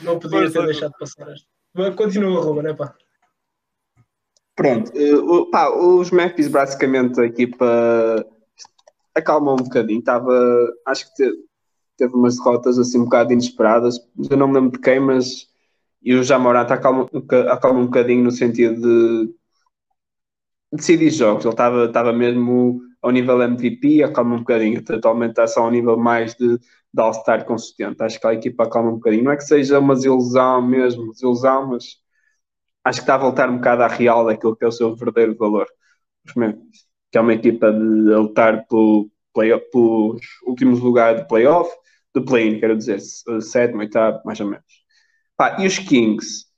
não 0.00 0.18
podia 0.18 0.38
pois 0.38 0.52
ter 0.52 0.62
é. 0.62 0.66
deixado 0.66 0.94
passar 0.98 1.30
esta. 1.30 1.46
Continua, 1.96 2.42
Ruben, 2.42 2.70
é 2.70 2.74
pá. 2.74 2.94
Pronto, 4.54 4.92
uh, 4.94 5.50
pá, 5.50 5.68
os 5.70 6.10
Memphis 6.10 6.48
basicamente 6.48 7.20
a 7.20 7.24
equipa 7.24 8.26
acalmou 9.14 9.54
um 9.54 9.64
bocadinho. 9.64 10.00
Estava, 10.00 10.32
acho 10.86 11.14
que 11.14 11.30
teve 11.96 12.14
umas 12.14 12.36
derrotas 12.36 12.78
assim 12.78 13.00
um 13.00 13.04
bocado 13.04 13.32
inesperadas. 13.32 13.98
Eu 14.30 14.36
não 14.36 14.48
me 14.48 14.54
lembro 14.54 14.72
de 14.72 14.78
quem, 14.78 15.00
mas 15.00 15.48
e 16.02 16.14
o 16.14 16.24
Jamorata 16.24 16.74
acalma, 16.74 17.08
acalma 17.50 17.80
um 17.80 17.86
bocadinho 17.86 18.24
no 18.24 18.30
sentido 18.30 18.80
de 18.80 19.34
decidir 20.72 21.10
jogos. 21.10 21.44
Ele 21.44 21.52
estava, 21.54 21.84
estava 21.86 22.12
mesmo 22.12 22.80
ao 23.00 23.10
nível 23.10 23.40
MVP, 23.42 24.02
acalma 24.02 24.36
um 24.36 24.38
bocadinho. 24.38 24.82
Totalmente 24.84 25.30
está 25.30 25.46
só 25.46 25.62
ao 25.64 25.70
nível 25.70 25.96
mais 25.96 26.34
de, 26.34 26.58
de 26.58 27.00
All-Star 27.02 27.44
consistente. 27.44 28.02
Acho 28.02 28.20
que 28.20 28.26
a 28.26 28.34
equipa 28.34 28.64
acalma 28.64 28.90
um 28.90 28.94
bocadinho. 28.94 29.24
Não 29.24 29.32
é 29.32 29.36
que 29.36 29.44
seja 29.44 29.78
uma 29.78 29.94
desilusão 29.94 30.62
mesmo, 30.62 31.12
desilusão, 31.12 31.68
mas 31.68 31.84
acho 32.84 33.00
que 33.00 33.04
está 33.04 33.14
a 33.14 33.18
voltar 33.18 33.50
um 33.50 33.56
bocado 33.56 33.82
à 33.82 33.88
real 33.88 34.24
daquilo 34.26 34.56
que 34.56 34.64
é 34.64 34.68
o 34.68 34.72
seu 34.72 34.94
verdadeiro 34.96 35.36
valor. 35.36 35.66
Que 37.10 37.18
é 37.18 37.20
uma 37.20 37.34
equipa 37.34 37.72
de 37.72 37.78
lutar 37.78 38.66
pelo 38.68 39.10
play, 39.34 39.58
pelos 39.70 40.20
últimos 40.46 40.80
lugares 40.80 41.22
de 41.22 41.28
playoff, 41.28 41.70
do 42.14 42.24
play-in, 42.24 42.60
quero 42.60 42.76
dizer, 42.76 43.00
sétimo, 43.40 43.80
oitavo, 43.80 44.20
mais 44.24 44.40
ou 44.40 44.46
menos. 44.46 44.64
Pá, 45.36 45.56
e 45.60 45.66
os 45.66 45.78
Kings? 45.78 46.51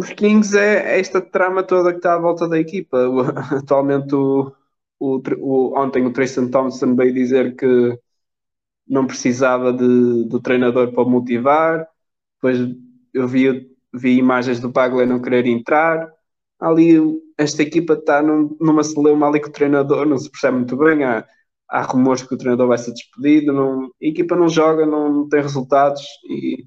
Os 0.00 0.10
Kings 0.14 0.56
é 0.56 0.98
esta 0.98 1.20
trama 1.20 1.62
toda 1.62 1.92
que 1.92 1.98
está 1.98 2.14
à 2.14 2.18
volta 2.18 2.48
da 2.48 2.58
equipa. 2.58 2.98
Atualmente, 3.58 4.14
o, 4.14 4.50
o, 4.98 5.20
o, 5.38 5.78
ontem 5.78 6.06
o 6.06 6.12
Tristan 6.12 6.48
Thompson 6.48 6.96
veio 6.96 7.12
dizer 7.12 7.54
que 7.54 7.98
não 8.88 9.06
precisava 9.06 9.72
de, 9.72 10.24
do 10.24 10.40
treinador 10.40 10.92
para 10.92 11.04
motivar. 11.04 11.86
Depois 12.36 12.58
eu 13.12 13.28
vi, 13.28 13.70
vi 13.92 14.16
imagens 14.16 14.58
do 14.58 14.70
Bagley 14.70 15.06
não 15.06 15.20
querer 15.20 15.46
entrar. 15.46 16.10
Ali, 16.58 16.98
esta 17.36 17.62
equipa 17.62 17.94
está 17.94 18.22
num, 18.22 18.56
numa 18.60 18.82
celeuma 18.82 19.28
ali 19.28 19.40
com 19.40 19.48
o 19.48 19.52
treinador, 19.52 20.06
não 20.06 20.18
se 20.18 20.30
percebe 20.30 20.56
muito 20.58 20.76
bem. 20.78 21.04
Há, 21.04 21.26
há 21.68 21.82
rumores 21.82 22.22
que 22.22 22.34
o 22.34 22.38
treinador 22.38 22.68
vai 22.68 22.78
ser 22.78 22.92
despedido. 22.92 23.52
Não, 23.52 23.84
a 23.84 23.90
equipa 24.00 24.34
não 24.34 24.48
joga, 24.48 24.86
não, 24.86 25.12
não 25.12 25.28
tem 25.28 25.42
resultados 25.42 26.02
e 26.24 26.64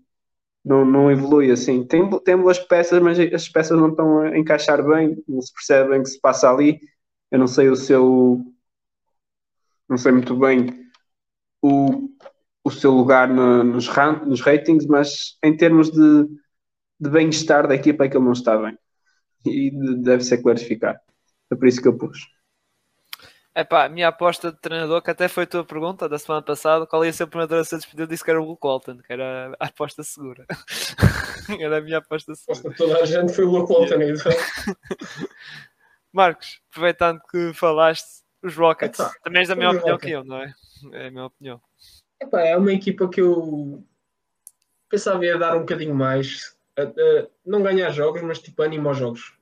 não, 0.64 0.86
não 0.86 1.12
evolui 1.12 1.52
assim. 1.52 1.86
Tem, 1.86 2.10
tem 2.22 2.38
boas 2.38 2.60
peças, 2.60 3.02
mas 3.02 3.20
as 3.20 3.50
peças 3.50 3.78
não 3.78 3.90
estão 3.90 4.20
a 4.20 4.38
encaixar 4.38 4.84
bem, 4.86 5.22
não 5.28 5.42
se 5.42 5.54
percebe 5.54 5.90
bem 5.90 6.00
o 6.00 6.04
que 6.04 6.10
se 6.10 6.22
passa 6.22 6.50
ali. 6.50 6.80
Eu 7.32 7.40
não 7.40 7.48
sei 7.48 7.70
o 7.70 7.76
seu. 7.76 8.42
Não 9.90 9.98
sei 9.98 10.12
muito 10.12 10.36
bem 10.38 10.90
o, 11.62 12.10
o 12.64 12.72
seu 12.72 12.92
lugar 12.92 13.28
no, 13.28 13.64
nos, 13.64 13.88
nos 14.26 14.42
ratings, 14.42 14.86
mas 14.88 15.38
em 15.44 15.56
termos 15.56 15.92
de, 15.92 16.28
de 17.00 17.10
bem-estar 17.10 17.68
da 17.68 17.76
equipa 17.76 18.06
é 18.06 18.10
que 18.10 18.18
ele 18.18 18.26
não 18.26 18.34
está 18.34 18.58
bem. 18.58 18.78
E 19.46 19.72
deve 20.02 20.24
ser 20.24 20.42
clarificado. 20.42 21.00
É 21.52 21.56
por 21.56 21.68
isso 21.68 21.82
que 21.82 21.88
eu 21.88 21.98
pus. 21.98 22.28
Epá, 23.56 23.86
a 23.86 23.90
minha 23.90 24.08
aposta 24.08 24.52
de 24.52 24.58
treinador, 24.58 25.00
que 25.04 25.12
até 25.12 25.28
foi 25.28 25.44
a 25.44 25.48
tua 25.48 25.64
pergunta 25.64 26.10
da 26.10 26.18
semana 26.18 26.42
passada, 26.42 26.88
qual 26.88 27.06
ia 27.06 27.14
ser 27.14 27.26
o 27.26 27.28
treinador 27.28 27.60
a 27.60 27.64
ser 27.64 27.76
despedido, 27.76 28.08
disse 28.08 28.24
que 28.24 28.32
era 28.32 28.42
o 28.42 28.46
Luke 28.46 28.66
Walton, 28.66 28.98
que 28.98 29.14
era 29.14 29.56
a 29.60 29.68
aposta 29.68 30.02
segura. 30.02 30.44
era 31.62 31.78
a 31.78 31.82
minha 31.82 32.00
aposta 32.00 32.34
segura. 32.34 32.76
Toda 32.76 33.04
a 33.04 33.06
gente 33.06 33.32
foi 33.32 33.46
o 33.46 33.52
Luke 33.52 33.72
Walton. 33.72 34.02
Então. 34.02 34.32
Marcos, 36.12 36.62
aproveitando 36.72 37.22
que 37.30 37.54
falaste, 37.54 38.24
os 38.42 38.56
Rockets, 38.56 39.00
Epá, 39.00 39.14
também 39.24 39.40
és 39.42 39.48
da 39.48 39.56
minha 39.56 39.70
opinião 39.70 39.98
que 40.00 40.10
eu, 40.10 40.24
não 40.24 40.38
é? 40.38 40.54
É 40.92 41.08
a 41.08 41.12
minha 41.12 41.26
opinião. 41.26 41.62
Epá, 42.20 42.42
é 42.42 42.58
uma 42.58 42.74
equipa 42.74 43.08
que 43.08 43.22
eu 43.22 43.84
pensava 44.90 45.26
ia 45.26 45.38
dar 45.38 45.56
um 45.56 45.62
bocadinho 45.62 45.94
mais, 45.94 46.58
não 47.46 47.62
ganhar 47.62 47.92
jogos, 47.92 48.22
mas 48.24 48.40
tipo 48.40 48.64
anima 48.64 48.90
aos 48.90 48.98
jogos. 48.98 49.38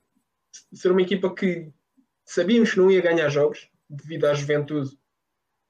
Ser 0.72 0.90
uma 0.90 1.00
equipa 1.00 1.34
que 1.34 1.70
sabíamos 2.26 2.72
que 2.72 2.78
não 2.78 2.90
ia 2.90 3.00
ganhar 3.00 3.28
jogos, 3.30 3.71
devido 3.92 4.26
à 4.26 4.34
juventude 4.34 4.90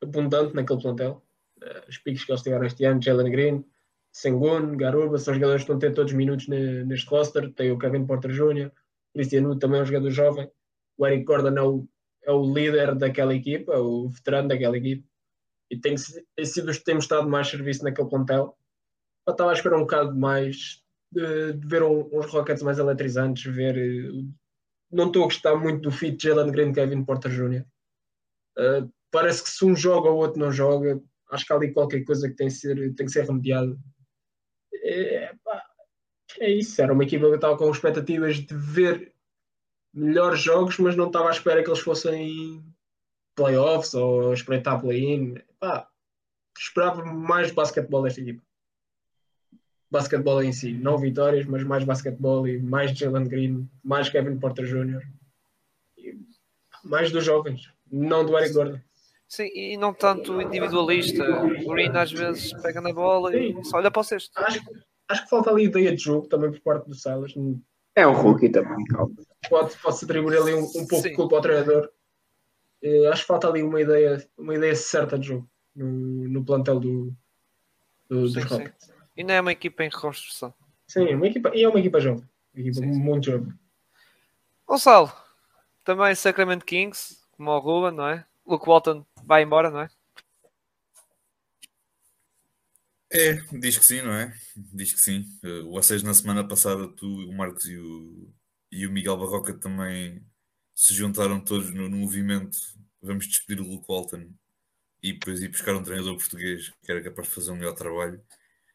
abundante 0.03 0.55
naquele 0.55 0.81
plantel. 0.81 1.23
Uh, 1.63 1.89
os 1.89 1.99
piques 1.99 2.25
que 2.25 2.33
eles 2.33 2.43
tiveram 2.43 2.67
este 2.67 2.85
ano, 2.85 3.03
Jalen 3.03 3.31
Green, 3.31 3.65
Sengun, 4.13 4.77
Garuba, 4.77 5.19
são 5.19 5.35
jogadores 5.35 5.63
que 5.63 5.73
estão 5.73 5.77
a 5.77 5.81
ter 5.81 5.95
todos 5.95 6.13
os 6.13 6.17
minutos 6.17 6.49
neste 6.49 7.09
roster. 7.09 7.53
Tem 7.53 7.71
o 7.71 7.79
Kevin 7.79 8.07
Porter 8.07 8.31
Jr., 8.31 8.71
Cristiano 9.13 9.59
também 9.59 9.81
é 9.81 9.83
um 9.83 9.87
jogador 9.87 10.11
jovem. 10.11 10.51
O 10.97 11.07
Eric 11.07 11.25
Gordon 11.25 11.57
é 11.57 11.63
o, 11.63 11.89
é 12.25 12.33
o 12.33 12.53
líder 12.53 12.95
daquela 12.95 13.35
equipa, 13.35 13.77
o 13.79 14.09
veterano 14.09 14.49
daquela 14.49 14.77
equipa. 14.77 15.07
E 15.71 15.79
tem, 15.79 15.95
tem 16.35 16.45
sido 16.45 16.71
os 16.71 16.79
que 16.79 16.85
têm 16.85 16.95
mostrado 16.95 17.29
mais 17.29 17.49
serviço 17.49 17.85
naquele 17.85 18.09
plantel. 18.09 18.57
Eu 19.27 19.33
estava 19.33 19.51
a 19.51 19.55
esperar 19.55 19.77
um 19.77 19.83
bocado 19.83 20.17
mais 20.19 20.83
de, 21.11 21.53
de 21.55 21.67
ver 21.67 21.83
um, 21.83 22.09
uns 22.13 22.27
Rockets 22.27 22.63
mais 22.63 22.79
eletrizantes, 22.79 23.45
ver. 23.55 23.77
Uh, 23.77 24.29
não 24.91 25.07
estou 25.07 25.23
a 25.23 25.27
gostar 25.27 25.57
muito 25.57 25.83
do 25.83 25.91
fit 25.91 26.23
Jalen 26.23 26.53
Green 26.53 26.73
Kevin 26.73 27.05
Porter 27.05 27.31
Jr. 27.31 27.65
Uh, 28.59 28.93
parece 29.11 29.45
que 29.45 29.51
se 29.51 29.65
um 29.65 29.77
joga 29.77 30.09
ou 30.09 30.17
o 30.17 30.19
outro 30.19 30.41
não 30.41 30.51
joga, 30.51 31.01
acho 31.31 31.47
que 31.47 31.53
há 31.53 31.57
ali 31.57 31.73
qualquer 31.73 32.05
coisa 32.05 32.29
que 32.29 32.35
tem, 32.35 32.49
que 32.49 32.55
ser, 32.55 32.77
tem 32.95 33.07
que 33.07 33.13
ser 33.13 33.25
remediada. 33.25 33.77
É, 34.85 35.35
pá, 35.45 35.63
é 36.41 36.51
isso, 36.51 36.81
era 36.81 36.93
uma 36.93 37.05
equipa 37.05 37.29
que 37.29 37.35
estava 37.35 37.57
com 37.57 37.71
expectativas 37.71 38.37
de 38.37 38.55
ver 38.55 39.15
melhores 39.95 40.41
jogos, 40.41 40.79
mas 40.79 40.97
não 40.97 41.07
estava 41.07 41.29
à 41.29 41.31
espera 41.31 41.63
que 41.63 41.69
eles 41.69 41.81
fossem 41.81 42.65
playoffs 43.35 43.95
ou 43.95 44.33
espreitar 44.33 44.81
play-in. 44.81 45.37
Esperava 46.59 47.05
mais 47.05 47.51
basquetebol 47.51 48.03
desta 48.03 48.21
equipa. 48.21 48.43
Basquetebol 49.91 50.43
em 50.43 50.53
si, 50.53 50.73
não 50.73 50.97
vitórias, 50.97 51.45
mas 51.45 51.63
mais 51.65 51.85
basquetebol 51.85 52.49
e 52.49 52.59
mais 52.59 52.97
Jalen 52.97 53.29
Green, 53.29 53.71
mais 53.85 54.09
Kevin 54.09 54.39
Porter 54.39 54.65
Jr. 54.65 55.03
E 55.99 56.19
mais 56.83 57.13
dos 57.13 57.25
jovens 57.25 57.71
não 57.93 58.25
do 58.25 58.37
Eric 58.39 58.55
Gordon. 58.55 58.81
Sim, 59.29 59.51
e 59.55 59.77
não 59.77 59.95
tanto 59.95 60.41
individualista. 60.43 61.23
O 61.65 61.71
Green 61.71 61.91
às 61.95 62.13
vezes 62.13 62.53
pega 62.61 62.81
na 62.81 62.93
bola 62.93 63.35
e 63.37 63.55
só 63.65 63.79
olha 63.79 63.91
para 63.91 64.01
o 64.01 64.05
cesto. 64.05 64.39
Acho, 64.39 64.61
acho 65.09 65.25
que 65.25 65.31
falta 65.31 65.51
ali 65.51 65.65
ideia 65.65 65.95
de 65.95 66.03
jogo 66.03 66.27
também 66.29 66.51
por 66.51 66.61
parte 66.61 66.89
do 66.89 66.95
Silas. 66.95 67.33
É 67.95 68.07
um 68.07 68.13
rookie 68.13 68.51
também, 68.51 68.85
calma. 68.87 69.15
Pode, 69.49 69.77
pode-se 69.79 70.05
atribuir 70.05 70.39
ali 70.39 70.55
um, 70.55 70.65
um 70.65 70.87
pouco 70.87 71.03
de 71.03 71.15
culpa 71.15 71.37
ao 71.37 71.43
treinador. 71.43 71.91
Uh, 72.83 73.09
acho 73.11 73.23
que 73.23 73.29
falta 73.29 73.49
ali 73.49 73.63
uma 73.63 73.81
ideia, 73.81 74.27
uma 74.37 74.55
ideia 74.55 74.75
certa 74.75 75.19
de 75.19 75.29
jogo 75.29 75.49
no, 75.75 76.29
no 76.29 76.45
plantel 76.45 76.81
do, 76.81 77.15
do 78.09 78.29
sim, 78.29 78.35
dos 78.35 78.45
Rockets. 78.45 78.93
E 79.17 79.25
não 79.25 79.35
é 79.35 79.41
uma 79.41 79.53
equipa 79.53 79.85
em 79.85 79.89
reconstrução. 79.89 80.53
Sim, 80.87 81.07
é 81.09 81.17
uma 81.17 81.27
equipa, 81.27 81.51
e 81.55 81.63
é 81.63 81.69
uma 81.69 81.79
equipa 81.79 82.01
jovem. 82.01 82.29
Uma 82.55 82.61
equipa 82.61 82.81
sim, 82.81 82.87
muito 82.87 83.27
jovem. 83.31 83.53
Gonçalo, 84.67 85.13
também 85.85 86.15
Sacramento 86.15 86.65
Kings, 86.65 87.22
como 87.33 87.51
o 87.51 87.59
Ruben, 87.59 87.97
não 87.97 88.09
é? 88.09 88.27
Luke 88.47 88.67
Walton 88.67 89.05
vai 89.25 89.43
embora, 89.43 89.71
não 89.71 89.81
é? 89.81 89.89
É, 93.11 93.35
diz 93.59 93.77
que 93.77 93.85
sim, 93.85 94.01
não 94.01 94.13
é? 94.13 94.35
Diz 94.57 94.93
que 94.93 95.01
sim. 95.01 95.27
Ou 95.67 95.83
seja, 95.83 96.07
na 96.07 96.15
semana 96.15 96.47
passada 96.47 96.89
tu, 96.89 97.07
o 97.07 97.33
Marcos 97.33 97.67
e 97.67 97.77
o, 97.77 98.33
e 98.71 98.87
o 98.87 98.91
Miguel 98.91 99.19
Barroca 99.19 99.53
também 99.53 100.25
se 100.75 100.95
juntaram 100.95 101.39
todos 101.41 101.73
no, 101.73 101.89
no 101.89 101.97
movimento 101.99 102.59
vamos 103.03 103.27
despedir 103.27 103.61
o 103.61 103.69
Luke 103.69 103.87
Walton 103.89 104.33
e 105.03 105.13
depois 105.13 105.43
ir 105.43 105.49
buscar 105.49 105.75
um 105.75 105.83
treinador 105.83 106.17
português 106.17 106.73
que 106.83 106.93
era 106.93 107.03
capaz 107.03 107.29
de 107.29 107.35
fazer 107.35 107.51
um 107.51 107.57
melhor 107.57 107.75
trabalho. 107.75 108.23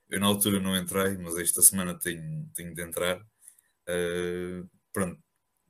Eu 0.09 0.19
na 0.19 0.27
altura 0.27 0.59
não 0.59 0.75
entrei, 0.75 1.17
mas 1.17 1.37
esta 1.37 1.61
semana 1.61 1.97
tenho, 1.97 2.49
tenho 2.53 2.73
de 2.73 2.81
entrar. 2.81 3.17
Uh, 3.89 4.69
pronto, 4.91 5.21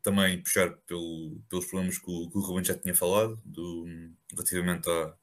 também 0.01 0.41
puxar 0.41 0.71
pelo, 0.85 1.41
pelos 1.49 1.65
problemas 1.65 1.97
que 1.97 2.09
o, 2.09 2.29
que 2.29 2.37
o 2.37 2.41
Ruben 2.41 2.63
já 2.63 2.77
tinha 2.77 2.95
falado, 2.95 3.41
do, 3.43 3.85
relativamente 4.31 4.89
à, 4.89 5.15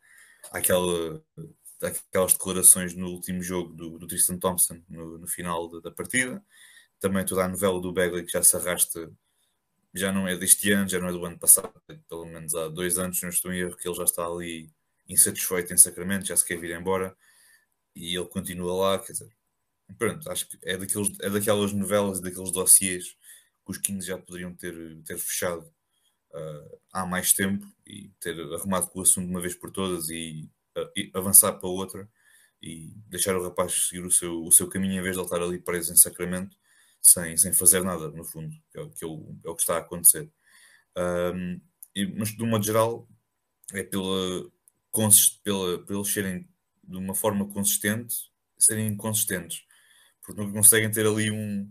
àquela, 0.52 1.24
àquelas 1.82 2.32
declarações 2.32 2.94
no 2.94 3.08
último 3.08 3.42
jogo 3.42 3.72
do, 3.72 3.98
do 3.98 4.06
Tristan 4.06 4.38
Thompson 4.38 4.82
no, 4.88 5.18
no 5.18 5.26
final 5.26 5.68
da, 5.68 5.80
da, 5.80 5.90
partida. 5.90 6.44
Também 7.00 7.24
toda 7.24 7.44
a 7.44 7.48
novela 7.48 7.80
do 7.80 7.92
Bagley 7.92 8.24
que 8.24 8.32
já 8.32 8.42
se 8.42 8.56
arrasta, 8.56 9.10
já 9.94 10.12
não 10.12 10.26
é 10.26 10.36
deste 10.36 10.70
ano, 10.72 10.88
já 10.88 10.98
não 10.98 11.08
é 11.08 11.12
do 11.12 11.24
ano 11.24 11.38
passado, 11.38 11.72
pelo 12.08 12.26
menos 12.26 12.54
há 12.54 12.68
dois 12.68 12.98
anos, 12.98 13.20
não 13.22 13.28
estou 13.30 13.52
em 13.52 13.60
erro, 13.60 13.76
que 13.76 13.88
ele 13.88 13.96
já 13.96 14.04
está 14.04 14.26
ali 14.26 14.70
insatisfeito 15.08 15.72
em 15.72 15.76
Sacramento, 15.76 16.26
já 16.26 16.36
se 16.36 16.44
quer 16.44 16.58
vir 16.58 16.76
embora 16.76 17.16
e 17.94 18.16
ele 18.16 18.26
continua 18.26 18.74
lá, 18.74 18.98
quer 18.98 19.12
dizer, 19.12 19.28
pronto, 19.98 20.30
acho 20.30 20.48
que 20.48 20.58
é, 20.62 20.76
daqueles, 20.76 21.12
é 21.20 21.30
daquelas 21.30 21.72
novelas 21.72 22.20
daqueles 22.20 22.50
dossiês 22.50 23.16
que 23.64 23.70
os 23.70 23.78
Kings 23.78 24.06
já 24.06 24.18
poderiam 24.18 24.54
ter, 24.54 24.74
ter 25.04 25.18
fechado 25.18 25.64
uh, 26.32 26.80
há 26.92 27.06
mais 27.06 27.32
tempo 27.32 27.66
e 27.86 28.10
ter 28.20 28.38
arrumado 28.54 28.88
com 28.88 28.98
o 28.98 29.02
assunto 29.02 29.26
de 29.26 29.30
uma 29.30 29.40
vez 29.40 29.54
por 29.54 29.70
todas 29.70 30.08
e, 30.10 30.50
uh, 30.76 30.90
e, 30.96 31.10
avançar 31.14 31.52
para 31.54 31.68
outra 31.68 32.08
e 32.60 32.92
deixar 33.06 33.36
o 33.36 33.42
rapaz 33.42 33.88
seguir 33.88 34.04
o 34.04 34.10
seu, 34.10 34.42
o 34.42 34.52
seu 34.52 34.68
caminho 34.68 34.98
em 34.98 35.02
vez 35.02 35.14
de 35.14 35.20
ele 35.20 35.26
estar 35.26 35.42
ali 35.42 35.58
preso 35.58 35.92
em 35.92 35.96
Sacramento 35.96 36.56
sem, 37.00 37.36
sem 37.36 37.52
fazer 37.52 37.82
nada, 37.82 38.10
no 38.10 38.24
fundo, 38.24 38.54
que 38.72 38.78
é, 38.78 38.88
que 38.88 39.04
é, 39.04 39.08
o, 39.08 39.36
é 39.44 39.50
o 39.50 39.54
que 39.54 39.62
está 39.62 39.76
a 39.76 39.80
acontecer. 39.80 40.30
Um, 40.96 41.60
e, 41.94 42.06
mas, 42.06 42.30
de 42.30 42.42
um 42.42 42.46
modo 42.46 42.64
geral, 42.64 43.06
é 43.74 43.82
pela, 43.82 44.50
pela, 45.42 45.84
pela 45.84 45.98
eles 46.00 46.12
serem 46.12 46.48
de 46.82 46.96
uma 46.96 47.14
forma 47.14 47.46
consistente, 47.48 48.14
serem 48.58 48.88
inconsistentes, 48.88 49.64
porque 50.22 50.40
não 50.40 50.50
conseguem 50.50 50.90
ter 50.90 51.06
ali 51.06 51.30
um, 51.30 51.68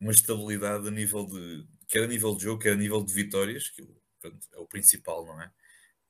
uma 0.00 0.12
estabilidade 0.12 0.88
a 0.88 0.90
nível 0.90 1.26
de 1.26 1.66
quer 1.88 2.04
a 2.04 2.06
nível 2.06 2.36
de 2.36 2.44
jogo, 2.44 2.62
quer 2.62 2.72
a 2.72 2.76
nível 2.76 3.02
de 3.04 3.12
vitórias, 3.14 3.68
que 3.68 3.82
portanto, 4.20 4.46
é 4.52 4.58
o 4.58 4.66
principal, 4.66 5.26
não 5.26 5.40
é? 5.40 5.50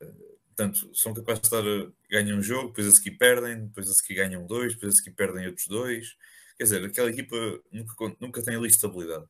Eh, 0.01 0.15
portanto, 0.49 0.91
são 0.95 1.15
capazes 1.15 1.43
de 1.43 1.47
estar 1.47 1.65
a 1.65 1.93
ganhar 2.11 2.37
um 2.37 2.43
jogo, 2.43 2.69
depois 2.69 2.89
a 2.89 2.91
seguir 2.93 3.13
perdem, 3.13 3.67
depois 3.67 3.89
a 3.89 3.95
seguir 3.95 4.15
ganham 4.17 4.47
dois, 4.47 4.75
depois 4.75 4.95
a 4.95 4.97
seguir 4.97 5.13
perdem 5.13 5.47
outros 5.47 5.67
dois. 5.69 6.17
Quer 6.57 6.65
dizer, 6.65 6.85
aquela 6.85 7.11
equipa 7.11 7.37
nunca, 7.73 8.17
nunca 8.21 8.43
tem 8.43 8.57
ali 8.57 8.69
estabilidade. 8.69 9.27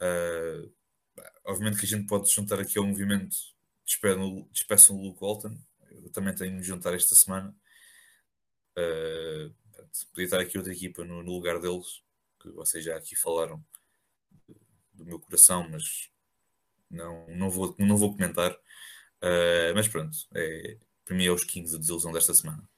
Uh, 0.00 0.72
obviamente 1.44 1.78
que 1.78 1.86
a 1.86 1.88
gente 1.88 2.06
pode 2.06 2.30
juntar 2.30 2.60
aqui 2.60 2.78
ao 2.78 2.84
movimento 2.84 3.36
Despeçam 4.52 4.96
o 4.96 5.02
Luke 5.02 5.20
Walton. 5.20 5.56
Eu 5.90 6.10
também 6.10 6.34
tenho 6.34 6.60
de 6.60 6.66
juntar 6.66 6.92
esta 6.92 7.14
semana. 7.14 7.54
Uh, 8.76 9.54
podia 10.12 10.24
estar 10.24 10.40
aqui 10.40 10.58
outra 10.58 10.72
equipa 10.72 11.04
no, 11.04 11.22
no 11.22 11.32
lugar 11.32 11.60
deles 11.60 12.02
que 12.42 12.50
vocês 12.50 12.84
já 12.84 12.96
aqui 12.96 13.14
falaram 13.14 13.64
do 14.92 15.04
meu 15.04 15.18
coração, 15.18 15.68
mas 15.68 16.10
não, 16.90 17.26
não, 17.28 17.50
vou, 17.50 17.74
não 17.78 17.96
vou 17.96 18.12
comentar. 18.12 18.52
Uh, 18.52 19.74
mas 19.74 19.88
pronto, 19.88 20.16
é, 20.34 20.78
para 21.04 21.16
mim 21.16 21.26
é 21.26 21.30
os 21.30 21.44
Kings 21.44 21.74
a 21.74 21.78
desilusão 21.78 22.12
desta 22.12 22.34
semana. 22.34 22.68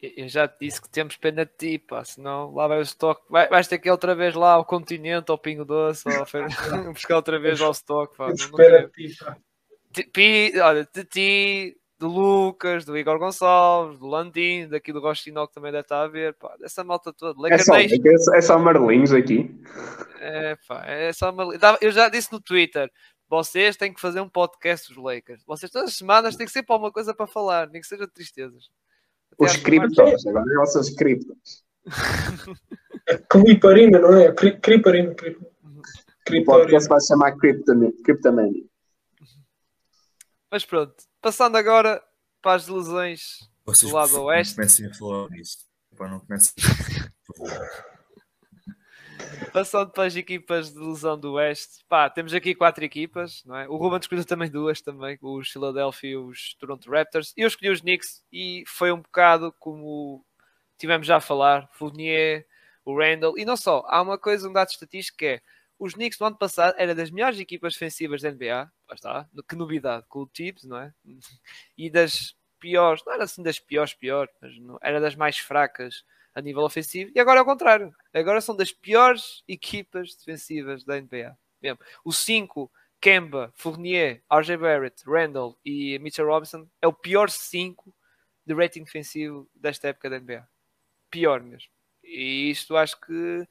Eu 0.00 0.28
já 0.28 0.46
te 0.46 0.58
disse 0.60 0.80
que 0.80 0.90
temos 0.90 1.16
pena 1.16 1.46
de 1.46 1.52
ti, 1.52 1.78
pá, 1.78 2.04
senão 2.04 2.52
lá 2.54 2.68
vai 2.68 2.78
o 2.78 2.82
estoque. 2.82 3.22
Vai, 3.30 3.48
vais 3.48 3.66
ter 3.66 3.78
que 3.78 3.88
ir 3.88 3.90
outra 3.90 4.14
vez 4.14 4.34
lá 4.34 4.52
ao 4.52 4.64
continente, 4.64 5.30
ao 5.30 5.38
Pingo 5.38 5.64
Doce, 5.64 6.06
ou 6.06 6.26
buscar 6.92 7.16
outra 7.16 7.38
vez 7.38 7.60
ao 7.60 7.72
estoque. 7.72 8.16
Pá. 8.16 8.26
Não, 8.26 8.34
Espera 8.34 8.88
de 8.88 9.08
ti, 9.08 9.16
pá. 9.18 9.38
Ti- 9.92 10.60
olha, 10.60 10.86
de 10.92 11.04
ti, 11.04 11.80
do 11.98 12.08
Lucas, 12.08 12.84
do 12.84 12.96
Igor 12.96 13.18
Gonçalves, 13.18 13.98
do 13.98 14.06
Landim, 14.06 14.68
daqui 14.68 14.92
do 14.92 15.00
Rostinol 15.00 15.48
que 15.48 15.54
também 15.54 15.72
deve 15.72 15.82
estar 15.82 16.02
a 16.02 16.08
ver, 16.08 16.34
pá, 16.34 16.54
dessa 16.58 16.84
malta 16.84 17.12
toda. 17.12 17.38
É 17.54 17.58
só, 17.58 17.74
é 17.76 17.88
só- 18.18 18.34
é 18.34 18.40
só 18.42 18.58
Marlinhos 18.58 19.12
aqui. 19.12 19.50
é, 20.20 20.56
pá, 20.68 20.84
é 20.86 21.12
só. 21.12 21.30
Dava- 21.58 21.78
Eu 21.80 21.90
já 21.90 22.08
disse 22.08 22.30
no 22.32 22.40
Twitter, 22.40 22.90
vocês 23.28 23.76
têm 23.76 23.92
que 23.94 24.00
fazer 24.00 24.20
um 24.20 24.28
podcast 24.28 24.92
dos 24.92 25.02
Lakers. 25.02 25.42
Vocês 25.46 25.72
todas 25.72 25.90
as 25.90 25.96
semanas 25.96 26.36
têm 26.36 26.46
que 26.46 26.52
sempre 26.52 26.72
alguma 26.72 26.92
coisa 26.92 27.14
para 27.14 27.26
falar, 27.26 27.68
nem 27.70 27.80
que 27.80 27.86
seja 27.86 28.06
de 28.06 28.12
tristezas. 28.12 28.68
Até 29.32 29.44
Os 29.44 29.56
criptos, 29.56 30.26
agora 30.26 30.62
os 30.62 30.72
seus 30.72 30.90
criptos. 30.90 31.64
Cliparina, 33.30 33.98
não 33.98 34.14
é? 34.18 34.32
Cri- 34.32 34.58
O 36.40 36.44
podcast 36.44 36.88
vai 36.88 37.00
se 37.00 37.06
chamar. 37.08 37.36
Cryptomania. 37.36 38.64
Mas 40.50 40.64
pronto, 40.64 40.94
passando 41.26 41.56
agora 41.56 42.00
para 42.40 42.54
as 42.54 42.68
ilusões 42.68 43.50
Vocês 43.64 43.90
do 43.90 43.96
lado 43.96 44.12
não 44.12 44.24
oeste. 44.26 44.54
comecem 44.54 44.86
a 44.86 44.94
falar 44.94 45.28
disso. 45.30 45.58
Não 45.98 46.20
comecem. 46.20 46.52
Passando 49.52 49.90
para 49.90 50.04
as 50.04 50.14
equipas 50.14 50.72
de 50.72 50.78
ilusão 50.78 51.18
do 51.18 51.32
Oeste, 51.32 51.84
pá, 51.88 52.08
temos 52.08 52.32
aqui 52.32 52.54
quatro 52.54 52.84
equipas, 52.84 53.42
não 53.44 53.56
é? 53.56 53.68
O 53.68 53.76
Ruben 53.76 53.98
escolheu 53.98 54.24
também 54.24 54.48
duas 54.48 54.80
também, 54.80 55.18
os 55.20 55.48
Philadelphia 55.48 56.10
e 56.10 56.16
os 56.16 56.54
Toronto 56.60 56.88
Raptors. 56.88 57.32
Eu 57.36 57.48
escolhi 57.48 57.70
os 57.70 57.80
Knicks 57.80 58.22
e 58.30 58.62
foi 58.68 58.92
um 58.92 59.00
bocado 59.00 59.52
como 59.58 60.24
tivemos 60.78 61.08
já 61.08 61.16
a 61.16 61.20
falar, 61.20 61.68
Fournier, 61.72 62.46
o 62.84 62.96
Randall, 62.96 63.36
e 63.36 63.44
não 63.44 63.56
só, 63.56 63.84
há 63.88 64.00
uma 64.00 64.16
coisa, 64.16 64.48
um 64.48 64.52
dado 64.52 64.68
estatístico 64.68 65.18
que 65.18 65.26
é, 65.26 65.40
os 65.76 65.94
Knicks 65.94 66.20
no 66.20 66.28
ano 66.28 66.38
passado 66.38 66.76
era 66.78 66.94
das 66.94 67.10
melhores 67.10 67.40
equipas 67.40 67.72
defensivas 67.72 68.22
da 68.22 68.30
NBA, 68.30 68.70
lá 68.88 68.94
está, 68.94 69.28
que 69.48 69.56
novidade, 69.56 70.06
com 70.08 70.20
o 70.20 70.26
Tibbs, 70.26 70.64
não 70.64 70.78
é? 70.78 70.92
E 71.76 71.90
das 71.90 72.36
piores, 72.58 73.02
não 73.04 73.12
era 73.12 73.24
assim 73.24 73.42
das 73.42 73.58
piores, 73.58 73.94
pior, 73.94 74.28
mas 74.40 74.58
não, 74.58 74.78
era 74.82 75.00
das 75.00 75.14
mais 75.14 75.38
fracas 75.38 76.04
a 76.34 76.40
nível 76.40 76.62
ofensivo, 76.62 77.10
e 77.14 77.20
agora 77.20 77.40
é 77.40 77.42
o 77.42 77.46
contrário. 77.46 77.94
Agora 78.12 78.40
são 78.40 78.54
das 78.54 78.70
piores 78.70 79.42
equipas 79.48 80.14
defensivas 80.14 80.84
da 80.84 81.00
NBA. 81.00 81.36
Mesmo. 81.62 81.78
O 82.04 82.12
5, 82.12 82.70
Kemba, 83.00 83.52
Fournier, 83.54 84.22
RJ 84.30 84.56
Barrett, 84.58 85.02
Randall 85.06 85.58
e 85.64 85.98
Mitchell 85.98 86.26
Robinson 86.26 86.68
é 86.82 86.86
o 86.86 86.92
pior 86.92 87.30
5 87.30 87.94
de 88.44 88.54
rating 88.54 88.84
defensivo 88.84 89.48
desta 89.54 89.88
época 89.88 90.10
da 90.10 90.20
NBA. 90.20 90.46
Pior 91.10 91.42
mesmo. 91.42 91.70
E 92.04 92.50
isto 92.50 92.76
acho 92.76 93.00
que 93.00 93.48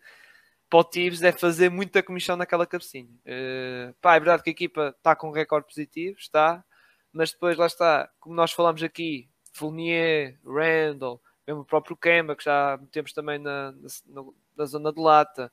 para 0.75 0.81
o 0.81 0.83
Tibbs 0.83 1.21
deve 1.21 1.37
fazer 1.37 1.69
muita 1.69 2.03
comissão 2.03 2.35
naquela 2.35 2.67
cabecinha. 2.67 3.09
Uh, 3.25 3.93
pá, 4.01 4.15
é 4.15 4.19
verdade 4.19 4.43
que 4.43 4.49
a 4.49 4.51
equipa 4.51 4.93
está 4.97 5.15
com 5.15 5.29
um 5.29 5.31
recorde 5.31 5.67
positivo, 5.67 6.17
está, 6.19 6.65
mas 7.13 7.31
depois 7.31 7.55
lá 7.55 7.65
está, 7.65 8.11
como 8.19 8.35
nós 8.35 8.51
falamos 8.51 8.83
aqui, 8.83 9.29
Fournier, 9.53 10.37
Randall, 10.45 11.21
mesmo 11.47 11.61
o 11.61 11.65
próprio 11.65 11.95
Kemba, 11.95 12.35
que 12.35 12.43
já 12.43 12.77
temos 12.91 13.13
também 13.13 13.39
na, 13.39 13.71
na, 13.71 14.25
na 14.57 14.65
zona 14.65 14.91
de 14.91 14.99
lata. 14.99 15.49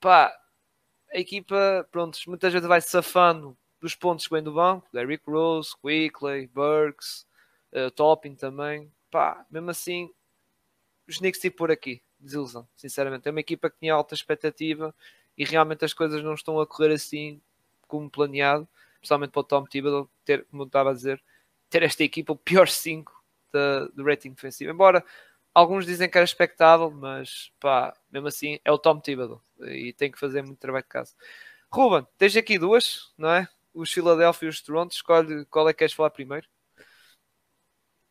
Pá, 0.00 0.34
a 1.12 1.18
equipa, 1.18 1.86
pronto, 1.90 2.18
muitas 2.26 2.50
vezes 2.50 2.66
vai 2.66 2.80
safando 2.80 3.58
dos 3.78 3.94
pontos 3.94 4.26
que 4.26 4.34
vem 4.34 4.42
do 4.42 4.54
banco, 4.54 4.88
Derrick 4.90 5.30
Rose, 5.30 5.74
Quickley, 5.82 6.46
Burks, 6.46 7.26
uh, 7.74 7.90
Topping 7.90 8.34
também. 8.34 8.90
Pá, 9.10 9.44
mesmo 9.50 9.70
assim, 9.70 10.10
os 11.06 11.18
Knicks 11.18 11.44
ir 11.44 11.50
por 11.50 11.70
aqui, 11.70 12.02
desilusão, 12.26 12.68
sinceramente. 12.76 13.28
É 13.28 13.30
uma 13.30 13.40
equipa 13.40 13.70
que 13.70 13.78
tinha 13.78 13.94
alta 13.94 14.14
expectativa 14.14 14.94
e 15.36 15.44
realmente 15.44 15.84
as 15.84 15.94
coisas 15.94 16.22
não 16.22 16.34
estão 16.34 16.60
a 16.60 16.66
correr 16.66 16.92
assim 16.92 17.40
como 17.86 18.10
planeado, 18.10 18.68
principalmente 18.98 19.30
para 19.30 19.40
o 19.40 19.44
Tom 19.44 19.64
Thibodeau 19.64 20.10
ter, 20.24 20.44
como 20.50 20.64
eu 20.64 20.66
estava 20.66 20.90
a 20.90 20.94
dizer, 20.94 21.22
ter 21.70 21.82
esta 21.82 22.02
equipa 22.02 22.32
o 22.32 22.36
pior 22.36 22.68
5 22.68 23.12
do 23.94 24.04
rating 24.04 24.30
defensivo. 24.30 24.70
Embora 24.70 25.02
alguns 25.54 25.86
dizem 25.86 26.10
que 26.10 26.18
era 26.18 26.24
expectável, 26.24 26.90
mas 26.90 27.50
pá, 27.58 27.96
mesmo 28.12 28.28
assim 28.28 28.58
é 28.64 28.70
o 28.70 28.78
Tom 28.78 29.00
Thibodeau 29.00 29.40
e 29.60 29.92
tem 29.92 30.10
que 30.10 30.18
fazer 30.18 30.42
muito 30.42 30.58
trabalho 30.58 30.84
de 30.84 30.88
casa. 30.88 31.14
Ruben, 31.72 32.06
tens 32.18 32.36
aqui 32.36 32.58
duas, 32.58 33.12
não 33.16 33.30
é? 33.30 33.48
Os 33.72 33.92
Philadelphia 33.92 34.46
e 34.46 34.48
os 34.48 34.60
Toronto, 34.60 34.92
escolhe 34.92 35.44
qual 35.46 35.68
é 35.68 35.72
que 35.72 35.78
queres 35.78 35.94
falar 35.94 36.10
primeiro. 36.10 36.46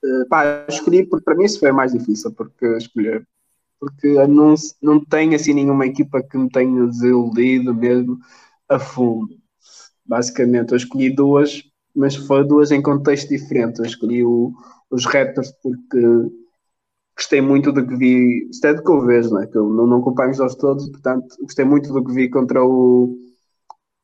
Uh, 0.03 0.27
pá, 0.29 0.65
escolhi 0.69 1.05
porque 1.05 1.23
para 1.23 1.35
mim 1.35 1.45
isso 1.45 1.59
foi 1.59 1.71
mais 1.71 1.93
difícil 1.93 2.31
porque 2.31 2.65
escolher. 2.77 3.27
Porque 3.85 4.07
não, 4.25 4.55
não 4.81 5.05
tenho 5.05 5.35
assim 5.35 5.53
nenhuma 5.53 5.85
equipa 5.85 6.23
que 6.23 6.35
me 6.35 6.49
tenha 6.49 6.87
desiludido 6.87 7.71
mesmo 7.71 8.17
a 8.67 8.79
fundo. 8.79 9.37
Basicamente, 10.03 10.71
eu 10.71 10.77
escolhi 10.77 11.13
duas, 11.15 11.61
mas 11.95 12.15
foram 12.15 12.47
duas 12.47 12.71
em 12.71 12.81
contexto 12.81 13.29
diferente. 13.29 13.77
Eu 13.77 13.85
escolhi 13.85 14.23
o, 14.23 14.51
os 14.89 15.05
Raptors 15.05 15.51
porque 15.61 15.99
gostei 17.15 17.41
muito 17.41 17.71
do 17.71 17.85
que 17.85 17.95
vi. 17.95 18.49
Isto 18.49 18.65
é 18.65 18.73
do 18.73 18.83
que 18.83 18.89
eu 18.89 19.05
vejo, 19.05 19.29
não 19.29 19.43
é? 19.43 19.45
Que 19.45 19.55
eu 19.55 19.69
não, 19.69 19.85
não 19.85 19.99
acompanho 19.99 20.31
os 20.31 20.37
jogos 20.37 20.55
todos, 20.55 20.89
portanto, 20.89 21.35
gostei 21.41 21.63
muito 21.63 21.93
do 21.93 22.03
que 22.03 22.11
vi 22.11 22.27
contra 22.27 22.65
o, 22.65 23.15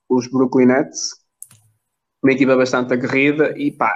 os 0.07 0.27
Brooklyn 0.27 0.67
Nets. 0.67 1.15
Uma 2.21 2.33
equipa 2.33 2.55
bastante 2.55 2.93
aguerrida 2.93 3.57
e 3.57 3.71
pá, 3.71 3.91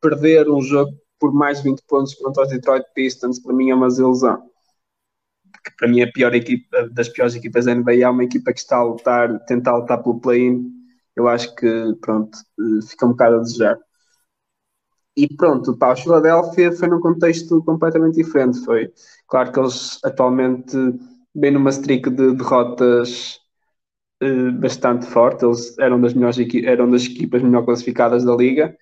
perder 0.00 0.48
um 0.48 0.62
jogo 0.62 0.90
por 1.20 1.34
mais 1.34 1.58
de 1.58 1.64
20 1.64 1.82
pontos 1.86 2.14
contra 2.14 2.44
os 2.44 2.48
Detroit 2.48 2.86
Pistons 2.94 3.38
para 3.38 3.54
mim 3.54 3.68
é 3.68 3.74
uma 3.74 3.88
desilusão. 3.88 4.53
Porque 5.54 5.76
para 5.78 5.88
mim 5.88 6.02
a 6.02 6.10
pior 6.12 6.34
equipa 6.34 6.88
das 6.90 7.08
piores 7.08 7.34
equipas 7.34 7.64
da 7.64 7.72
NBA 7.72 7.94
é 7.94 8.08
uma 8.08 8.24
equipa 8.24 8.52
que 8.52 8.58
está 8.60 8.76
a 8.78 8.84
lutar, 8.84 9.38
tentar 9.46 9.76
lutar 9.76 10.02
pelo 10.02 10.20
play-in. 10.20 10.70
Eu 11.16 11.28
acho 11.28 11.54
que 11.54 11.94
pronto, 12.00 12.36
fica 12.88 13.06
um 13.06 13.10
bocado 13.10 13.36
a 13.36 13.40
desejar. 13.40 13.78
E 15.16 15.28
pronto, 15.36 15.76
para 15.76 15.92
o 15.92 15.96
Philadelphia 15.96 16.72
foi 16.72 16.88
num 16.88 17.00
contexto 17.00 17.62
completamente 17.62 18.16
diferente. 18.16 18.64
Foi 18.64 18.92
claro 19.28 19.52
que 19.52 19.60
eles 19.60 20.00
atualmente 20.04 20.76
bem 21.34 21.52
numa 21.52 21.70
streak 21.70 22.10
de 22.10 22.34
derrotas 22.34 23.40
uh, 24.22 24.52
bastante 24.60 25.06
forte. 25.06 25.44
Eles 25.44 25.78
eram 25.78 26.00
das 26.00 26.14
melhores 26.14 26.38
eram 26.64 26.90
das 26.90 27.04
equipas 27.04 27.42
melhor 27.42 27.64
classificadas 27.64 28.24
da 28.24 28.34
liga 28.34 28.76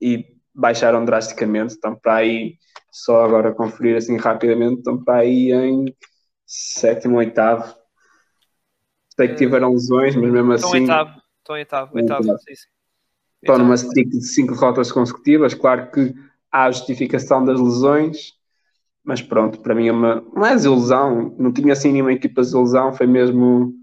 e 0.00 0.26
baixaram 0.54 1.04
drasticamente. 1.04 1.74
Estão 1.74 1.94
para 1.96 2.16
aí, 2.16 2.58
só 2.92 3.24
agora 3.24 3.54
conferir 3.54 3.96
assim 3.96 4.18
rapidamente, 4.18 4.78
estão 4.78 5.02
para 5.02 5.20
aí 5.20 5.50
em 5.50 5.86
sétimo, 6.46 7.16
oitavo. 7.16 7.74
Sei 9.16 9.28
que 9.28 9.36
tiveram 9.36 9.72
lesões, 9.72 10.14
mas 10.14 10.30
mesmo 10.30 10.52
estão 10.52 10.68
assim. 10.68 10.80
Oitavo, 10.82 11.22
estão 11.38 11.56
oitavo, 11.56 11.96
oitavo, 11.96 12.20
oitavo. 12.20 12.38
sim, 12.40 12.54
sim. 12.54 12.68
Estão 13.40 13.58
numa 13.58 13.74
streak 13.74 14.10
de 14.10 14.26
cinco 14.26 14.52
derrotas 14.52 14.92
consecutivas. 14.92 15.54
Claro 15.54 15.90
que 15.90 16.14
há 16.50 16.66
a 16.66 16.70
justificação 16.70 17.44
das 17.44 17.58
lesões, 17.58 18.34
mas 19.02 19.20
pronto, 19.22 19.60
para 19.60 19.74
mim 19.74 19.88
é 19.88 19.92
uma, 19.92 20.20
não 20.20 20.46
é 20.46 20.54
desilusão. 20.54 21.34
Não 21.38 21.52
tinha 21.52 21.72
assim 21.72 21.92
nenhuma 21.92 22.12
equipa 22.12 22.42
de 22.42 22.48
desilusão, 22.48 22.92
foi 22.92 23.06
mesmo 23.06 23.74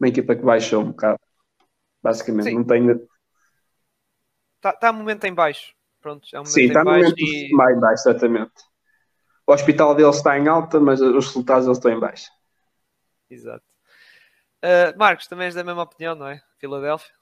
uma 0.00 0.08
equipa 0.08 0.34
que 0.34 0.42
baixou 0.42 0.82
um 0.82 0.88
bocado. 0.88 1.18
Basicamente, 2.02 2.48
Sim. 2.48 2.54
não 2.54 2.64
tenho. 2.64 3.08
Está 4.56 4.72
tá 4.72 4.90
um 4.90 4.94
momento 4.94 5.24
em 5.24 5.34
baixo. 5.34 5.77
Pronto, 6.08 6.26
é 6.32 6.40
um 6.40 6.44
Sim, 6.46 6.64
está 6.68 6.82
no 6.82 6.90
momento 6.92 7.14
e 7.18 7.52
mais 7.52 7.78
baixo, 7.78 8.08
exatamente. 8.08 8.52
O 9.46 9.52
hospital 9.52 9.94
deles 9.94 10.16
está 10.16 10.38
em 10.38 10.48
alta, 10.48 10.80
mas 10.80 11.02
os 11.02 11.26
resultados 11.26 11.66
deles 11.66 11.76
estão 11.76 11.92
em 11.92 12.00
baixo. 12.00 12.30
Exato. 13.28 13.66
Uh, 14.64 14.98
Marcos, 14.98 15.26
também 15.26 15.44
és 15.44 15.54
da 15.54 15.62
mesma 15.62 15.82
opinião, 15.82 16.14
não 16.14 16.28
é? 16.28 16.42
Filadélfia. 16.58 17.12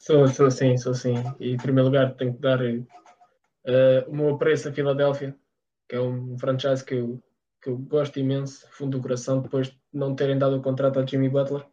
Sou, 0.00 0.26
sou 0.26 0.50
sim, 0.50 0.76
sou 0.78 0.92
sim. 0.94 1.14
E 1.38 1.52
em 1.52 1.56
primeiro 1.56 1.86
lugar 1.88 2.12
tenho 2.16 2.34
que 2.34 2.40
dar 2.40 2.60
uh, 2.60 4.10
o 4.10 4.16
meu 4.16 4.34
apreço 4.34 4.68
a 4.68 4.72
Filadélfia, 4.72 5.36
que 5.88 5.94
é 5.94 6.00
um 6.00 6.36
franchise 6.40 6.84
que 6.84 6.94
eu, 6.94 7.22
que 7.62 7.70
eu 7.70 7.78
gosto 7.78 8.18
imenso, 8.18 8.66
fundo 8.72 8.98
do 8.98 9.02
coração, 9.02 9.40
depois 9.40 9.68
de 9.68 9.78
não 9.92 10.16
terem 10.16 10.36
dado 10.36 10.56
o 10.56 10.62
contrato 10.62 10.98
a 10.98 11.06
Jimmy 11.06 11.28
Butler. 11.28 11.64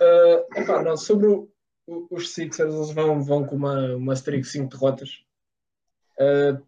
Uh, 0.00 0.60
epá, 0.60 0.82
não, 0.84 0.96
sobre 0.96 1.26
o, 1.26 1.50
os 1.86 2.34
Sixers, 2.34 2.74
eles 2.74 2.90
vão, 2.90 3.22
vão 3.22 3.44
com 3.44 3.56
uma, 3.56 3.94
uma 3.94 4.14
streak 4.14 4.42
de 4.42 4.48
5 4.48 4.68
derrotas. 4.68 5.24
Uh, 6.18 6.64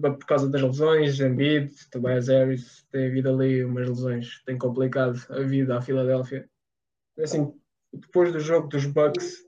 por 0.00 0.26
causa 0.26 0.48
das 0.48 0.62
lesões, 0.62 1.20
Embiid, 1.20 1.72
Tobias 1.90 2.28
Harris, 2.28 2.84
tem 2.90 3.06
havido 3.06 3.30
ali 3.30 3.64
umas 3.64 3.88
lesões 3.88 4.42
têm 4.44 4.58
complicado 4.58 5.20
a 5.30 5.40
vida 5.40 5.76
à 5.76 5.82
Filadélfia. 5.82 6.48
Assim, 7.18 7.54
depois 7.92 8.32
do 8.32 8.40
jogo 8.40 8.68
dos 8.68 8.86
Bucks, 8.86 9.44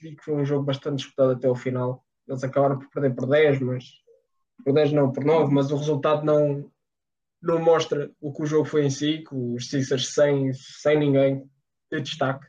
vi 0.00 0.16
que 0.16 0.24
foi 0.24 0.34
um 0.34 0.44
jogo 0.44 0.64
bastante 0.64 0.98
disputado 0.98 1.32
até 1.32 1.48
o 1.48 1.54
final. 1.54 2.04
Eles 2.26 2.42
acabaram 2.42 2.78
por 2.78 2.88
perder 2.90 3.14
por 3.14 3.26
10, 3.28 3.60
mas 3.60 3.84
por 4.64 4.72
10 4.72 4.92
não, 4.92 5.12
por 5.12 5.24
9, 5.24 5.52
mas 5.52 5.70
o 5.70 5.76
resultado 5.76 6.24
não, 6.24 6.70
não 7.42 7.58
mostra 7.58 8.10
o 8.20 8.32
que 8.32 8.42
o 8.42 8.46
jogo 8.46 8.64
foi 8.64 8.86
em 8.86 8.90
si, 8.90 9.24
que 9.28 9.34
os 9.34 9.68
Sixers 9.68 10.14
sem, 10.14 10.52
sem 10.54 10.98
ninguém 10.98 11.48
de 11.92 12.00
destaque 12.00 12.46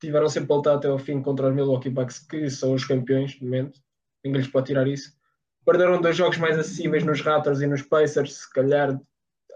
tiveram 0.00 0.28
sempre 0.28 0.52
a 0.52 0.56
lutar 0.56 0.76
até 0.76 0.88
ao 0.88 0.98
fim 0.98 1.22
contra 1.22 1.48
os 1.48 1.54
Milwaukee 1.54 1.90
Bucks, 1.90 2.18
que 2.18 2.50
são 2.50 2.74
os 2.74 2.84
campeões 2.84 3.38
no 3.40 3.46
momento, 3.46 3.80
ninguém 4.24 4.40
lhes 4.40 4.50
pode 4.50 4.66
tirar 4.66 4.86
isso. 4.86 5.12
perderam 5.64 6.00
dois 6.00 6.16
jogos 6.16 6.38
mais 6.38 6.58
acessíveis 6.58 7.04
nos 7.04 7.20
Raptors 7.20 7.60
e 7.60 7.66
nos 7.66 7.82
Pacers, 7.82 8.34
se 8.34 8.52
calhar 8.52 9.00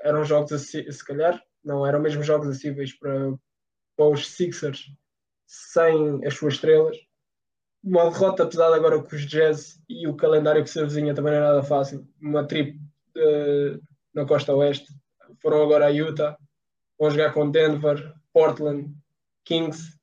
eram 0.03 0.25
jogos 0.25 0.61
se 0.61 1.05
calhar 1.05 1.43
não 1.65 1.87
eram 1.87 2.01
mesmo 2.01 2.23
jogos 2.23 2.49
acessíveis 2.49 2.93
para, 2.99 3.35
para 3.97 4.07
os 4.07 4.27
Sixers 4.29 4.91
sem 5.47 6.25
as 6.25 6.35
suas 6.35 6.55
estrelas. 6.55 6.97
Uma 7.83 8.11
derrota 8.11 8.47
pesada 8.47 8.77
agora 8.77 9.03
com 9.03 9.15
os 9.15 9.27
Jazz 9.27 9.81
e 9.89 10.07
o 10.07 10.17
calendário 10.17 10.63
que 10.63 10.71
se 10.71 10.81
avizinha 10.81 11.15
também 11.15 11.33
não 11.33 11.41
é 11.41 11.43
nada 11.43 11.63
fácil. 11.63 12.07
Uma 12.21 12.47
trip 12.47 12.79
uh, 13.17 13.81
na 14.15 14.25
costa 14.25 14.55
oeste. 14.55 14.93
Foram 15.43 15.63
agora 15.63 15.87
a 15.87 15.89
Utah, 15.89 16.37
vão 16.99 17.11
jogar 17.11 17.33
com 17.33 17.51
Denver, 17.51 18.15
Portland, 18.33 18.95
Kings 19.45 20.00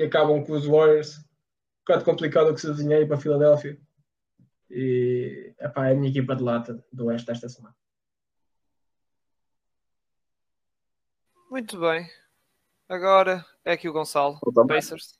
e 0.00 0.02
acabam 0.02 0.42
com 0.44 0.52
os 0.52 0.66
Warriors. 0.66 1.18
Um 1.18 1.84
bocado 1.86 2.04
complicado 2.04 2.50
o 2.50 2.54
que 2.54 2.60
se 2.60 2.94
aí 2.94 3.06
para 3.06 3.16
a 3.16 3.20
Filadélfia. 3.20 3.78
E 4.70 5.52
epá, 5.58 5.88
é 5.88 5.92
a 5.92 5.94
minha 5.94 6.10
equipa 6.10 6.34
de 6.34 6.42
lata 6.42 6.82
do 6.92 7.06
Oeste 7.06 7.30
esta 7.30 7.48
semana. 7.48 7.74
Muito 11.50 11.78
bem. 11.78 12.08
Agora 12.88 13.44
é 13.64 13.72
aqui 13.72 13.88
o 13.88 13.92
Gonçalo. 13.92 14.38
Pacers. 14.66 15.18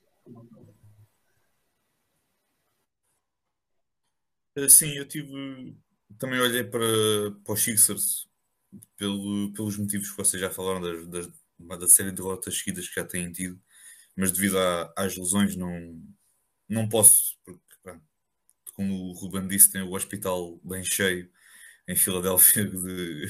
Eh, 4.56 4.68
Sim, 4.68 4.96
eu 4.96 5.06
tive. 5.06 5.76
Também 6.18 6.40
olhei 6.40 6.64
para, 6.64 6.80
para 7.44 7.52
os 7.52 7.62
Sixers 7.62 8.28
pelo, 8.96 9.52
pelos 9.52 9.76
motivos 9.76 10.10
que 10.10 10.16
vocês 10.16 10.40
já 10.40 10.50
falaram 10.50 10.80
das, 10.80 11.06
das, 11.08 11.78
da 11.78 11.88
série 11.88 12.10
de 12.10 12.16
derrotas 12.16 12.58
seguidas 12.58 12.88
que 12.88 12.94
já 12.94 13.04
têm 13.06 13.32
tido, 13.32 13.60
mas 14.20 14.32
devido 14.32 14.56
às 14.96 15.16
lesões 15.16 15.56
não, 15.56 16.02
não 16.68 16.88
posso, 16.88 17.38
porque 17.44 17.60
como 18.74 19.10
o 19.10 19.12
Ruben 19.12 19.46
disse, 19.46 19.70
tem 19.72 19.82
o 19.82 19.92
hospital 19.94 20.58
bem 20.64 20.84
cheio 20.84 21.30
em 21.88 21.96
Filadélfia 21.96 22.64
de, 22.70 23.26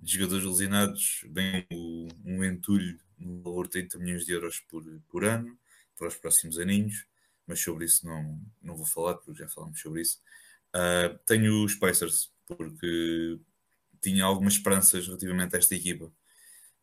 de 0.00 0.12
jogadores 0.14 0.44
lesionados, 0.44 1.24
bem 1.28 1.66
o- 1.72 2.08
um 2.24 2.44
entulho 2.44 2.98
no 3.18 3.42
valor 3.42 3.64
de 3.64 3.70
30 3.72 3.98
milhões 3.98 4.26
de 4.26 4.32
euros 4.32 4.60
por, 4.60 4.84
por 5.08 5.24
ano 5.24 5.58
para 5.98 6.08
os 6.08 6.16
próximos 6.16 6.58
aninhos, 6.58 7.06
mas 7.46 7.60
sobre 7.62 7.86
isso 7.86 8.06
não, 8.06 8.40
não 8.62 8.76
vou 8.76 8.86
falar, 8.86 9.14
porque 9.16 9.40
já 9.40 9.48
falamos 9.48 9.80
sobre 9.80 10.02
isso. 10.02 10.20
Uh, 10.74 11.18
tenho 11.26 11.64
os 11.64 11.74
Pacers, 11.74 12.30
porque 12.46 13.38
tinha 14.02 14.24
algumas 14.24 14.54
esperanças 14.54 15.06
relativamente 15.06 15.56
a 15.56 15.58
esta 15.58 15.74
equipa, 15.74 16.12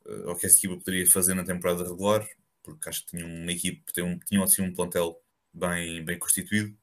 uh, 0.05 0.29
ao 0.29 0.35
que 0.37 0.45
esta 0.47 0.59
equipa 0.59 0.77
poderia 0.77 1.09
fazer 1.09 1.35
na 1.35 1.43
temporada 1.43 1.83
regular, 1.83 2.27
porque 2.63 2.89
acho 2.89 3.05
que 3.05 3.17
tinham 3.17 3.29
uma 3.29 3.51
equipe, 3.51 3.83
tinham, 3.93 4.09
um, 4.09 4.19
tinham 4.19 4.43
assim 4.43 4.61
um 4.61 4.73
plantel 4.73 5.21
bem, 5.53 6.03
bem 6.03 6.17
constituído, 6.17 6.75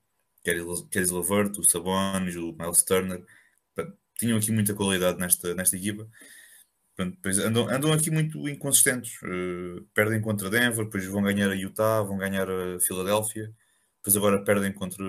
Keris 0.45 1.11
Lavert, 1.11 1.59
o 1.59 1.71
Sabonis, 1.71 2.37
o 2.37 2.53
Miles 2.53 2.83
Turner, 2.83 3.25
tinham 4.21 4.39
aqui 4.39 4.53
muita 4.53 4.75
qualidade 4.75 5.19
nesta, 5.19 5.55
nesta 5.55 5.77
equipa. 5.77 6.07
Andam, 7.47 7.67
andam 7.71 7.93
aqui 7.95 8.11
muito 8.11 8.47
inconsistentes, 8.47 9.19
uh, 9.23 9.83
perdem 9.95 10.21
contra 10.21 10.51
Denver, 10.51 10.85
depois 10.85 11.07
vão 11.07 11.23
ganhar 11.23 11.51
a 11.51 11.55
Utah, 11.55 12.03
vão 12.03 12.19
ganhar 12.19 12.47
a 12.51 12.79
Filadélfia, 12.79 13.51
depois 13.97 14.17
agora 14.17 14.45
perdem 14.45 14.71
contra, 14.71 15.03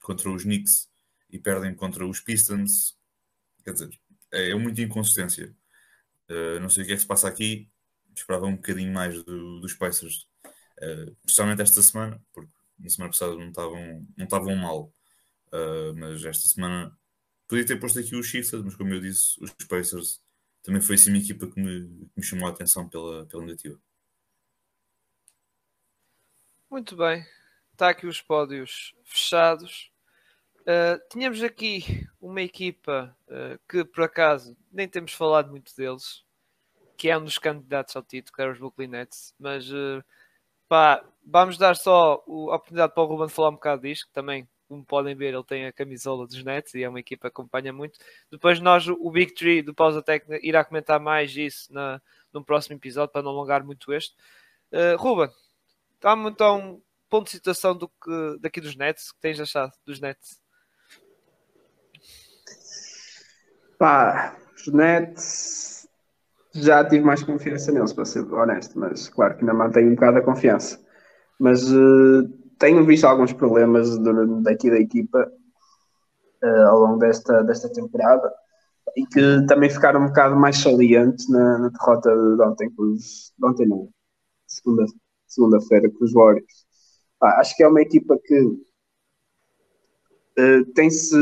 contra 0.00 0.30
os 0.30 0.44
Knicks 0.44 0.88
e 1.28 1.38
perdem 1.38 1.74
contra 1.74 2.06
os 2.06 2.20
Pistons. 2.20 2.96
Quer 3.64 3.72
dizer, 3.72 3.90
é, 4.32 4.50
é 4.50 4.54
muita 4.54 4.82
inconsistência. 4.82 5.52
Uh, 6.28 6.60
não 6.60 6.70
sei 6.70 6.84
o 6.84 6.86
que 6.86 6.92
é 6.92 6.94
que 6.94 7.02
se 7.02 7.08
passa 7.08 7.26
aqui. 7.26 7.68
Esperava 8.20 8.46
um 8.46 8.56
bocadinho 8.56 8.92
mais 8.92 9.22
do, 9.24 9.60
dos 9.60 9.74
Pacers, 9.74 10.28
uh, 10.46 11.16
especialmente 11.24 11.62
esta 11.62 11.80
semana, 11.82 12.22
porque 12.32 12.50
na 12.78 12.88
semana 12.88 13.10
passada 13.10 13.34
não 13.34 13.48
estavam, 13.48 14.06
não 14.16 14.24
estavam 14.24 14.56
mal. 14.56 14.92
Uh, 15.52 15.94
mas 15.96 16.24
esta 16.24 16.46
semana 16.48 16.96
podia 17.48 17.66
ter 17.66 17.80
posto 17.80 17.98
aqui 17.98 18.14
os 18.14 18.30
Sixers, 18.30 18.62
mas 18.62 18.76
como 18.76 18.92
eu 18.92 19.00
disse, 19.00 19.42
os 19.42 19.52
Pacers 19.66 20.20
também 20.62 20.80
foi 20.80 20.96
assim 20.96 21.10
uma 21.10 21.18
equipa 21.18 21.46
que 21.46 21.58
me, 21.60 21.88
que 22.08 22.20
me 22.20 22.22
chamou 22.22 22.46
a 22.46 22.52
atenção 22.52 22.88
pela, 22.88 23.26
pela 23.26 23.42
negativa. 23.42 23.80
Muito 26.70 26.94
bem. 26.94 27.26
Está 27.72 27.88
aqui 27.88 28.06
os 28.06 28.20
pódios 28.20 28.94
fechados. 29.02 29.90
Uh, 30.60 31.00
tínhamos 31.10 31.42
aqui 31.42 32.06
uma 32.20 32.42
equipa 32.42 33.16
uh, 33.26 33.58
que 33.66 33.82
por 33.82 34.04
acaso 34.04 34.56
nem 34.70 34.86
temos 34.86 35.12
falado 35.12 35.50
muito 35.50 35.74
deles, 35.74 36.22
que 37.00 37.08
é 37.08 37.16
um 37.16 37.24
dos 37.24 37.38
candidatos 37.38 37.96
ao 37.96 38.02
título, 38.02 38.36
que 38.36 38.42
era 38.42 38.52
os 38.52 38.58
Brooklyn 38.58 38.88
Nets, 38.88 39.34
mas 39.38 39.72
uh, 39.72 40.04
pá, 40.68 41.02
vamos 41.24 41.56
dar 41.56 41.74
só 41.74 42.22
a 42.26 42.56
oportunidade 42.56 42.92
para 42.92 43.02
o 43.02 43.06
Ruben 43.06 43.30
falar 43.30 43.48
um 43.48 43.54
bocado 43.54 43.80
disto, 43.80 44.06
que 44.06 44.12
também, 44.12 44.46
como 44.68 44.84
podem 44.84 45.14
ver, 45.14 45.32
ele 45.32 45.42
tem 45.42 45.64
a 45.64 45.72
camisola 45.72 46.26
dos 46.26 46.44
Nets 46.44 46.74
e 46.74 46.82
é 46.82 46.88
uma 46.90 47.00
equipa 47.00 47.30
que 47.30 47.32
acompanha 47.32 47.72
muito. 47.72 47.98
Depois 48.30 48.60
nós, 48.60 48.86
o 48.86 49.10
Big 49.10 49.32
Tree 49.32 49.62
do 49.62 49.74
Pausa 49.74 50.02
Técnica, 50.02 50.46
irá 50.46 50.62
comentar 50.62 51.00
mais 51.00 51.34
isso 51.34 51.72
na, 51.72 52.02
no 52.34 52.44
próximo 52.44 52.76
episódio, 52.76 53.10
para 53.10 53.22
não 53.22 53.30
alongar 53.30 53.64
muito 53.64 53.94
este. 53.94 54.14
Ruben, 54.98 55.30
dá-me 56.02 56.28
então 56.28 56.82
ponto 57.08 57.24
de 57.24 57.30
situação 57.30 57.74
do 57.74 57.88
que, 57.88 58.38
daqui 58.40 58.60
dos 58.60 58.76
Nets, 58.76 59.10
que 59.10 59.20
tens 59.20 59.40
achado 59.40 59.72
dos 59.86 60.00
Nets? 60.00 60.38
Pá, 63.78 64.36
os 64.54 64.66
Nets 64.66 65.79
já 66.52 66.84
tive 66.84 67.04
mais 67.04 67.22
confiança 67.22 67.70
neles, 67.72 67.92
para 67.92 68.04
ser 68.04 68.20
honesto, 68.32 68.78
mas 68.78 69.08
claro 69.08 69.34
que 69.34 69.40
ainda 69.40 69.54
mantenho 69.54 69.90
um 69.90 69.94
bocado 69.94 70.18
a 70.18 70.22
confiança. 70.22 70.78
Mas 71.38 71.70
uh, 71.72 72.28
tenho 72.58 72.84
visto 72.84 73.04
alguns 73.04 73.32
problemas 73.32 73.98
daqui 74.42 74.70
da 74.70 74.78
equipa 74.78 75.30
uh, 76.42 76.66
ao 76.68 76.80
longo 76.80 76.98
desta, 76.98 77.42
desta 77.42 77.72
temporada 77.72 78.30
e 78.96 79.06
que 79.06 79.46
também 79.46 79.70
ficaram 79.70 80.02
um 80.02 80.08
bocado 80.08 80.36
mais 80.36 80.58
salientes 80.58 81.28
na, 81.28 81.58
na 81.58 81.68
derrota 81.68 82.10
de 82.10 82.42
ontem 82.42 82.70
com 82.70 82.82
os. 82.92 83.32
De 83.38 83.46
ontem 83.46 83.66
não, 83.66 83.88
segunda, 84.46 84.84
segunda-feira 85.26 85.90
com 85.90 86.04
os 86.04 86.12
Warriors. 86.12 86.66
Pá, 87.18 87.38
acho 87.38 87.56
que 87.56 87.62
é 87.62 87.68
uma 87.68 87.80
equipa 87.80 88.18
que 88.24 88.40
uh, 90.38 90.64
tem-se. 90.74 91.16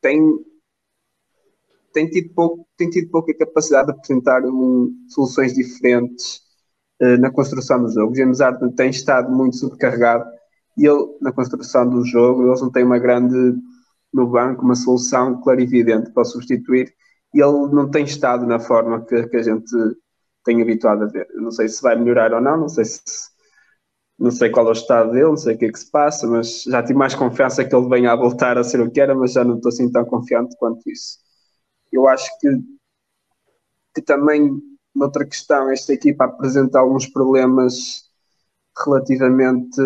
tem 0.00 0.20
tem 1.96 2.10
tido, 2.10 2.34
pouco, 2.34 2.68
tem 2.76 2.90
tido 2.90 3.10
pouca 3.10 3.32
capacidade 3.32 3.86
de 3.86 3.92
apresentar 3.94 4.44
um, 4.44 4.92
soluções 5.08 5.54
diferentes 5.54 6.42
uh, 7.00 7.16
na 7.18 7.30
construção 7.30 7.82
do 7.82 7.90
jogo. 7.90 8.14
James 8.14 8.40
Harden 8.40 8.70
tem 8.72 8.90
estado 8.90 9.34
muito 9.34 9.56
subcarregado 9.56 10.26
e 10.76 10.86
ele, 10.86 11.16
na 11.22 11.32
construção 11.32 11.88
do 11.88 12.04
jogo, 12.04 12.46
eles 12.46 12.60
não 12.60 12.70
têm 12.70 12.84
uma 12.84 12.98
grande 12.98 13.54
no 14.12 14.26
banco, 14.26 14.62
uma 14.62 14.74
solução 14.74 15.40
clarividente 15.40 16.10
para 16.12 16.24
substituir 16.24 16.92
e 17.32 17.40
ele 17.40 17.74
não 17.74 17.90
tem 17.90 18.04
estado 18.04 18.46
na 18.46 18.60
forma 18.60 19.02
que, 19.06 19.26
que 19.28 19.36
a 19.38 19.42
gente 19.42 19.72
tem 20.44 20.60
habituado 20.60 21.04
a 21.04 21.06
ver. 21.06 21.26
Eu 21.34 21.40
não 21.40 21.50
sei 21.50 21.66
se 21.66 21.80
vai 21.80 21.96
melhorar 21.96 22.34
ou 22.34 22.42
não, 22.42 22.58
não 22.58 22.68
sei 22.68 22.84
se 22.84 23.00
não 24.18 24.30
sei 24.30 24.50
qual 24.50 24.66
é 24.66 24.70
o 24.70 24.72
estado 24.72 25.12
dele, 25.12 25.24
não 25.24 25.36
sei 25.36 25.54
o 25.54 25.58
que 25.58 25.64
é 25.64 25.72
que 25.72 25.78
se 25.78 25.90
passa, 25.90 26.26
mas 26.26 26.64
já 26.64 26.82
tive 26.82 26.98
mais 26.98 27.14
confiança 27.14 27.64
que 27.64 27.74
ele 27.74 27.88
venha 27.88 28.12
a 28.12 28.16
voltar 28.16 28.58
a 28.58 28.64
ser 28.64 28.80
o 28.82 28.90
que 28.90 29.00
era, 29.00 29.14
mas 29.14 29.32
já 29.32 29.44
não 29.44 29.56
estou 29.56 29.70
assim 29.70 29.90
tão 29.90 30.04
confiante 30.04 30.54
quanto 30.58 30.80
isso 30.90 31.25
eu 31.96 32.06
acho 32.06 32.30
que, 32.38 32.48
que 33.94 34.02
também, 34.02 34.60
noutra 34.94 35.24
questão, 35.24 35.70
esta 35.70 35.92
equipa 35.92 36.24
apresenta 36.24 36.78
alguns 36.78 37.06
problemas 37.06 38.04
relativamente 38.84 39.80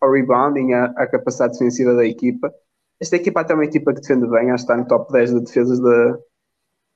ao 0.00 0.12
rebounding, 0.12 0.72
à, 0.74 0.84
à, 0.96 1.06
capacidade 1.06 1.54
defensiva 1.54 1.94
da 1.94 2.04
equipa. 2.04 2.52
Esta 3.00 3.16
equipa 3.16 3.40
é 3.48 3.54
uma 3.54 3.64
equipa 3.64 3.94
que 3.94 4.00
defende 4.00 4.26
bem, 4.28 4.50
acho 4.50 4.66
que 4.66 4.72
está 4.72 4.76
no 4.76 4.86
top 4.86 5.12
10 5.12 5.34
de 5.34 5.40
defesas 5.40 5.80
da, 5.80 6.18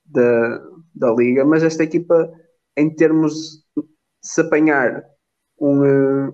da, 0.05 0.59
da 0.95 1.13
liga, 1.13 1.45
mas 1.45 1.63
esta 1.63 1.85
equipa, 1.85 2.31
em 2.77 2.95
termos 2.95 3.65
de 3.77 3.85
se 4.21 4.41
apanhar 4.41 5.05
um, 5.59 6.33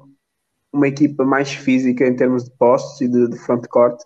uma 0.73 0.89
equipa 0.89 1.25
mais 1.25 1.53
física 1.53 2.07
em 2.07 2.17
termos 2.17 2.45
de 2.45 2.51
postos 2.57 3.01
e 3.01 3.09
de, 3.09 3.29
de 3.29 3.39
front-court, 3.39 4.01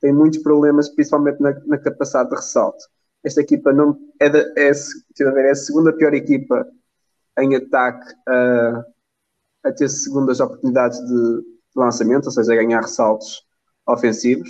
tem 0.00 0.12
muitos 0.12 0.42
problemas, 0.42 0.88
principalmente 0.88 1.40
na, 1.40 1.52
na 1.66 1.78
capacidade 1.78 2.30
de 2.30 2.36
ressalto. 2.36 2.84
Esta 3.24 3.40
equipa 3.40 3.72
não 3.72 3.98
é, 4.20 4.28
de, 4.28 4.38
é, 4.56 4.70
é 4.70 5.50
a 5.50 5.54
segunda 5.54 5.92
pior 5.92 6.14
equipa 6.14 6.66
em 7.38 7.56
ataque 7.56 8.14
a, 8.28 8.84
a 9.64 9.72
ter 9.72 9.88
segundas 9.88 10.40
oportunidades 10.40 10.98
de, 11.00 11.40
de, 11.42 11.46
lançamento, 11.76 12.26
ou 12.26 12.32
seja, 12.32 12.52
a 12.52 12.56
ganhar 12.56 12.80
ressaltos 12.80 13.42
ofensivos. 13.86 14.48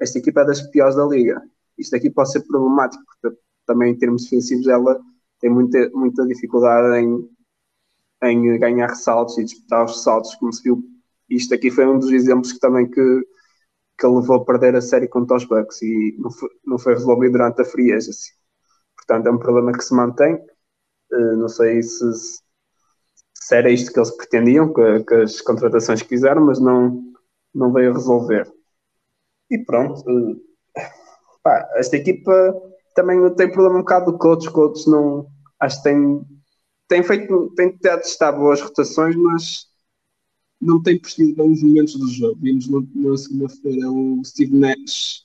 Esta 0.00 0.18
equipa 0.18 0.42
é 0.42 0.44
das 0.46 0.62
piores 0.62 0.96
da 0.96 1.04
liga. 1.04 1.42
Isto 1.76 1.96
aqui 1.96 2.10
pode 2.10 2.32
ser 2.32 2.40
problemático, 2.40 3.02
porque 3.06 3.36
também 3.66 3.92
em 3.92 3.98
termos 3.98 4.24
defensivos 4.24 4.66
ela 4.66 5.00
tem 5.40 5.50
muita, 5.50 5.88
muita 5.90 6.26
dificuldade 6.26 6.98
em, 6.98 7.28
em 8.22 8.58
ganhar 8.58 8.88
ressaltos 8.88 9.38
e 9.38 9.44
disputar 9.44 9.84
os 9.84 9.92
ressaltos, 9.92 10.34
como 10.36 10.52
se 10.52 10.62
viu. 10.62 10.82
Isto 11.28 11.54
aqui 11.54 11.70
foi 11.70 11.86
um 11.86 11.98
dos 11.98 12.10
exemplos 12.10 12.52
que 12.52 12.58
também 12.58 12.88
que 12.88 13.26
que 13.98 14.06
ele 14.06 14.16
levou 14.16 14.36
a 14.36 14.44
perder 14.44 14.76
a 14.76 14.80
série 14.80 15.08
contra 15.08 15.36
os 15.36 15.44
Bucks 15.44 15.82
e 15.82 16.16
não 16.18 16.30
foi, 16.30 16.48
não 16.64 16.78
foi 16.78 16.94
resolvido 16.94 17.32
durante 17.32 17.60
a 17.60 17.64
free 17.64 17.92
agency. 17.92 18.32
Portanto, 18.96 19.26
é 19.26 19.30
um 19.30 19.38
problema 19.38 19.72
que 19.72 19.82
se 19.82 19.94
mantém. 19.94 20.34
Uh, 21.12 21.36
não 21.36 21.48
sei 21.48 21.82
se, 21.82 22.04
se, 23.34 23.56
era 23.56 23.70
isto 23.70 23.92
que 23.92 23.98
eles 23.98 24.14
pretendiam, 24.16 24.72
que, 24.72 25.04
que, 25.04 25.14
as 25.14 25.40
contratações 25.40 26.02
que 26.02 26.08
fizeram, 26.08 26.44
mas 26.44 26.60
não, 26.60 27.02
não 27.54 27.72
veio 27.72 27.92
resolver. 27.92 28.50
E 29.50 29.58
pronto. 29.58 30.04
eh, 30.76 30.90
pá, 31.42 31.68
esta 31.76 31.96
equipa 31.96 32.54
também 32.94 33.18
tem 33.34 33.50
problema 33.50 33.76
um 33.76 33.80
bocado 33.80 34.12
do 34.12 34.18
coach. 34.18 34.50
Coach 34.50 34.88
não. 34.88 35.26
Acho 35.58 35.78
que 35.78 35.84
tem, 35.84 36.20
tem 36.88 37.02
feito. 37.02 37.52
Tem 37.56 37.76
testar 37.78 38.32
boas 38.32 38.60
rotações, 38.60 39.16
mas 39.16 39.67
não 40.60 40.82
tem 40.82 40.98
percebido 41.00 41.36
bem 41.36 41.52
os 41.52 41.62
momentos 41.62 41.94
do 41.98 42.08
jogo. 42.08 42.40
Vimos 42.40 42.68
no- 42.68 42.88
na 42.94 43.16
segunda-feira 43.16 43.90
o 43.90 44.20
Steve 44.24 44.56
Nash, 44.56 45.24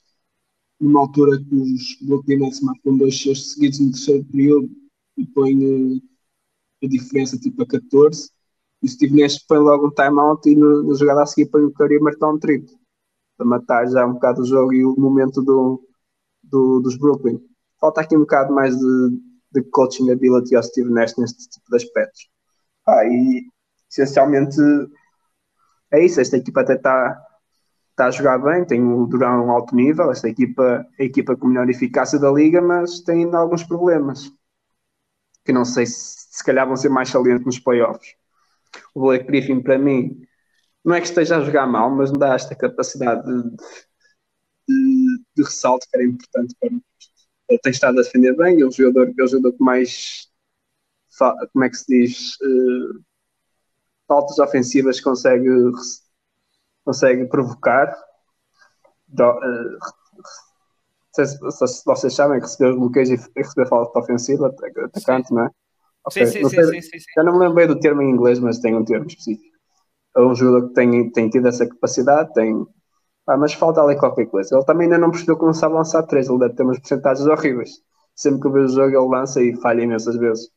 numa 0.80 1.00
altura 1.02 1.40
que 1.44 1.56
os 1.56 1.98
Brooklyn 2.02 2.40
Nets 2.40 2.62
marcam 2.62 2.98
dois 2.98 3.20
cestos 3.22 3.54
seguidos 3.54 3.80
no 3.80 3.92
terceiro 3.92 4.26
período 4.26 4.70
e 5.18 5.26
põe 5.28 5.54
eh, 5.64 6.02
a 6.86 6.88
diferença 6.88 7.38
tipo 7.38 7.64
a 7.64 7.68
14. 7.68 8.30
E 8.82 8.86
o 8.88 8.90
Steve 8.90 9.22
Nash 9.22 9.40
põe 9.48 9.60
logo 9.60 9.88
um 9.88 9.92
timeout 9.92 10.50
e 10.50 10.56
no- 10.56 10.84
na 10.84 10.96
jogada 10.96 11.24
a 11.24 11.26
seguir 11.26 11.50
põe 11.50 11.64
o 11.64 11.72
Curry 11.72 11.98
a 11.98 12.02
marcar 12.02 12.30
um 12.32 12.40
triplo 12.40 12.78
para 13.38 13.46
matar 13.48 13.88
já 13.90 14.06
um 14.06 14.14
bocado 14.14 14.42
o 14.42 14.46
jogo 14.46 14.74
e 14.74 14.86
o 14.86 14.96
momento 15.00 15.42
do, 15.42 15.82
do- 16.44 16.80
dos 16.82 16.98
Brooklyn. 16.98 17.40
Falta 17.80 18.02
aqui 18.02 18.16
um 18.16 18.22
bocado 18.22 18.54
mais 18.54 18.78
de, 18.78 19.20
de 19.54 19.64
coaching 19.72 20.12
ability 20.12 20.56
ao 20.56 20.64
Steve 20.64 20.90
Nash 20.92 21.16
neste 21.18 21.50
tipo 21.50 21.66
de 21.70 21.78
aspectos. 21.78 22.30
Ah, 22.88 23.06
e 23.06 23.48
essencialmente 23.92 24.58
é 25.94 26.06
isso, 26.06 26.20
esta 26.20 26.38
equipa 26.38 26.62
até 26.62 26.76
está 26.76 27.22
tá 27.96 28.08
a 28.08 28.12
jogar 28.12 28.40
bem, 28.40 28.66
tem 28.66 28.82
o 28.84 29.06
Durão 29.06 29.46
um 29.46 29.52
alto 29.52 29.76
nível, 29.76 30.12
esta 30.12 30.28
equipa 30.28 30.86
é 30.98 31.04
a 31.04 31.06
equipa 31.06 31.36
com 31.36 31.48
melhor 31.48 31.70
eficácia 31.70 32.20
da 32.20 32.32
liga, 32.32 32.62
mas 32.62 33.02
tem 33.02 33.26
ainda 33.26 33.38
alguns 33.38 33.64
problemas 33.64 34.34
que 35.46 35.54
não 35.54 35.66
sei 35.66 35.86
se 35.86 36.24
se 36.34 36.44
calhar 36.44 36.66
vão 36.66 36.76
ser 36.76 36.90
mais 36.90 37.10
salientes 37.10 37.46
nos 37.46 37.60
playoffs. 37.60 38.16
O 38.96 39.02
Blake 39.02 39.26
Griffin 39.26 39.62
para 39.62 39.78
mim 39.78 40.20
não 40.84 40.96
é 40.96 41.00
que 41.00 41.06
esteja 41.08 41.38
a 41.38 41.42
jogar 41.42 41.68
mal, 41.68 41.92
mas 41.92 42.12
não 42.12 42.18
dá 42.18 42.34
esta 42.34 42.56
capacidade 42.56 43.24
de, 43.24 43.52
de, 44.68 45.24
de 45.36 45.44
ressalto 45.44 45.88
que 45.90 45.96
era 45.96 46.06
importante 46.06 46.56
para 46.60 46.72
nós. 46.72 46.82
Ele 47.48 47.60
tem 47.60 47.72
estado 47.72 48.00
a 48.00 48.02
defender 48.02 48.36
bem, 48.36 48.62
é 48.62 48.66
o 48.66 48.72
jogador, 48.72 49.14
é 49.18 49.24
o 49.24 49.28
jogador 49.28 49.54
que 49.54 49.64
mais 49.64 50.28
como 51.54 51.64
é 51.64 51.70
que 51.70 51.78
se 51.78 51.86
diz 51.88 52.38
eh, 52.42 53.00
faltas 54.08 54.40
ofensivas 54.40 55.02
consegue 55.02 55.50
consegue 56.86 57.28
provocar 57.28 57.94
Do, 59.08 59.24
eh, 59.44 59.78
se, 61.16 61.26
se 61.28 61.84
vocês 61.86 62.14
sabem 62.16 62.40
que 62.40 62.46
receber 62.46 62.72
os 62.72 62.78
bloqueios 62.80 63.10
e 63.10 63.16
receber 63.38 63.68
falta 63.68 64.00
ofensiva 64.00 64.48
ataca- 64.48 64.86
atacante, 64.86 65.34
não 65.34 65.46
é? 65.46 65.50
Ok, 66.06 66.18
Sim, 66.18 66.26
sim, 66.26 66.44
não 66.44 66.50
sim, 66.50 66.64
sei- 66.64 66.64
sim, 66.64 66.82
sim, 66.82 67.00
sim. 67.00 67.14
já 67.16 67.24
não 67.24 67.34
me 67.34 67.40
lembro 67.40 67.56
bem 67.56 67.68
do 67.68 67.80
termo 67.80 68.02
em 68.02 68.12
inglês, 68.12 68.40
mas 68.40 68.60
tem 68.60 68.76
um 68.76 68.86
termo 68.86 69.08
específico. 69.08 69.56
É 70.18 70.22
um 70.22 70.36
jogador 70.36 70.70
que 70.70 70.76
tem, 70.76 71.12
tem 71.12 71.30
tido 71.30 71.48
essa 71.48 71.68
capacidade, 71.68 72.34
tem. 72.34 72.66
Ah, 73.28 73.38
mas 73.38 73.54
falta 73.54 73.82
ali 73.82 73.98
qualquer 73.98 74.28
coisa. 74.28 74.56
Ele 74.56 74.66
também 74.66 74.86
ainda 74.86 74.98
não 75.00 75.12
percebeu 75.12 75.38
que 75.40 75.46
não 75.46 75.54
sabe 75.54 75.76
lançar 75.76 76.04
três, 76.06 76.30
ele 76.30 76.40
deve 76.40 76.56
ter 76.56 76.64
umas 76.64 76.80
porcentagens 76.80 77.28
horríveis. 77.28 77.72
Sempre 78.16 78.42
que 78.42 78.48
eu 78.48 78.54
vejo 78.54 78.68
o 78.68 78.70
jogo, 78.76 78.90
ele 78.98 79.18
lança 79.18 79.42
e 79.44 79.56
falha 79.62 79.84
imensas 79.84 80.18
vezes. 80.18 80.50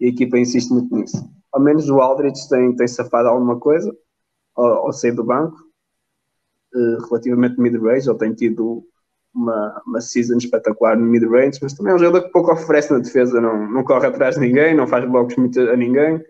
E 0.00 0.06
a 0.06 0.08
equipa 0.08 0.38
insiste 0.38 0.70
muito 0.70 0.94
nisso. 0.94 1.28
Ao 1.52 1.60
menos 1.60 1.88
o 1.88 2.00
Aldridge 2.00 2.48
tem, 2.48 2.74
tem 2.76 2.88
safado 2.88 3.28
alguma 3.28 3.58
coisa, 3.58 3.94
ao, 4.54 4.92
sair 4.92 5.12
do 5.12 5.24
banco, 5.24 5.56
eh, 6.74 6.98
relativamente 7.08 7.60
mid-range. 7.60 8.08
Ele 8.08 8.18
tem 8.18 8.34
tido 8.34 8.86
uma, 9.34 9.82
uma 9.86 10.00
season 10.00 10.38
espetacular 10.38 10.96
no 10.96 11.06
mid-range, 11.06 11.58
mas 11.62 11.74
também 11.74 11.92
é 11.92 11.96
um 11.96 11.98
jogador 11.98 12.26
que 12.26 12.32
pouco 12.32 12.52
oferece 12.52 12.92
na 12.92 12.98
defesa, 12.98 13.40
não, 13.40 13.70
não 13.70 13.84
corre 13.84 14.06
atrás 14.06 14.34
de 14.36 14.40
ninguém, 14.40 14.74
não 14.74 14.86
faz 14.86 15.08
blocos 15.08 15.36
muito 15.36 15.60
a 15.60 15.76
ninguém, 15.76 16.22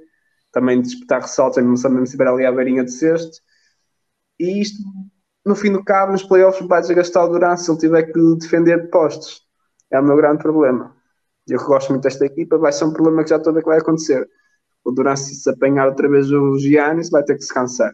também 0.52 0.82
disputar 0.82 1.22
ressaltos, 1.22 1.62
não 1.62 1.76
sabe 1.76 1.94
mesmo 1.94 2.06
se 2.06 2.12
estiver 2.12 2.28
ali 2.28 2.44
à 2.44 2.52
beirinha 2.52 2.84
de 2.84 2.92
sexto. 2.92 3.40
E 4.38 4.60
isto, 4.60 4.82
no 5.44 5.54
fim 5.54 5.72
do 5.72 5.84
cabo, 5.84 6.12
nos 6.12 6.22
playoffs, 6.24 6.66
vai 6.66 6.80
desgastar 6.80 7.24
o 7.24 7.28
Durant 7.28 7.58
se 7.58 7.70
ele 7.70 7.78
tiver 7.78 8.02
que 8.04 8.36
defender 8.40 8.82
de 8.82 8.88
postos. 8.88 9.42
É 9.90 10.00
o 10.00 10.04
meu 10.04 10.16
grande 10.16 10.42
problema. 10.42 10.95
Eu 11.48 11.58
que 11.58 11.64
gosto 11.64 11.90
muito 11.90 12.02
desta 12.02 12.26
equipa, 12.26 12.58
vai 12.58 12.72
ser 12.72 12.84
um 12.84 12.92
problema 12.92 13.22
que 13.22 13.30
já 13.30 13.36
estou 13.36 13.50
a 13.50 13.54
ver 13.54 13.62
que 13.62 13.68
vai 13.68 13.78
acontecer. 13.78 14.28
O 14.84 14.90
Durant, 14.90 15.16
se 15.16 15.34
se 15.34 15.50
apanhar 15.50 15.88
outra 15.88 16.08
vez 16.08 16.30
o 16.30 16.58
Giannis, 16.58 17.10
vai 17.10 17.22
ter 17.22 17.36
que 17.36 17.42
se 17.42 17.54
cansar. 17.54 17.92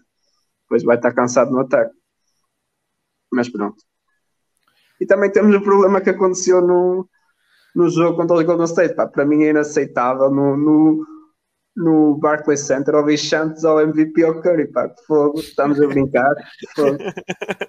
Depois 0.65 0.83
vai 0.83 0.97
estar 0.97 1.13
cansado 1.13 1.51
no 1.51 1.61
ataque. 1.61 1.95
Mas 3.31 3.49
pronto. 3.49 3.83
E 5.01 5.07
também 5.07 5.31
temos 5.31 5.55
o 5.55 5.61
problema 5.61 6.01
que 6.01 6.11
aconteceu 6.11 6.61
no, 6.63 7.09
no 7.75 7.91
jogo 7.91 8.17
contra 8.17 8.37
os 8.37 8.45
Golden 8.45 8.67
State. 8.67 8.95
Pá, 8.95 9.07
para 9.07 9.25
mim 9.25 9.43
é 9.43 9.51
inaceitável 9.51 10.31
no, 10.31 10.57
no, 10.57 11.07
no 11.77 12.19
Barclays 12.19 12.61
Center 12.61 12.95
ouvir 12.95 13.19
chantes 13.19 13.65
ao 13.65 13.81
MVP 13.81 14.23
ao 14.23 14.41
Curry. 14.41 14.69
Pá, 14.69 14.89
que 14.89 15.03
fogo, 15.07 15.41
estamos 15.41 15.81
a 15.81 15.87
brincar. 15.87 16.35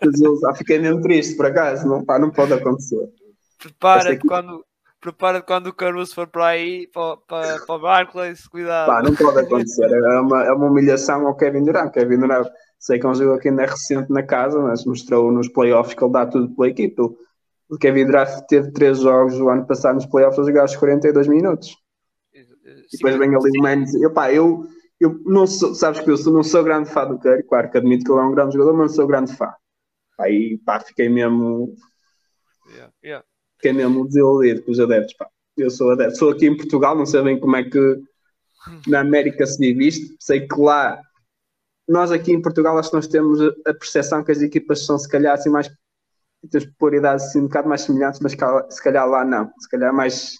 Jesus, 0.03 0.43
ah, 0.45 0.53
fiquei 0.53 0.79
mesmo 0.79 1.01
triste, 1.01 1.35
por 1.35 1.47
acaso. 1.47 1.87
Não, 1.87 2.05
pá, 2.05 2.19
não 2.19 2.29
pode 2.29 2.53
acontecer. 2.53 3.09
Prepara-te 3.57 4.27
quando, 4.27 4.63
prepara 5.03 5.41
quando 5.41 5.67
o 5.67 5.73
Caruso 5.73 6.15
for 6.15 6.27
para 6.27 6.47
aí, 6.47 6.87
para, 6.87 7.17
para, 7.17 7.65
para 7.65 7.75
o 7.75 7.79
Barclays, 7.79 8.47
cuidado. 8.47 8.87
Pá, 8.87 9.03
não 9.03 9.13
pode 9.13 9.39
acontecer. 9.39 9.91
É 9.91 10.19
uma, 10.19 10.43
é 10.45 10.51
uma 10.53 10.67
humilhação 10.67 11.27
ao 11.27 11.35
Kevin 11.35 11.63
Durant. 11.63 11.91
Kevin 11.91 12.19
Durant, 12.19 12.47
sei 12.79 12.97
que 12.97 13.05
é 13.05 13.09
um 13.09 13.13
jogador 13.13 13.39
que 13.39 13.49
ainda 13.49 13.63
é 13.63 13.65
recente 13.65 14.11
na 14.11 14.23
casa, 14.23 14.59
mas 14.61 14.85
mostrou 14.85 15.29
nos 15.31 15.49
playoffs 15.49 15.93
que 15.93 16.03
ele 16.03 16.13
dá 16.13 16.25
tudo 16.25 16.55
pela 16.55 16.69
equipe. 16.69 17.01
O 17.01 17.77
Kevin 17.77 18.05
Durant 18.05 18.29
teve 18.47 18.71
três 18.71 18.99
jogos 18.99 19.37
o 19.39 19.49
ano 19.49 19.67
passado 19.67 19.95
nos 19.95 20.05
playoffs 20.05 20.39
a 20.39 20.43
jogar 20.43 20.61
aos 20.61 20.75
42 20.75 21.27
minutos. 21.27 21.75
E 22.33 22.97
depois 22.97 23.17
vem 23.17 23.35
ali 23.35 23.59
o 23.59 23.61
Mendes. 23.61 23.93
Eu, 23.95 24.11
pá, 24.13 24.31
eu, 24.31 24.65
eu 24.99 25.19
não 25.25 25.45
sou, 25.45 25.75
sabes 25.75 25.99
que 25.99 26.09
eu 26.09 26.15
sou, 26.15 26.31
não 26.31 26.43
sou 26.43 26.63
grande 26.63 26.89
fã 26.89 27.05
do 27.05 27.19
Curry, 27.19 27.43
claro 27.43 27.69
que 27.69 27.77
admito 27.77 28.05
que 28.05 28.11
ele 28.11 28.21
é 28.21 28.23
um 28.23 28.31
grande 28.31 28.53
jogador, 28.53 28.73
mas 28.73 28.91
não 28.91 28.95
sou 28.95 29.07
grande 29.07 29.35
fã. 29.35 29.51
Aí, 30.17 30.57
pá, 30.65 30.79
fiquei 30.79 31.09
mesmo, 31.09 31.75
yeah. 33.63 33.73
fiquei 33.73 33.73
mesmo 33.73 34.05
desiludido 34.05 34.63
com 34.63 34.71
os 34.71 34.79
adeptos, 34.79 35.13
pá. 35.15 35.27
Eu 35.55 35.69
sou 35.69 35.91
adepto, 35.91 36.17
sou 36.17 36.31
aqui 36.31 36.47
em 36.47 36.57
Portugal, 36.57 36.95
não 36.95 37.05
sei 37.05 37.21
bem 37.21 37.39
como 37.39 37.55
é 37.55 37.63
que 37.63 38.03
na 38.87 39.01
América 39.01 39.45
se 39.45 39.57
vive 39.59 39.87
isto, 39.87 40.15
sei 40.19 40.47
que 40.47 40.59
lá, 40.59 40.99
nós 41.87 42.11
aqui 42.11 42.33
em 42.33 42.41
Portugal 42.41 42.77
acho 42.77 42.89
que 42.89 42.95
nós 42.95 43.07
temos 43.07 43.39
a, 43.41 43.73
percepção 43.73 44.23
que 44.23 44.31
as 44.31 44.41
equipas 44.41 44.85
são 44.85 44.97
se 44.97 45.07
calhar 45.07 45.33
assim 45.33 45.49
mais, 45.49 45.69
temos 46.49 46.67
popularidades 46.71 47.25
assim 47.25 47.39
um 47.39 47.43
bocado 47.43 47.69
mais 47.69 47.81
semelhantes, 47.81 48.19
mas 48.21 48.31
se 48.31 48.83
calhar 48.83 49.07
lá 49.07 49.23
não, 49.25 49.51
se 49.59 49.69
calhar 49.69 49.93
mais, 49.93 50.39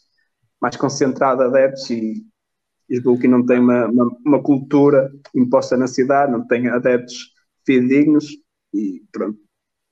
mais 0.61 0.75
concentrado 0.75 1.43
adeptos 1.43 1.89
e, 1.89 2.25
e 2.89 2.97
os 2.97 3.03
Brooklyn 3.03 3.29
não 3.29 3.45
têm 3.45 3.59
uma, 3.59 3.87
uma, 3.87 4.17
uma 4.25 4.43
cultura 4.43 5.11
imposta 5.35 5.77
na 5.77 5.87
cidade, 5.87 6.31
não 6.31 6.47
têm 6.47 6.69
adeptos 6.69 7.33
fidedignos 7.65 8.27
e 8.73 9.03
pronto, 9.11 9.39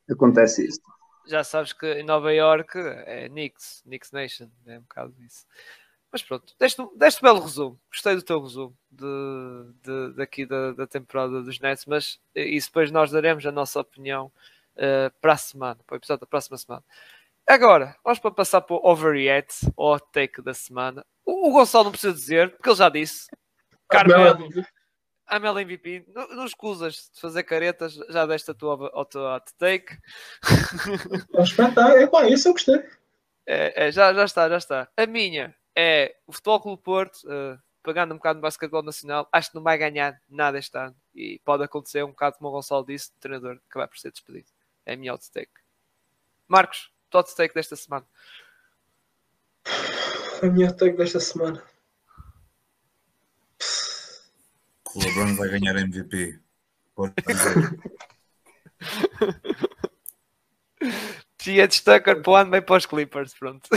acontece 0.09 0.65
isto. 0.65 0.89
Já 1.27 1.43
sabes 1.43 1.73
que 1.73 1.85
em 1.93 2.03
Nova 2.03 2.33
York 2.33 2.77
é 3.05 3.29
Knicks, 3.29 3.81
Knicks 3.85 4.11
Nation, 4.11 4.49
é 4.65 4.77
um 4.77 4.81
bocado 4.81 5.13
isso. 5.19 5.45
Mas 6.11 6.21
pronto, 6.21 6.53
deste, 6.59 6.81
deste 6.97 7.21
belo 7.21 7.39
resumo. 7.39 7.79
Gostei 7.89 8.15
do 8.15 8.21
teu 8.21 8.41
resumo 8.41 8.77
de, 8.89 9.73
de, 9.81 10.13
daqui 10.15 10.45
da, 10.45 10.73
da 10.73 10.85
temporada 10.85 11.41
dos 11.41 11.59
Nets, 11.59 11.85
mas 11.85 12.19
isso 12.35 12.67
depois 12.67 12.91
nós 12.91 13.11
daremos 13.11 13.45
a 13.45 13.51
nossa 13.51 13.79
opinião 13.79 14.31
eh, 14.75 15.09
para 15.21 15.33
a 15.33 15.37
semana, 15.37 15.79
para 15.85 15.95
o 15.95 15.97
episódio 15.97 16.21
da 16.21 16.27
próxima 16.27 16.57
semana. 16.57 16.83
Agora, 17.47 17.95
vamos 18.03 18.19
para 18.19 18.31
passar 18.31 18.61
para 18.61 18.75
o 18.75 18.81
Overreact, 18.83 19.71
ou 19.75 19.99
take 19.99 20.41
da 20.41 20.53
semana. 20.53 21.05
O, 21.25 21.49
o 21.49 21.51
Gonçalo 21.53 21.85
não 21.85 21.91
precisa 21.91 22.13
dizer, 22.13 22.51
porque 22.51 22.69
ele 22.69 22.75
já 22.75 22.89
disse. 22.89 23.27
Carmelo, 23.89 24.49
Amel 25.31 25.59
MVP, 25.59 26.03
não, 26.13 26.27
não 26.27 26.45
escusas 26.45 27.09
de 27.13 27.21
fazer 27.21 27.43
caretas, 27.43 27.93
já 28.09 28.25
deste 28.25 28.51
a 28.51 28.53
tua, 28.53 28.91
a 28.93 29.05
tua 29.05 29.37
hot 29.37 29.53
take. 29.57 29.97
É 31.33 31.41
espetáculo. 31.41 31.97
Epá, 31.97 32.27
isso 32.27 32.49
eu 32.49 32.51
gostei. 32.51 32.83
É, 33.45 33.87
é, 33.87 33.91
já, 33.93 34.13
já 34.13 34.25
está, 34.25 34.49
já 34.49 34.57
está. 34.57 34.89
A 34.97 35.05
minha 35.05 35.55
é 35.73 36.17
o 36.27 36.33
Futebol 36.33 36.59
Clube 36.59 36.83
Porto, 36.83 37.19
eh, 37.29 37.57
pegando 37.81 38.13
um 38.13 38.17
bocado 38.17 38.37
no 38.37 38.41
basquetebol 38.41 38.83
nacional, 38.83 39.27
acho 39.31 39.49
que 39.49 39.55
não 39.55 39.63
vai 39.63 39.77
ganhar 39.77 40.21
nada 40.29 40.59
este 40.59 40.77
ano. 40.77 40.95
E 41.15 41.39
pode 41.45 41.63
acontecer 41.63 42.03
um 42.03 42.09
bocado 42.09 42.37
como 42.37 42.49
o 42.49 42.51
Gonçalo 42.51 42.85
disse, 42.85 43.09
o 43.09 43.19
treinador 43.21 43.57
que 43.71 43.77
vai 43.77 43.87
por 43.87 43.97
ser 43.97 44.11
despedido. 44.11 44.49
É 44.85 44.93
a 44.93 44.97
minha 44.97 45.13
hot 45.13 45.31
take. 45.31 45.51
Marcos, 46.45 46.91
tua 47.09 47.21
hot 47.21 47.33
take 47.33 47.53
desta 47.53 47.77
semana. 47.77 48.05
A 50.43 50.45
minha 50.47 50.73
take 50.73 50.97
desta 50.97 51.21
semana. 51.21 51.63
O 54.95 54.99
LeBron 54.99 55.35
vai 55.35 55.49
ganhar 55.49 55.75
MVP. 55.75 56.39
Pode 56.95 57.13
dizer. 57.27 57.79
Tia 61.37 61.67
Tucker 61.67 62.21
para 62.21 62.31
o 62.31 62.35
ano, 62.35 62.51
bem 62.51 62.61
para 62.61 62.77
os 62.77 62.85
Clippers, 62.85 63.33
pronto. 63.33 63.69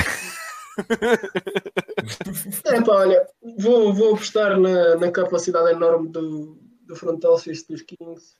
É 2.64 2.82
pá, 2.82 2.92
olha, 2.92 3.28
vou, 3.58 3.94
vou 3.94 4.14
apostar 4.14 4.58
na, 4.58 4.96
na 4.96 5.10
capacidade 5.12 5.70
enorme 5.70 6.08
do, 6.08 6.58
do 6.80 6.96
front 6.96 7.22
office 7.24 7.64
dos 7.66 7.82
Kings. 7.82 8.36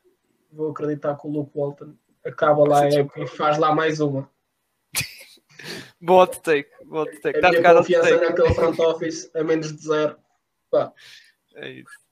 Vou 0.51 0.71
acreditar 0.71 1.17
que 1.17 1.27
o 1.27 1.31
Luke 1.31 1.53
Walton 1.55 1.95
acaba 2.25 2.69
lá 2.69 2.81
a 2.83 2.89
época 2.89 3.21
e 3.23 3.27
faz 3.27 3.59
lá 3.59 3.75
mais 3.75 4.01
uma. 4.01 4.29
Boa 6.01 6.27
take, 6.27 6.71
boa 6.85 7.07
take. 7.23 7.39
A 7.39 7.49
a 7.49 7.51
minha 7.51 7.75
confiança 7.75 8.11
take. 8.11 8.25
naquele 8.27 8.55
front 8.55 8.79
office 8.79 9.31
é 9.33 9.43
menos 9.43 9.75
de 9.75 9.83
zero. 9.83 10.19
Pá, 10.71 10.93
É 11.55 11.71
isso. 11.71 12.04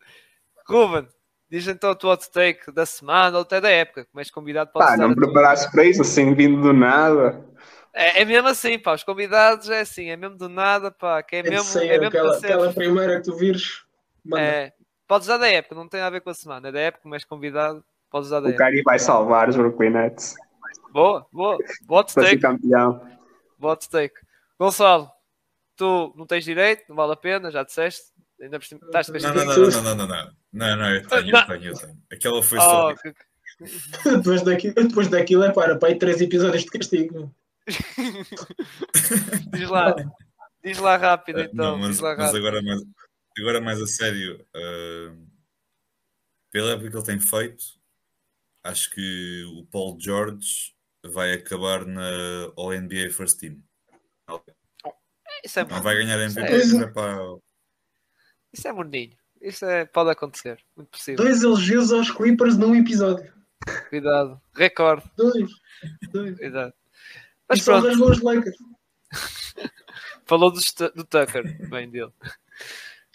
Ruben, 0.73 1.09
Diz 1.53 1.69
então 1.69 1.91
o 1.91 1.95
teu 1.95 2.09
hot 2.09 2.31
take 2.31 2.73
da 2.73 2.87
semana 2.87 3.37
ou 3.37 3.43
até 3.43 3.61
da 3.61 3.69
época, 3.69 4.07
como 4.07 4.21
és 4.21 4.31
convidado 4.31 4.71
para 4.73 4.87
Pá, 4.87 4.97
não 4.97 5.15
preparaste 5.15 5.71
para 5.71 5.85
isso, 5.85 6.01
assim, 6.01 6.35
vindo 6.35 6.63
do 6.63 6.73
nada. 6.73 7.45
É, 7.93 8.23
é, 8.23 8.25
mesmo 8.25 8.49
assim, 8.49 8.79
pá, 8.79 8.95
os 8.95 9.05
convidados 9.05 9.69
é 9.69 9.81
assim, 9.81 10.09
é 10.09 10.17
mesmo 10.17 10.39
do 10.39 10.49
nada, 10.49 10.91
pá, 10.91 11.23
que 11.23 11.37
é, 11.37 11.39
é 11.41 11.43
mesmo. 11.43 11.65
Sim, 11.65 11.81
é 11.81 11.99
mesmo 11.99 12.07
aquela, 12.07 12.39
aquela 12.39 12.73
primeira 12.73 13.17
que 13.17 13.25
tu 13.25 13.37
vires. 13.37 13.85
Manda. 14.25 14.43
É, 14.43 14.73
podes 15.07 15.29
usar 15.29 15.37
da 15.37 15.47
época, 15.47 15.75
não 15.75 15.87
tem 15.87 16.01
a 16.01 16.09
ver 16.09 16.23
com 16.23 16.31
a 16.31 16.35
semana, 16.35 16.69
é 16.69 16.73
da 16.73 16.81
época, 16.81 17.07
mas 17.07 17.23
convidado, 17.23 17.85
podes 18.11 18.29
usar 18.29 18.41
da 18.41 18.47
o 18.47 18.49
época. 18.49 18.65
O 18.65 18.67
Cari 18.67 18.83
vai 18.83 18.99
salvar 18.99 19.51
os 19.51 19.57
Brooklyn 19.57 19.91
Nets. 19.91 20.35
Boa, 20.91 21.27
boa, 21.31 21.59
boa 21.83 22.03
take. 22.03 22.39
campeão. 22.39 22.99
Boa 23.59 23.77
take. 23.77 24.15
Gonçalo, 24.59 25.11
tu 25.77 26.15
não 26.17 26.27
tens 26.27 26.45
direito, 26.45 26.85
não 26.89 26.97
vale 26.97 27.13
a 27.13 27.17
pena, 27.17 27.51
já 27.51 27.63
disseste. 27.63 28.11
Ainda 28.43 28.59
por 28.59 28.67
cima, 28.67 28.81
estás 28.85 29.09
não, 29.09 29.35
não, 29.35 29.45
não, 29.45 29.45
não, 29.45 29.71
não, 29.71 29.95
não, 29.95 30.07
não, 30.07 30.35
não, 30.53 30.77
não, 30.77 30.91
eu 30.91 31.07
tenho, 31.07 31.37
eu 31.37 31.47
tenho, 31.47 31.65
eu 31.65 31.75
tenho. 31.75 32.03
Aquela 32.13 32.43
foi 32.43 32.59
só. 32.59 32.91
Oh, 32.91 32.97
que... 32.99 33.15
depois, 34.17 34.43
daquilo, 34.43 34.75
depois 34.75 35.07
daquilo 35.09 35.45
é 35.45 35.53
para, 35.53 35.79
para 35.79 35.89
aí 35.91 35.97
três 35.97 36.21
episódios 36.21 36.65
de 36.65 36.71
castigo. 36.71 37.33
diz 39.55 39.71
lá, 39.71 39.95
diz 40.65 40.79
lá 40.79 40.97
rápido 40.97 41.43
então. 41.43 41.55
Não, 41.55 41.79
mas, 41.79 42.01
lá 42.01 42.17
mas 42.17 42.35
agora, 42.35 42.61
mais, 42.61 42.83
agora 43.39 43.61
mais 43.61 43.81
a 43.81 43.87
sério, 43.87 44.45
uh, 44.57 45.27
pela 46.51 46.73
época 46.73 46.91
que 46.91 46.97
ele 46.97 47.07
tem 47.07 47.21
feito, 47.21 47.63
acho 48.65 48.91
que 48.91 49.45
o 49.57 49.65
Paul 49.67 49.97
George 50.01 50.75
vai 51.07 51.33
acabar 51.35 51.87
na 51.87 52.11
All 52.57 52.73
NBA 52.73 53.11
First 53.11 53.39
Team. 53.39 53.63
Isso 55.45 55.61
é 55.61 55.65
não 55.65 55.81
vai 55.81 55.95
ganhar 55.95 56.19
MVP, 56.19 56.57
isso 56.57 56.83
é, 56.83 56.91
para... 56.91 57.39
isso 58.53 58.69
é 58.69 58.73
morninho. 58.73 59.17
Isso 59.41 59.65
é, 59.65 59.85
pode 59.85 60.11
acontecer, 60.11 60.59
muito 60.77 60.91
possível. 60.91 61.25
Dois 61.25 61.43
elogios 61.43 61.93
aos 61.93 62.11
Clippers 62.11 62.57
num 62.57 62.75
episódio. 62.75 63.33
Cuidado, 63.89 64.41
recorde. 64.55 65.05
Dois. 65.17 65.51
Dois. 66.13 66.39
Cuidado. 66.39 66.73
Mas 67.49 67.61
e 67.61 67.65
pronto. 67.65 68.15
Só 68.15 68.25
Lakers. 68.25 68.57
Falou 70.27 70.51
do, 70.51 70.61
do 70.95 71.05
Tucker, 71.05 71.69
bem 71.69 71.91
dele. 71.91 72.13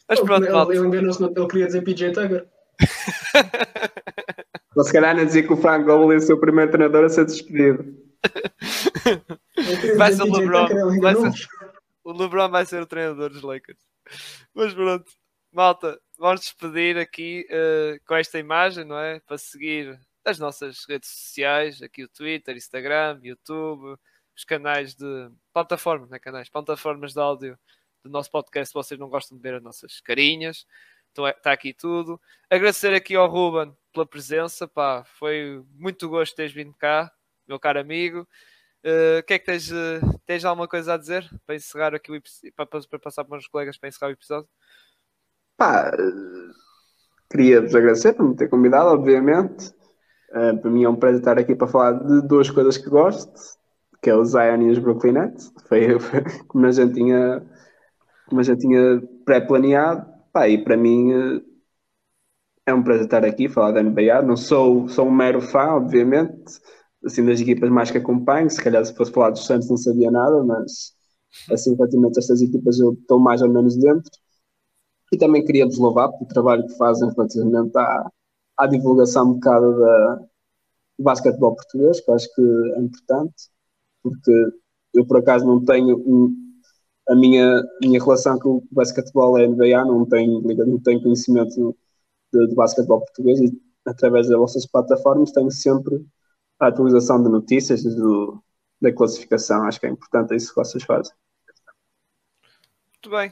Mas 0.08 0.20
pronto, 0.20 0.46
ele, 0.46 0.78
ele 0.78 0.88
enganou-se, 0.88 1.24
ele 1.24 1.48
queria 1.48 1.68
dizer 1.68 1.82
PJ 1.82 2.12
Tucker. 2.12 2.48
Ou 4.76 4.84
se 4.84 4.94
calhar 4.94 5.16
não 5.16 5.26
dizer 5.26 5.44
que 5.44 5.54
o 5.54 5.58
Frank 5.58 5.86
Vogel 5.86 6.12
é 6.12 6.16
o 6.18 6.22
seu 6.22 6.40
primeiro 6.40 6.70
treinador 6.70 7.06
a 7.06 7.10
ser 7.10 7.26
despedido. 7.26 7.98
Vai 9.98 10.14
ser 10.14 10.22
o 10.22 10.38
LeBron. 10.38 11.00
Vai 11.00 11.16
ser, 11.16 11.48
o 12.04 12.12
LeBron 12.12 12.50
vai 12.50 12.66
ser 12.66 12.82
o 12.82 12.86
treinador 12.86 13.32
dos 13.32 13.42
Lakers. 13.42 13.80
Mas 14.54 14.74
pronto, 14.74 15.12
malta, 15.58 16.00
vamos 16.20 16.42
despedir 16.42 17.00
aqui 17.00 17.48
uh, 17.50 18.00
com 18.06 18.14
esta 18.14 18.38
imagem, 18.38 18.86
não 18.86 19.00
é? 19.00 19.20
Para 19.22 19.40
seguir 19.40 20.00
as 20.24 20.38
nossas 20.38 20.86
redes 20.86 21.10
sociais, 21.10 21.82
aqui 21.82 22.04
o 22.04 22.08
Twitter, 22.08 22.56
Instagram, 22.56 23.20
YouTube, 23.24 23.98
os 24.36 24.44
canais 24.44 24.94
de 24.94 25.32
plataformas, 25.52 26.12
né, 26.12 26.20
canais, 26.20 26.48
plataformas 26.48 27.14
de 27.14 27.20
áudio 27.20 27.58
do 28.04 28.10
nosso 28.12 28.30
podcast, 28.30 28.72
vocês 28.72 29.00
não 29.00 29.10
gostam 29.10 29.36
de 29.36 29.42
ver 29.42 29.56
as 29.56 29.64
nossas 29.64 30.00
carinhas, 30.00 30.68
então 31.12 31.28
está 31.28 31.50
é, 31.50 31.54
aqui 31.54 31.74
tudo. 31.74 32.22
Agradecer 32.52 32.94
aqui 32.94 33.16
ao 33.16 33.28
Ruben 33.28 33.76
pela 33.92 34.06
presença, 34.06 34.68
pá, 34.68 35.04
foi 35.06 35.66
muito 35.74 36.08
gosto 36.08 36.36
teres 36.36 36.54
vindo 36.54 36.76
cá, 36.76 37.12
meu 37.48 37.60
caro 37.60 37.80
amigo. 37.80 38.30
Eh, 38.84 39.18
o 39.18 39.20
uh, 39.22 39.24
que 39.24 39.34
é 39.34 39.40
que 39.40 39.46
tens, 39.46 39.72
uh, 39.72 40.20
tens 40.24 40.46
alguma 40.46 40.68
coisa 40.68 40.94
a 40.94 40.98
dizer 40.98 41.28
para 41.48 41.56
encerrar 41.56 41.96
aqui 41.96 42.12
o 42.12 42.22
para, 42.56 42.68
para, 42.68 43.00
passar 43.00 43.24
para 43.26 43.40
os 43.40 43.48
colegas 43.48 43.76
para 43.76 43.90
encerrar 43.90 44.10
o 44.10 44.14
episódio? 44.14 44.48
Pá, 45.58 45.92
queria-vos 47.30 47.74
agradecer 47.76 48.14
por 48.14 48.28
me 48.28 48.36
ter 48.36 48.48
convidado, 48.48 48.90
obviamente. 48.90 49.74
Uh, 50.30 50.58
para 50.60 50.70
mim 50.70 50.84
é 50.84 50.90
um 50.90 50.96
prazer 50.96 51.20
estar 51.20 51.40
aqui 51.40 51.56
para 51.56 51.68
falar 51.68 51.94
de 51.94 52.28
duas 52.28 52.50
coisas 52.50 52.78
que 52.78 52.90
gosto, 52.90 53.34
que 54.02 54.10
é 54.10 54.16
o 54.16 54.24
Zion 54.24 54.62
e 54.62 54.72
os 54.72 54.80
Brooklyn 54.80 55.14
Nets. 55.14 55.52
Foi, 55.68 55.98
foi 56.00 56.24
como 56.48 56.66
a 56.66 56.72
gente 56.72 56.94
tinha, 56.94 57.44
como 58.28 58.42
a 58.42 58.44
gente 58.44 58.60
tinha 58.62 59.02
pré-planeado. 59.26 60.06
E 60.48 60.58
para 60.60 60.78
mim 60.78 61.14
uh, 61.14 61.42
é 62.68 62.74
um 62.74 62.84
prazer 62.84 63.06
estar 63.06 63.26
aqui 63.26 63.50
falar 63.50 63.72
da 63.72 63.82
NBA. 63.82 64.22
Não 64.22 64.38
sou, 64.38 64.88
sou 64.90 65.08
um 65.08 65.12
mero 65.12 65.42
fã, 65.42 65.70
obviamente, 65.72 66.60
assim 67.04 67.26
das 67.26 67.42
equipas 67.42 67.70
mais 67.72 67.90
que 67.90 67.98
acompanho. 67.98 68.50
Se 68.50 68.62
calhar 68.62 68.86
se 68.86 68.96
fosse 68.96 69.12
falar 69.12 69.32
dos 69.32 69.46
Santos 69.48 69.70
não 69.70 69.78
sabia 69.78 70.12
nada, 70.12 70.44
mas 70.44 70.94
assim 71.52 71.76
relativamente 71.76 72.18
a 72.18 72.22
estas 72.22 72.42
equipas 72.42 72.80
eu 72.80 72.94
estou 72.94 73.20
mais 73.20 73.42
ou 73.42 73.50
menos 73.50 73.76
dentro. 73.78 74.12
E 75.12 75.18
também 75.18 75.44
queria 75.44 75.66
vos 75.66 75.78
louvar 75.78 76.12
pelo 76.12 76.28
trabalho 76.28 76.66
que 76.68 76.78
fazem 76.78 77.10
relativamente 77.10 77.78
à, 77.78 78.12
à 78.58 78.68
divulgação 78.68 79.32
um 79.32 79.34
bocado 79.36 79.80
da, 79.80 80.16
do 80.98 81.04
basquetebol 81.04 81.56
português, 81.56 82.02
que 82.02 82.12
acho 82.12 82.34
que 82.34 82.42
é 82.76 82.80
importante, 82.80 83.50
porque 84.04 84.32
eu 84.94 85.06
por 85.06 85.18
acaso 85.18 85.46
não 85.46 85.64
tenho 85.64 85.98
um, 85.98 86.36
a 87.08 87.16
minha, 87.16 87.64
minha 87.82 88.04
relação 88.04 88.38
com 88.38 88.58
o 88.58 88.68
basquetebol 88.72 89.38
é 89.38 89.48
NBA, 89.48 89.86
não 89.86 90.06
tenho, 90.06 90.42
não 90.42 90.80
tenho 90.80 91.02
conhecimento 91.02 91.76
de 92.34 92.56
basquetebol 92.56 93.00
português 93.00 93.40
e 93.40 93.62
através 93.86 94.28
das 94.28 94.38
vossas 94.38 94.66
plataformas 94.66 95.32
tenho 95.32 95.50
sempre 95.50 96.06
a 96.60 96.68
atualização 96.68 97.24
de 97.24 97.30
notícias 97.30 97.84
do, 97.84 98.44
da 98.82 98.92
classificação. 98.92 99.64
Acho 99.64 99.80
que 99.80 99.86
é 99.86 99.90
importante 99.90 100.36
isso 100.36 100.50
que 100.50 100.56
vocês 100.56 100.84
fazem. 100.84 101.14
Muito 102.92 103.10
bem. 103.10 103.32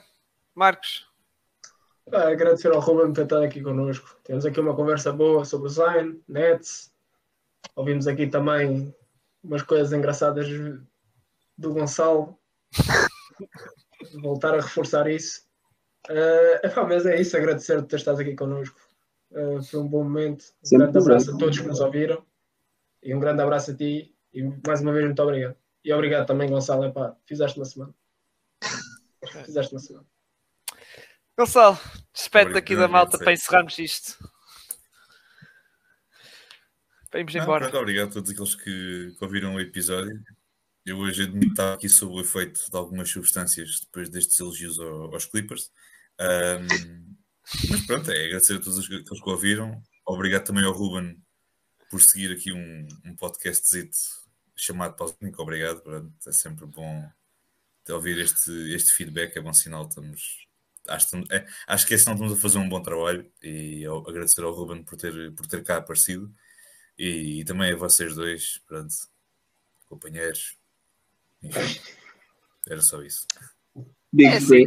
Marcos, 0.53 1.06
agradecer 2.11 2.72
ao 2.72 2.80
Ruben 2.80 3.14
por 3.14 3.23
estar 3.23 3.41
aqui 3.41 3.61
connosco. 3.61 4.19
Temos 4.23 4.45
aqui 4.45 4.60
uma 4.60 4.76
conversa 4.76 5.11
boa 5.11 5.44
sobre 5.45 5.68
o 5.68 5.69
Zion, 5.69 6.15
Nets. 6.27 6.94
Ouvimos 7.76 8.07
aqui 8.07 8.27
também 8.27 8.94
umas 9.44 9.64
coisas 9.64 9.91
engraçadas 9.91 10.48
do 11.57 11.73
Gonçalo. 11.73 12.38
Voltar 14.22 14.53
a 14.53 14.61
reforçar 14.61 15.10
isso. 15.10 15.45
Uh, 16.10 16.88
mas 16.88 17.06
é 17.06 17.19
isso, 17.19 17.36
agradecer 17.36 17.77
por 17.77 17.88
ter 17.88 17.95
estado 17.95 18.22
aqui 18.22 18.36
connosco. 18.36 18.80
Uh, 19.32 19.61
foi 19.64 19.80
um 19.80 19.88
bom 19.88 20.03
momento. 20.03 20.44
Um 20.64 20.68
Sempre 20.68 20.91
grande 20.91 20.98
abraço 20.99 21.36
a 21.36 21.38
todos 21.38 21.60
que 21.60 21.68
nos 21.68 21.80
ouviram. 21.80 22.23
E 23.02 23.14
um 23.14 23.19
grande 23.19 23.41
abraço 23.41 23.72
a 23.72 23.76
ti. 23.76 24.15
E 24.34 24.44
mais 24.65 24.82
uma 24.82 24.94
vez, 24.94 25.06
muito 25.06 25.22
obrigado. 25.22 25.56
E 25.84 25.91
obrigado 25.91 26.27
também, 26.27 26.49
Gonçalo. 26.49 26.86
Epá, 26.86 27.15
fizeste 27.26 27.57
uma 27.60 27.65
semana. 27.65 27.94
Fizeste 29.45 29.73
uma 29.73 29.80
semana. 29.80 30.15
Gonçalo, 31.38 31.78
despede 32.14 32.57
aqui 32.57 32.76
da 32.76 32.88
malta 32.88 33.18
para 33.18 33.34
encerrarmos 33.34 33.78
isto. 33.78 34.18
Para 37.12 37.20
irmos 37.20 37.36
embora. 37.36 37.66
Muito 37.66 37.78
obrigado 37.78 38.10
a 38.10 38.14
todos 38.14 38.32
aqueles 38.32 38.56
que, 38.56 39.16
que 39.18 39.24
ouviram 39.24 39.56
o 39.56 39.60
episódio. 39.60 40.24
Eu 40.86 40.98
hoje 40.99 41.24
admito 41.24 41.52
estar 41.52 41.74
aqui 41.74 41.90
sob 41.90 42.14
o 42.14 42.22
efeito 42.22 42.70
de 42.70 42.78
algumas 42.78 43.10
substâncias 43.10 43.82
depois 43.82 44.07
destes 44.07 44.40
elogios 44.40 44.80
aos 44.80 45.26
Clippers. 45.26 45.72
Um, 46.22 47.16
mas 47.70 47.86
pronto, 47.86 48.12
é 48.12 48.26
agradecer 48.26 48.56
a 48.56 48.60
todos 48.60 48.86
aqueles 48.86 49.22
que 49.22 49.30
ouviram. 49.30 49.82
Obrigado 50.06 50.45
também 50.45 50.64
ao 50.64 50.72
Ruben 50.72 51.22
por 51.90 52.02
seguir 52.02 52.32
aqui 52.32 52.53
um, 52.53 52.88
um 53.03 53.16
podcast 53.16 53.90
chamado 54.56 54.95
Pausanico. 54.95 55.41
Obrigado, 55.41 55.82
pronto, 55.82 56.14
é 56.26 56.32
sempre 56.32 56.66
bom 56.66 57.10
ouvir 57.90 58.20
este, 58.20 58.52
este 58.74 58.94
feedback, 58.94 59.36
é 59.36 59.41
bom 59.41 59.53
sinal, 59.53 59.88
estamos 59.88 60.45
acho, 60.88 61.16
é, 61.32 61.45
acho 61.68 61.88
que 61.88 61.94
esse 61.94 62.06
não 62.06 62.14
estamos 62.14 62.34
a 62.34 62.41
fazer 62.41 62.57
um 62.57 62.70
bom 62.70 62.82
trabalho 62.82 63.30
e 63.41 63.84
eu 63.84 63.98
agradecer 64.07 64.44
ao 64.44 64.53
Ruben 64.53 64.84
por 64.84 64.98
ter, 64.98 65.34
por 65.34 65.48
ter 65.48 65.64
cá 65.64 65.78
aparecido 65.78 66.32
e, 66.98 67.41
e 67.41 67.45
também 67.45 67.74
a 67.74 67.76
vocês 67.76 68.16
dois, 68.16 68.62
pronto, 68.68 68.94
companheiros. 69.88 70.57
Enfim, 71.44 71.80
era 72.68 72.82
só 72.82 73.02
isso. 73.02 73.28
É 74.20 74.28
assim. 74.28 74.66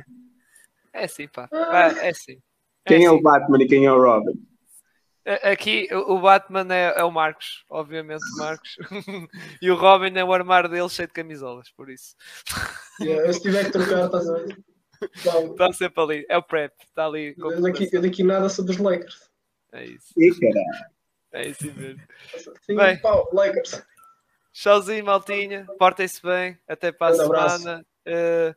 É 0.93 1.05
assim, 1.05 1.29
pá. 1.29 1.49
É 1.53 2.11
assim. 2.11 2.41
É 2.85 2.89
quem 2.89 2.97
é, 2.97 3.07
assim. 3.07 3.07
é 3.07 3.11
o 3.11 3.21
Batman 3.21 3.63
e 3.63 3.67
quem 3.67 3.87
é 3.87 3.93
o 3.93 4.01
Robin? 4.01 4.49
Aqui 5.43 5.87
o 5.93 6.19
Batman 6.19 6.67
é, 6.75 7.01
é, 7.01 7.05
o 7.05 7.11
Marcos, 7.11 7.65
obviamente 7.69 8.23
o 8.35 8.39
Marcos. 8.39 8.77
e 9.61 9.71
o 9.71 9.77
Robin 9.77 10.17
é 10.17 10.25
o 10.25 10.33
armário 10.33 10.71
dele 10.71 10.89
cheio 10.89 11.07
de 11.07 11.13
camisolas, 11.13 11.71
por 11.71 11.91
isso. 11.91 12.17
Yeah, 12.99 13.31
se 13.33 13.43
tiver 13.43 13.67
que 13.67 13.73
trocar, 13.73 14.07
estás 14.07 14.29
a 14.29 14.39
ver? 14.39 14.59
Está 15.03 15.73
sempre 15.73 16.03
ali, 16.03 16.27
é 16.29 16.37
o 16.37 16.43
prep, 16.43 16.75
está 16.81 17.07
ali. 17.07 17.35
Eu 17.39 17.63
daqui, 17.63 17.89
eu 17.93 18.03
daqui 18.03 18.23
nada 18.23 18.49
sou 18.49 18.65
dos 18.65 18.79
Lakers. 18.79 19.31
É 19.73 19.85
isso. 19.85 20.13
E. 20.17 20.31
É 21.33 21.49
isso 21.49 21.65
mesmo. 21.75 22.03
Sim, 22.63 22.77
bem, 22.77 22.99
pau, 23.01 23.29
Lakers. 23.33 23.83
Tchauzinho, 24.53 25.05
maltinha. 25.05 25.67
Portem-se 25.79 26.23
bem. 26.23 26.59
Até 26.67 26.91
para 26.91 27.13
a 27.13 27.15
semana. 27.15 27.87
Uh, 28.07 28.55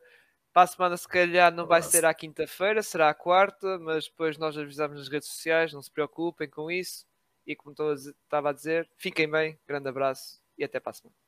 para 0.52 0.62
a 0.62 0.66
semana, 0.66 0.96
se 0.96 1.08
calhar, 1.08 1.52
não 1.52 1.66
vai 1.66 1.82
ser 1.82 2.04
à 2.04 2.12
quinta-feira, 2.12 2.82
será 2.82 3.08
à 3.08 3.14
quarta, 3.14 3.78
mas 3.78 4.06
depois 4.06 4.36
nós 4.36 4.56
avisamos 4.58 4.98
nas 4.98 5.08
redes 5.08 5.28
sociais. 5.28 5.72
Não 5.72 5.82
se 5.82 5.90
preocupem 5.90 6.48
com 6.48 6.70
isso. 6.70 7.06
E 7.46 7.54
como 7.54 7.72
estava 7.72 8.50
a 8.50 8.52
dizer, 8.52 8.88
fiquem 8.96 9.30
bem. 9.30 9.58
Grande 9.66 9.88
abraço 9.88 10.40
e 10.56 10.64
até 10.64 10.80
para 10.80 10.90
a 10.90 10.94
semana. 10.94 11.21